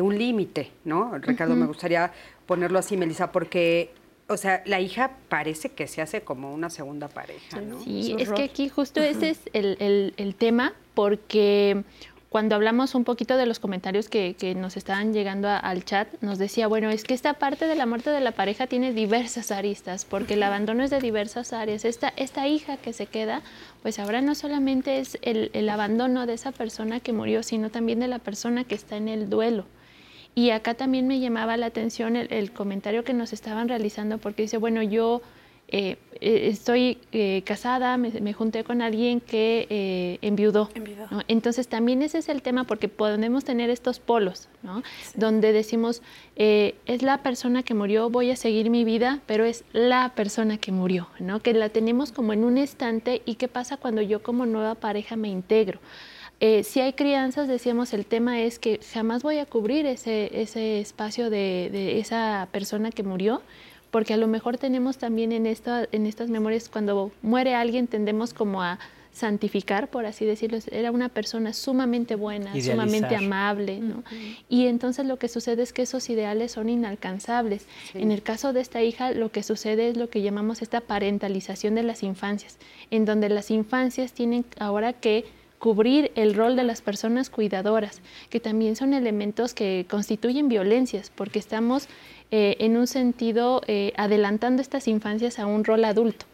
un 0.02 0.18
límite, 0.18 0.72
¿no? 0.85 1.16
Ricardo, 1.18 1.55
me 1.55 1.66
gustaría 1.66 2.10
ponerlo 2.47 2.81
así, 2.81 2.97
Melissa, 2.97 3.31
porque, 3.31 3.93
o 4.31 4.36
sea, 4.36 4.62
la 4.65 4.81
hija 4.81 5.11
parece 5.28 5.70
que 5.70 5.86
se 5.86 6.01
hace 6.01 6.23
como 6.23 6.55
una 6.55 6.70
segunda 6.70 7.09
pareja, 7.09 7.61
¿no? 7.61 7.82
Sí, 7.82 8.15
es 8.19 8.31
que 8.31 8.44
aquí 8.44 8.69
justo 8.69 9.02
ese 9.02 9.31
es 9.31 9.40
el, 9.52 10.15
el 10.16 10.35
tema, 10.35 10.73
porque 10.94 11.85
cuando 12.31 12.55
hablamos 12.55 12.94
un 12.94 13.02
poquito 13.02 13.36
de 13.36 13.44
los 13.44 13.59
comentarios 13.59 14.09
que, 14.09 14.55
nos 14.57 14.77
estaban 14.77 15.12
llegando 15.12 15.48
al 15.48 15.85
chat, 15.85 16.07
nos 16.20 16.39
decía, 16.39 16.69
bueno, 16.69 16.89
es 16.89 17.02
que 17.02 17.12
esta 17.12 17.35
parte 17.35 17.66
de 17.66 17.74
la 17.74 17.86
muerte 17.86 18.11
de 18.11 18.20
la 18.20 18.31
pareja 18.31 18.69
tiene 18.69 18.93
diversas 18.93 19.51
aristas, 19.51 20.05
porque 20.05 20.35
el 20.35 20.43
abandono 20.44 20.85
es 20.85 20.90
de 20.90 21.01
diversas 21.01 21.52
áreas. 21.52 21.85
Esta, 21.85 22.12
esta 22.16 22.47
hija 22.47 22.77
que 22.77 22.93
se 22.93 23.07
queda, 23.07 23.43
pues 23.82 23.98
ahora 23.98 24.20
no 24.20 24.36
solamente 24.36 25.01
es 25.01 25.19
el, 25.23 25.69
abandono 25.69 26.24
de 26.24 26.35
esa 26.35 26.52
persona 26.52 27.01
que 27.01 27.12
murió, 27.12 27.43
sino 27.43 27.69
también 27.69 27.98
de 27.98 28.07
la 28.07 28.20
persona 28.20 28.62
que 28.62 28.77
está 28.77 28.97
en 28.97 29.09
el 29.09 29.28
duelo. 29.28 29.66
Y 30.35 30.51
acá 30.51 30.74
también 30.74 31.07
me 31.07 31.20
llamaba 31.20 31.57
la 31.57 31.66
atención 31.66 32.16
el 32.16 32.52
comentario 32.52 33.05
que 33.05 33.15
nos 33.15 33.32
estaban 33.32 33.69
realizando, 33.69 34.19
porque 34.19 34.43
dice, 34.43 34.59
bueno, 34.59 34.82
yo 34.82 35.23
eh, 35.73 35.98
eh, 36.20 36.48
estoy 36.48 36.98
eh, 37.12 37.43
casada, 37.44 37.97
me, 37.97 38.32
junté 38.32 38.65
con 38.65 38.82
alguien 38.82 39.20
que 39.20 40.19
enviudó. 40.20 40.69
Entonces 41.28 41.69
también 41.69 42.02
ese 42.02 42.19
es 42.19 42.28
el 42.28 42.43
tema 42.43 42.65
porque 42.65 42.89
podemos 42.89 43.44
tener 43.44 43.70
estos 43.70 44.01
polos, 44.01 44.48
¿no? 44.62 44.82
Donde 45.15 45.52
decimos, 45.52 46.02
es 46.36 47.02
la 47.02 47.23
persona 47.23 47.62
que 47.62 47.74
murió, 47.74 48.11
voy 48.11 48.32
a 48.32 48.36
seguir 48.36 48.69
mi 48.69 48.85
vida, 48.85 49.20
pero 49.27 49.44
es 49.44 49.65
la 49.73 50.12
persona 50.16 50.59
que 50.59 50.73
murió, 50.73 51.09
¿no? 51.20 51.40
Que 51.40 51.55
la 51.55 51.69
tenemos 51.69 52.11
como 52.11 52.32
en 52.32 52.44
un 52.44 52.59
estante 52.59 53.23
y 53.24 53.36
qué 53.36 53.47
pasa 53.47 53.77
cuando 53.77 54.02
yo 54.02 54.23
como 54.23 54.47
nueva 54.47 54.74
pareja 54.74 55.15
me 55.15 55.28
integro. 55.28 55.78
Si 56.65 56.81
hay 56.81 56.93
crianzas, 56.95 57.49
decíamos, 57.49 57.93
el 57.93 58.07
tema 58.07 58.41
es 58.41 58.59
que 58.59 58.81
jamás 58.93 59.23
voy 59.23 59.39
a 59.39 59.47
cubrir 59.47 59.87
ese, 59.87 60.31
ese 60.41 60.81
espacio 60.81 61.31
de, 61.31 61.69
de 61.71 61.99
esa 61.99 62.49
persona 62.51 62.91
que 62.91 63.03
murió 63.03 63.43
porque 63.91 64.15
a 64.15 64.17
lo 64.17 64.29
mejor 64.29 64.57
tenemos 64.57 64.99
también 64.99 65.33
en, 65.33 65.47
esta, 65.47 65.89
en 65.93 66.07
estas 66.07 66.31
memorias, 66.31 66.69
cuando 66.69 67.11
muere 67.23 67.55
alguien, 67.55 67.87
tendemos 67.87 68.33
como 68.33 68.62
a 68.62 68.79
santificar, 69.12 69.89
por 69.89 70.07
así 70.07 70.25
decirlo, 70.25 70.59
era 70.71 70.93
una 70.93 71.09
persona 71.09 71.53
sumamente 71.53 72.15
buena, 72.15 72.53
sumamente 72.61 73.17
amable, 73.17 73.81
¿no? 73.81 74.05
Y 74.49 74.67
entonces 74.67 75.05
lo 75.05 75.19
que 75.19 75.27
sucede 75.27 75.65
es 75.65 75.73
que 75.73 75.83
esos 75.83 76.09
ideales 76.11 76.53
son 76.53 76.69
inalcanzables. 76.69 77.67
En 77.95 78.12
el 78.12 78.23
caso 78.23 78.53
de 78.53 78.61
esta 78.61 78.83
hija, 78.83 79.11
lo 79.11 79.33
que 79.33 79.43
sucede 79.43 79.89
es 79.89 79.97
lo 79.97 80.09
que 80.09 80.23
llamamos 80.23 80.62
esta 80.62 80.81
parentalización 80.81 81.75
de 81.75 81.83
las 81.83 82.05
infancias, 82.05 82.59
en 82.93 83.05
donde 83.05 83.29
las 83.29 83.51
infancias 83.51 84.12
tienen 84.12 84.45
ahora 84.61 84.93
que 84.93 85.25
cubrir 85.61 86.11
el 86.15 86.35
rol 86.35 86.57
de 86.57 86.65
las 86.65 86.81
personas 86.81 87.28
cuidadoras, 87.28 88.01
que 88.31 88.41
también 88.41 88.77
son 88.77 88.95
elementos 88.95 89.53
que 89.53 89.87
constituyen 89.89 90.49
violencias, 90.49 91.12
porque 91.15 91.39
estamos 91.39 91.87
eh, 92.31 92.57
en 92.61 92.78
un 92.78 92.87
sentido 92.87 93.61
eh, 93.66 93.93
adelantando 93.97 94.62
estas 94.62 94.89
infancias 94.89 95.39
a 95.39 95.45
un 95.45 95.65
rol 95.65 95.85
adulto. 95.85 96.24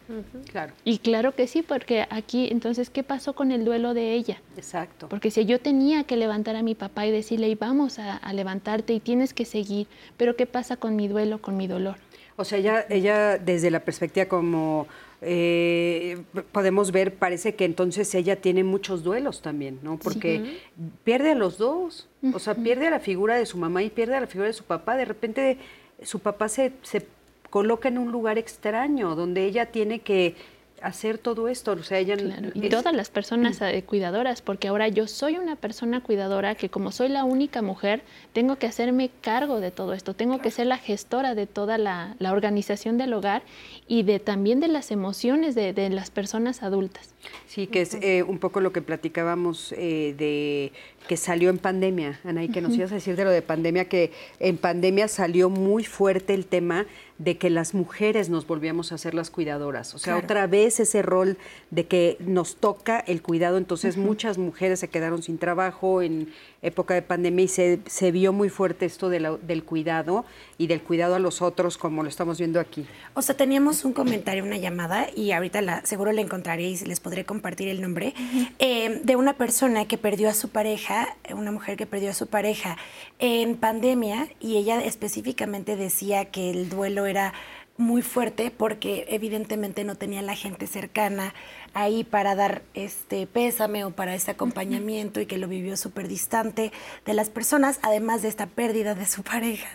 Claro. 0.49 0.71
Y 0.85 0.99
claro 0.99 1.35
que 1.35 1.45
sí, 1.45 1.61
porque 1.61 2.07
aquí 2.09 2.47
entonces, 2.49 2.89
¿qué 2.89 3.03
pasó 3.03 3.33
con 3.33 3.51
el 3.51 3.65
duelo 3.65 3.93
de 3.93 4.13
ella? 4.13 4.41
Exacto. 4.55 5.09
Porque 5.09 5.29
si 5.29 5.43
yo 5.43 5.59
tenía 5.59 6.05
que 6.05 6.15
levantar 6.15 6.55
a 6.55 6.63
mi 6.63 6.73
papá 6.73 7.05
y 7.05 7.11
decirle, 7.11 7.49
y 7.49 7.55
vamos 7.55 7.99
a, 7.99 8.21
levantarte 8.31 8.93
y 8.93 9.01
tienes 9.01 9.33
que 9.33 9.43
seguir, 9.43 9.87
pero 10.15 10.37
¿qué 10.37 10.45
pasa 10.45 10.77
con 10.77 10.95
mi 10.95 11.09
duelo, 11.09 11.41
con 11.41 11.57
mi 11.57 11.67
dolor? 11.67 11.97
O 12.37 12.45
sea, 12.45 12.59
ella, 12.59 12.85
ella 12.89 13.37
desde 13.37 13.71
la 13.71 13.81
perspectiva 13.81 14.27
como 14.27 14.87
eh, 15.21 16.21
podemos 16.51 16.91
ver, 16.91 17.15
parece 17.15 17.55
que 17.55 17.65
entonces 17.65 18.13
ella 18.13 18.35
tiene 18.35 18.63
muchos 18.63 19.03
duelos 19.03 19.41
también, 19.41 19.79
¿no? 19.81 19.97
Porque 19.97 20.59
pierde 21.03 21.31
a 21.31 21.35
los 21.35 21.57
dos, 21.57 22.07
o 22.33 22.39
sea, 22.39 22.55
pierde 22.55 22.87
a 22.87 22.91
la 22.91 22.99
figura 22.99 23.35
de 23.35 23.45
su 23.45 23.57
mamá 23.57 23.81
y 23.83 23.89
pierde 23.89 24.15
a 24.15 24.21
la 24.21 24.27
figura 24.27 24.47
de 24.47 24.53
su 24.53 24.63
papá. 24.63 24.95
De 24.95 25.05
repente 25.05 25.57
su 26.03 26.19
papá 26.19 26.49
se, 26.49 26.73
se 26.83 27.07
coloca 27.49 27.87
en 27.87 27.97
un 27.97 28.11
lugar 28.11 28.37
extraño, 28.37 29.15
donde 29.15 29.45
ella 29.45 29.67
tiene 29.67 29.99
que 29.99 30.35
hacer 30.81 31.17
todo 31.17 31.47
esto. 31.47 31.71
O 31.71 31.83
sea, 31.83 31.99
ella 31.99 32.15
Y 32.53 32.69
todas 32.69 32.93
las 32.93 33.09
personas 33.09 33.61
eh, 33.61 33.83
cuidadoras, 33.83 34.41
porque 34.41 34.67
ahora 34.67 34.87
yo 34.87 35.07
soy 35.07 35.37
una 35.37 35.55
persona 35.55 36.01
cuidadora 36.01 36.55
que 36.55 36.69
como 36.69 36.91
soy 36.91 37.09
la 37.09 37.23
única 37.23 37.61
mujer, 37.61 38.01
tengo 38.33 38.57
que 38.57 38.67
hacerme 38.67 39.09
cargo 39.21 39.59
de 39.59 39.71
todo 39.71 39.93
esto, 39.93 40.13
tengo 40.13 40.39
que 40.39 40.51
ser 40.51 40.67
la 40.67 40.77
gestora 40.77 41.35
de 41.35 41.47
toda 41.47 41.77
la, 41.77 42.15
organización 42.19 42.97
del 42.97 43.13
hogar 43.13 43.41
y 43.87 44.03
de 44.03 44.19
también 44.19 44.59
de 44.59 44.67
las 44.67 44.91
emociones 44.91 45.55
de, 45.55 45.89
las 45.89 46.11
personas 46.11 46.61
adultas. 46.61 47.13
Sí, 47.47 47.67
que 47.67 47.81
es 47.81 47.95
eh, 47.95 48.23
un 48.23 48.39
poco 48.39 48.61
lo 48.61 48.71
que 48.71 48.81
platicábamos 48.81 49.73
eh, 49.77 50.13
de 50.17 50.71
que 51.07 51.17
salió 51.17 51.49
en 51.49 51.57
pandemia, 51.57 52.19
Ana, 52.23 52.43
y 52.43 52.49
que 52.49 52.61
nos 52.61 52.75
ibas 52.75 52.91
a 52.91 52.95
decir 52.95 53.15
de 53.15 53.23
lo 53.23 53.31
de 53.31 53.41
pandemia, 53.41 53.85
que 53.85 54.11
en 54.39 54.57
pandemia 54.57 55.07
salió 55.07 55.49
muy 55.49 55.85
fuerte 55.85 56.33
el 56.33 56.45
tema 56.45 56.85
de 57.17 57.37
que 57.37 57.49
las 57.49 57.73
mujeres 57.73 58.29
nos 58.29 58.45
volvíamos 58.45 58.91
a 58.91 58.97
ser 58.97 59.13
las 59.13 59.29
cuidadoras. 59.29 59.95
O 59.95 59.99
sea, 59.99 60.17
otra 60.17 60.45
vez 60.47 60.79
ese 60.79 61.01
rol 61.01 61.37
de 61.71 61.87
que 61.87 62.17
nos 62.19 62.57
toca 62.57 62.99
el 62.99 63.21
cuidado. 63.21 63.57
Entonces, 63.57 63.97
muchas 63.97 64.37
mujeres 64.37 64.81
se 64.81 64.89
quedaron 64.89 65.23
sin 65.23 65.37
trabajo 65.37 66.01
en 66.01 66.31
época 66.61 66.93
de 66.93 67.01
pandemia 67.01 67.45
y 67.45 67.47
se, 67.47 67.79
se 67.85 68.11
vio 68.11 68.33
muy 68.33 68.49
fuerte 68.49 68.85
esto 68.85 69.09
del 69.09 69.63
cuidado 69.63 70.25
y 70.57 70.67
del 70.67 70.81
cuidado 70.81 71.15
a 71.15 71.19
los 71.19 71.41
otros, 71.41 71.77
como 71.77 72.03
lo 72.03 72.09
estamos 72.09 72.39
viendo 72.39 72.59
aquí. 72.59 72.85
O 73.13 73.21
sea, 73.21 73.35
teníamos 73.35 73.85
un 73.85 73.93
comentario, 73.93 74.43
una 74.43 74.57
llamada, 74.57 75.07
y 75.15 75.31
ahorita 75.31 75.61
la, 75.61 75.85
seguro 75.85 76.11
la 76.11 76.21
encontraré 76.21 76.63
y 76.63 76.77
les 76.77 76.99
podré 76.99 77.25
compartir 77.25 77.67
el 77.67 77.81
nombre, 77.81 78.13
eh, 78.59 79.01
de 79.03 79.15
una 79.15 79.33
persona 79.33 79.87
que 79.87 79.97
perdió 79.97 80.29
a 80.29 80.33
su 80.33 80.49
pareja, 80.49 81.15
una 81.33 81.51
mujer 81.51 81.77
que 81.77 81.85
perdió 81.85 82.09
a 82.09 82.13
su 82.13 82.27
pareja 82.27 82.77
en 83.19 83.57
pandemia, 83.57 84.27
y 84.39 84.57
ella 84.57 84.83
específicamente 84.83 85.75
decía 85.75 86.25
que 86.25 86.49
el 86.49 86.69
duelo 86.69 87.05
era 87.05 87.33
muy 87.77 88.01
fuerte 88.01 88.51
porque 88.51 89.05
evidentemente 89.09 89.83
no 89.83 89.95
tenía 89.95 90.23
la 90.23 90.35
gente 90.35 90.65
cercana 90.65 91.33
ahí 91.77 92.03
para 92.03 92.33
dar 92.33 92.63
este 92.73 93.27
pésame 93.27 93.85
o 93.85 93.91
para 93.91 94.15
ese 94.15 94.31
acompañamiento 94.31 95.21
y 95.21 95.27
que 95.27 95.37
lo 95.37 95.47
vivió 95.47 95.77
súper 95.77 96.07
distante 96.07 96.71
de 97.05 97.13
las 97.13 97.29
personas, 97.29 97.79
además 97.83 98.23
de 98.23 98.29
esta 98.29 98.47
pérdida 98.47 98.95
de 98.95 99.05
su 99.05 99.21
pareja. 99.33 99.69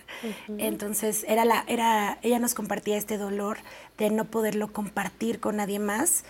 Entonces, 0.59 1.25
era 1.29 1.45
la, 1.45 1.65
era, 1.69 2.19
ella 2.23 2.41
nos 2.41 2.55
compartía 2.55 2.97
este 2.97 3.19
dolor 3.19 3.59
de 3.99 4.11
no 4.11 4.25
poderlo 4.25 4.73
compartir 4.73 5.39
con 5.39 5.57
nadie 5.57 5.79
más 5.79 6.25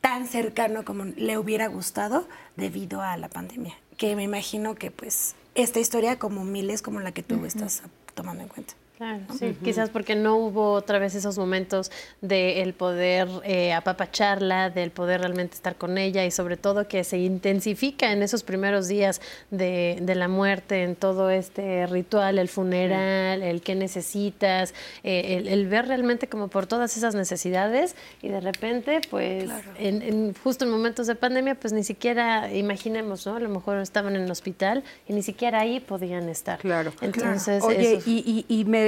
tan 0.00 0.26
cercano 0.26 0.86
como 0.86 1.04
le 1.04 1.36
hubiera 1.36 1.66
gustado 1.66 2.26
debido 2.56 3.02
a 3.02 3.18
la 3.18 3.28
pandemia. 3.28 3.76
Que 3.98 4.16
me 4.16 4.22
imagino 4.22 4.76
que 4.76 4.90
pues 4.90 5.34
esta 5.54 5.78
historia, 5.78 6.18
como 6.18 6.44
miles 6.44 6.80
como 6.80 7.00
la 7.00 7.12
que 7.12 7.22
tú 7.22 7.44
estás 7.44 7.82
tomando 8.14 8.44
en 8.44 8.48
cuenta. 8.48 8.72
Claro, 8.98 9.20
sí, 9.38 9.56
quizás 9.62 9.90
porque 9.90 10.16
no 10.16 10.36
hubo 10.38 10.72
otra 10.72 10.98
vez 10.98 11.14
esos 11.14 11.38
momentos 11.38 11.92
de 12.20 12.62
el 12.62 12.74
poder 12.74 13.28
eh, 13.44 13.72
apapacharla, 13.72 14.70
del 14.70 14.90
poder 14.90 15.20
realmente 15.20 15.54
estar 15.54 15.76
con 15.76 15.98
ella 15.98 16.24
y 16.24 16.32
sobre 16.32 16.56
todo 16.56 16.88
que 16.88 17.04
se 17.04 17.18
intensifica 17.18 18.10
en 18.10 18.24
esos 18.24 18.42
primeros 18.42 18.88
días 18.88 19.20
de, 19.52 19.98
de 20.02 20.14
la 20.16 20.26
muerte, 20.26 20.82
en 20.82 20.96
todo 20.96 21.30
este 21.30 21.86
ritual, 21.86 22.40
el 22.40 22.48
funeral, 22.48 23.44
el 23.44 23.62
qué 23.62 23.76
necesitas, 23.76 24.74
eh, 25.04 25.44
el, 25.46 25.68
ver 25.68 25.86
realmente 25.86 26.26
como 26.26 26.48
por 26.48 26.66
todas 26.66 26.96
esas 26.96 27.14
necesidades 27.14 27.94
y 28.20 28.30
de 28.30 28.40
repente, 28.40 29.00
pues, 29.10 29.48
en, 29.78 30.34
justo 30.42 30.64
en 30.64 30.72
momentos 30.72 31.06
de 31.06 31.14
pandemia, 31.14 31.54
pues 31.54 31.72
ni 31.72 31.84
siquiera, 31.84 32.52
imaginemos, 32.52 33.24
¿no? 33.26 33.36
A 33.36 33.40
lo 33.40 33.48
mejor 33.48 33.78
estaban 33.78 34.16
en 34.16 34.22
el 34.22 34.30
hospital 34.32 34.82
y 35.06 35.12
ni 35.12 35.22
siquiera 35.22 35.60
ahí 35.60 35.78
podían 35.78 36.28
estar. 36.28 36.58
Claro. 36.58 36.92
Entonces, 37.00 37.62
Oye, 37.62 38.00
y, 38.04 38.44
y, 38.48 38.60
y 38.60 38.64
me 38.64 38.87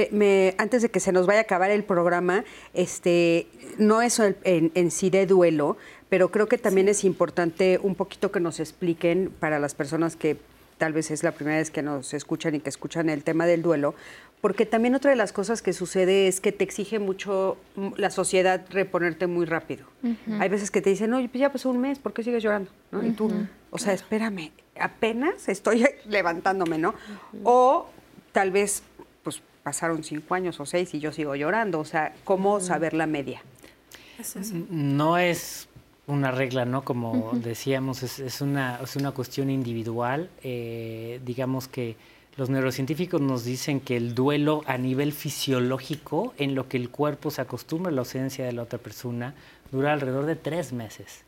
antes 0.57 0.81
de 0.81 0.89
que 0.89 0.99
se 0.99 1.11
nos 1.11 1.27
vaya 1.27 1.39
a 1.39 1.43
acabar 1.43 1.71
el 1.71 1.83
programa, 1.83 2.43
este, 2.73 3.47
no 3.77 4.01
es 4.01 4.19
en, 4.19 4.91
sí 4.91 5.09
de 5.09 5.25
duelo, 5.25 5.77
pero 6.09 6.31
creo 6.31 6.47
que 6.47 6.57
también 6.57 6.87
es 6.87 7.03
importante 7.03 7.79
un 7.81 7.95
poquito 7.95 8.31
que 8.31 8.39
nos 8.39 8.59
expliquen 8.59 9.31
para 9.39 9.59
las 9.59 9.75
personas 9.75 10.15
que 10.15 10.37
tal 10.77 10.93
vez 10.93 11.11
es 11.11 11.23
la 11.23 11.31
primera 11.31 11.57
vez 11.57 11.69
que 11.69 11.83
nos 11.83 12.13
escuchan 12.13 12.55
y 12.55 12.59
que 12.59 12.69
escuchan 12.69 13.09
el 13.09 13.23
tema 13.23 13.45
del 13.45 13.61
duelo, 13.61 13.93
porque 14.41 14.65
también 14.65 14.95
otra 14.95 15.11
de 15.11 15.15
las 15.15 15.31
cosas 15.31 15.61
que 15.61 15.73
sucede 15.73 16.27
es 16.27 16.41
que 16.41 16.51
te 16.51 16.63
exige 16.63 16.97
mucho 16.97 17.57
la 17.97 18.09
sociedad 18.09 18.65
reponerte 18.71 19.27
muy 19.27 19.45
rápido. 19.45 19.85
Hay 20.39 20.49
veces 20.49 20.71
que 20.71 20.81
te 20.81 20.89
dicen, 20.89 21.13
oye, 21.13 21.29
pues 21.29 21.39
ya 21.39 21.51
pasó 21.51 21.69
un 21.69 21.79
mes, 21.79 21.99
¿por 21.99 22.13
qué 22.13 22.23
sigues 22.23 22.41
llorando? 22.41 22.71
Y 23.03 23.11
tú, 23.11 23.31
o 23.69 23.77
sea, 23.77 23.93
espérame, 23.93 24.51
apenas 24.79 25.47
estoy 25.47 25.85
levantándome, 26.05 26.79
¿no? 26.79 26.95
O 27.43 27.87
tal 28.31 28.51
vez 28.51 28.83
pasaron 29.63 30.03
cinco 30.03 30.35
años 30.35 30.59
o 30.59 30.65
seis 30.65 30.93
y 30.93 30.99
yo 30.99 31.11
sigo 31.11 31.35
llorando. 31.35 31.79
O 31.79 31.85
sea, 31.85 32.13
¿cómo 32.23 32.59
saber 32.59 32.93
la 32.93 33.07
media? 33.07 33.41
No 34.69 35.17
es 35.17 35.67
una 36.07 36.31
regla, 36.31 36.65
¿no? 36.65 36.83
Como 36.83 37.31
decíamos, 37.33 38.03
es, 38.03 38.41
una, 38.41 38.79
es 38.83 38.95
una 38.95 39.11
cuestión 39.11 39.49
individual. 39.49 40.29
Eh, 40.43 41.19
digamos 41.25 41.67
que 41.67 41.95
los 42.37 42.49
neurocientíficos 42.49 43.21
nos 43.21 43.43
dicen 43.43 43.79
que 43.79 43.97
el 43.97 44.15
duelo 44.15 44.61
a 44.65 44.77
nivel 44.77 45.11
fisiológico, 45.11 46.33
en 46.37 46.55
lo 46.55 46.67
que 46.67 46.77
el 46.77 46.89
cuerpo 46.89 47.29
se 47.31 47.41
acostumbra 47.41 47.91
a 47.91 47.93
la 47.93 48.01
ausencia 48.01 48.45
de 48.45 48.53
la 48.53 48.63
otra 48.63 48.79
persona, 48.79 49.33
dura 49.71 49.93
alrededor 49.93 50.25
de 50.25 50.35
tres 50.35 50.71
meses. 50.73 51.23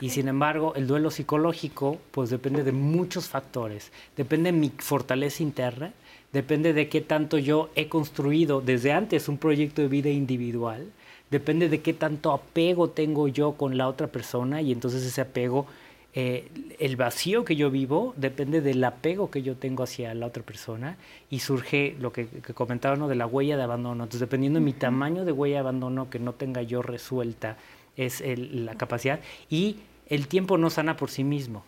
Y 0.00 0.10
sin 0.10 0.28
embargo, 0.28 0.74
el 0.74 0.86
duelo 0.86 1.10
psicológico, 1.10 1.98
pues 2.12 2.30
depende 2.30 2.64
de 2.64 2.72
muchos 2.72 3.28
factores. 3.28 3.92
Depende 4.16 4.50
de 4.50 4.58
mi 4.58 4.72
fortaleza 4.78 5.42
interna, 5.42 5.92
depende 6.32 6.72
de 6.72 6.88
qué 6.88 7.00
tanto 7.00 7.38
yo 7.38 7.70
he 7.74 7.88
construido 7.88 8.60
desde 8.60 8.92
antes 8.92 9.28
un 9.28 9.38
proyecto 9.38 9.82
de 9.82 9.88
vida 9.88 10.10
individual, 10.10 10.90
depende 11.30 11.68
de 11.68 11.80
qué 11.80 11.92
tanto 11.92 12.32
apego 12.32 12.90
tengo 12.90 13.28
yo 13.28 13.52
con 13.52 13.76
la 13.76 13.88
otra 13.88 14.06
persona 14.06 14.62
y 14.62 14.72
entonces 14.72 15.04
ese 15.04 15.20
apego, 15.20 15.66
eh, 16.14 16.48
el 16.78 16.96
vacío 16.96 17.44
que 17.44 17.56
yo 17.56 17.70
vivo 17.70 18.14
depende 18.16 18.60
del 18.60 18.82
apego 18.84 19.30
que 19.30 19.42
yo 19.42 19.56
tengo 19.56 19.82
hacia 19.82 20.14
la 20.14 20.26
otra 20.26 20.42
persona 20.42 20.96
y 21.30 21.38
surge 21.40 21.96
lo 22.00 22.12
que, 22.12 22.26
comentaba 22.54 22.96
¿no? 22.96 23.08
de 23.08 23.14
la 23.14 23.26
huella 23.26 23.56
de 23.56 23.62
abandono. 23.62 24.04
Entonces, 24.04 24.20
dependiendo 24.20 24.58
de 24.58 24.64
mi 24.64 24.74
tamaño 24.74 25.24
de 25.24 25.32
huella 25.32 25.56
de 25.56 25.60
abandono 25.60 26.10
que 26.10 26.18
no 26.18 26.32
tenga 26.34 26.62
yo 26.62 26.82
resuelta, 26.82 27.56
es 27.96 28.22
la 28.26 28.74
capacidad 28.74 29.20
y 29.50 29.76
el 30.08 30.26
tiempo 30.26 30.56
no 30.56 30.70
sana 30.70 30.96
por 30.96 31.10
sí 31.10 31.24
mismo 31.24 31.62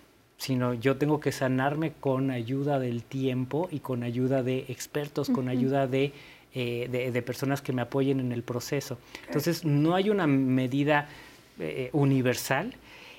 sino 0.44 0.74
yo 0.74 0.98
tengo 0.98 1.20
que 1.20 1.32
sanarme 1.32 1.94
con 1.98 2.30
ayuda 2.30 2.78
del 2.78 3.02
tiempo 3.02 3.66
y 3.70 3.80
con 3.80 4.02
ayuda 4.02 4.42
de 4.42 4.66
expertos, 4.68 5.30
con 5.30 5.48
ayuda 5.48 5.88
eh, 5.90 6.12
de, 6.52 7.10
de, 7.10 7.22
personas 7.22 7.62
que 7.62 7.72
me 7.72 7.80
apoyen 7.80 8.20
en 8.20 8.30
el 8.30 8.42
proceso. 8.42 8.98
Entonces, 9.26 9.64
no 9.64 9.94
hay 9.94 10.10
una 10.10 10.26
medida 10.26 11.08
eh, 11.58 11.88
universal 11.94 12.74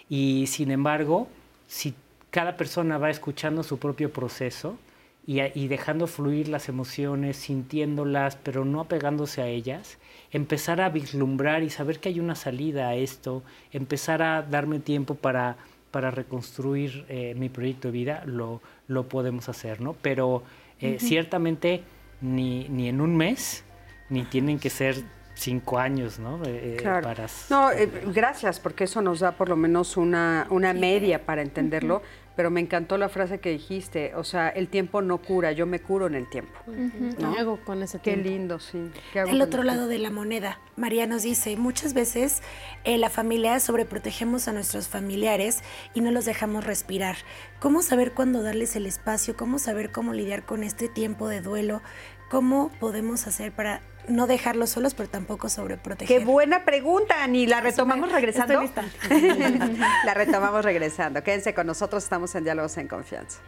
y, 0.07 0.45
sin 0.45 0.69
embargo, 0.69 1.27
si 1.67 1.95
cada 2.29 2.57
persona 2.57 2.99
va 2.99 3.09
escuchando 3.09 3.63
su 3.63 3.79
propio 3.79 4.13
proceso 4.13 4.77
y, 5.25 5.41
y 5.41 5.67
dejando 5.67 6.05
fluir 6.05 6.47
las 6.47 6.69
emociones, 6.69 7.37
sintiéndolas, 7.37 8.35
pero 8.35 8.65
no 8.65 8.81
apegándose 8.81 9.41
a 9.41 9.47
ellas, 9.47 9.97
empezar 10.31 10.79
a 10.79 10.89
vislumbrar 10.89 11.63
y 11.63 11.71
saber 11.71 11.99
que 11.99 12.09
hay 12.09 12.19
una 12.19 12.35
salida 12.35 12.89
a 12.89 12.95
esto, 12.95 13.41
empezar 13.71 14.21
a 14.21 14.43
darme 14.43 14.77
tiempo 14.77 15.15
para 15.15 15.57
para 15.95 16.11
reconstruir 16.11 17.05
eh, 17.07 17.35
mi 17.37 17.47
proyecto 17.47 17.87
de 17.87 17.93
vida, 17.93 18.23
lo, 18.25 18.61
lo 18.89 19.07
podemos 19.07 19.47
hacer, 19.47 19.79
¿no? 19.79 19.93
Pero 19.93 20.43
eh, 20.81 20.97
ciertamente 20.99 21.83
ni, 22.19 22.67
ni 22.67 22.89
en 22.89 22.99
un 22.99 23.15
mes, 23.15 23.63
ni 24.09 24.23
tienen 24.23 24.59
que 24.59 24.69
ser 24.69 24.97
cinco 25.35 25.79
años, 25.79 26.19
¿no? 26.19 26.41
Eh, 26.45 26.81
para... 26.83 27.27
No, 27.49 27.69
gracias, 28.13 28.59
porque 28.59 28.83
eso 28.83 29.01
nos 29.01 29.21
da 29.21 29.37
por 29.37 29.47
lo 29.47 29.55
menos 29.55 29.95
una, 29.95 30.47
una 30.49 30.73
media 30.73 31.25
para 31.25 31.41
entenderlo 31.41 32.01
pero 32.35 32.51
me 32.51 32.59
encantó 32.59 32.97
la 32.97 33.09
frase 33.09 33.39
que 33.39 33.49
dijiste, 33.51 34.13
o 34.15 34.23
sea, 34.23 34.49
el 34.49 34.67
tiempo 34.67 35.01
no 35.01 35.19
cura, 35.19 35.51
yo 35.51 35.65
me 35.65 35.79
curo 35.79 36.07
en 36.07 36.15
el 36.15 36.29
tiempo. 36.29 36.59
¿Qué 36.65 37.25
hago 37.39 37.59
con 37.63 37.81
ese 37.81 37.99
tiempo? 37.99 38.23
Qué 38.23 38.29
lindo, 38.29 38.59
sí. 38.59 38.91
el 39.13 39.41
otro 39.41 39.63
lado 39.63 39.87
de 39.87 39.99
la 39.99 40.11
moneda, 40.11 40.59
María 40.75 41.07
nos 41.07 41.23
dice, 41.23 41.55
muchas 41.55 41.93
veces 41.93 42.41
en 42.83 43.01
la 43.01 43.09
familia 43.09 43.59
sobreprotegemos 43.59 44.47
a 44.47 44.53
nuestros 44.53 44.87
familiares 44.87 45.63
y 45.93 46.01
no 46.01 46.11
los 46.11 46.25
dejamos 46.25 46.65
respirar. 46.65 47.15
¿Cómo 47.59 47.81
saber 47.81 48.11
cuándo 48.11 48.43
darles 48.43 48.75
el 48.75 48.85
espacio? 48.85 49.37
¿Cómo 49.37 49.57
saber 49.57 49.91
cómo 49.91 50.13
lidiar 50.13 50.43
con 50.43 50.63
este 50.63 50.89
tiempo 50.89 51.27
de 51.27 51.41
duelo? 51.41 51.81
¿Cómo 52.29 52.71
podemos 52.79 53.27
hacer 53.27 53.51
para 53.51 53.81
no 54.07 54.27
dejarlos 54.27 54.71
solos, 54.71 54.93
pero 54.93 55.09
tampoco 55.09 55.49
sobreproteger. 55.49 56.19
Qué 56.19 56.25
buena 56.25 56.65
pregunta, 56.65 57.23
Ani. 57.23 57.47
¿La 57.47 57.61
retomamos 57.61 58.11
regresando? 58.11 58.61
la 60.05 60.13
retomamos 60.13 60.63
regresando. 60.63 61.23
Quédense 61.23 61.53
con 61.53 61.67
nosotros, 61.67 62.03
estamos 62.03 62.33
en 62.35 62.43
Diálogos 62.43 62.77
en 62.77 62.87
Confianza. 62.87 63.39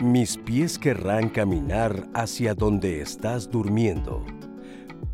Mis 0.00 0.36
pies 0.36 0.78
querrán 0.78 1.30
caminar 1.30 2.06
hacia 2.12 2.54
donde 2.54 3.00
estás 3.00 3.50
durmiendo, 3.50 4.26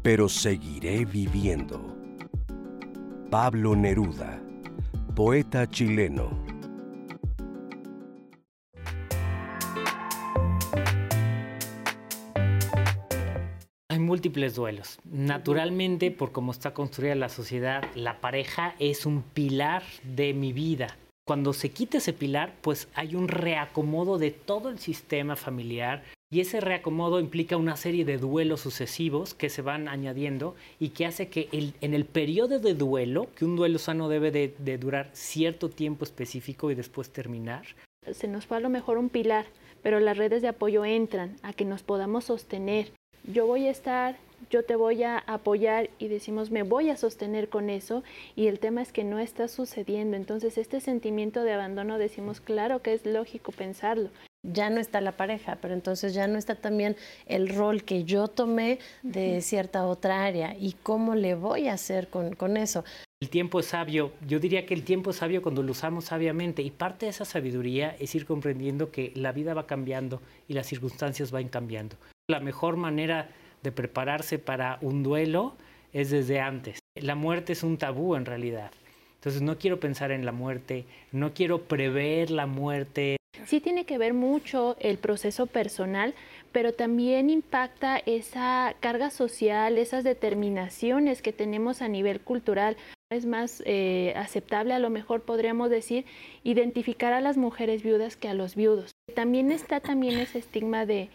pero 0.03 0.29
seguiré 0.29 1.05
viviendo. 1.05 1.98
Pablo 3.31 3.77
Neruda 3.77 4.41
poeta 5.15 5.69
chileno. 5.69 6.31
Hay 13.91 13.99
múltiples 13.99 14.55
duelos. 14.55 15.01
Naturalmente, 15.05 16.11
por 16.11 16.33
cómo 16.33 16.53
está 16.53 16.73
construida 16.73 17.17
la 17.17 17.29
sociedad, 17.29 17.85
la 17.95 18.21
pareja 18.21 18.77
es 18.79 19.05
un 19.05 19.23
pilar 19.23 19.83
de 20.05 20.33
mi 20.33 20.53
vida. 20.53 20.97
Cuando 21.27 21.53
se 21.53 21.71
quita 21.71 21.99
ese 21.99 22.13
pilar, 22.13 22.55
pues 22.63 22.89
hay 22.95 23.15
un 23.15 23.29
reacomodo 23.29 24.19
de 24.19 24.31
todo 24.31 24.71
el 24.71 24.79
sistema 24.79 25.35
familiar, 25.37 26.03
y 26.31 26.41
ese 26.41 26.61
reacomodo 26.61 27.21
implica 27.21 27.57
una 27.57 27.77
serie 27.77 28.05
de 28.05 28.19
duelos 28.19 28.61
sucesivos 28.61 29.33
que 29.33 29.49
se 29.49 29.63
van 29.63 29.89
añadiendo 29.89 30.55
y 30.79 30.91
que 30.91 31.07
hace 31.07 31.29
que 31.29 31.49
en 31.53 31.95
el 31.95 32.05
periodo 32.05 32.59
de 32.59 32.75
duelo, 32.75 33.29
que 33.35 33.47
un 33.47 33.57
duelo 33.57 33.79
sano 33.79 34.09
debe 34.09 34.31
de, 34.31 34.79
durar 34.79 35.09
cierto 35.15 35.71
tiempo 35.71 36.05
específico 36.05 36.71
y 36.71 36.75
después 36.75 37.11
terminar. 37.11 37.65
Se 38.13 38.29
nos 38.29 38.47
fue 38.47 38.59
a 38.59 38.61
lo 38.61 38.69
mejor 38.69 38.99
un 38.99 39.09
pilar, 39.09 39.47
pero 39.83 40.01
las 40.01 40.19
redes 40.19 40.43
de 40.43 40.49
apoyo 40.49 40.85
entran 40.85 41.37
a 41.43 41.55
que 41.55 41.65
nos 41.65 41.83
podamos 41.83 42.25
sostener. 42.25 42.91
Yo 43.25 43.47
voy 43.47 43.67
a 43.67 43.71
estar, 43.71 44.17
yo 44.51 44.65
te 44.65 44.77
voy 44.77 45.05
a 45.05 45.19
apoyar 45.19 45.89
y 45.99 46.09
decimos 46.09 46.51
me 46.51 46.63
voy 46.63 46.91
a 46.91 46.97
sostener 46.97 47.49
con 47.49 47.71
eso 47.71 48.03
y 48.37 48.49
el 48.49 48.59
tema 48.59 48.83
es 48.83 48.93
que 48.93 49.05
no 49.05 49.19
está 49.19 49.49
sucediendo. 49.49 50.17
Entonces 50.17 50.59
este 50.59 50.81
sentimiento 50.81 51.43
de 51.43 51.55
abandono 51.55 51.97
decimos 51.97 52.43
claro 52.43 52.83
que 52.83 52.93
es 52.93 53.07
lógico 53.07 53.53
pensarlo, 53.53 54.11
ya 54.43 54.71
no 54.71 54.81
está 54.81 55.01
la 55.01 55.13
pareja, 55.13 55.59
pero 55.61 55.75
entonces 55.75 56.15
ya 56.15 56.27
no 56.27 56.39
está 56.39 56.55
también 56.55 56.97
el 57.27 57.49
rol 57.49 57.85
que 57.85 58.05
yo 58.05 58.29
tomé 58.29 58.79
de 59.03 59.41
cierta 59.41 59.87
otra 59.87 60.25
área 60.25 60.57
y 60.59 60.75
cómo 60.83 61.15
le 61.15 61.35
voy 61.35 61.69
a 61.69 61.75
hacer 61.75 62.09
con, 62.09 62.57
eso. 62.57 62.85
El 63.21 63.31
tiempo 63.31 63.61
es 63.61 63.67
sabio. 63.67 64.13
Yo 64.27 64.39
diría 64.39 64.65
que 64.65 64.75
el 64.75 64.85
tiempo 64.85 65.11
es 65.11 65.17
sabio 65.17 65.43
cuando 65.43 65.63
lo 65.63 65.73
usamos 65.73 66.07
sabiamente 66.07 66.63
y 66.63 66.71
parte 66.71 67.07
de 67.07 67.11
esa 67.11 67.25
sabiduría 67.25 67.97
es 67.99 68.15
ir 68.15 68.27
comprendiendo 68.27 68.91
que 68.91 69.13
la 69.15 69.33
vida 69.33 69.55
va 69.55 69.67
cambiando 69.67 70.23
y 70.47 70.55
las 70.55 70.67
circunstancias 70.67 71.31
van 71.31 71.49
cambiando. 71.49 71.97
La 72.29 72.41
mejor 72.41 72.77
manera 72.77 73.31
de 73.63 73.73
prepararse 73.73 74.39
para 74.39 74.79
un 74.83 75.03
duelo 75.03 75.57
es 75.93 76.11
desde 76.11 76.41
antes. 76.41 76.79
La 76.95 77.17
muerte 77.17 77.53
es 77.55 77.63
un 77.63 77.77
tabú 77.77 78.15
en 78.15 78.25
realidad. 78.25 78.71
Entonces 79.17 79.43
no 79.43 79.59
quiero 79.59 79.81
pensar 79.81 80.13
en 80.13 80.25
la 80.25 80.31
muerte, 80.31 80.85
no 81.11 81.35
quiero 81.35 81.63
prever 81.63 82.31
la 82.31 82.47
muerte, 82.47 83.18
Sí 83.49 83.61
tiene 83.61 83.87
que 83.87 83.99
ver 83.99 84.15
mucho 84.15 84.77
el 84.81 84.99
proceso 84.99 85.47
personal, 85.47 86.15
pero 86.53 86.75
también 86.75 87.31
impacta 87.31 87.99
esa 87.99 88.75
carga 88.81 89.11
social, 89.11 89.79
esas 89.79 90.05
determinaciones 90.05 91.23
que 91.23 91.33
tenemos 91.33 91.81
a 91.81 91.89
nivel 91.89 92.21
cultural. 92.21 92.77
Es 93.11 93.25
más 93.25 93.63
eh, 93.65 94.13
aceptable, 94.17 94.75
a 94.75 94.79
lo 94.79 94.91
mejor 94.91 95.23
podríamos 95.23 95.71
decir, 95.71 96.05
identificar 96.45 97.15
a 97.15 97.23
las 97.23 97.39
mujeres 97.39 97.83
viudas 97.83 98.17
que 98.17 98.29
a 98.29 98.35
los 98.35 98.55
viudos. 98.55 98.91
También 99.15 99.51
está 99.51 99.81
también 99.81 100.19
ese 100.19 100.41
estigma 100.41 100.85
de, 100.85 101.09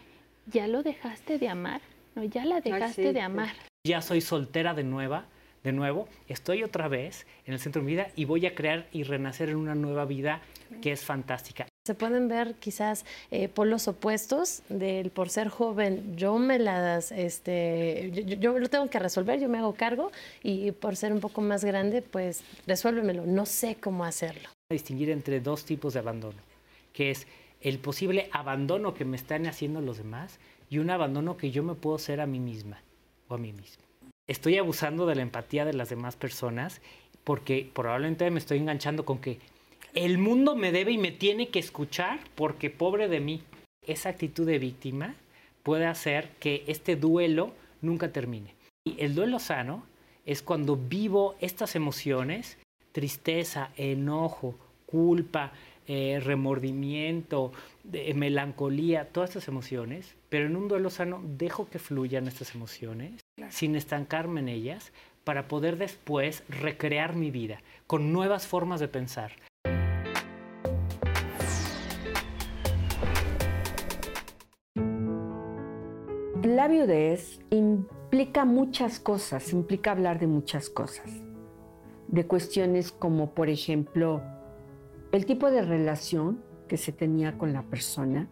¿ya 0.50 0.66
lo 0.66 0.82
dejaste 0.82 1.38
de 1.38 1.48
amar? 1.48 1.82
No, 2.16 2.24
ya 2.24 2.44
la 2.44 2.60
dejaste 2.60 3.12
de 3.12 3.20
amar. 3.20 3.54
Ya 3.86 4.02
soy 4.02 4.20
soltera 4.20 4.74
de 4.74 4.82
nueva, 4.82 5.26
de 5.62 5.72
nuevo, 5.72 6.08
estoy 6.26 6.64
otra 6.64 6.88
vez 6.88 7.26
en 7.46 7.54
el 7.54 7.60
centro 7.60 7.80
de 7.80 7.86
mi 7.86 7.92
vida 7.92 8.08
y 8.16 8.24
voy 8.24 8.44
a 8.46 8.54
crear 8.54 8.86
y 8.92 9.04
renacer 9.04 9.50
en 9.50 9.56
una 9.56 9.74
nueva 9.74 10.04
vida 10.04 10.40
que 10.82 10.90
es 10.90 11.04
fantástica. 11.04 11.66
Se 11.86 11.94
pueden 11.94 12.28
ver 12.28 12.54
quizás 12.54 13.04
eh, 13.30 13.48
polos 13.48 13.88
opuestos 13.88 14.62
del 14.70 15.10
por 15.10 15.28
ser 15.28 15.48
joven, 15.48 16.16
yo 16.16 16.38
me 16.38 16.58
las, 16.58 17.12
este, 17.12 18.10
yo, 18.10 18.22
yo, 18.36 18.58
lo 18.58 18.70
tengo 18.70 18.88
que 18.88 18.98
resolver, 18.98 19.38
yo 19.38 19.50
me 19.50 19.58
hago 19.58 19.74
cargo 19.74 20.10
y 20.42 20.72
por 20.72 20.96
ser 20.96 21.12
un 21.12 21.20
poco 21.20 21.42
más 21.42 21.62
grande, 21.62 22.00
pues 22.00 22.42
resuélvemelo, 22.66 23.26
no 23.26 23.44
sé 23.44 23.76
cómo 23.78 24.06
hacerlo. 24.06 24.48
Distinguir 24.70 25.10
entre 25.10 25.40
dos 25.40 25.66
tipos 25.66 25.92
de 25.92 26.00
abandono, 26.00 26.38
que 26.94 27.10
es 27.10 27.26
el 27.60 27.78
posible 27.78 28.30
abandono 28.32 28.94
que 28.94 29.04
me 29.04 29.18
están 29.18 29.44
haciendo 29.46 29.82
los 29.82 29.98
demás 29.98 30.38
y 30.70 30.78
un 30.78 30.88
abandono 30.88 31.36
que 31.36 31.50
yo 31.50 31.62
me 31.62 31.74
puedo 31.74 31.96
hacer 31.96 32.22
a 32.22 32.26
mí 32.26 32.40
misma 32.40 32.80
o 33.28 33.34
a 33.34 33.38
mí 33.38 33.52
mismo. 33.52 33.84
Estoy 34.26 34.56
abusando 34.56 35.04
de 35.04 35.16
la 35.16 35.22
empatía 35.22 35.66
de 35.66 35.74
las 35.74 35.90
demás 35.90 36.16
personas 36.16 36.80
porque 37.24 37.70
probablemente 37.74 38.30
me 38.30 38.38
estoy 38.38 38.56
enganchando 38.56 39.04
con 39.04 39.18
que 39.18 39.38
el 39.94 40.18
mundo 40.18 40.56
me 40.56 40.72
debe 40.72 40.92
y 40.92 40.98
me 40.98 41.12
tiene 41.12 41.48
que 41.48 41.60
escuchar 41.60 42.18
porque 42.34 42.68
pobre 42.68 43.08
de 43.08 43.20
mí. 43.20 43.42
Esa 43.86 44.08
actitud 44.08 44.46
de 44.46 44.58
víctima 44.58 45.14
puede 45.62 45.86
hacer 45.86 46.30
que 46.40 46.64
este 46.66 46.96
duelo 46.96 47.52
nunca 47.80 48.12
termine. 48.12 48.54
Y 48.84 49.00
el 49.00 49.14
duelo 49.14 49.38
sano 49.38 49.84
es 50.26 50.42
cuando 50.42 50.76
vivo 50.76 51.36
estas 51.40 51.76
emociones, 51.76 52.58
tristeza, 52.92 53.70
enojo, 53.76 54.56
culpa, 54.86 55.52
eh, 55.86 56.20
remordimiento, 56.22 57.52
melancolía, 58.14 59.08
todas 59.12 59.30
estas 59.30 59.48
emociones, 59.48 60.16
pero 60.28 60.46
en 60.46 60.56
un 60.56 60.66
duelo 60.66 60.90
sano 60.90 61.20
dejo 61.22 61.68
que 61.68 61.78
fluyan 61.78 62.26
estas 62.26 62.54
emociones 62.54 63.20
claro. 63.36 63.52
sin 63.52 63.76
estancarme 63.76 64.40
en 64.40 64.48
ellas 64.48 64.92
para 65.24 65.46
poder 65.46 65.76
después 65.76 66.42
recrear 66.48 67.14
mi 67.14 67.30
vida 67.30 67.60
con 67.86 68.12
nuevas 68.12 68.46
formas 68.46 68.80
de 68.80 68.88
pensar. 68.88 69.32
La 76.54 76.68
viudez 76.68 77.40
implica 77.50 78.44
muchas 78.44 79.00
cosas, 79.00 79.52
implica 79.52 79.90
hablar 79.90 80.20
de 80.20 80.28
muchas 80.28 80.70
cosas, 80.70 81.10
de 82.06 82.28
cuestiones 82.28 82.92
como, 82.92 83.34
por 83.34 83.48
ejemplo, 83.48 84.22
el 85.10 85.26
tipo 85.26 85.50
de 85.50 85.62
relación 85.62 86.44
que 86.68 86.76
se 86.76 86.92
tenía 86.92 87.36
con 87.38 87.52
la 87.52 87.64
persona, 87.64 88.28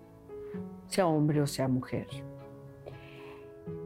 sea 0.86 1.08
hombre 1.08 1.40
o 1.40 1.48
sea 1.48 1.66
mujer, 1.66 2.06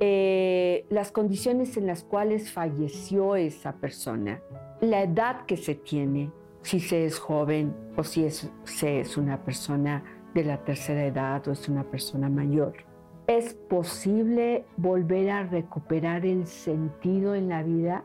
eh, 0.01 0.85
las 0.91 1.13
condiciones 1.13 1.79
en 1.79 1.87
las 1.87 2.05
cuales 2.05 2.53
falleció 2.53 3.37
esa 3.37 3.77
persona, 3.77 4.43
la 4.83 5.05
edad 5.05 5.47
que 5.47 5.57
se 5.57 5.77
tiene, 5.77 6.31
si 6.61 6.81
se 6.81 7.07
es 7.07 7.19
joven 7.19 7.75
o 7.97 8.05
si 8.05 8.29
se 8.65 9.01
es 9.01 9.17
una 9.17 9.43
persona 9.43 10.05
de 10.35 10.45
la 10.45 10.63
tercera 10.63 11.07
edad 11.07 11.49
o 11.49 11.53
es 11.53 11.71
una 11.71 11.85
persona 11.85 12.29
mayor 12.29 12.86
¿Es 13.27 13.55
posible 13.55 14.65
volver 14.77 15.31
a 15.31 15.43
recuperar 15.43 16.25
el 16.25 16.47
sentido 16.47 17.35
en 17.35 17.49
la 17.49 17.65
vida? 17.65 18.05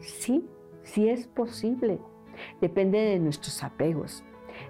Sí, 0.00 0.48
sí 0.82 1.08
es 1.08 1.28
posible. 1.28 2.00
Depende 2.60 2.98
de 2.98 3.20
nuestros 3.20 3.62
apegos, 3.62 4.24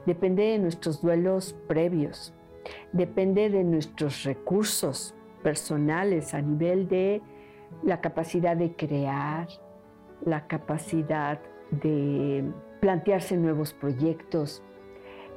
depende 0.04 0.42
de 0.42 0.58
nuestros 0.58 1.00
duelos 1.00 1.56
previos, 1.66 2.34
depende 2.92 3.48
de 3.48 3.64
nuestros 3.64 4.24
recursos 4.24 5.14
personales 5.42 6.34
a 6.34 6.42
nivel 6.42 6.86
de 6.88 7.22
la 7.82 8.02
capacidad 8.02 8.58
de 8.58 8.74
crear, 8.76 9.48
la 10.22 10.46
capacidad 10.46 11.40
de 11.70 12.44
plantearse 12.80 13.38
nuevos 13.38 13.72
proyectos, 13.72 14.62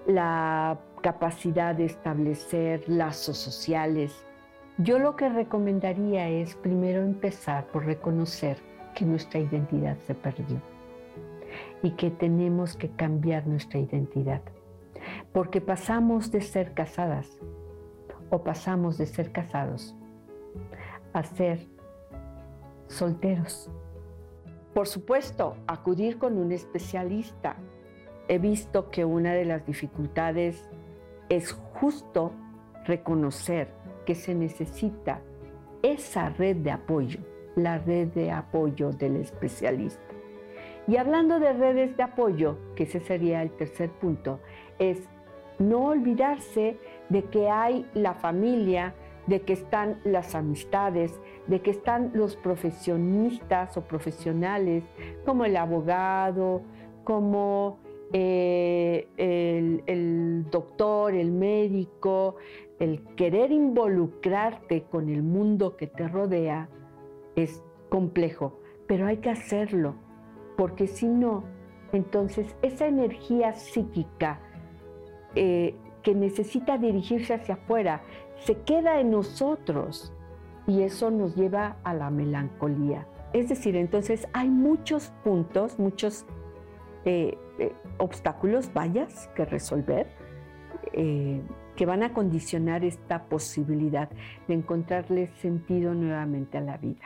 la 0.07 0.77
capacidad 1.01 1.73
de 1.73 1.85
establecer 1.85 2.83
lazos 2.89 3.37
sociales, 3.37 4.25
yo 4.77 4.99
lo 4.99 5.15
que 5.15 5.29
recomendaría 5.29 6.29
es 6.29 6.55
primero 6.55 7.01
empezar 7.01 7.67
por 7.67 7.85
reconocer 7.85 8.57
que 8.95 9.05
nuestra 9.05 9.39
identidad 9.39 9.97
se 10.07 10.15
perdió 10.15 10.61
y 11.83 11.91
que 11.91 12.09
tenemos 12.09 12.75
que 12.77 12.89
cambiar 12.89 13.47
nuestra 13.47 13.79
identidad. 13.79 14.41
Porque 15.33 15.61
pasamos 15.61 16.31
de 16.31 16.41
ser 16.41 16.73
casadas 16.73 17.39
o 18.29 18.43
pasamos 18.43 18.97
de 18.97 19.05
ser 19.05 19.31
casados 19.31 19.95
a 21.13 21.23
ser 21.23 21.67
solteros. 22.87 23.69
Por 24.73 24.87
supuesto, 24.87 25.57
acudir 25.67 26.17
con 26.17 26.37
un 26.37 26.51
especialista. 26.51 27.55
He 28.27 28.37
visto 28.37 28.89
que 28.89 29.03
una 29.03 29.33
de 29.33 29.43
las 29.45 29.65
dificultades 29.65 30.69
es 31.29 31.51
justo 31.51 32.31
reconocer 32.85 33.80
se 34.15 34.35
necesita 34.35 35.21
esa 35.81 36.29
red 36.29 36.57
de 36.57 36.71
apoyo, 36.71 37.19
la 37.55 37.77
red 37.79 38.09
de 38.09 38.31
apoyo 38.31 38.91
del 38.91 39.17
especialista. 39.17 40.01
Y 40.87 40.97
hablando 40.97 41.39
de 41.39 41.53
redes 41.53 41.95
de 41.95 42.03
apoyo, 42.03 42.57
que 42.75 42.83
ese 42.83 42.99
sería 42.99 43.41
el 43.41 43.51
tercer 43.51 43.89
punto, 43.89 44.39
es 44.79 45.07
no 45.59 45.85
olvidarse 45.85 46.77
de 47.09 47.23
que 47.25 47.49
hay 47.49 47.85
la 47.93 48.15
familia, 48.15 48.95
de 49.27 49.41
que 49.41 49.53
están 49.53 49.99
las 50.03 50.33
amistades, 50.33 51.19
de 51.47 51.61
que 51.61 51.71
están 51.71 52.11
los 52.13 52.35
profesionistas 52.35 53.77
o 53.77 53.81
profesionales, 53.81 54.83
como 55.25 55.45
el 55.45 55.55
abogado, 55.55 56.63
como 57.03 57.79
eh, 58.13 59.07
el, 59.87 60.49
doctor, 60.49 61.13
el 61.13 61.31
médico, 61.31 62.35
el 62.79 63.03
querer 63.15 63.51
involucrarte 63.51 64.83
con 64.83 65.09
el 65.09 65.23
mundo 65.23 65.77
que 65.77 65.87
te 65.87 66.07
rodea 66.07 66.69
es 67.35 67.63
complejo, 67.89 68.59
pero 68.87 69.07
hay 69.07 69.17
que 69.17 69.29
hacerlo, 69.29 69.95
porque 70.57 70.87
si 70.87 71.07
no, 71.07 71.43
entonces 71.93 72.55
esa 72.61 72.87
energía 72.87 73.53
psíquica 73.53 74.41
eh, 75.35 75.75
que 76.03 76.15
necesita 76.15 76.77
dirigirse 76.77 77.33
hacia 77.33 77.55
afuera 77.55 78.01
se 78.39 78.61
queda 78.63 78.99
en 78.99 79.11
nosotros 79.11 80.13
y 80.67 80.81
eso 80.81 81.11
nos 81.11 81.35
lleva 81.35 81.77
a 81.83 81.93
la 81.93 82.09
melancolía. 82.09 83.07
Es 83.33 83.49
decir, 83.49 83.75
entonces 83.75 84.27
hay 84.33 84.49
muchos 84.49 85.11
puntos, 85.23 85.79
muchos 85.79 86.25
eh, 87.05 87.37
eh, 87.61 87.73
obstáculos, 87.97 88.71
vallas 88.73 89.29
que 89.35 89.45
resolver 89.45 90.07
que 91.75 91.85
van 91.85 92.03
a 92.03 92.13
condicionar 92.13 92.83
esta 92.83 93.23
posibilidad 93.23 94.09
de 94.47 94.53
encontrarle 94.53 95.31
sentido 95.41 95.93
nuevamente 95.93 96.57
a 96.57 96.61
la 96.61 96.77
vida. 96.77 97.05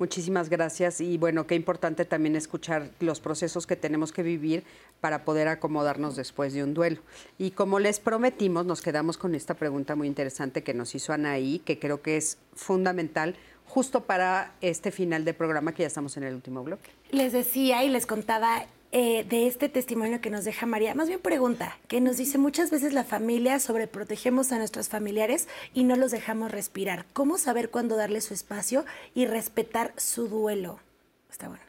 Muchísimas 0.00 0.48
gracias 0.48 1.02
y 1.02 1.18
bueno, 1.18 1.46
qué 1.46 1.54
importante 1.54 2.06
también 2.06 2.34
escuchar 2.34 2.90
los 3.00 3.20
procesos 3.20 3.66
que 3.66 3.76
tenemos 3.76 4.12
que 4.12 4.22
vivir 4.22 4.64
para 5.02 5.26
poder 5.26 5.46
acomodarnos 5.46 6.16
después 6.16 6.54
de 6.54 6.64
un 6.64 6.72
duelo. 6.72 7.02
Y 7.36 7.50
como 7.50 7.78
les 7.78 8.00
prometimos, 8.00 8.64
nos 8.64 8.80
quedamos 8.80 9.18
con 9.18 9.34
esta 9.34 9.52
pregunta 9.52 9.96
muy 9.96 10.08
interesante 10.08 10.62
que 10.62 10.72
nos 10.72 10.94
hizo 10.94 11.12
Anaí, 11.12 11.58
que 11.58 11.78
creo 11.78 12.00
que 12.00 12.16
es 12.16 12.38
fundamental 12.54 13.36
justo 13.66 14.04
para 14.04 14.54
este 14.62 14.90
final 14.90 15.26
de 15.26 15.34
programa 15.34 15.74
que 15.74 15.82
ya 15.82 15.88
estamos 15.88 16.16
en 16.16 16.22
el 16.22 16.34
último 16.34 16.64
bloque. 16.64 16.99
Les 17.12 17.32
decía 17.32 17.84
y 17.84 17.88
les 17.88 18.06
contaba 18.06 18.66
eh, 18.92 19.24
de 19.28 19.46
este 19.46 19.68
testimonio 19.68 20.20
que 20.20 20.30
nos 20.30 20.44
deja 20.44 20.66
María, 20.66 20.94
más 20.96 21.06
bien 21.06 21.20
pregunta, 21.20 21.78
que 21.86 22.00
nos 22.00 22.16
dice 22.16 22.38
muchas 22.38 22.70
veces 22.70 22.92
la 22.92 23.04
familia 23.04 23.60
sobreprotegemos 23.60 24.50
a 24.50 24.58
nuestros 24.58 24.88
familiares 24.88 25.48
y 25.74 25.84
no 25.84 25.94
los 25.94 26.10
dejamos 26.10 26.50
respirar. 26.50 27.06
¿Cómo 27.12 27.38
saber 27.38 27.70
cuándo 27.70 27.96
darle 27.96 28.20
su 28.20 28.34
espacio 28.34 28.84
y 29.14 29.26
respetar 29.26 29.92
su 29.96 30.28
duelo? 30.28 30.80
Está 31.30 31.48
bueno. 31.48 31.62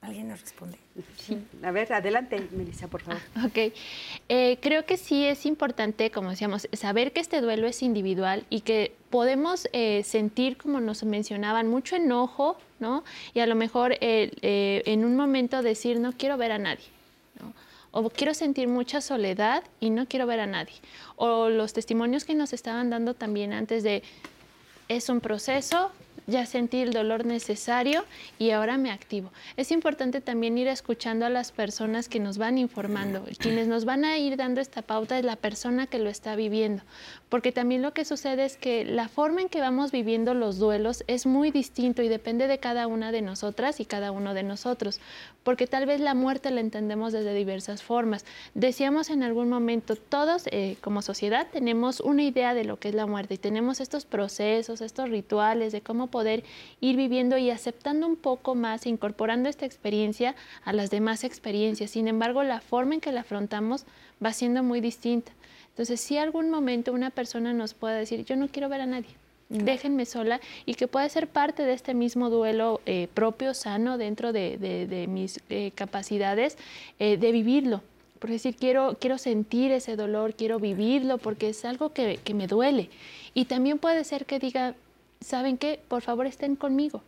¿Alguien 0.00 0.28
nos 0.28 0.40
responde? 0.40 0.78
Sí. 1.16 1.36
A 1.64 1.72
ver, 1.72 1.92
adelante, 1.92 2.46
Melissa, 2.52 2.86
por 2.86 3.02
favor. 3.02 3.20
Ah, 3.34 3.46
ok. 3.48 3.72
Eh, 4.28 4.58
creo 4.60 4.86
que 4.86 4.96
sí 4.96 5.24
es 5.24 5.44
importante, 5.46 6.12
como 6.12 6.30
decíamos, 6.30 6.68
saber 6.72 7.12
que 7.12 7.18
este 7.18 7.40
duelo 7.40 7.66
es 7.66 7.82
individual 7.82 8.46
y 8.50 8.60
que 8.60 8.94
podemos 9.10 9.68
eh, 9.72 10.04
sentir, 10.04 10.56
como 10.56 10.80
nos 10.80 11.02
mencionaban, 11.02 11.66
mucho 11.66 11.96
enojo, 11.96 12.56
¿no? 12.80 13.04
Y 13.34 13.40
a 13.40 13.46
lo 13.46 13.54
mejor 13.54 13.96
eh, 14.00 14.82
en 14.86 15.04
un 15.04 15.16
momento 15.16 15.62
decir, 15.62 16.00
no 16.00 16.12
quiero 16.12 16.36
ver 16.36 16.52
a 16.52 16.58
nadie, 16.58 16.84
o 17.90 18.10
quiero 18.10 18.34
sentir 18.34 18.68
mucha 18.68 19.00
soledad 19.00 19.64
y 19.80 19.90
no 19.90 20.06
quiero 20.06 20.26
ver 20.26 20.40
a 20.40 20.46
nadie. 20.46 20.74
O 21.16 21.48
los 21.48 21.72
testimonios 21.72 22.24
que 22.24 22.34
nos 22.34 22.52
estaban 22.52 22.90
dando 22.90 23.14
también 23.14 23.52
antes 23.52 23.82
de, 23.82 24.02
es 24.88 25.08
un 25.08 25.20
proceso, 25.20 25.90
ya 26.28 26.44
sentí 26.44 26.78
el 26.78 26.92
dolor 26.92 27.24
necesario 27.24 28.04
y 28.38 28.50
ahora 28.50 28.76
me 28.76 28.90
activo. 28.90 29.32
Es 29.56 29.72
importante 29.72 30.20
también 30.20 30.58
ir 30.58 30.68
escuchando 30.68 31.24
a 31.24 31.30
las 31.30 31.52
personas 31.52 32.08
que 32.08 32.20
nos 32.20 32.36
van 32.36 32.58
informando. 32.58 33.24
Quienes 33.38 33.66
nos 33.66 33.86
van 33.86 34.04
a 34.04 34.18
ir 34.18 34.36
dando 34.36 34.60
esta 34.60 34.82
pauta 34.82 35.18
es 35.18 35.24
la 35.24 35.36
persona 35.36 35.86
que 35.86 35.98
lo 35.98 36.10
está 36.10 36.36
viviendo, 36.36 36.82
porque 37.28 37.52
también 37.52 37.82
lo 37.82 37.92
que 37.92 38.04
sucede 38.04 38.44
es 38.44 38.56
que 38.56 38.84
la 38.84 39.08
forma 39.08 39.42
en 39.42 39.48
que 39.48 39.60
vamos 39.60 39.92
viviendo 39.92 40.34
los 40.34 40.58
duelos 40.58 41.04
es 41.06 41.26
muy 41.26 41.50
distinto 41.50 42.02
y 42.02 42.08
depende 42.08 42.46
de 42.46 42.58
cada 42.58 42.86
una 42.86 43.12
de 43.12 43.22
nosotras 43.22 43.80
y 43.80 43.84
cada 43.84 44.12
uno 44.12 44.34
de 44.34 44.42
nosotros, 44.42 45.00
porque 45.42 45.66
tal 45.66 45.86
vez 45.86 46.00
la 46.00 46.14
muerte 46.14 46.50
la 46.50 46.60
entendemos 46.60 47.12
desde 47.12 47.34
diversas 47.34 47.82
formas. 47.82 48.24
Decíamos 48.54 49.10
en 49.10 49.22
algún 49.22 49.48
momento, 49.48 49.96
todos 49.96 50.44
eh, 50.46 50.76
como 50.80 51.02
sociedad 51.02 51.48
tenemos 51.52 52.00
una 52.00 52.22
idea 52.22 52.54
de 52.54 52.64
lo 52.64 52.78
que 52.78 52.88
es 52.88 52.94
la 52.94 53.06
muerte 53.06 53.34
y 53.34 53.38
tenemos 53.38 53.80
estos 53.80 54.06
procesos, 54.06 54.80
estos 54.80 55.10
rituales 55.10 55.72
de 55.72 55.80
cómo 55.80 56.08
poder 56.08 56.44
ir 56.80 56.96
viviendo 56.96 57.36
y 57.36 57.50
aceptando 57.50 58.06
un 58.06 58.16
poco 58.16 58.54
más, 58.54 58.86
incorporando 58.86 59.48
esta 59.48 59.66
experiencia 59.66 60.34
a 60.64 60.72
las 60.72 60.90
demás 60.90 61.24
experiencias. 61.24 61.90
Sin 61.90 62.08
embargo, 62.08 62.42
la 62.42 62.60
forma 62.60 62.94
en 62.94 63.00
que 63.00 63.12
la 63.12 63.20
afrontamos 63.20 63.84
va 64.24 64.32
siendo 64.32 64.62
muy 64.62 64.80
distinta. 64.80 65.32
Entonces, 65.78 66.00
si 66.00 66.18
algún 66.18 66.50
momento 66.50 66.92
una 66.92 67.10
persona 67.10 67.52
nos 67.52 67.72
puede 67.72 68.00
decir, 68.00 68.24
yo 68.24 68.34
no 68.34 68.48
quiero 68.48 68.68
ver 68.68 68.80
a 68.80 68.86
nadie, 68.86 69.10
déjenme 69.48 70.06
sola 70.06 70.40
y 70.66 70.74
que 70.74 70.88
puede 70.88 71.08
ser 71.08 71.28
parte 71.28 71.62
de 71.62 71.72
este 71.72 71.94
mismo 71.94 72.30
duelo 72.30 72.80
eh, 72.84 73.06
propio, 73.14 73.54
sano, 73.54 73.96
dentro 73.96 74.32
de, 74.32 75.06
mis 75.08 75.38
eh, 75.50 75.70
capacidades, 75.76 76.58
eh, 76.98 77.16
de 77.16 77.30
vivirlo. 77.30 77.80
Por 78.18 78.28
decir, 78.28 78.56
quiero, 78.56 78.96
quiero 79.00 79.18
sentir 79.18 79.70
ese 79.70 79.94
dolor, 79.94 80.34
quiero 80.34 80.58
vivirlo, 80.58 81.18
porque 81.18 81.50
es 81.50 81.64
algo 81.64 81.92
que, 81.92 82.18
que 82.24 82.34
me 82.34 82.48
duele. 82.48 82.90
Y 83.32 83.44
también 83.44 83.78
puede 83.78 84.02
ser 84.02 84.26
que 84.26 84.40
diga, 84.40 84.74
¿saben 85.20 85.58
qué? 85.58 85.78
Por 85.86 86.02
favor 86.02 86.26
estén 86.26 86.56
conmigo. 86.56 87.04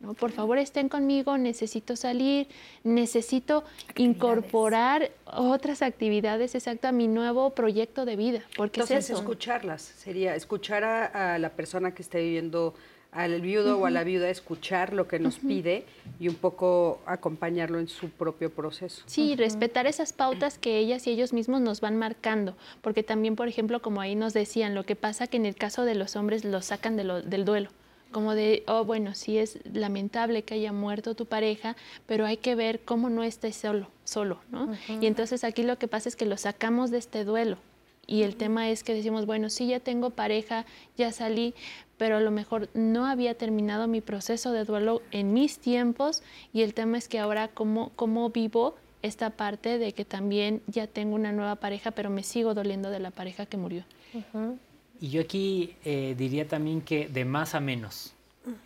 ¿No? 0.00 0.14
Por 0.14 0.32
favor 0.32 0.58
estén 0.58 0.88
conmigo, 0.88 1.38
necesito 1.38 1.94
salir, 1.94 2.48
necesito 2.82 3.64
incorporar 3.96 5.10
otras 5.26 5.82
actividades, 5.82 6.54
exacto, 6.54 6.88
a 6.88 6.92
mi 6.92 7.06
nuevo 7.06 7.50
proyecto 7.50 8.04
de 8.04 8.16
vida. 8.16 8.42
Porque 8.56 8.80
Entonces, 8.80 9.04
es 9.04 9.10
eso. 9.10 9.20
escucharlas, 9.20 9.82
sería 9.82 10.34
escuchar 10.34 10.84
a, 10.84 11.34
a, 11.34 11.38
la 11.38 11.50
persona 11.50 11.94
que 11.94 12.02
esté 12.02 12.20
viviendo, 12.20 12.74
al 13.12 13.40
viudo 13.40 13.76
uh 13.76 13.80
-huh. 13.80 13.82
o 13.82 13.86
a 13.86 13.90
la 13.90 14.04
viuda, 14.04 14.30
escuchar 14.30 14.92
lo 14.92 15.08
que 15.08 15.18
nos 15.18 15.38
uh 15.38 15.40
-huh. 15.40 15.48
pide 15.48 15.84
y 16.20 16.28
un 16.28 16.36
poco 16.36 17.00
acompañarlo 17.06 17.80
en 17.80 17.88
su 17.88 18.08
propio 18.08 18.50
proceso. 18.50 19.02
Sí, 19.06 19.32
uh 19.32 19.34
-huh. 19.34 19.38
respetar 19.38 19.86
esas 19.86 20.12
pautas 20.12 20.58
que 20.58 20.78
ellas 20.78 21.06
y 21.06 21.10
ellos 21.10 21.32
mismos 21.32 21.60
nos 21.60 21.80
van 21.80 21.96
marcando, 21.96 22.56
porque 22.82 23.02
también, 23.02 23.34
por 23.34 23.48
ejemplo, 23.48 23.82
como 23.82 24.00
ahí 24.00 24.14
nos 24.14 24.32
decían, 24.32 24.74
lo 24.74 24.84
que 24.84 24.94
pasa 24.96 25.26
que 25.26 25.36
en 25.38 25.46
el 25.46 25.56
caso 25.56 25.84
de 25.84 25.96
los 25.96 26.14
hombres 26.14 26.44
los 26.44 26.66
sacan 26.66 26.96
de 26.96 27.04
lo, 27.04 27.20
del 27.20 27.44
duelo 27.44 27.70
como 28.10 28.34
de, 28.34 28.64
oh, 28.66 28.84
bueno, 28.84 29.14
sí 29.14 29.38
es 29.38 29.58
lamentable 29.72 30.42
que 30.42 30.54
haya 30.54 30.72
muerto 30.72 31.14
tu 31.14 31.26
pareja, 31.26 31.76
pero 32.06 32.26
hay 32.26 32.36
que 32.36 32.54
ver 32.54 32.80
cómo 32.80 33.10
no 33.10 33.22
estés 33.22 33.56
solo, 33.56 33.88
solo, 34.04 34.40
¿no? 34.50 34.64
Uh 34.64 34.68
-huh. 34.68 35.02
Y 35.02 35.06
entonces 35.06 35.44
aquí 35.44 35.62
lo 35.62 35.78
que 35.78 35.88
pasa 35.88 36.08
es 36.08 36.16
que 36.16 36.26
lo 36.26 36.36
sacamos 36.36 36.90
de 36.90 36.98
este 36.98 37.24
duelo. 37.24 37.58
Y 38.06 38.22
el 38.22 38.30
uh 38.30 38.32
-huh. 38.34 38.38
tema 38.38 38.70
es 38.70 38.82
que 38.82 38.94
decimos, 38.94 39.26
bueno, 39.26 39.50
sí, 39.50 39.68
ya 39.68 39.80
tengo 39.80 40.10
pareja, 40.10 40.66
ya 40.96 41.12
salí, 41.12 41.54
pero 41.96 42.16
a 42.16 42.20
lo 42.20 42.30
mejor 42.30 42.68
no 42.74 43.06
había 43.06 43.34
terminado 43.34 43.86
mi 43.86 44.00
proceso 44.00 44.52
de 44.52 44.64
duelo 44.64 45.02
en 45.10 45.32
mis 45.32 45.58
tiempos 45.58 46.22
y 46.52 46.62
el 46.62 46.72
tema 46.74 46.98
es 46.98 47.08
que 47.08 47.18
ahora 47.18 47.48
cómo, 47.48 47.92
cómo 47.94 48.30
vivo 48.30 48.74
esta 49.02 49.30
parte 49.30 49.78
de 49.78 49.92
que 49.92 50.04
también 50.04 50.62
ya 50.66 50.86
tengo 50.86 51.14
una 51.14 51.32
nueva 51.32 51.56
pareja, 51.56 51.90
pero 51.90 52.10
me 52.10 52.22
sigo 52.22 52.54
doliendo 52.54 52.90
de 52.90 53.00
la 53.00 53.10
pareja 53.10 53.46
que 53.46 53.56
murió. 53.56 53.84
Uh 54.14 54.22
-huh. 54.32 54.58
Y 55.00 55.10
yo 55.10 55.22
aquí 55.22 55.74
eh, 55.84 56.14
diría 56.16 56.46
también 56.46 56.82
que 56.82 57.08
de 57.08 57.24
más 57.24 57.54
a 57.54 57.60
menos. 57.60 58.12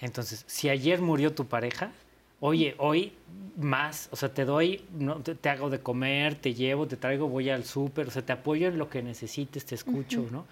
Entonces, 0.00 0.44
si 0.46 0.68
ayer 0.68 1.00
murió 1.00 1.32
tu 1.32 1.46
pareja, 1.46 1.92
oye, 2.40 2.74
hoy 2.78 3.12
más, 3.56 4.08
o 4.12 4.16
sea, 4.16 4.32
te 4.32 4.44
doy, 4.44 4.84
no, 4.92 5.16
te, 5.16 5.34
te, 5.34 5.48
hago 5.48 5.70
de 5.70 5.80
comer, 5.80 6.34
te 6.34 6.54
llevo, 6.54 6.86
te 6.86 6.96
traigo, 6.96 7.28
voy 7.28 7.50
al 7.50 7.64
súper, 7.64 8.08
o 8.08 8.10
sea, 8.10 8.24
te 8.24 8.32
apoyo 8.32 8.68
en 8.68 8.78
lo 8.78 8.88
que 8.88 9.02
necesites, 9.02 9.64
te 9.64 9.74
escucho, 9.74 10.22
uh 10.22 10.26
-huh. 10.26 10.30
¿no? 10.30 10.46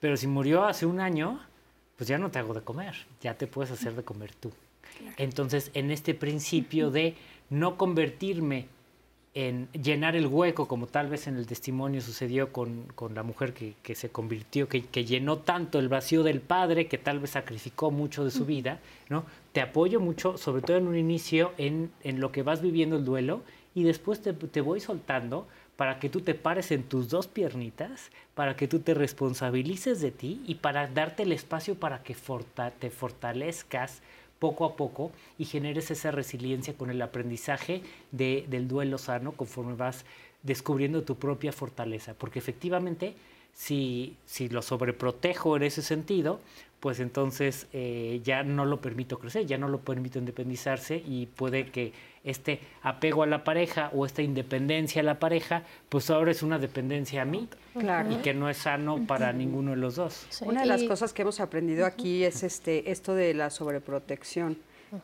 Pero 0.00 0.16
si 0.16 0.26
murió 0.26 0.64
hace 0.64 0.86
un 0.86 1.00
año, 1.00 1.40
pues 1.96 2.08
ya 2.08 2.18
no 2.18 2.30
te 2.30 2.38
hago 2.38 2.54
de 2.54 2.62
comer, 2.62 2.94
ya 3.20 3.34
te 3.34 3.46
puedes 3.46 3.70
hacer 3.70 3.94
de 3.94 4.02
comer 4.02 4.34
tú. 4.34 4.50
Claro. 4.98 5.14
Entonces, 5.18 5.70
en 5.74 5.90
este 5.90 6.14
principio 6.14 6.88
uh 6.88 6.90
-huh. 6.90 6.94
de 6.94 7.14
no 7.50 7.76
convertirme 7.76 8.66
en 9.34 9.68
llenar 9.72 10.14
el 10.14 10.26
hueco, 10.26 10.68
como 10.68 10.86
tal 10.86 11.08
vez 11.08 11.26
en 11.26 11.36
el 11.36 11.46
testimonio 11.46 12.02
sucedió 12.02 12.52
con, 12.52 12.84
con 12.94 13.14
la 13.14 13.22
mujer 13.22 13.54
que, 13.54 13.74
que 13.82 13.94
se 13.94 14.10
convirtió, 14.10 14.68
que, 14.68 14.84
que, 14.84 15.06
llenó 15.06 15.38
tanto 15.38 15.78
el 15.78 15.88
vacío 15.88 16.22
del 16.22 16.40
padre, 16.40 16.86
que 16.86 16.98
tal 16.98 17.18
vez 17.18 17.30
sacrificó 17.30 17.90
mucho 17.90 18.24
de 18.24 18.30
su 18.30 18.44
vida, 18.44 18.80
¿no? 19.08 19.24
Te 19.52 19.62
apoyo 19.62 20.00
mucho, 20.00 20.36
sobre 20.36 20.60
todo 20.60 20.76
en 20.76 20.86
un 20.86 20.98
inicio, 20.98 21.52
en, 21.56 21.90
en 22.02 22.20
lo 22.20 22.30
que 22.30 22.42
vas 22.42 22.60
viviendo 22.60 22.96
el 22.96 23.06
duelo, 23.06 23.42
y 23.74 23.84
después 23.84 24.20
te, 24.20 24.34
te, 24.34 24.60
voy 24.60 24.80
soltando 24.80 25.46
para 25.76 25.98
que 25.98 26.10
tú 26.10 26.20
te 26.20 26.34
pares 26.34 26.70
en 26.70 26.82
tus 26.82 27.08
dos 27.08 27.26
piernitas, 27.26 28.10
para 28.34 28.54
que 28.54 28.68
tú 28.68 28.80
te 28.80 28.92
responsabilices 28.92 30.02
de 30.02 30.10
ti 30.10 30.42
y 30.46 30.56
para 30.56 30.88
darte 30.88 31.22
el 31.22 31.32
espacio 31.32 31.74
para 31.74 32.02
que 32.02 32.14
forta, 32.14 32.70
te 32.70 32.90
fortalezcas 32.90 34.02
poco 34.42 34.64
a 34.64 34.74
poco 34.74 35.12
y 35.38 35.44
generes 35.44 35.92
esa 35.92 36.10
resiliencia 36.10 36.74
con 36.74 36.90
el 36.90 37.00
aprendizaje 37.00 37.80
de, 38.10 38.44
del 38.48 38.66
duelo 38.66 38.98
sano 38.98 39.30
conforme 39.30 39.74
vas 39.74 40.04
descubriendo 40.42 41.04
tu 41.04 41.14
propia 41.14 41.52
fortaleza. 41.52 42.14
Porque 42.14 42.40
efectivamente, 42.40 43.14
si, 43.54 44.16
si 44.26 44.48
lo 44.48 44.60
sobreprotejo 44.60 45.56
en 45.56 45.62
ese 45.62 45.80
sentido, 45.80 46.40
pues 46.80 46.98
entonces 46.98 47.68
eh, 47.72 48.20
ya 48.24 48.42
no 48.42 48.64
lo 48.64 48.80
permito 48.80 49.20
crecer, 49.20 49.46
ya 49.46 49.58
no 49.58 49.68
lo 49.68 49.78
permito 49.78 50.18
independizarse 50.18 50.96
y 50.96 51.26
puede 51.26 51.70
que 51.70 51.92
este 52.24 52.60
apego 52.82 53.22
a 53.22 53.26
la 53.26 53.44
pareja 53.44 53.90
o 53.94 54.06
esta 54.06 54.22
independencia 54.22 55.02
a 55.02 55.04
la 55.04 55.18
pareja, 55.18 55.64
pues 55.88 56.10
ahora 56.10 56.30
es 56.30 56.42
una 56.42 56.58
dependencia 56.58 57.22
a 57.22 57.24
mí 57.24 57.48
claro. 57.78 58.12
y 58.12 58.16
que 58.16 58.32
no 58.34 58.48
es 58.48 58.58
sano 58.58 59.04
para 59.06 59.32
ninguno 59.32 59.72
de 59.72 59.78
los 59.78 59.96
dos. 59.96 60.26
Sí. 60.28 60.44
Una 60.46 60.60
de 60.60 60.66
las 60.66 60.82
cosas 60.84 61.12
que 61.12 61.22
hemos 61.22 61.40
aprendido 61.40 61.84
aquí 61.86 62.24
es 62.24 62.42
este 62.42 62.90
esto 62.90 63.14
de 63.14 63.34
la 63.34 63.50
sobreprotección 63.50 64.56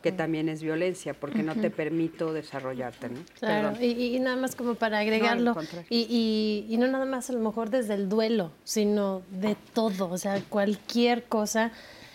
que 0.03 0.11
también 0.11 0.49
es 0.49 0.61
violencia, 0.61 1.13
porque 1.13 1.41
no 1.41 1.55
te 1.55 1.69
permito 1.71 2.31
desarrollarte, 2.31 3.09
¿no? 3.09 3.19
Claro, 3.39 3.73
y, 3.81 4.15
y, 4.15 4.19
nada 4.19 4.35
más 4.35 4.55
como 4.55 4.75
para 4.75 4.99
agregarlo, 4.99 5.55
no, 5.55 5.61
y, 5.89 6.01
y, 6.09 6.73
y, 6.73 6.77
no 6.77 6.87
nada 6.87 7.05
más 7.05 7.29
a 7.29 7.33
lo 7.33 7.39
mejor 7.39 7.69
desde 7.69 7.95
el 7.95 8.07
duelo, 8.07 8.51
sino 8.63 9.23
de 9.31 9.55
todo, 9.73 10.09
o 10.09 10.17
sea, 10.17 10.41
cualquier 10.47 11.23
cosa. 11.23 11.71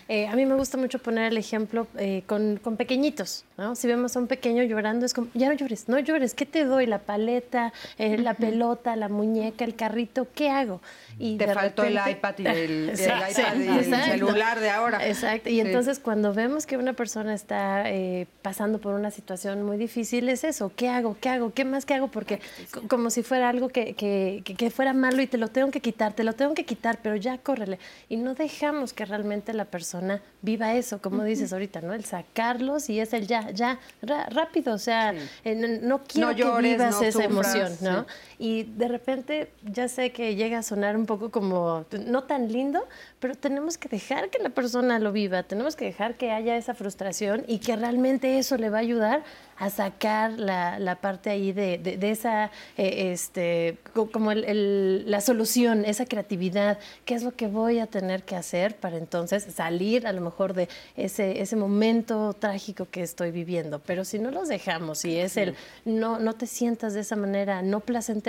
Eh, 0.07 0.27
a 0.27 0.35
mí 0.35 0.45
me 0.45 0.53
gusta 0.53 0.77
mucho 0.77 0.99
poner 0.99 1.31
el 1.31 1.37
ejemplo 1.37 1.87
eh, 1.97 2.23
con, 2.27 2.57
con, 2.57 2.77
pequeñitos, 2.77 3.43
¿no? 3.57 3.75
Si 3.75 3.87
vemos 3.87 4.15
a 4.15 4.19
un 4.19 4.27
pequeño 4.27 4.63
llorando, 4.63 5.05
es 5.05 5.13
como, 5.13 5.27
ya 5.33 5.47
no 5.47 5.53
llores, 5.53 5.87
no 5.87 5.99
llores, 5.99 6.33
¿qué 6.33 6.45
te 6.45 6.65
doy? 6.65 6.85
La 6.85 6.99
paleta, 6.99 7.73
eh, 7.97 8.17
la 8.17 8.33
pelota, 8.33 8.95
la 8.95 9.09
muñeca, 9.09 9.65
el 9.65 9.75
carrito, 9.75 10.27
¿qué 10.33 10.49
hago? 10.49 10.81
Y 11.17 11.37
te 11.37 11.47
faltó 11.47 11.83
repente... 11.83 12.01
el 12.05 12.11
iPad 12.11 12.35
y 12.39 12.45
el, 12.47 12.89
el, 12.89 13.31
iPad 13.31 13.55
y 13.55 13.67
el 13.67 13.85
celular 13.85 14.59
de 14.59 14.69
ahora. 14.69 15.07
Exacto, 15.07 15.49
y 15.49 15.53
sí. 15.53 15.59
entonces 15.61 15.99
cuando 15.99 16.33
vemos 16.33 16.65
que 16.65 16.77
una 16.77 16.93
persona 16.93 17.33
está 17.33 17.89
eh, 17.89 18.27
pasando 18.41 18.79
por 18.79 18.93
una 18.93 19.11
situación 19.11 19.63
muy 19.63 19.77
difícil, 19.77 20.29
es 20.29 20.43
eso, 20.43 20.71
¿qué 20.75 20.89
hago? 20.89 21.17
¿Qué 21.19 21.29
hago? 21.29 21.53
¿Qué 21.53 21.65
más 21.65 21.85
que 21.85 21.93
hago? 21.93 22.09
Porque 22.09 22.41
como 22.87 23.09
si 23.09 23.23
fuera 23.23 23.49
algo 23.49 23.69
que, 23.69 23.93
que, 23.93 24.43
que, 24.43 24.69
fuera 24.69 24.93
malo 24.93 25.21
y 25.21 25.27
te 25.27 25.37
lo 25.37 25.47
tengo 25.47 25.71
que 25.71 25.79
quitar, 25.79 26.13
te 26.13 26.23
lo 26.23 26.33
tengo 26.33 26.53
que 26.53 26.65
quitar, 26.65 26.99
pero 27.01 27.15
ya 27.15 27.37
córrele. 27.37 27.79
Y 28.09 28.17
no 28.17 28.33
dejamos 28.33 28.93
que 28.93 29.05
realmente 29.05 29.53
la 29.53 29.65
persona 29.65 30.21
viva 30.41 30.73
eso, 30.73 31.01
como 31.01 31.23
dices 31.23 31.53
ahorita, 31.53 31.81
¿no? 31.81 31.93
El 31.93 32.05
sacarlos 32.05 32.89
y 32.89 32.99
es 32.99 33.13
el 33.13 33.27
ya, 33.27 33.44
ya, 33.51 33.79
rápido, 34.01 34.73
o 34.73 34.77
sea, 34.77 35.13
sí. 35.13 35.19
eh, 35.43 35.79
no, 35.81 36.03
quiero 36.03 36.27
no 36.29 36.33
llores, 36.33 36.71
que 36.71 36.77
vivas 36.77 36.95
no 36.95 37.01
esa 37.07 37.23
sufras, 37.23 37.55
emoción, 37.55 37.77
¿no? 37.81 38.05
Sí. 38.34 38.34
Y 38.37 38.63
de 38.63 38.87
repente 38.87 39.51
ya 39.63 39.87
sé 39.87 40.11
que 40.11 40.35
llega 40.35 40.59
a 40.59 40.63
sonar 40.63 40.97
un 40.97 41.05
poco 41.05 41.31
como 41.31 41.85
no 42.05 42.23
tan 42.23 42.51
lindo, 42.51 42.87
pero 43.19 43.35
tenemos 43.35 43.77
que 43.77 43.89
dejar 43.89 44.29
que 44.29 44.39
la 44.39 44.49
persona 44.49 44.99
lo 44.99 45.11
viva, 45.11 45.43
tenemos 45.43 45.75
que 45.75 45.85
dejar 45.85 46.15
que 46.15 46.31
haya 46.31 46.57
esa 46.57 46.73
frustración 46.73 47.43
y 47.47 47.59
que 47.59 47.75
realmente 47.75 48.37
eso 48.37 48.57
le 48.57 48.69
va 48.69 48.77
a 48.77 48.81
ayudar 48.81 49.23
a 49.57 49.69
sacar 49.69 50.33
la, 50.33 50.79
la 50.79 50.95
parte 50.97 51.29
ahí 51.29 51.53
de, 51.53 51.77
de, 51.77 51.97
de 51.97 52.11
esa, 52.11 52.51
eh, 52.77 53.11
este, 53.13 53.77
como 54.11 54.31
el, 54.31 54.43
el, 54.43 55.09
la 55.09 55.21
solución, 55.21 55.85
esa 55.85 56.05
creatividad, 56.05 56.77
qué 57.05 57.15
es 57.15 57.23
lo 57.23 57.31
que 57.35 57.47
voy 57.47 57.79
a 57.79 57.87
tener 57.87 58.23
que 58.23 58.35
hacer 58.35 58.75
para 58.75 58.97
entonces 58.97 59.45
salir 59.55 60.07
a 60.07 60.11
lo 60.11 60.21
mejor 60.21 60.53
de 60.53 60.67
ese, 60.97 61.41
ese 61.41 61.55
momento 61.55 62.33
trágico 62.33 62.87
que 62.91 63.01
estoy 63.01 63.31
viviendo. 63.31 63.79
Pero 63.79 64.03
si 64.03 64.19
no 64.19 64.29
los 64.31 64.49
dejamos 64.49 65.05
y 65.05 65.17
es 65.17 65.37
el 65.37 65.55
no, 65.85 66.19
no 66.19 66.33
te 66.33 66.47
sientas 66.47 66.93
de 66.93 67.01
esa 67.01 67.15
manera 67.15 67.61
no 67.61 67.79
placentera, 67.79 68.24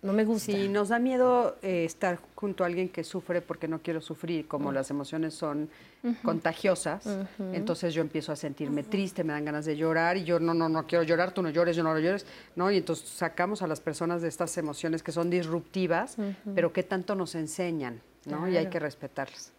no 0.00 0.12
me 0.12 0.24
gusta. 0.24 0.52
Sí, 0.52 0.68
nos 0.68 0.90
da 0.90 0.98
miedo 0.98 1.56
eh, 1.62 1.84
estar 1.84 2.20
junto 2.36 2.62
a 2.62 2.68
alguien 2.68 2.88
que 2.88 3.02
sufre 3.02 3.40
porque 3.40 3.66
no 3.66 3.80
quiero 3.80 4.00
sufrir, 4.00 4.46
como 4.46 4.70
las 4.70 4.90
emociones 4.90 5.34
son 5.34 5.68
contagiosas, 6.22 7.04
entonces 7.52 7.92
yo 7.92 8.02
empiezo 8.02 8.30
a 8.30 8.36
sentirme 8.36 8.84
triste, 8.84 9.24
me 9.24 9.32
dan 9.32 9.44
ganas 9.44 9.64
de 9.64 9.76
llorar 9.76 10.16
y 10.16 10.22
yo 10.22 10.38
no, 10.38 10.54
no, 10.54 10.68
no 10.68 10.86
quiero 10.86 11.02
llorar, 11.02 11.32
tú 11.32 11.42
no 11.42 11.50
llores, 11.50 11.74
yo 11.74 11.82
no 11.82 11.92
lo 11.92 11.98
llores, 11.98 12.24
¿no? 12.54 12.70
Y 12.70 12.76
entonces 12.76 13.08
sacamos 13.08 13.62
a 13.62 13.66
las 13.66 13.80
personas 13.80 14.22
de 14.22 14.28
estas 14.28 14.56
emociones 14.56 15.02
que 15.02 15.10
son 15.10 15.28
disruptivas, 15.28 16.16
pero 16.54 16.72
que 16.72 16.84
tanto 16.84 17.16
nos 17.16 17.34
enseñan, 17.34 18.00
¿no? 18.26 18.48
Y 18.48 18.56
hay 18.56 18.68
que 18.68 18.78
respetarlas. 18.78 19.52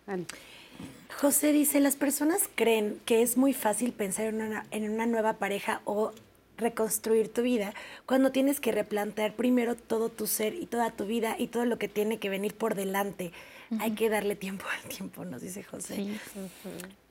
José 1.19 1.51
dice, 1.51 1.81
las 1.81 1.97
personas 1.97 2.49
creen 2.55 3.01
que 3.03 3.21
es 3.21 3.35
muy 3.35 3.51
fácil 3.51 3.91
pensar 3.91 4.27
en 4.27 4.41
una, 4.41 4.65
en 4.71 4.89
una 4.89 5.05
nueva 5.05 5.33
pareja 5.33 5.81
o 5.83 6.13
reconstruir 6.59 7.33
tu 7.33 7.41
vida 7.41 7.73
cuando 8.05 8.31
tienes 8.31 8.59
que 8.59 8.71
replantear 8.71 9.33
primero 9.35 9.75
todo 9.75 10.09
tu 10.09 10.27
ser 10.27 10.53
y 10.53 10.65
toda 10.65 10.91
tu 10.91 11.05
vida 11.05 11.35
y 11.39 11.47
todo 11.47 11.65
lo 11.65 11.77
que 11.79 11.87
tiene 11.87 12.19
que 12.19 12.29
venir 12.29 12.53
por 12.53 12.75
delante. 12.75 13.31
Hay 13.79 13.91
que 13.91 14.09
darle 14.09 14.35
tiempo 14.35 14.65
al 14.81 14.89
tiempo, 14.89 15.25
nos 15.25 15.41
dice 15.41 15.63
José. 15.63 15.95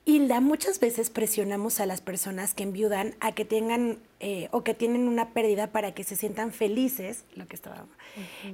Hilda, 0.05 0.41
muchas 0.41 0.79
veces 0.79 1.09
presionamos 1.11 1.79
a 1.79 1.85
las 1.85 2.01
personas 2.01 2.53
que 2.55 2.63
enviudan 2.63 3.13
a 3.19 3.31
que 3.33 3.45
tengan 3.45 3.99
eh, 4.19 4.47
o 4.51 4.63
que 4.63 4.73
tienen 4.73 5.07
una 5.07 5.29
pérdida 5.33 5.67
para 5.71 5.93
que 5.93 6.03
se 6.03 6.15
sientan 6.15 6.51
felices, 6.51 7.25
lo 7.35 7.45
que 7.47 7.55
estaba. 7.55 7.85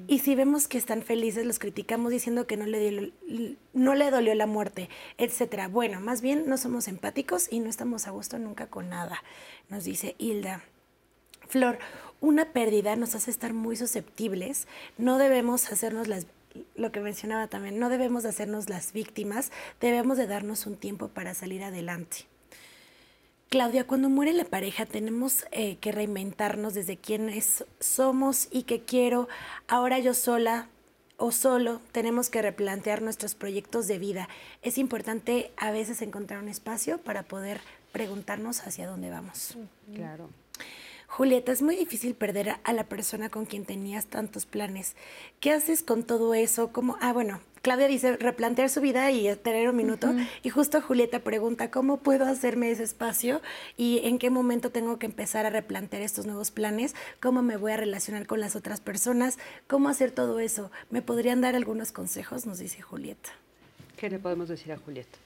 Y 0.07 0.19
si 0.19 0.35
vemos 0.35 0.67
que 0.67 0.77
están 0.77 1.01
felices, 1.01 1.45
los 1.45 1.57
criticamos 1.59 2.11
diciendo 2.11 2.45
que 2.45 2.57
no 2.57 2.65
le, 2.65 2.79
dio- 2.91 3.11
no 3.73 3.95
le 3.95 4.11
dolió 4.11 4.35
la 4.35 4.47
muerte, 4.47 4.89
etcétera. 5.17 5.69
Bueno, 5.69 6.01
más 6.01 6.21
bien 6.21 6.43
no 6.45 6.57
somos 6.57 6.87
empáticos 6.89 7.47
y 7.49 7.59
no 7.61 7.69
estamos 7.69 8.05
a 8.05 8.11
gusto 8.11 8.37
nunca 8.37 8.67
con 8.67 8.89
nada, 8.89 9.23
nos 9.69 9.85
dice 9.85 10.15
Hilda. 10.17 10.61
Flor, 11.47 11.79
una 12.21 12.45
pérdida 12.45 12.95
nos 12.95 13.15
hace 13.15 13.31
estar 13.31 13.53
muy 13.53 13.75
susceptibles. 13.75 14.67
No 14.97 15.17
debemos 15.17 15.71
hacernos 15.71 16.07
las 16.07 16.27
lo 16.75 16.91
que 16.91 17.01
mencionaba 17.01 17.47
también, 17.47 17.79
no 17.79 17.89
debemos 17.89 18.23
de 18.23 18.29
hacernos 18.29 18.69
las 18.69 18.93
víctimas, 18.93 19.51
debemos 19.81 20.17
de 20.17 20.25
darnos 20.25 20.65
un 20.65 20.77
tiempo 20.77 21.09
para 21.09 21.33
salir 21.33 21.63
adelante. 21.63 22.27
Claudia, 23.49 23.85
cuando 23.85 24.09
muere 24.09 24.33
la 24.33 24.45
pareja 24.45 24.85
tenemos 24.85 25.45
eh, 25.51 25.77
que 25.77 25.91
reinventarnos 25.91 26.73
desde 26.73 26.97
quiénes 26.97 27.65
somos 27.79 28.47
y 28.51 28.63
qué 28.63 28.81
quiero. 28.81 29.27
Ahora 29.67 29.99
yo 29.99 30.13
sola 30.13 30.67
o 31.17 31.31
solo 31.31 31.79
tenemos 31.91 32.29
que 32.29 32.41
replantear 32.41 33.01
nuestros 33.01 33.35
proyectos 33.35 33.87
de 33.87 33.99
vida. 33.99 34.27
Es 34.61 34.77
importante 34.77 35.51
a 35.57 35.71
veces 35.71 36.01
encontrar 36.01 36.41
un 36.41 36.49
espacio 36.49 36.97
para 36.97 37.23
poder 37.23 37.61
preguntarnos 37.91 38.65
hacia 38.67 38.87
dónde 38.87 39.09
vamos. 39.09 39.57
Claro. 39.93 40.29
Julieta, 41.07 41.51
es 41.51 41.61
muy 41.61 41.75
difícil 41.75 42.13
perder 42.15 42.55
a- 42.63 42.73
la 42.73 42.83
persona 42.85 43.29
con 43.29 43.45
quien 43.45 43.65
tenías 43.65 44.05
tantos 44.07 44.45
planes. 44.45 44.95
¿Qué 45.39 45.51
haces 45.51 45.81
con 45.83 46.03
todo 46.03 46.33
eso? 46.33 46.71
¿Cómo? 46.73 46.97
Ah, 46.99 47.13
bueno, 47.13 47.39
Claudia 47.61 47.87
dice 47.87 48.17
replantear 48.17 48.69
su 48.69 48.81
vida 48.81 49.09
y 49.11 49.33
tener 49.37 49.69
un 49.69 49.75
minuto. 49.75 50.13
Y 50.43 50.49
justo 50.49 50.81
Julieta 50.81 51.19
pregunta, 51.19 51.71
¿cómo 51.71 51.97
puedo 51.97 52.25
hacerme 52.25 52.69
ese 52.69 52.83
espacio? 52.83 53.41
¿Y 53.77 54.01
en 54.03 54.19
qué 54.19 54.29
momento 54.29 54.71
tengo 54.71 54.99
que 54.99 55.05
empezar 55.05 55.45
a 55.45 55.49
replantear 55.49 56.01
estos 56.01 56.25
nuevos 56.25 56.51
planes? 56.51 56.95
¿Cómo 57.21 57.41
me 57.41 57.57
voy 57.57 57.71
a 57.71 57.77
relacionar 57.77 58.27
con 58.27 58.39
las 58.39 58.55
otras 58.55 58.81
personas? 58.81 59.37
¿Cómo 59.67 59.89
hacer 59.89 60.11
todo 60.11 60.39
eso? 60.39 60.69
¿Me 60.89 61.01
podrían 61.01 61.41
dar 61.41 61.55
algunos 61.55 61.91
consejos? 61.91 62.45
Nos 62.45 62.59
dice 62.59 62.81
Julieta. 62.81 63.29
¿Qué 63.97 64.09
le 64.09 64.19
podemos 64.19 64.49
decir 64.49 64.71
a 64.73 64.77
Julieta? 64.77 65.17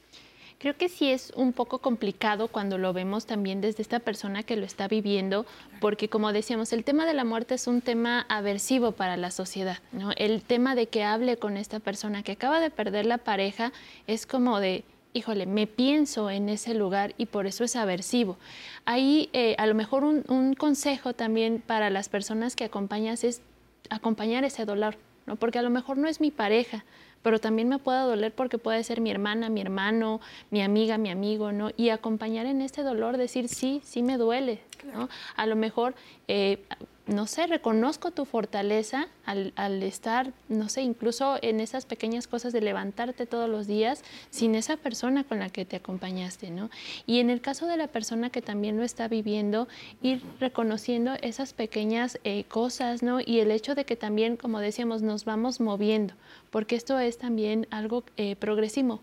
Creo 0.60 0.76
que 0.76 0.90
sí 0.90 1.10
es 1.10 1.32
un 1.38 1.54
poco 1.54 1.80
complicado 1.80 2.50
cuando 2.50 2.78
lo 2.78 2.92
vemos 2.92 3.26
también 3.26 3.62
desde 3.62 3.82
esta 3.82 4.00
persona 4.00 4.44
que 4.44 4.58
lo 4.58 4.66
está 4.66 4.90
viviendo, 4.90 5.46
porque 5.80 6.10
como 6.10 6.34
decíamos, 6.34 6.74
el 6.74 6.84
tema 6.84 7.06
de 7.06 7.14
la 7.14 7.24
muerte 7.24 7.56
es 7.56 7.66
un 7.66 7.80
tema 7.80 8.26
aversivo 8.28 8.92
para 8.92 9.16
la 9.16 9.32
sociedad, 9.32 9.78
¿no? 9.94 10.12
El 10.18 10.42
tema 10.42 10.76
de 10.76 10.88
que 10.88 11.06
hable 11.06 11.38
con 11.38 11.56
esta 11.56 11.80
persona 11.80 12.24
que 12.24 12.34
acaba 12.34 12.60
de 12.60 12.72
perder 12.72 13.06
la 13.06 13.20
pareja 13.20 13.72
es 14.06 14.26
como 14.26 14.60
de, 14.60 14.84
híjole, 15.14 15.46
me 15.46 15.66
pienso 15.66 16.30
en 16.30 16.50
ese 16.50 16.74
lugar 16.74 17.16
y 17.18 17.28
por 17.28 17.48
eso 17.48 17.64
es 17.64 17.78
aversivo. 17.78 18.36
Ahí 18.84 19.30
eh, 19.32 19.56
a 19.60 19.66
lo 19.66 19.76
mejor 19.76 20.04
un, 20.04 20.26
un 20.28 20.56
consejo 20.56 21.14
también 21.14 21.64
para 21.66 21.90
las 21.90 22.10
personas 22.10 22.58
que 22.58 22.66
acompañas 22.66 23.24
es 23.24 23.42
acompañar 23.90 24.44
ese 24.44 24.66
dolor, 24.66 24.98
¿no? 25.26 25.38
Porque 25.38 25.60
a 25.60 25.62
lo 25.62 25.70
mejor 25.70 25.98
no 25.98 26.10
es 26.10 26.20
mi 26.20 26.32
pareja, 26.32 26.84
pero 27.22 27.40
también 27.40 27.68
me 27.68 27.80
puede 27.80 28.02
doler 28.02 28.34
porque 28.34 28.58
puede 28.58 28.84
ser 28.84 29.02
mi 29.02 29.12
hermana, 29.12 29.50
mi 29.50 29.62
hermano, 29.62 30.22
mi 30.50 30.62
amiga, 30.62 30.98
mi 30.98 31.10
amigo, 31.10 31.52
¿no? 31.52 31.70
Y 31.76 31.90
acompañar 31.90 32.46
en 32.46 32.62
este 32.62 32.84
dolor, 32.84 33.18
decir, 33.18 33.48
sí, 33.50 33.82
sí 33.84 34.04
me 34.04 34.18
duele, 34.18 34.62
¿no? 34.94 35.10
A 35.36 35.46
lo 35.46 35.56
mejor, 35.56 35.96
eh, 36.28 36.64
no 37.10 37.26
sé, 37.26 37.48
reconozco 37.48 38.12
tu 38.12 38.26
fortaleza 38.26 39.08
al, 39.26 39.84
estar, 39.84 40.32
no 40.48 40.70
sé, 40.70 40.84
incluso 40.84 41.38
en 41.42 41.60
esas 41.60 41.86
pequeñas 41.86 42.28
cosas 42.28 42.54
de 42.54 42.62
levantarte 42.62 43.26
todos 43.26 43.50
los 43.50 43.68
días 43.68 44.04
sin 44.30 44.56
esa 44.56 44.78
persona 44.78 45.24
con 45.24 45.40
la 45.40 45.50
que 45.50 45.66
te 45.66 45.76
acompañaste, 45.76 46.52
¿no? 46.52 46.70
Y 47.08 47.20
en 47.20 47.30
el 47.30 47.42
caso 47.42 47.66
de 47.66 47.78
la 47.78 47.88
persona 47.88 48.30
que 48.30 48.42
también 48.42 48.78
lo 48.78 48.84
está 48.84 49.08
viviendo, 49.08 49.68
ir 50.02 50.22
reconociendo 50.40 51.14
esas 51.22 51.54
pequeñas 51.54 52.20
eh, 52.24 52.44
cosas, 52.46 53.02
¿no? 53.02 53.20
Y 53.20 53.40
el 53.40 53.52
hecho 53.52 53.76
de 53.76 53.86
que 53.86 53.96
también, 53.96 54.38
como 54.38 54.60
decíamos, 54.60 55.02
nos 55.02 55.26
vamos 55.26 55.60
moviendo, 55.60 56.14
porque 56.52 56.76
esto 56.76 57.00
es 57.00 57.18
también 57.18 57.68
algo 57.72 58.04
eh, 58.18 58.36
progresivo. 58.36 59.02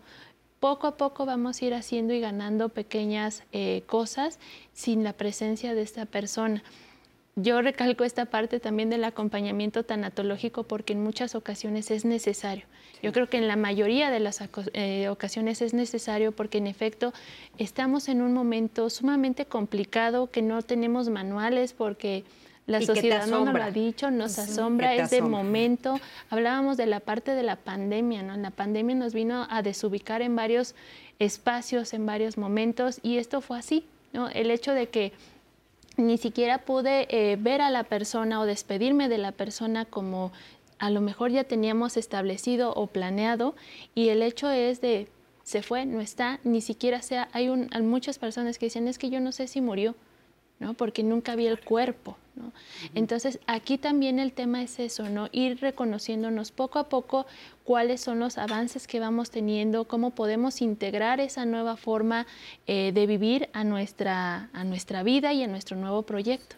Poco 0.59 0.87
a 0.87 0.97
poco 0.97 1.25
vamos 1.25 1.61
a 1.61 1.65
ir 1.65 1.73
haciendo 1.75 2.13
y 2.13 2.19
ganando 2.19 2.69
pequeñas 2.69 3.43
eh, 3.51 3.83
cosas 3.85 4.39
sin 4.73 5.03
la 5.03 5.13
presencia 5.13 5.75
de 5.75 5.83
esta 5.83 6.05
persona. 6.05 6.63
Yo 7.39 7.61
recalco 7.61 8.03
esta 8.03 8.25
parte 8.25 8.59
también 8.59 8.89
del 8.89 9.03
acompañamiento 9.03 9.83
tanatológico 9.83 10.63
porque 10.63 10.93
en 10.93 11.03
muchas 11.03 11.35
ocasiones 11.35 11.91
es 11.91 12.03
necesario. 12.03 12.65
Yo 13.03 13.13
creo 13.13 13.29
que 13.29 13.37
en 13.37 13.47
la 13.47 13.55
mayoría 13.55 14.09
de 14.09 14.19
las 14.19 14.41
eh, 14.73 15.07
ocasiones 15.07 15.61
es 15.61 15.75
necesario 15.75 16.31
porque 16.31 16.57
en 16.57 16.65
efecto 16.65 17.13
estamos 17.59 18.09
en 18.09 18.23
un 18.23 18.33
momento 18.33 18.89
sumamente 18.89 19.45
complicado 19.45 20.31
que 20.31 20.41
no 20.41 20.63
tenemos 20.63 21.09
manuales 21.09 21.73
porque 21.73 22.23
la 22.65 22.81
Y 22.81 22.87
sociedad 22.87 23.27
no 23.27 23.45
nos 23.45 23.53
lo 23.53 23.63
ha 23.63 23.69
dicho, 23.69 24.09
nos 24.09 24.39
asombra, 24.39 24.95
es 24.95 25.11
de 25.11 25.21
momento. 25.21 25.99
Hablábamos 26.31 26.75
de 26.75 26.87
la 26.87 27.01
parte 27.01 27.35
de 27.35 27.43
la 27.43 27.55
pandemia, 27.55 28.23
¿no? 28.23 28.35
La 28.35 28.49
pandemia 28.49 28.95
nos 28.95 29.13
vino 29.13 29.45
a 29.51 29.61
desubicar 29.61 30.23
en 30.23 30.35
varios 30.35 30.73
espacios, 31.19 31.93
en 31.93 32.07
varios 32.07 32.35
momentos 32.35 32.99
y 33.03 33.19
esto 33.19 33.41
fue 33.41 33.59
así, 33.59 33.85
¿no? 34.11 34.27
El 34.27 34.49
hecho 34.49 34.73
de 34.73 34.89
que 34.89 35.13
ni 35.97 36.17
siquiera 36.17 36.59
pude 36.59 37.07
eh, 37.09 37.35
ver 37.37 37.61
a 37.61 37.69
la 37.71 37.83
persona 37.83 38.39
o 38.39 38.45
despedirme 38.45 39.09
de 39.09 39.17
la 39.17 39.31
persona 39.31 39.85
como 39.85 40.31
a 40.79 40.91
lo 40.91 41.01
mejor 41.01 41.31
ya 41.31 41.43
teníamos 41.43 41.97
establecido 41.97 42.71
o 42.73 42.87
planeado 42.87 43.55
y 43.95 44.09
el 44.09 44.21
hecho 44.21 44.49
es 44.49 44.79
de 44.79 45.07
se 45.43 45.63
fue, 45.63 45.85
no 45.85 46.01
está, 46.01 46.39
ni 46.43 46.59
siquiera 46.59 47.01
sea, 47.01 47.29
hay, 47.31 47.47
un, 47.49 47.69
hay 47.71 47.81
muchas 47.81 48.19
personas 48.19 48.57
que 48.59 48.65
dicen 48.65 48.87
es 48.87 48.97
que 48.97 49.09
yo 49.09 49.21
no 49.21 49.31
sé 49.31 49.47
si 49.47 49.61
murió, 49.61 49.95
¿no? 50.59 50.73
Porque 50.73 51.03
nunca 51.03 51.35
vi 51.35 51.45
el 51.47 51.59
cuerpo, 51.59 52.17
¿no? 52.35 52.51
Entonces, 52.95 53.39
aquí 53.47 53.77
también 53.77 54.19
el 54.19 54.31
tema 54.33 54.61
es 54.63 54.79
eso, 54.79 55.07
¿no? 55.09 55.27
Ir 55.31 55.59
reconociéndonos 55.59 56.51
poco 56.51 56.79
a 56.79 56.89
poco 56.89 57.25
cuáles 57.63 58.01
son 58.01 58.19
los 58.19 58.37
avances 58.37 58.87
que 58.87 58.99
vamos 58.99 59.29
teniendo, 59.29 59.85
cómo 59.85 60.11
podemos 60.11 60.61
integrar 60.61 61.19
esa 61.19 61.45
nueva 61.45 61.77
forma 61.77 62.25
eh, 62.65 62.91
de 62.93 63.05
vivir 63.07 63.49
a 63.53 63.63
nuestra, 63.63 64.49
a 64.53 64.63
nuestra 64.63 65.03
vida 65.03 65.33
y 65.33 65.43
a 65.43 65.47
nuestro 65.47 65.77
nuevo 65.77 66.01
proyecto. 66.03 66.55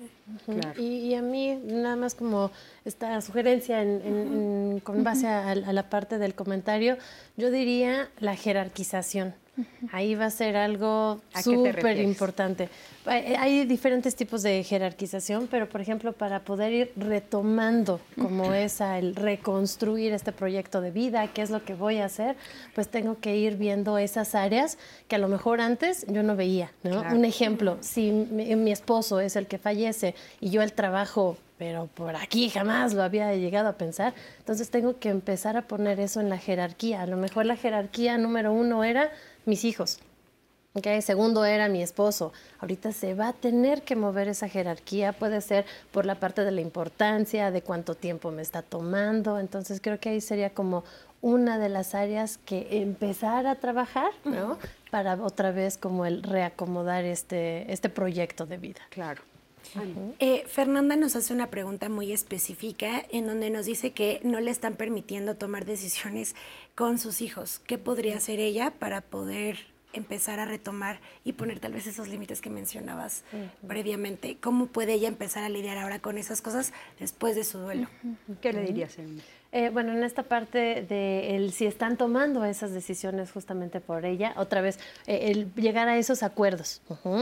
Y, 0.77 0.83
y 1.07 1.13
a 1.15 1.21
mí, 1.21 1.55
nada 1.65 1.95
más 1.95 2.13
como 2.13 2.51
esta 2.85 3.19
sugerencia 3.21 3.81
en- 3.81 4.01
en- 4.05 4.33
en- 4.73 4.79
con 4.81 5.03
base 5.03 5.27
a, 5.27 5.49
a 5.51 5.55
la 5.73 5.89
parte 5.89 6.19
del 6.19 6.35
comentario, 6.35 6.97
yo 7.35 7.49
diría 7.51 8.09
la 8.19 8.35
jerarquización. 8.35 9.33
Ahí 9.91 10.15
va 10.15 10.25
a 10.25 10.29
ser 10.29 10.55
algo 10.55 11.21
¿A 11.33 11.43
qué 11.43 11.49
te 11.49 11.55
súper 11.55 11.99
importante. 11.99 12.69
Hay 13.05 13.65
diferentes 13.65 14.15
tipos 14.15 14.43
de 14.43 14.63
jerarquización, 14.63 15.47
pero 15.47 15.67
por 15.67 15.81
ejemplo, 15.81 16.13
para 16.13 16.41
poder 16.41 16.73
ir 16.73 16.91
retomando 16.95 17.99
como 18.19 18.53
esa, 18.53 18.99
el 18.99 19.15
reconstruir 19.15 20.13
este 20.13 20.31
proyecto 20.31 20.81
de 20.81 20.91
vida, 20.91 21.27
qué 21.33 21.41
es 21.41 21.49
lo 21.49 21.63
que 21.63 21.73
voy 21.73 21.97
a 21.97 22.05
hacer, 22.05 22.35
pues 22.75 22.89
tengo 22.89 23.19
que 23.19 23.37
ir 23.37 23.57
viendo 23.57 23.97
esas 23.97 24.35
áreas 24.35 24.77
que 25.07 25.15
a 25.15 25.19
lo 25.19 25.27
mejor 25.27 25.61
antes 25.61 26.05
yo 26.07 26.23
no 26.23 26.35
veía. 26.35 26.71
¿no? 26.83 27.01
Claro. 27.01 27.15
Un 27.15 27.25
ejemplo, 27.25 27.77
si 27.81 28.11
mi, 28.11 28.55
mi 28.55 28.71
esposo 28.71 29.19
es 29.19 29.35
el 29.35 29.47
que 29.47 29.57
fallece 29.57 30.13
y 30.39 30.49
yo 30.49 30.61
el 30.61 30.73
trabajo, 30.73 31.37
pero 31.59 31.87
por 31.87 32.15
aquí 32.15 32.49
jamás 32.49 32.93
lo 32.93 33.03
había 33.03 33.35
llegado 33.35 33.67
a 33.67 33.73
pensar, 33.73 34.13
entonces 34.39 34.69
tengo 34.69 34.97
que 34.97 35.09
empezar 35.09 35.57
a 35.57 35.63
poner 35.63 35.99
eso 35.99 36.21
en 36.21 36.29
la 36.29 36.37
jerarquía. 36.37 37.01
A 37.01 37.05
lo 37.05 37.17
mejor 37.17 37.45
la 37.45 37.57
jerarquía 37.57 38.17
número 38.17 38.53
uno 38.53 38.83
era 38.83 39.11
mis 39.49 39.65
hijos. 39.65 39.99
¿ok? 40.73 40.87
Segundo 41.01 41.45
era 41.45 41.67
mi 41.69 41.81
esposo. 41.81 42.31
Ahorita 42.59 42.91
se 42.91 43.13
va 43.13 43.29
a 43.29 43.33
tener 43.33 43.81
que 43.83 43.95
mover 43.95 44.27
esa 44.27 44.47
jerarquía. 44.47 45.13
Puede 45.13 45.41
ser 45.41 45.65
por 45.91 46.05
la 46.05 46.15
parte 46.15 46.43
de 46.43 46.51
la 46.51 46.61
importancia, 46.61 47.51
de 47.51 47.61
cuánto 47.61 47.95
tiempo 47.95 48.31
me 48.31 48.41
está 48.41 48.61
tomando. 48.61 49.39
Entonces 49.39 49.79
creo 49.81 49.99
que 49.99 50.09
ahí 50.09 50.21
sería 50.21 50.51
como 50.51 50.83
una 51.21 51.59
de 51.59 51.69
las 51.69 51.95
áreas 51.95 52.37
que 52.37 52.81
empezar 52.81 53.45
a 53.45 53.55
trabajar, 53.55 54.11
¿no? 54.23 54.57
Para 54.89 55.15
otra 55.15 55.51
vez 55.51 55.77
como 55.77 56.05
el 56.05 56.23
reacomodar 56.23 57.03
este, 57.03 57.71
este 57.71 57.89
proyecto 57.89 58.45
de 58.45 58.57
vida. 58.57 58.79
Claro. 58.89 59.21
Eh, 60.19 60.43
Fernanda 60.47 60.95
nos 60.95 61.15
hace 61.15 61.33
una 61.33 61.49
pregunta 61.49 61.89
muy 61.89 62.11
específica 62.11 63.05
en 63.11 63.27
donde 63.27 63.49
nos 63.49 63.65
dice 63.65 63.91
que 63.91 64.19
no 64.23 64.39
le 64.39 64.51
están 64.51 64.75
permitiendo 64.75 65.35
tomar 65.35 65.65
decisiones 65.65 66.35
con 66.75 66.97
sus 66.97 67.21
hijos. 67.21 67.59
¿Qué 67.59 67.77
podría 67.77 68.17
hacer 68.17 68.39
ella 68.39 68.71
para 68.71 69.01
poder 69.01 69.57
empezar 69.93 70.39
a 70.39 70.45
retomar 70.45 70.99
y 71.23 71.33
poner 71.33 71.59
tal 71.59 71.73
vez 71.73 71.87
esos 71.87 72.07
límites 72.07 72.41
que 72.41 72.49
mencionabas 72.49 73.23
previamente? 73.67 74.37
¿Cómo 74.39 74.67
puede 74.67 74.93
ella 74.93 75.07
empezar 75.07 75.43
a 75.43 75.49
lidiar 75.49 75.77
ahora 75.77 75.99
con 75.99 76.17
esas 76.17 76.41
cosas 76.41 76.73
después 76.99 77.35
de 77.35 77.43
su 77.43 77.59
duelo? 77.59 77.87
¿Qué 78.41 78.53
le 78.53 78.61
dirías, 78.61 78.97
eh, 79.51 79.71
bueno, 79.73 79.93
en 79.93 80.03
esta 80.03 80.21
parte 80.21 80.85
de 80.87 81.35
el, 81.35 81.51
si 81.53 81.65
están 81.65 81.97
tomando 81.97 82.45
esas 82.45 82.71
decisiones 82.71 83.31
justamente 83.31 83.79
por 83.79 84.05
ella, 84.05 84.33
otra 84.37 84.61
vez, 84.61 84.77
eh, 85.07 85.31
el 85.31 85.51
llegar 85.55 85.87
a 85.89 85.97
esos 85.97 86.21
acuerdos. 86.21 86.81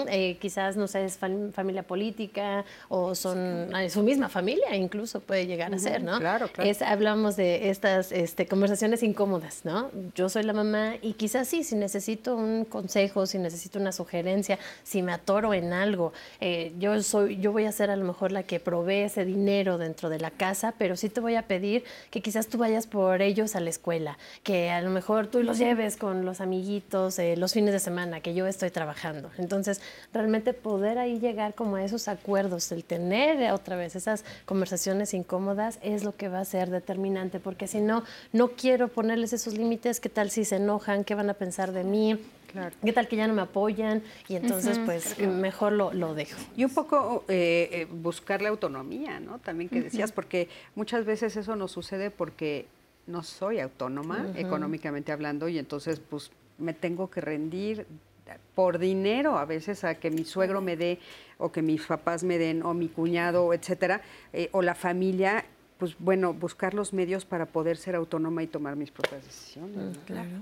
Eh, 0.09 0.37
quizás, 0.41 0.75
no 0.75 0.89
sé, 0.89 1.05
es 1.05 1.17
familia 1.17 1.83
política 1.83 2.65
o 2.89 3.15
son 3.15 3.69
su 3.89 4.03
misma 4.03 4.27
familia, 4.27 4.75
incluso 4.75 5.21
puede 5.21 5.47
llegar 5.47 5.73
a 5.73 5.79
ser, 5.79 6.03
¿no? 6.03 6.19
Claro, 6.19 6.49
claro. 6.49 6.69
Es, 6.69 6.81
hablamos 6.81 7.37
de 7.37 7.69
estas 7.69 8.11
este, 8.11 8.45
conversaciones 8.45 9.03
incómodas, 9.03 9.63
¿no? 9.63 9.89
Yo 10.13 10.27
soy 10.27 10.43
la 10.43 10.53
mamá 10.53 10.95
y 11.01 11.13
quizás 11.13 11.47
sí, 11.47 11.63
si 11.63 11.75
necesito 11.75 12.35
un 12.35 12.65
consejo, 12.65 13.25
si 13.25 13.37
necesito 13.39 13.79
una 13.79 13.93
sugerencia, 13.93 14.59
si 14.83 15.01
me 15.01 15.13
atoro 15.13 15.53
en 15.53 15.71
algo, 15.71 16.11
yo, 16.77 17.01
soy, 17.03 17.37
yo 17.37 17.53
voy 17.53 17.65
a 17.65 17.71
ser 17.71 17.89
a 17.89 17.95
lo 17.95 18.03
mejor 18.03 18.33
la 18.33 18.43
que 18.43 18.59
provee 18.59 19.03
ese 19.03 19.23
dinero 19.23 19.77
dentro 19.77 20.09
de 20.09 20.19
la 20.19 20.31
casa, 20.31 20.73
pero 20.77 20.97
sí 20.97 21.07
te 21.07 21.21
voy 21.21 21.35
a 21.35 21.43
pedir 21.43 21.85
que 22.09 22.16
que 22.17 22.23
quizás 22.23 22.47
tú 22.47 22.57
vayas 22.57 22.87
por 22.87 23.21
ellos 23.21 23.55
a 23.55 23.59
la 23.59 23.69
escuela, 23.69 24.17
que 24.41 24.71
a 24.71 24.81
lo 24.81 24.89
mejor 24.89 25.27
tú 25.27 25.43
los 25.43 25.59
lleves 25.59 25.97
con 25.97 26.25
los 26.25 26.41
amiguitos 26.41 27.19
eh, 27.19 27.37
los 27.37 27.53
fines 27.53 27.73
de 27.73 27.79
semana, 27.79 28.21
que 28.21 28.33
yo 28.33 28.47
estoy 28.47 28.71
trabajando. 28.71 29.29
Entonces, 29.37 29.81
realmente 30.11 30.53
poder 30.53 30.97
ahí 30.97 31.19
llegar 31.19 31.53
como 31.53 31.75
a 31.75 31.83
esos 31.83 32.07
acuerdos, 32.07 32.71
el 32.71 32.83
tener 32.83 33.51
otra 33.51 33.75
vez 33.75 33.95
esas 33.95 34.25
conversaciones 34.45 35.13
incómodas 35.13 35.77
es 35.83 36.03
lo 36.03 36.15
que 36.15 36.27
va 36.27 36.39
a 36.39 36.45
ser 36.45 36.71
determinante, 36.71 37.39
porque 37.39 37.67
si 37.67 37.81
no, 37.81 38.03
no 38.33 38.47
quiero 38.47 38.87
ponerles 38.87 39.33
esos 39.33 39.55
límites, 39.55 39.99
¿qué 39.99 40.09
tal 40.09 40.31
si 40.31 40.43
se 40.43 40.55
enojan? 40.55 41.03
¿Qué 41.03 41.13
van 41.13 41.29
a 41.29 41.35
pensar 41.35 41.71
de 41.71 41.83
mí? 41.83 42.17
¿Qué 42.83 42.93
tal 42.93 43.07
que 43.07 43.15
ya 43.15 43.27
no 43.27 43.33
me 43.33 43.41
apoyan? 43.41 44.01
Y 44.27 44.35
entonces, 44.35 44.79
pues, 44.79 45.19
mejor 45.19 45.73
lo, 45.73 45.93
lo, 45.93 46.13
dejo. 46.13 46.39
Y 46.55 46.63
un 46.63 46.73
poco 46.73 47.23
eh, 47.27 47.69
eh, 47.71 47.87
buscar 47.89 48.41
la 48.41 48.49
autonomía, 48.49 49.19
¿no? 49.19 49.39
También 49.39 49.69
que 49.69 49.81
decías, 49.81 50.11
porque 50.11 50.49
muchas 50.75 51.05
veces 51.05 51.35
eso 51.35 51.55
nos 51.55 51.71
sucede 51.71 52.11
porque 52.11 52.65
no 53.05 53.23
soy 53.23 53.59
autónoma, 53.59 54.27
económicamente 54.35 55.11
hablando, 55.11 55.47
y 55.47 55.59
entonces, 55.59 55.99
pues, 55.99 56.31
me 56.57 56.73
tengo 56.73 57.09
que 57.09 57.21
rendir 57.21 57.85
por 58.55 58.77
dinero 58.77 59.37
a 59.37 59.45
veces 59.45 59.83
a 59.83 59.95
que 59.95 60.11
mi 60.11 60.25
suegro 60.25 60.59
me 60.59 60.75
dé 60.75 60.99
o 61.37 61.51
que 61.51 61.61
mis 61.61 61.85
papás 61.85 62.23
me 62.23 62.37
den 62.37 62.63
o 62.63 62.73
mi 62.73 62.89
cuñado, 62.89 63.53
etcétera, 63.53 64.01
eh, 64.33 64.49
o 64.51 64.61
la 64.61 64.75
familia 64.75 65.45
pues 65.77 65.95
bueno, 65.99 66.33
buscar 66.33 66.73
los 66.73 66.91
medios 66.91 67.23
para 67.23 67.45
poder 67.45 67.77
ser 67.77 67.95
autónoma 67.95 68.41
y 68.41 68.47
tomar 68.47 68.75
mis 68.75 68.89
propias 68.89 69.23
decisiones. 69.23 69.95
Claro 70.07 70.41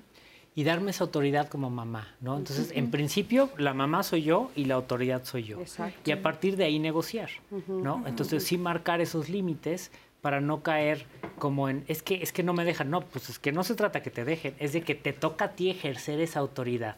y 0.56 0.64
darme 0.64 0.92
esa 0.92 1.04
autoridad 1.04 1.50
como 1.50 1.70
mamá, 1.70 2.16
¿no? 2.22 2.38
Entonces, 2.38 2.72
en 2.74 2.90
principio, 2.90 3.50
la 3.58 3.74
mamá 3.74 4.04
soy 4.04 4.24
yo 4.24 4.52
y 4.56 4.66
la 4.66 4.76
autoridad 4.76 5.26
soy 5.26 5.44
yo. 5.44 5.60
Y 6.06 6.12
a 6.12 6.22
partir 6.22 6.56
de 6.56 6.64
ahí 6.64 6.80
negociar, 6.80 7.30
¿no? 7.68 8.04
Entonces, 8.08 8.44
sí 8.44 8.58
marcar 8.58 9.02
esos 9.02 9.28
límites 9.28 9.92
para 10.22 10.42
no 10.42 10.64
caer 10.64 11.06
como 11.38 11.70
en, 11.70 11.84
es 11.88 12.02
que, 12.02 12.16
es 12.24 12.32
que 12.32 12.42
no 12.42 12.54
me 12.54 12.66
dejan, 12.66 12.90
no, 12.90 13.02
pues 13.02 13.30
es 13.30 13.38
que 13.38 13.52
no 13.52 13.64
se 13.64 13.76
trata 13.76 14.02
que 14.02 14.10
te 14.10 14.24
dejen, 14.26 14.56
es 14.58 14.74
de 14.74 14.82
que 14.82 14.96
te 14.96 15.14
toca 15.14 15.46
a 15.46 15.52
ti 15.52 15.70
ejercer 15.70 16.20
esa 16.20 16.40
autoridad. 16.40 16.96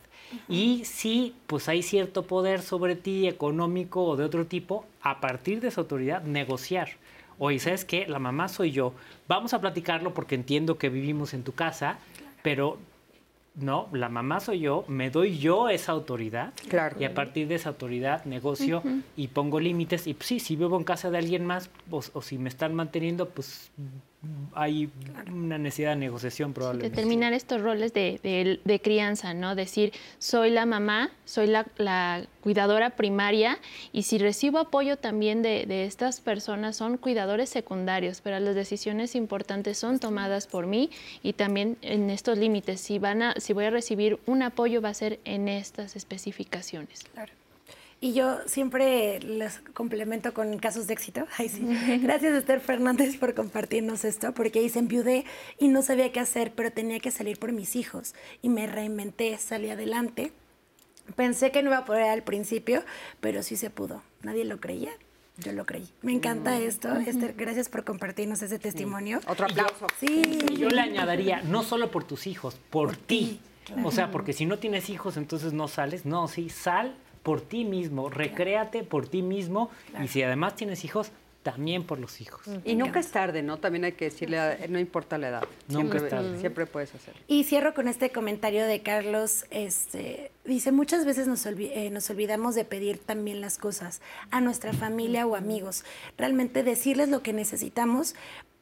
Y 0.47 0.85
sí, 0.85 1.35
pues 1.47 1.67
hay 1.67 1.81
cierto 1.81 2.23
poder 2.23 2.61
sobre 2.61 2.95
ti, 2.95 3.27
económico 3.27 4.03
o 4.03 4.15
de 4.15 4.23
otro 4.23 4.45
tipo, 4.45 4.85
a 5.01 5.19
partir 5.19 5.59
de 5.59 5.69
esa 5.69 5.81
autoridad, 5.81 6.21
negociar. 6.21 6.91
Oye, 7.39 7.59
¿sabes 7.59 7.85
qué? 7.85 8.07
La 8.07 8.19
mamá 8.19 8.47
soy 8.47 8.71
yo. 8.71 8.93
Vamos 9.27 9.53
a 9.53 9.61
platicarlo 9.61 10.13
porque 10.13 10.35
entiendo 10.35 10.77
que 10.77 10.89
vivimos 10.89 11.33
en 11.33 11.43
tu 11.43 11.53
casa, 11.53 11.97
pero 12.43 12.77
no, 13.57 13.89
la 13.91 14.07
mamá 14.07 14.39
soy 14.39 14.59
yo, 14.59 14.85
me 14.87 15.09
doy 15.09 15.37
yo 15.37 15.67
esa 15.69 15.91
autoridad. 15.91 16.53
Claro. 16.69 16.95
Y 16.99 17.05
a 17.05 17.13
partir 17.13 17.47
de 17.47 17.55
esa 17.55 17.69
autoridad 17.69 18.23
negocio 18.25 18.83
y 19.15 19.29
pongo 19.29 19.59
límites. 19.59 20.05
Y 20.07 20.13
pues, 20.13 20.27
sí, 20.27 20.39
si 20.39 20.55
vivo 20.55 20.77
en 20.77 20.83
casa 20.83 21.09
de 21.09 21.17
alguien 21.17 21.45
más 21.45 21.69
o 21.89 22.21
si 22.21 22.37
me 22.37 22.49
están 22.49 22.75
manteniendo, 22.75 23.29
pues 23.29 23.71
hay 24.53 24.89
una 25.31 25.57
necesidad 25.57 25.91
de 25.91 25.97
negociación 25.97 26.53
probablemente. 26.53 26.95
Determinar 26.95 27.33
estos 27.33 27.61
roles 27.61 27.93
de, 27.93 28.59
de, 28.63 28.79
crianza, 28.81 29.33
¿no? 29.33 29.55
Decir, 29.55 29.93
soy 30.17 30.49
la 30.49 30.65
mamá, 30.65 31.11
soy 31.25 31.47
la, 31.47 31.67
la, 31.77 32.25
cuidadora 32.41 32.91
primaria 32.91 33.59
y 33.91 34.03
si 34.03 34.17
recibo 34.17 34.59
apoyo 34.59 34.97
también 34.97 35.41
de, 35.41 35.65
de, 35.65 35.83
estas 35.83 36.21
personas 36.21 36.77
son 36.77 36.97
cuidadores 36.97 37.49
secundarios, 37.49 38.21
pero 38.21 38.39
las 38.39 38.55
decisiones 38.55 39.15
importantes 39.15 39.77
son 39.77 39.99
tomadas 39.99 40.47
por 40.47 40.65
mí 40.65 40.89
y 41.21 41.33
también 41.33 41.77
en 41.81 42.09
estos 42.09 42.37
límites. 42.37 42.79
Si, 42.79 42.99
van 42.99 43.21
a, 43.21 43.33
si 43.35 43.53
voy 43.53 43.65
a 43.65 43.69
recibir 43.69 44.19
un 44.25 44.43
apoyo 44.43 44.81
va 44.81 44.89
a 44.89 44.93
ser 44.93 45.19
en 45.25 45.49
estas 45.49 45.95
especificaciones. 45.95 47.03
Claro. 47.13 47.33
Y 47.99 48.13
yo 48.13 48.37
siempre 48.45 49.19
les 49.21 49.59
complemento 49.73 50.31
con 50.33 50.59
casos 50.59 50.85
de 50.85 50.93
éxito. 50.93 51.25
Gracias, 52.01 52.33
Esther 52.35 52.59
Fernández, 52.59 53.17
por 53.17 53.33
compartirnos 53.33 54.05
esto, 54.05 54.33
porque 54.33 54.61
hice 54.61 54.79
enviudé 54.79 55.25
y 55.57 55.67
no 55.67 55.81
sabía 55.81 56.11
qué 56.11 56.19
hacer, 56.19 56.51
pero 56.55 56.71
tenía 56.71 56.99
que 56.99 57.09
salir 57.09 57.39
por 57.39 57.53
mis 57.53 57.75
hijos. 57.75 58.13
Y 58.43 58.49
me 58.49 58.67
reinventé, 58.67 59.35
salí 59.39 59.71
adelante. 59.71 60.31
Pensé 61.15 61.51
que 61.51 61.63
no 61.63 61.69
iba 61.69 61.79
a 61.79 61.85
poder 61.85 62.09
al 62.09 62.21
principio, 62.21 62.83
pero 63.19 63.41
sí 63.41 63.55
se 63.55 63.71
pudo. 63.71 64.03
Nadie 64.21 64.45
lo 64.45 64.59
creía. 64.59 64.91
Yo 65.37 65.51
lo 65.53 65.65
creí. 65.65 65.87
Me 66.03 66.11
encanta 66.11 66.51
mm. 66.51 66.61
esto. 66.63 66.95
Esther, 66.97 67.33
gracias 67.33 67.67
por 67.67 67.83
compartirnos 67.83 68.41
ese 68.43 68.59
testimonio. 68.59 69.21
Otro 69.27 69.45
aplauso. 69.45 69.87
sí. 69.99 70.39
yo 70.55 70.69
le 70.69 70.81
añadiría, 70.81 71.41
no 71.41 71.63
solo 71.63 71.89
por 71.89 72.03
tus 72.03 72.27
hijos, 72.27 72.59
por, 72.69 72.95
ti. 72.95 73.39
O 73.83 73.91
sea, 73.91 74.11
porque 74.11 74.33
si 74.33 74.45
no 74.45 74.59
tienes 74.59 74.89
hijos, 74.89 75.17
entonces 75.17 75.53
no 75.53 75.67
sales. 75.67 76.05
No, 76.05 76.27
sí, 76.27 76.49
sal 76.49 76.95
por 77.27 77.41
ti 77.41 77.65
mismo, 77.65 78.09
recréate 78.09 78.83
por 78.83 79.09
ti 79.09 79.21
mismo 79.21 79.69
y 80.01 80.07
si 80.07 80.23
además 80.23 80.55
tienes 80.55 80.85
hijos, 80.85 81.11
también 81.43 81.83
por 81.83 81.99
los 81.99 82.21
hijos. 82.21 82.41
Y 82.63 82.75
nunca 82.75 83.01
es 83.01 83.11
tarde, 83.11 83.43
¿no? 83.43 83.57
También 83.57 83.83
hay 83.83 83.91
que 83.91 84.05
decirle, 84.05 84.65
no 84.69 84.79
importa 84.79 85.17
la 85.17 85.27
edad, 85.27 85.43
siempre, 85.67 85.99
siempre 86.39 86.65
puedes 86.65 86.95
hacerlo. 86.95 87.19
Y 87.27 87.43
cierro 87.43 87.73
con 87.73 87.89
este 87.89 88.11
comentario 88.11 88.65
de 88.65 88.81
Carlos, 88.81 89.45
este, 89.49 90.31
dice, 90.45 90.71
muchas 90.71 91.03
veces 91.03 91.27
nos, 91.27 91.45
eh, 91.45 91.89
nos 91.91 92.09
olvidamos 92.09 92.55
de 92.55 92.63
pedir 92.63 92.97
también 92.97 93.41
las 93.41 93.57
cosas 93.57 94.01
a 94.31 94.39
nuestra 94.39 94.71
familia 94.71 95.27
o 95.27 95.35
amigos, 95.35 95.83
realmente 96.17 96.63
decirles 96.63 97.09
lo 97.09 97.23
que 97.23 97.33
necesitamos, 97.33 98.15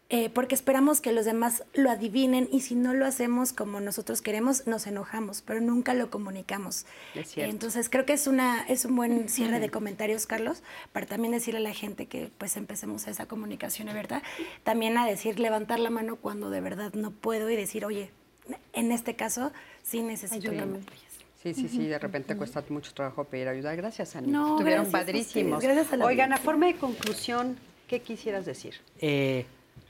eh, 0.10 0.30
porque 0.30 0.54
esperamos 0.54 1.02
que 1.02 1.12
los 1.12 1.26
demás 1.26 1.64
lo 1.74 1.90
adivinen 1.90 2.48
y 2.52 2.62
si 2.62 2.76
no 2.76 2.94
lo 2.94 3.08
hacemos 3.08 3.54
como 3.54 3.80
nosotros 3.80 4.22
queremos, 4.22 4.68
nos 4.68 4.86
enojamos, 4.86 5.42
pero 5.42 5.62
nunca 5.62 5.96
lo 5.96 6.12
comunicamos. 6.12 6.86
entonces 7.36 7.90
creo 7.90 8.06
que 8.06 8.14
es, 8.14 8.28
una, 8.28 8.64
es 8.68 8.86
un 8.86 8.96
buen 8.96 9.30
cierre 9.30 9.60
de 9.60 9.70
comentarios, 9.70 10.28
Carlos, 10.28 10.62
para 10.94 11.08
también 11.08 11.34
decirle 11.34 11.60
a 11.60 11.64
la 11.64 11.74
gente 11.74 12.06
que 12.06 12.30
pues 12.38 12.56
empecemos 12.56 13.08
esa 13.08 13.26
comunicación 13.26 13.88
¿verdad? 13.94 14.22
También 14.64 14.98
a 14.98 15.06
decir, 15.06 15.40
levantar 15.40 15.80
la 15.80 15.90
mano 15.90 16.18
cuando 16.18 16.50
de 16.50 16.62
verdad 16.62 16.94
no 16.94 17.12
puedo 17.12 17.50
y 17.50 17.56
decir, 17.56 17.86
oye, 17.86 18.12
en 18.74 18.92
este 18.92 19.16
caso 19.16 19.52
sí 19.84 20.02
necesito 20.04 20.52
que 20.52 20.66
me 20.66 20.80
Sí, 21.42 21.54
sí, 21.54 21.70
sí, 21.70 21.86
de 21.86 22.00
repente 22.00 22.36
cuesta 22.36 22.64
mucho 22.70 22.92
trabajo 22.94 23.24
pedir 23.24 23.48
ayuda. 23.48 23.76
Gracias, 23.76 24.16
Ani. 24.16 24.32
No, 24.32 24.56
Estuvieron 24.56 24.90
padrísimos. 24.90 25.64
Oigan, 26.02 26.34
a 26.34 26.38
forma 26.38 26.66
de 26.66 26.76
conclusión, 26.76 27.58
¿qué 27.88 28.02
quisieras 28.02 28.48
decir? 28.48 28.74
Eh, 29.00 29.46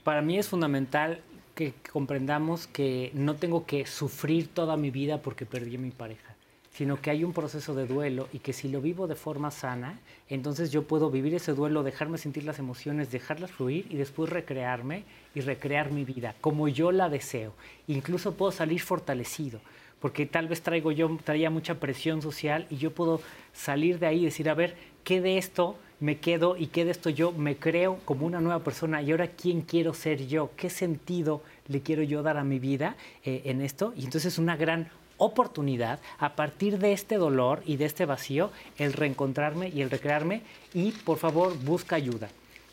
para 0.06 0.22
mí 0.22 0.38
es 0.38 0.46
fundamental 0.46 1.18
que 1.56 1.74
comprendamos 1.92 2.68
que 2.68 3.10
no 3.12 3.34
tengo 3.34 3.66
que 3.66 3.86
sufrir 3.86 4.46
toda 4.46 4.76
mi 4.76 4.92
vida 4.92 5.20
porque 5.20 5.46
perdí 5.46 5.74
a 5.74 5.80
mi 5.80 5.90
pareja, 5.90 6.36
sino 6.70 7.02
que 7.02 7.10
hay 7.10 7.24
un 7.24 7.32
proceso 7.32 7.74
de 7.74 7.88
duelo 7.88 8.28
y 8.32 8.38
que 8.38 8.52
si 8.52 8.68
lo 8.68 8.80
vivo 8.80 9.08
de 9.08 9.16
forma 9.16 9.50
sana, 9.50 9.98
entonces 10.28 10.70
yo 10.70 10.84
puedo 10.84 11.10
vivir 11.10 11.34
ese 11.34 11.54
duelo, 11.54 11.82
dejarme 11.82 12.18
sentir 12.18 12.44
las 12.44 12.60
emociones, 12.60 13.10
dejarlas 13.10 13.50
fluir 13.50 13.84
y 13.90 13.96
después 13.96 14.30
recrearme 14.30 15.02
y 15.34 15.40
recrear 15.40 15.90
mi 15.90 16.04
vida 16.04 16.36
como 16.40 16.68
yo 16.68 16.92
la 16.92 17.08
deseo. 17.08 17.52
Incluso 17.88 18.36
puedo 18.36 18.52
salir 18.52 18.80
fortalecido 18.80 19.58
porque 19.98 20.24
tal 20.24 20.46
vez 20.46 20.62
traigo 20.62 20.92
yo 20.92 21.18
traía 21.24 21.50
mucha 21.50 21.80
presión 21.80 22.22
social 22.22 22.68
y 22.70 22.76
yo 22.76 22.92
puedo 22.92 23.20
salir 23.52 23.98
de 23.98 24.06
ahí 24.06 24.20
y 24.20 24.26
decir, 24.26 24.48
a 24.48 24.54
ver, 24.54 24.76
¿qué 25.02 25.20
de 25.20 25.36
esto 25.36 25.76
me 26.00 26.18
quedo 26.18 26.56
y 26.56 26.66
qué 26.66 26.84
de 26.84 26.90
esto 26.90 27.10
yo 27.10 27.32
me 27.32 27.56
creo 27.56 27.98
como 28.04 28.26
una 28.26 28.40
nueva 28.40 28.62
persona 28.62 29.00
y 29.02 29.10
ahora 29.10 29.28
quién 29.28 29.62
quiero 29.62 29.94
ser 29.94 30.26
yo, 30.26 30.50
qué 30.56 30.68
sentido 30.68 31.42
le 31.68 31.80
quiero 31.80 32.02
yo 32.02 32.22
dar 32.22 32.36
a 32.36 32.44
mi 32.44 32.58
vida 32.58 32.96
eh, 33.24 33.42
en 33.44 33.62
esto. 33.62 33.92
Y 33.96 34.04
entonces 34.04 34.34
es 34.34 34.38
una 34.38 34.56
gran 34.56 34.88
oportunidad 35.18 35.98
a 36.18 36.36
partir 36.36 36.78
de 36.78 36.92
este 36.92 37.16
dolor 37.16 37.62
y 37.64 37.76
de 37.76 37.86
este 37.86 38.04
vacío, 38.04 38.50
el 38.76 38.92
reencontrarme 38.92 39.70
y 39.70 39.80
el 39.80 39.90
recrearme 39.90 40.42
y 40.74 40.92
por 40.92 41.18
favor 41.18 41.56
busca 41.58 41.96
ayuda. 41.96 42.28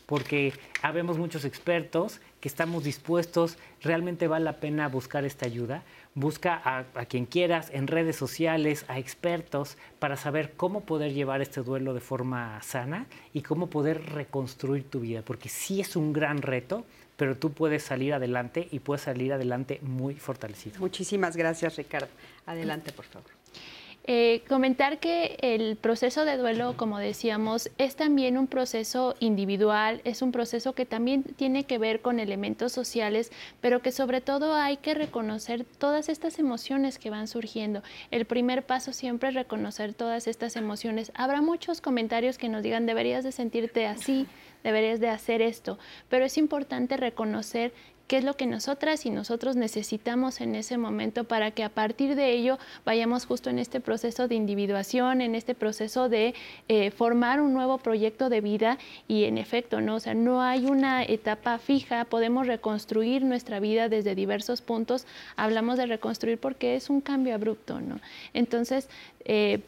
porque 0.06 0.52
habemos 0.82 1.16
muchos 1.16 1.46
expertos 1.46 2.20
que 2.40 2.48
estamos 2.48 2.84
dispuestos, 2.84 3.56
realmente 3.80 4.28
vale 4.28 4.44
la 4.44 4.60
pena 4.60 4.86
buscar 4.88 5.24
esta 5.24 5.46
ayuda. 5.46 5.82
Busca 6.14 6.60
a, 6.64 7.04
quien 7.06 7.26
quieras 7.26 7.70
en 7.72 7.88
redes 7.88 8.14
sociales, 8.16 8.84
a 8.88 8.98
expertos, 8.98 9.76
para 9.98 10.16
saber 10.16 10.52
cómo 10.56 10.82
poder 10.82 11.12
llevar 11.12 11.42
este 11.42 11.62
duelo 11.62 11.92
de 11.92 12.00
forma 12.00 12.62
sana 12.62 13.06
y 13.32 13.42
cómo 13.42 13.68
poder 13.68 14.12
reconstruir 14.12 14.88
tu 14.88 15.00
vida, 15.00 15.22
porque 15.22 15.48
sí 15.48 15.80
es 15.80 15.96
un 15.96 16.12
gran 16.12 16.40
reto, 16.40 16.84
pero 17.16 17.36
tú 17.36 17.52
puedes 17.52 17.82
salir 17.82 18.14
adelante 18.14 18.68
y 18.70 18.78
puedes 18.78 19.02
salir 19.02 19.32
adelante 19.32 19.80
muy 19.82 20.14
fortalecido. 20.14 20.78
Muchísimas 20.78 21.36
gracias, 21.36 21.76
Ricardo. 21.76 22.08
Adelante, 22.46 22.92
por 22.92 23.04
favor. 23.06 23.33
Eh, 24.06 24.42
comentar 24.50 24.98
que 24.98 25.38
el 25.40 25.76
proceso 25.76 26.26
de 26.26 26.36
duelo, 26.36 26.76
como 26.76 26.98
decíamos, 26.98 27.70
es 27.78 27.96
también 27.96 28.36
un 28.36 28.46
proceso 28.46 29.14
individual, 29.18 30.02
es 30.04 30.20
un 30.20 30.30
proceso 30.30 30.74
que 30.74 30.84
también 30.84 31.22
tiene 31.22 31.64
que 31.64 31.78
ver 31.78 32.02
con 32.02 32.20
elementos 32.20 32.70
sociales, 32.72 33.32
pero 33.62 33.80
que 33.80 33.92
sobre 33.92 34.20
todo 34.20 34.54
hay 34.54 34.76
que 34.76 34.92
reconocer 34.92 35.64
todas 35.64 36.10
estas 36.10 36.38
emociones 36.38 36.98
que 36.98 37.08
van 37.08 37.28
surgiendo. 37.28 37.82
El 38.10 38.26
primer 38.26 38.66
paso 38.66 38.92
siempre 38.92 39.30
es 39.30 39.34
reconocer 39.34 39.94
todas 39.94 40.26
estas 40.26 40.56
emociones. 40.56 41.10
Habrá 41.14 41.40
muchos 41.40 41.80
comentarios 41.80 42.36
que 42.36 42.50
nos 42.50 42.62
digan, 42.62 42.84
deberías 42.84 43.24
de 43.24 43.32
sentirte 43.32 43.86
así, 43.86 44.26
deberías 44.62 45.00
de 45.00 45.08
hacer 45.08 45.40
esto, 45.40 45.78
pero 46.10 46.26
es 46.26 46.36
importante 46.36 46.98
reconocer 46.98 47.72
qué 48.06 48.18
es 48.18 48.24
lo 48.24 48.34
que 48.34 48.46
nosotras 48.46 49.06
y 49.06 49.10
nosotros 49.10 49.56
necesitamos 49.56 50.40
en 50.40 50.54
ese 50.54 50.76
momento 50.76 51.24
para 51.24 51.50
que 51.52 51.64
a 51.64 51.68
partir 51.68 52.14
de 52.14 52.32
ello 52.32 52.58
vayamos 52.84 53.26
justo 53.26 53.50
en 53.50 53.58
este 53.58 53.80
proceso 53.80 54.28
de 54.28 54.34
individuación, 54.34 55.20
en 55.20 55.34
este 55.34 55.54
proceso 55.54 56.08
de 56.08 56.34
eh, 56.68 56.90
formar 56.90 57.40
un 57.40 57.54
nuevo 57.54 57.78
proyecto 57.78 58.28
de 58.28 58.40
vida 58.40 58.78
y 59.08 59.24
en 59.24 59.38
efecto, 59.38 59.80
¿no? 59.80 59.96
O 59.96 60.00
sea, 60.00 60.14
no 60.14 60.42
hay 60.42 60.66
una 60.66 61.02
etapa 61.02 61.58
fija, 61.58 62.04
podemos 62.04 62.46
reconstruir 62.46 63.22
nuestra 63.22 63.60
vida 63.60 63.88
desde 63.88 64.14
diversos 64.14 64.60
puntos. 64.60 65.06
Hablamos 65.36 65.78
de 65.78 65.86
reconstruir 65.86 66.38
porque 66.38 66.76
es 66.76 66.90
un 66.90 67.00
cambio 67.00 67.34
abrupto, 67.34 67.80
¿no? 67.80 68.00
Entonces, 68.34 68.88
eh, 69.24 69.60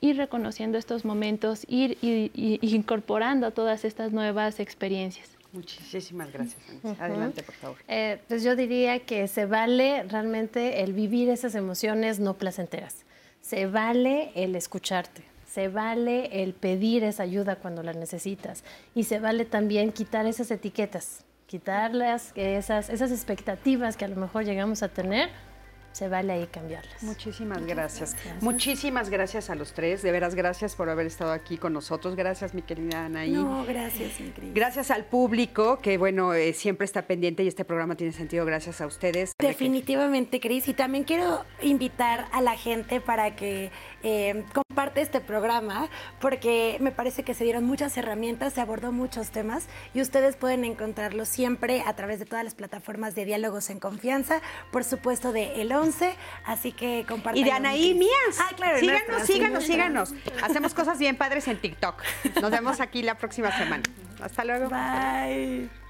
ir 0.00 0.16
reconociendo 0.16 0.78
estos 0.78 1.04
momentos, 1.04 1.64
ir, 1.68 1.98
incorporando 2.02 3.50
todas 3.52 3.84
estas 3.84 4.12
nuevas 4.12 4.60
experiencias. 4.60 5.33
Muchísimas 5.54 6.32
gracias. 6.32 6.60
Adelante, 6.98 7.42
por 7.42 7.54
favor. 7.54 7.78
Eh, 7.88 8.20
pues 8.28 8.42
yo 8.42 8.56
diría 8.56 8.98
que 9.00 9.28
se 9.28 9.46
vale 9.46 10.02
realmente 10.02 10.82
el 10.82 10.92
vivir 10.92 11.28
esas 11.28 11.54
emociones 11.54 12.18
no 12.18 12.34
placenteras. 12.34 13.04
Se 13.40 13.66
vale 13.66 14.32
el 14.34 14.56
escucharte. 14.56 15.22
Se 15.46 15.68
vale 15.68 16.42
el 16.42 16.52
pedir 16.54 17.04
esa 17.04 17.22
ayuda 17.22 17.56
cuando 17.56 17.82
la 17.84 17.92
necesitas. 17.92 18.64
Y 18.94 19.04
se 19.04 19.20
vale 19.20 19.44
también 19.44 19.92
quitar 19.92 20.26
esas 20.26 20.50
etiquetas, 20.50 21.24
quitarlas 21.46 22.32
esas, 22.34 22.90
esas 22.90 23.12
expectativas 23.12 23.96
que 23.96 24.04
a 24.04 24.08
lo 24.08 24.16
mejor 24.16 24.44
llegamos 24.44 24.82
a 24.82 24.88
tener 24.88 25.30
se 25.94 26.08
vale 26.08 26.32
ahí 26.32 26.46
cambiarlas. 26.48 27.02
Muchísimas 27.04 27.64
gracias. 27.64 28.16
Muchísimas 28.40 29.10
gracias 29.10 29.48
a 29.48 29.54
los 29.54 29.72
tres. 29.72 30.02
De 30.02 30.10
veras, 30.10 30.34
gracias 30.34 30.74
por 30.74 30.90
haber 30.90 31.06
estado 31.06 31.30
aquí 31.30 31.56
con 31.56 31.72
nosotros. 31.72 32.16
Gracias, 32.16 32.52
mi 32.52 32.62
querida 32.62 33.04
Anaí. 33.04 33.30
No, 33.30 33.64
gracias, 33.64 34.18
Ingrid. 34.18 34.52
Gracias 34.52 34.90
al 34.90 35.04
público 35.04 35.78
que, 35.78 35.96
bueno, 35.96 36.34
eh, 36.34 36.52
siempre 36.52 36.84
está 36.84 37.02
pendiente 37.02 37.44
y 37.44 37.48
este 37.48 37.64
programa 37.64 37.94
tiene 37.94 38.12
sentido 38.12 38.44
gracias 38.44 38.80
a 38.80 38.86
ustedes. 38.86 39.34
Definitivamente, 39.38 40.40
Cris. 40.40 40.66
Y 40.66 40.74
también 40.74 41.04
quiero 41.04 41.44
invitar 41.62 42.26
a 42.32 42.40
la 42.40 42.56
gente 42.56 43.00
para 43.00 43.36
que 43.36 43.70
eh, 44.04 44.44
comparte 44.52 45.00
este 45.00 45.20
programa, 45.20 45.88
porque 46.20 46.76
me 46.80 46.92
parece 46.92 47.22
que 47.22 47.34
se 47.34 47.42
dieron 47.42 47.64
muchas 47.64 47.96
herramientas, 47.96 48.52
se 48.52 48.60
abordó 48.60 48.92
muchos 48.92 49.30
temas 49.30 49.66
y 49.94 50.00
ustedes 50.00 50.36
pueden 50.36 50.64
encontrarlo 50.64 51.24
siempre 51.24 51.82
a 51.86 51.94
través 51.94 52.18
de 52.18 52.26
todas 52.26 52.44
las 52.44 52.54
plataformas 52.54 53.14
de 53.14 53.24
diálogos 53.24 53.70
en 53.70 53.80
confianza, 53.80 54.40
por 54.70 54.84
supuesto 54.84 55.32
de 55.32 55.60
El 55.60 55.72
así 56.44 56.72
que 56.72 57.04
compartan. 57.08 57.38
Y 57.38 57.44
de 57.44 57.52
Anaí 57.52 57.94
mías. 57.94 58.38
Ah, 58.38 58.52
claro. 58.54 58.78
Síganos, 58.78 59.22
síganos, 59.22 59.64
síganos. 59.64 60.14
Hacemos 60.42 60.74
cosas 60.74 60.98
bien 60.98 61.16
padres 61.16 61.48
en 61.48 61.58
TikTok. 61.58 62.02
Nos 62.40 62.50
vemos 62.50 62.80
aquí 62.80 63.02
la 63.02 63.16
próxima 63.16 63.56
semana. 63.56 63.82
Hasta 64.20 64.44
luego. 64.44 64.68
Bye. 64.68 65.83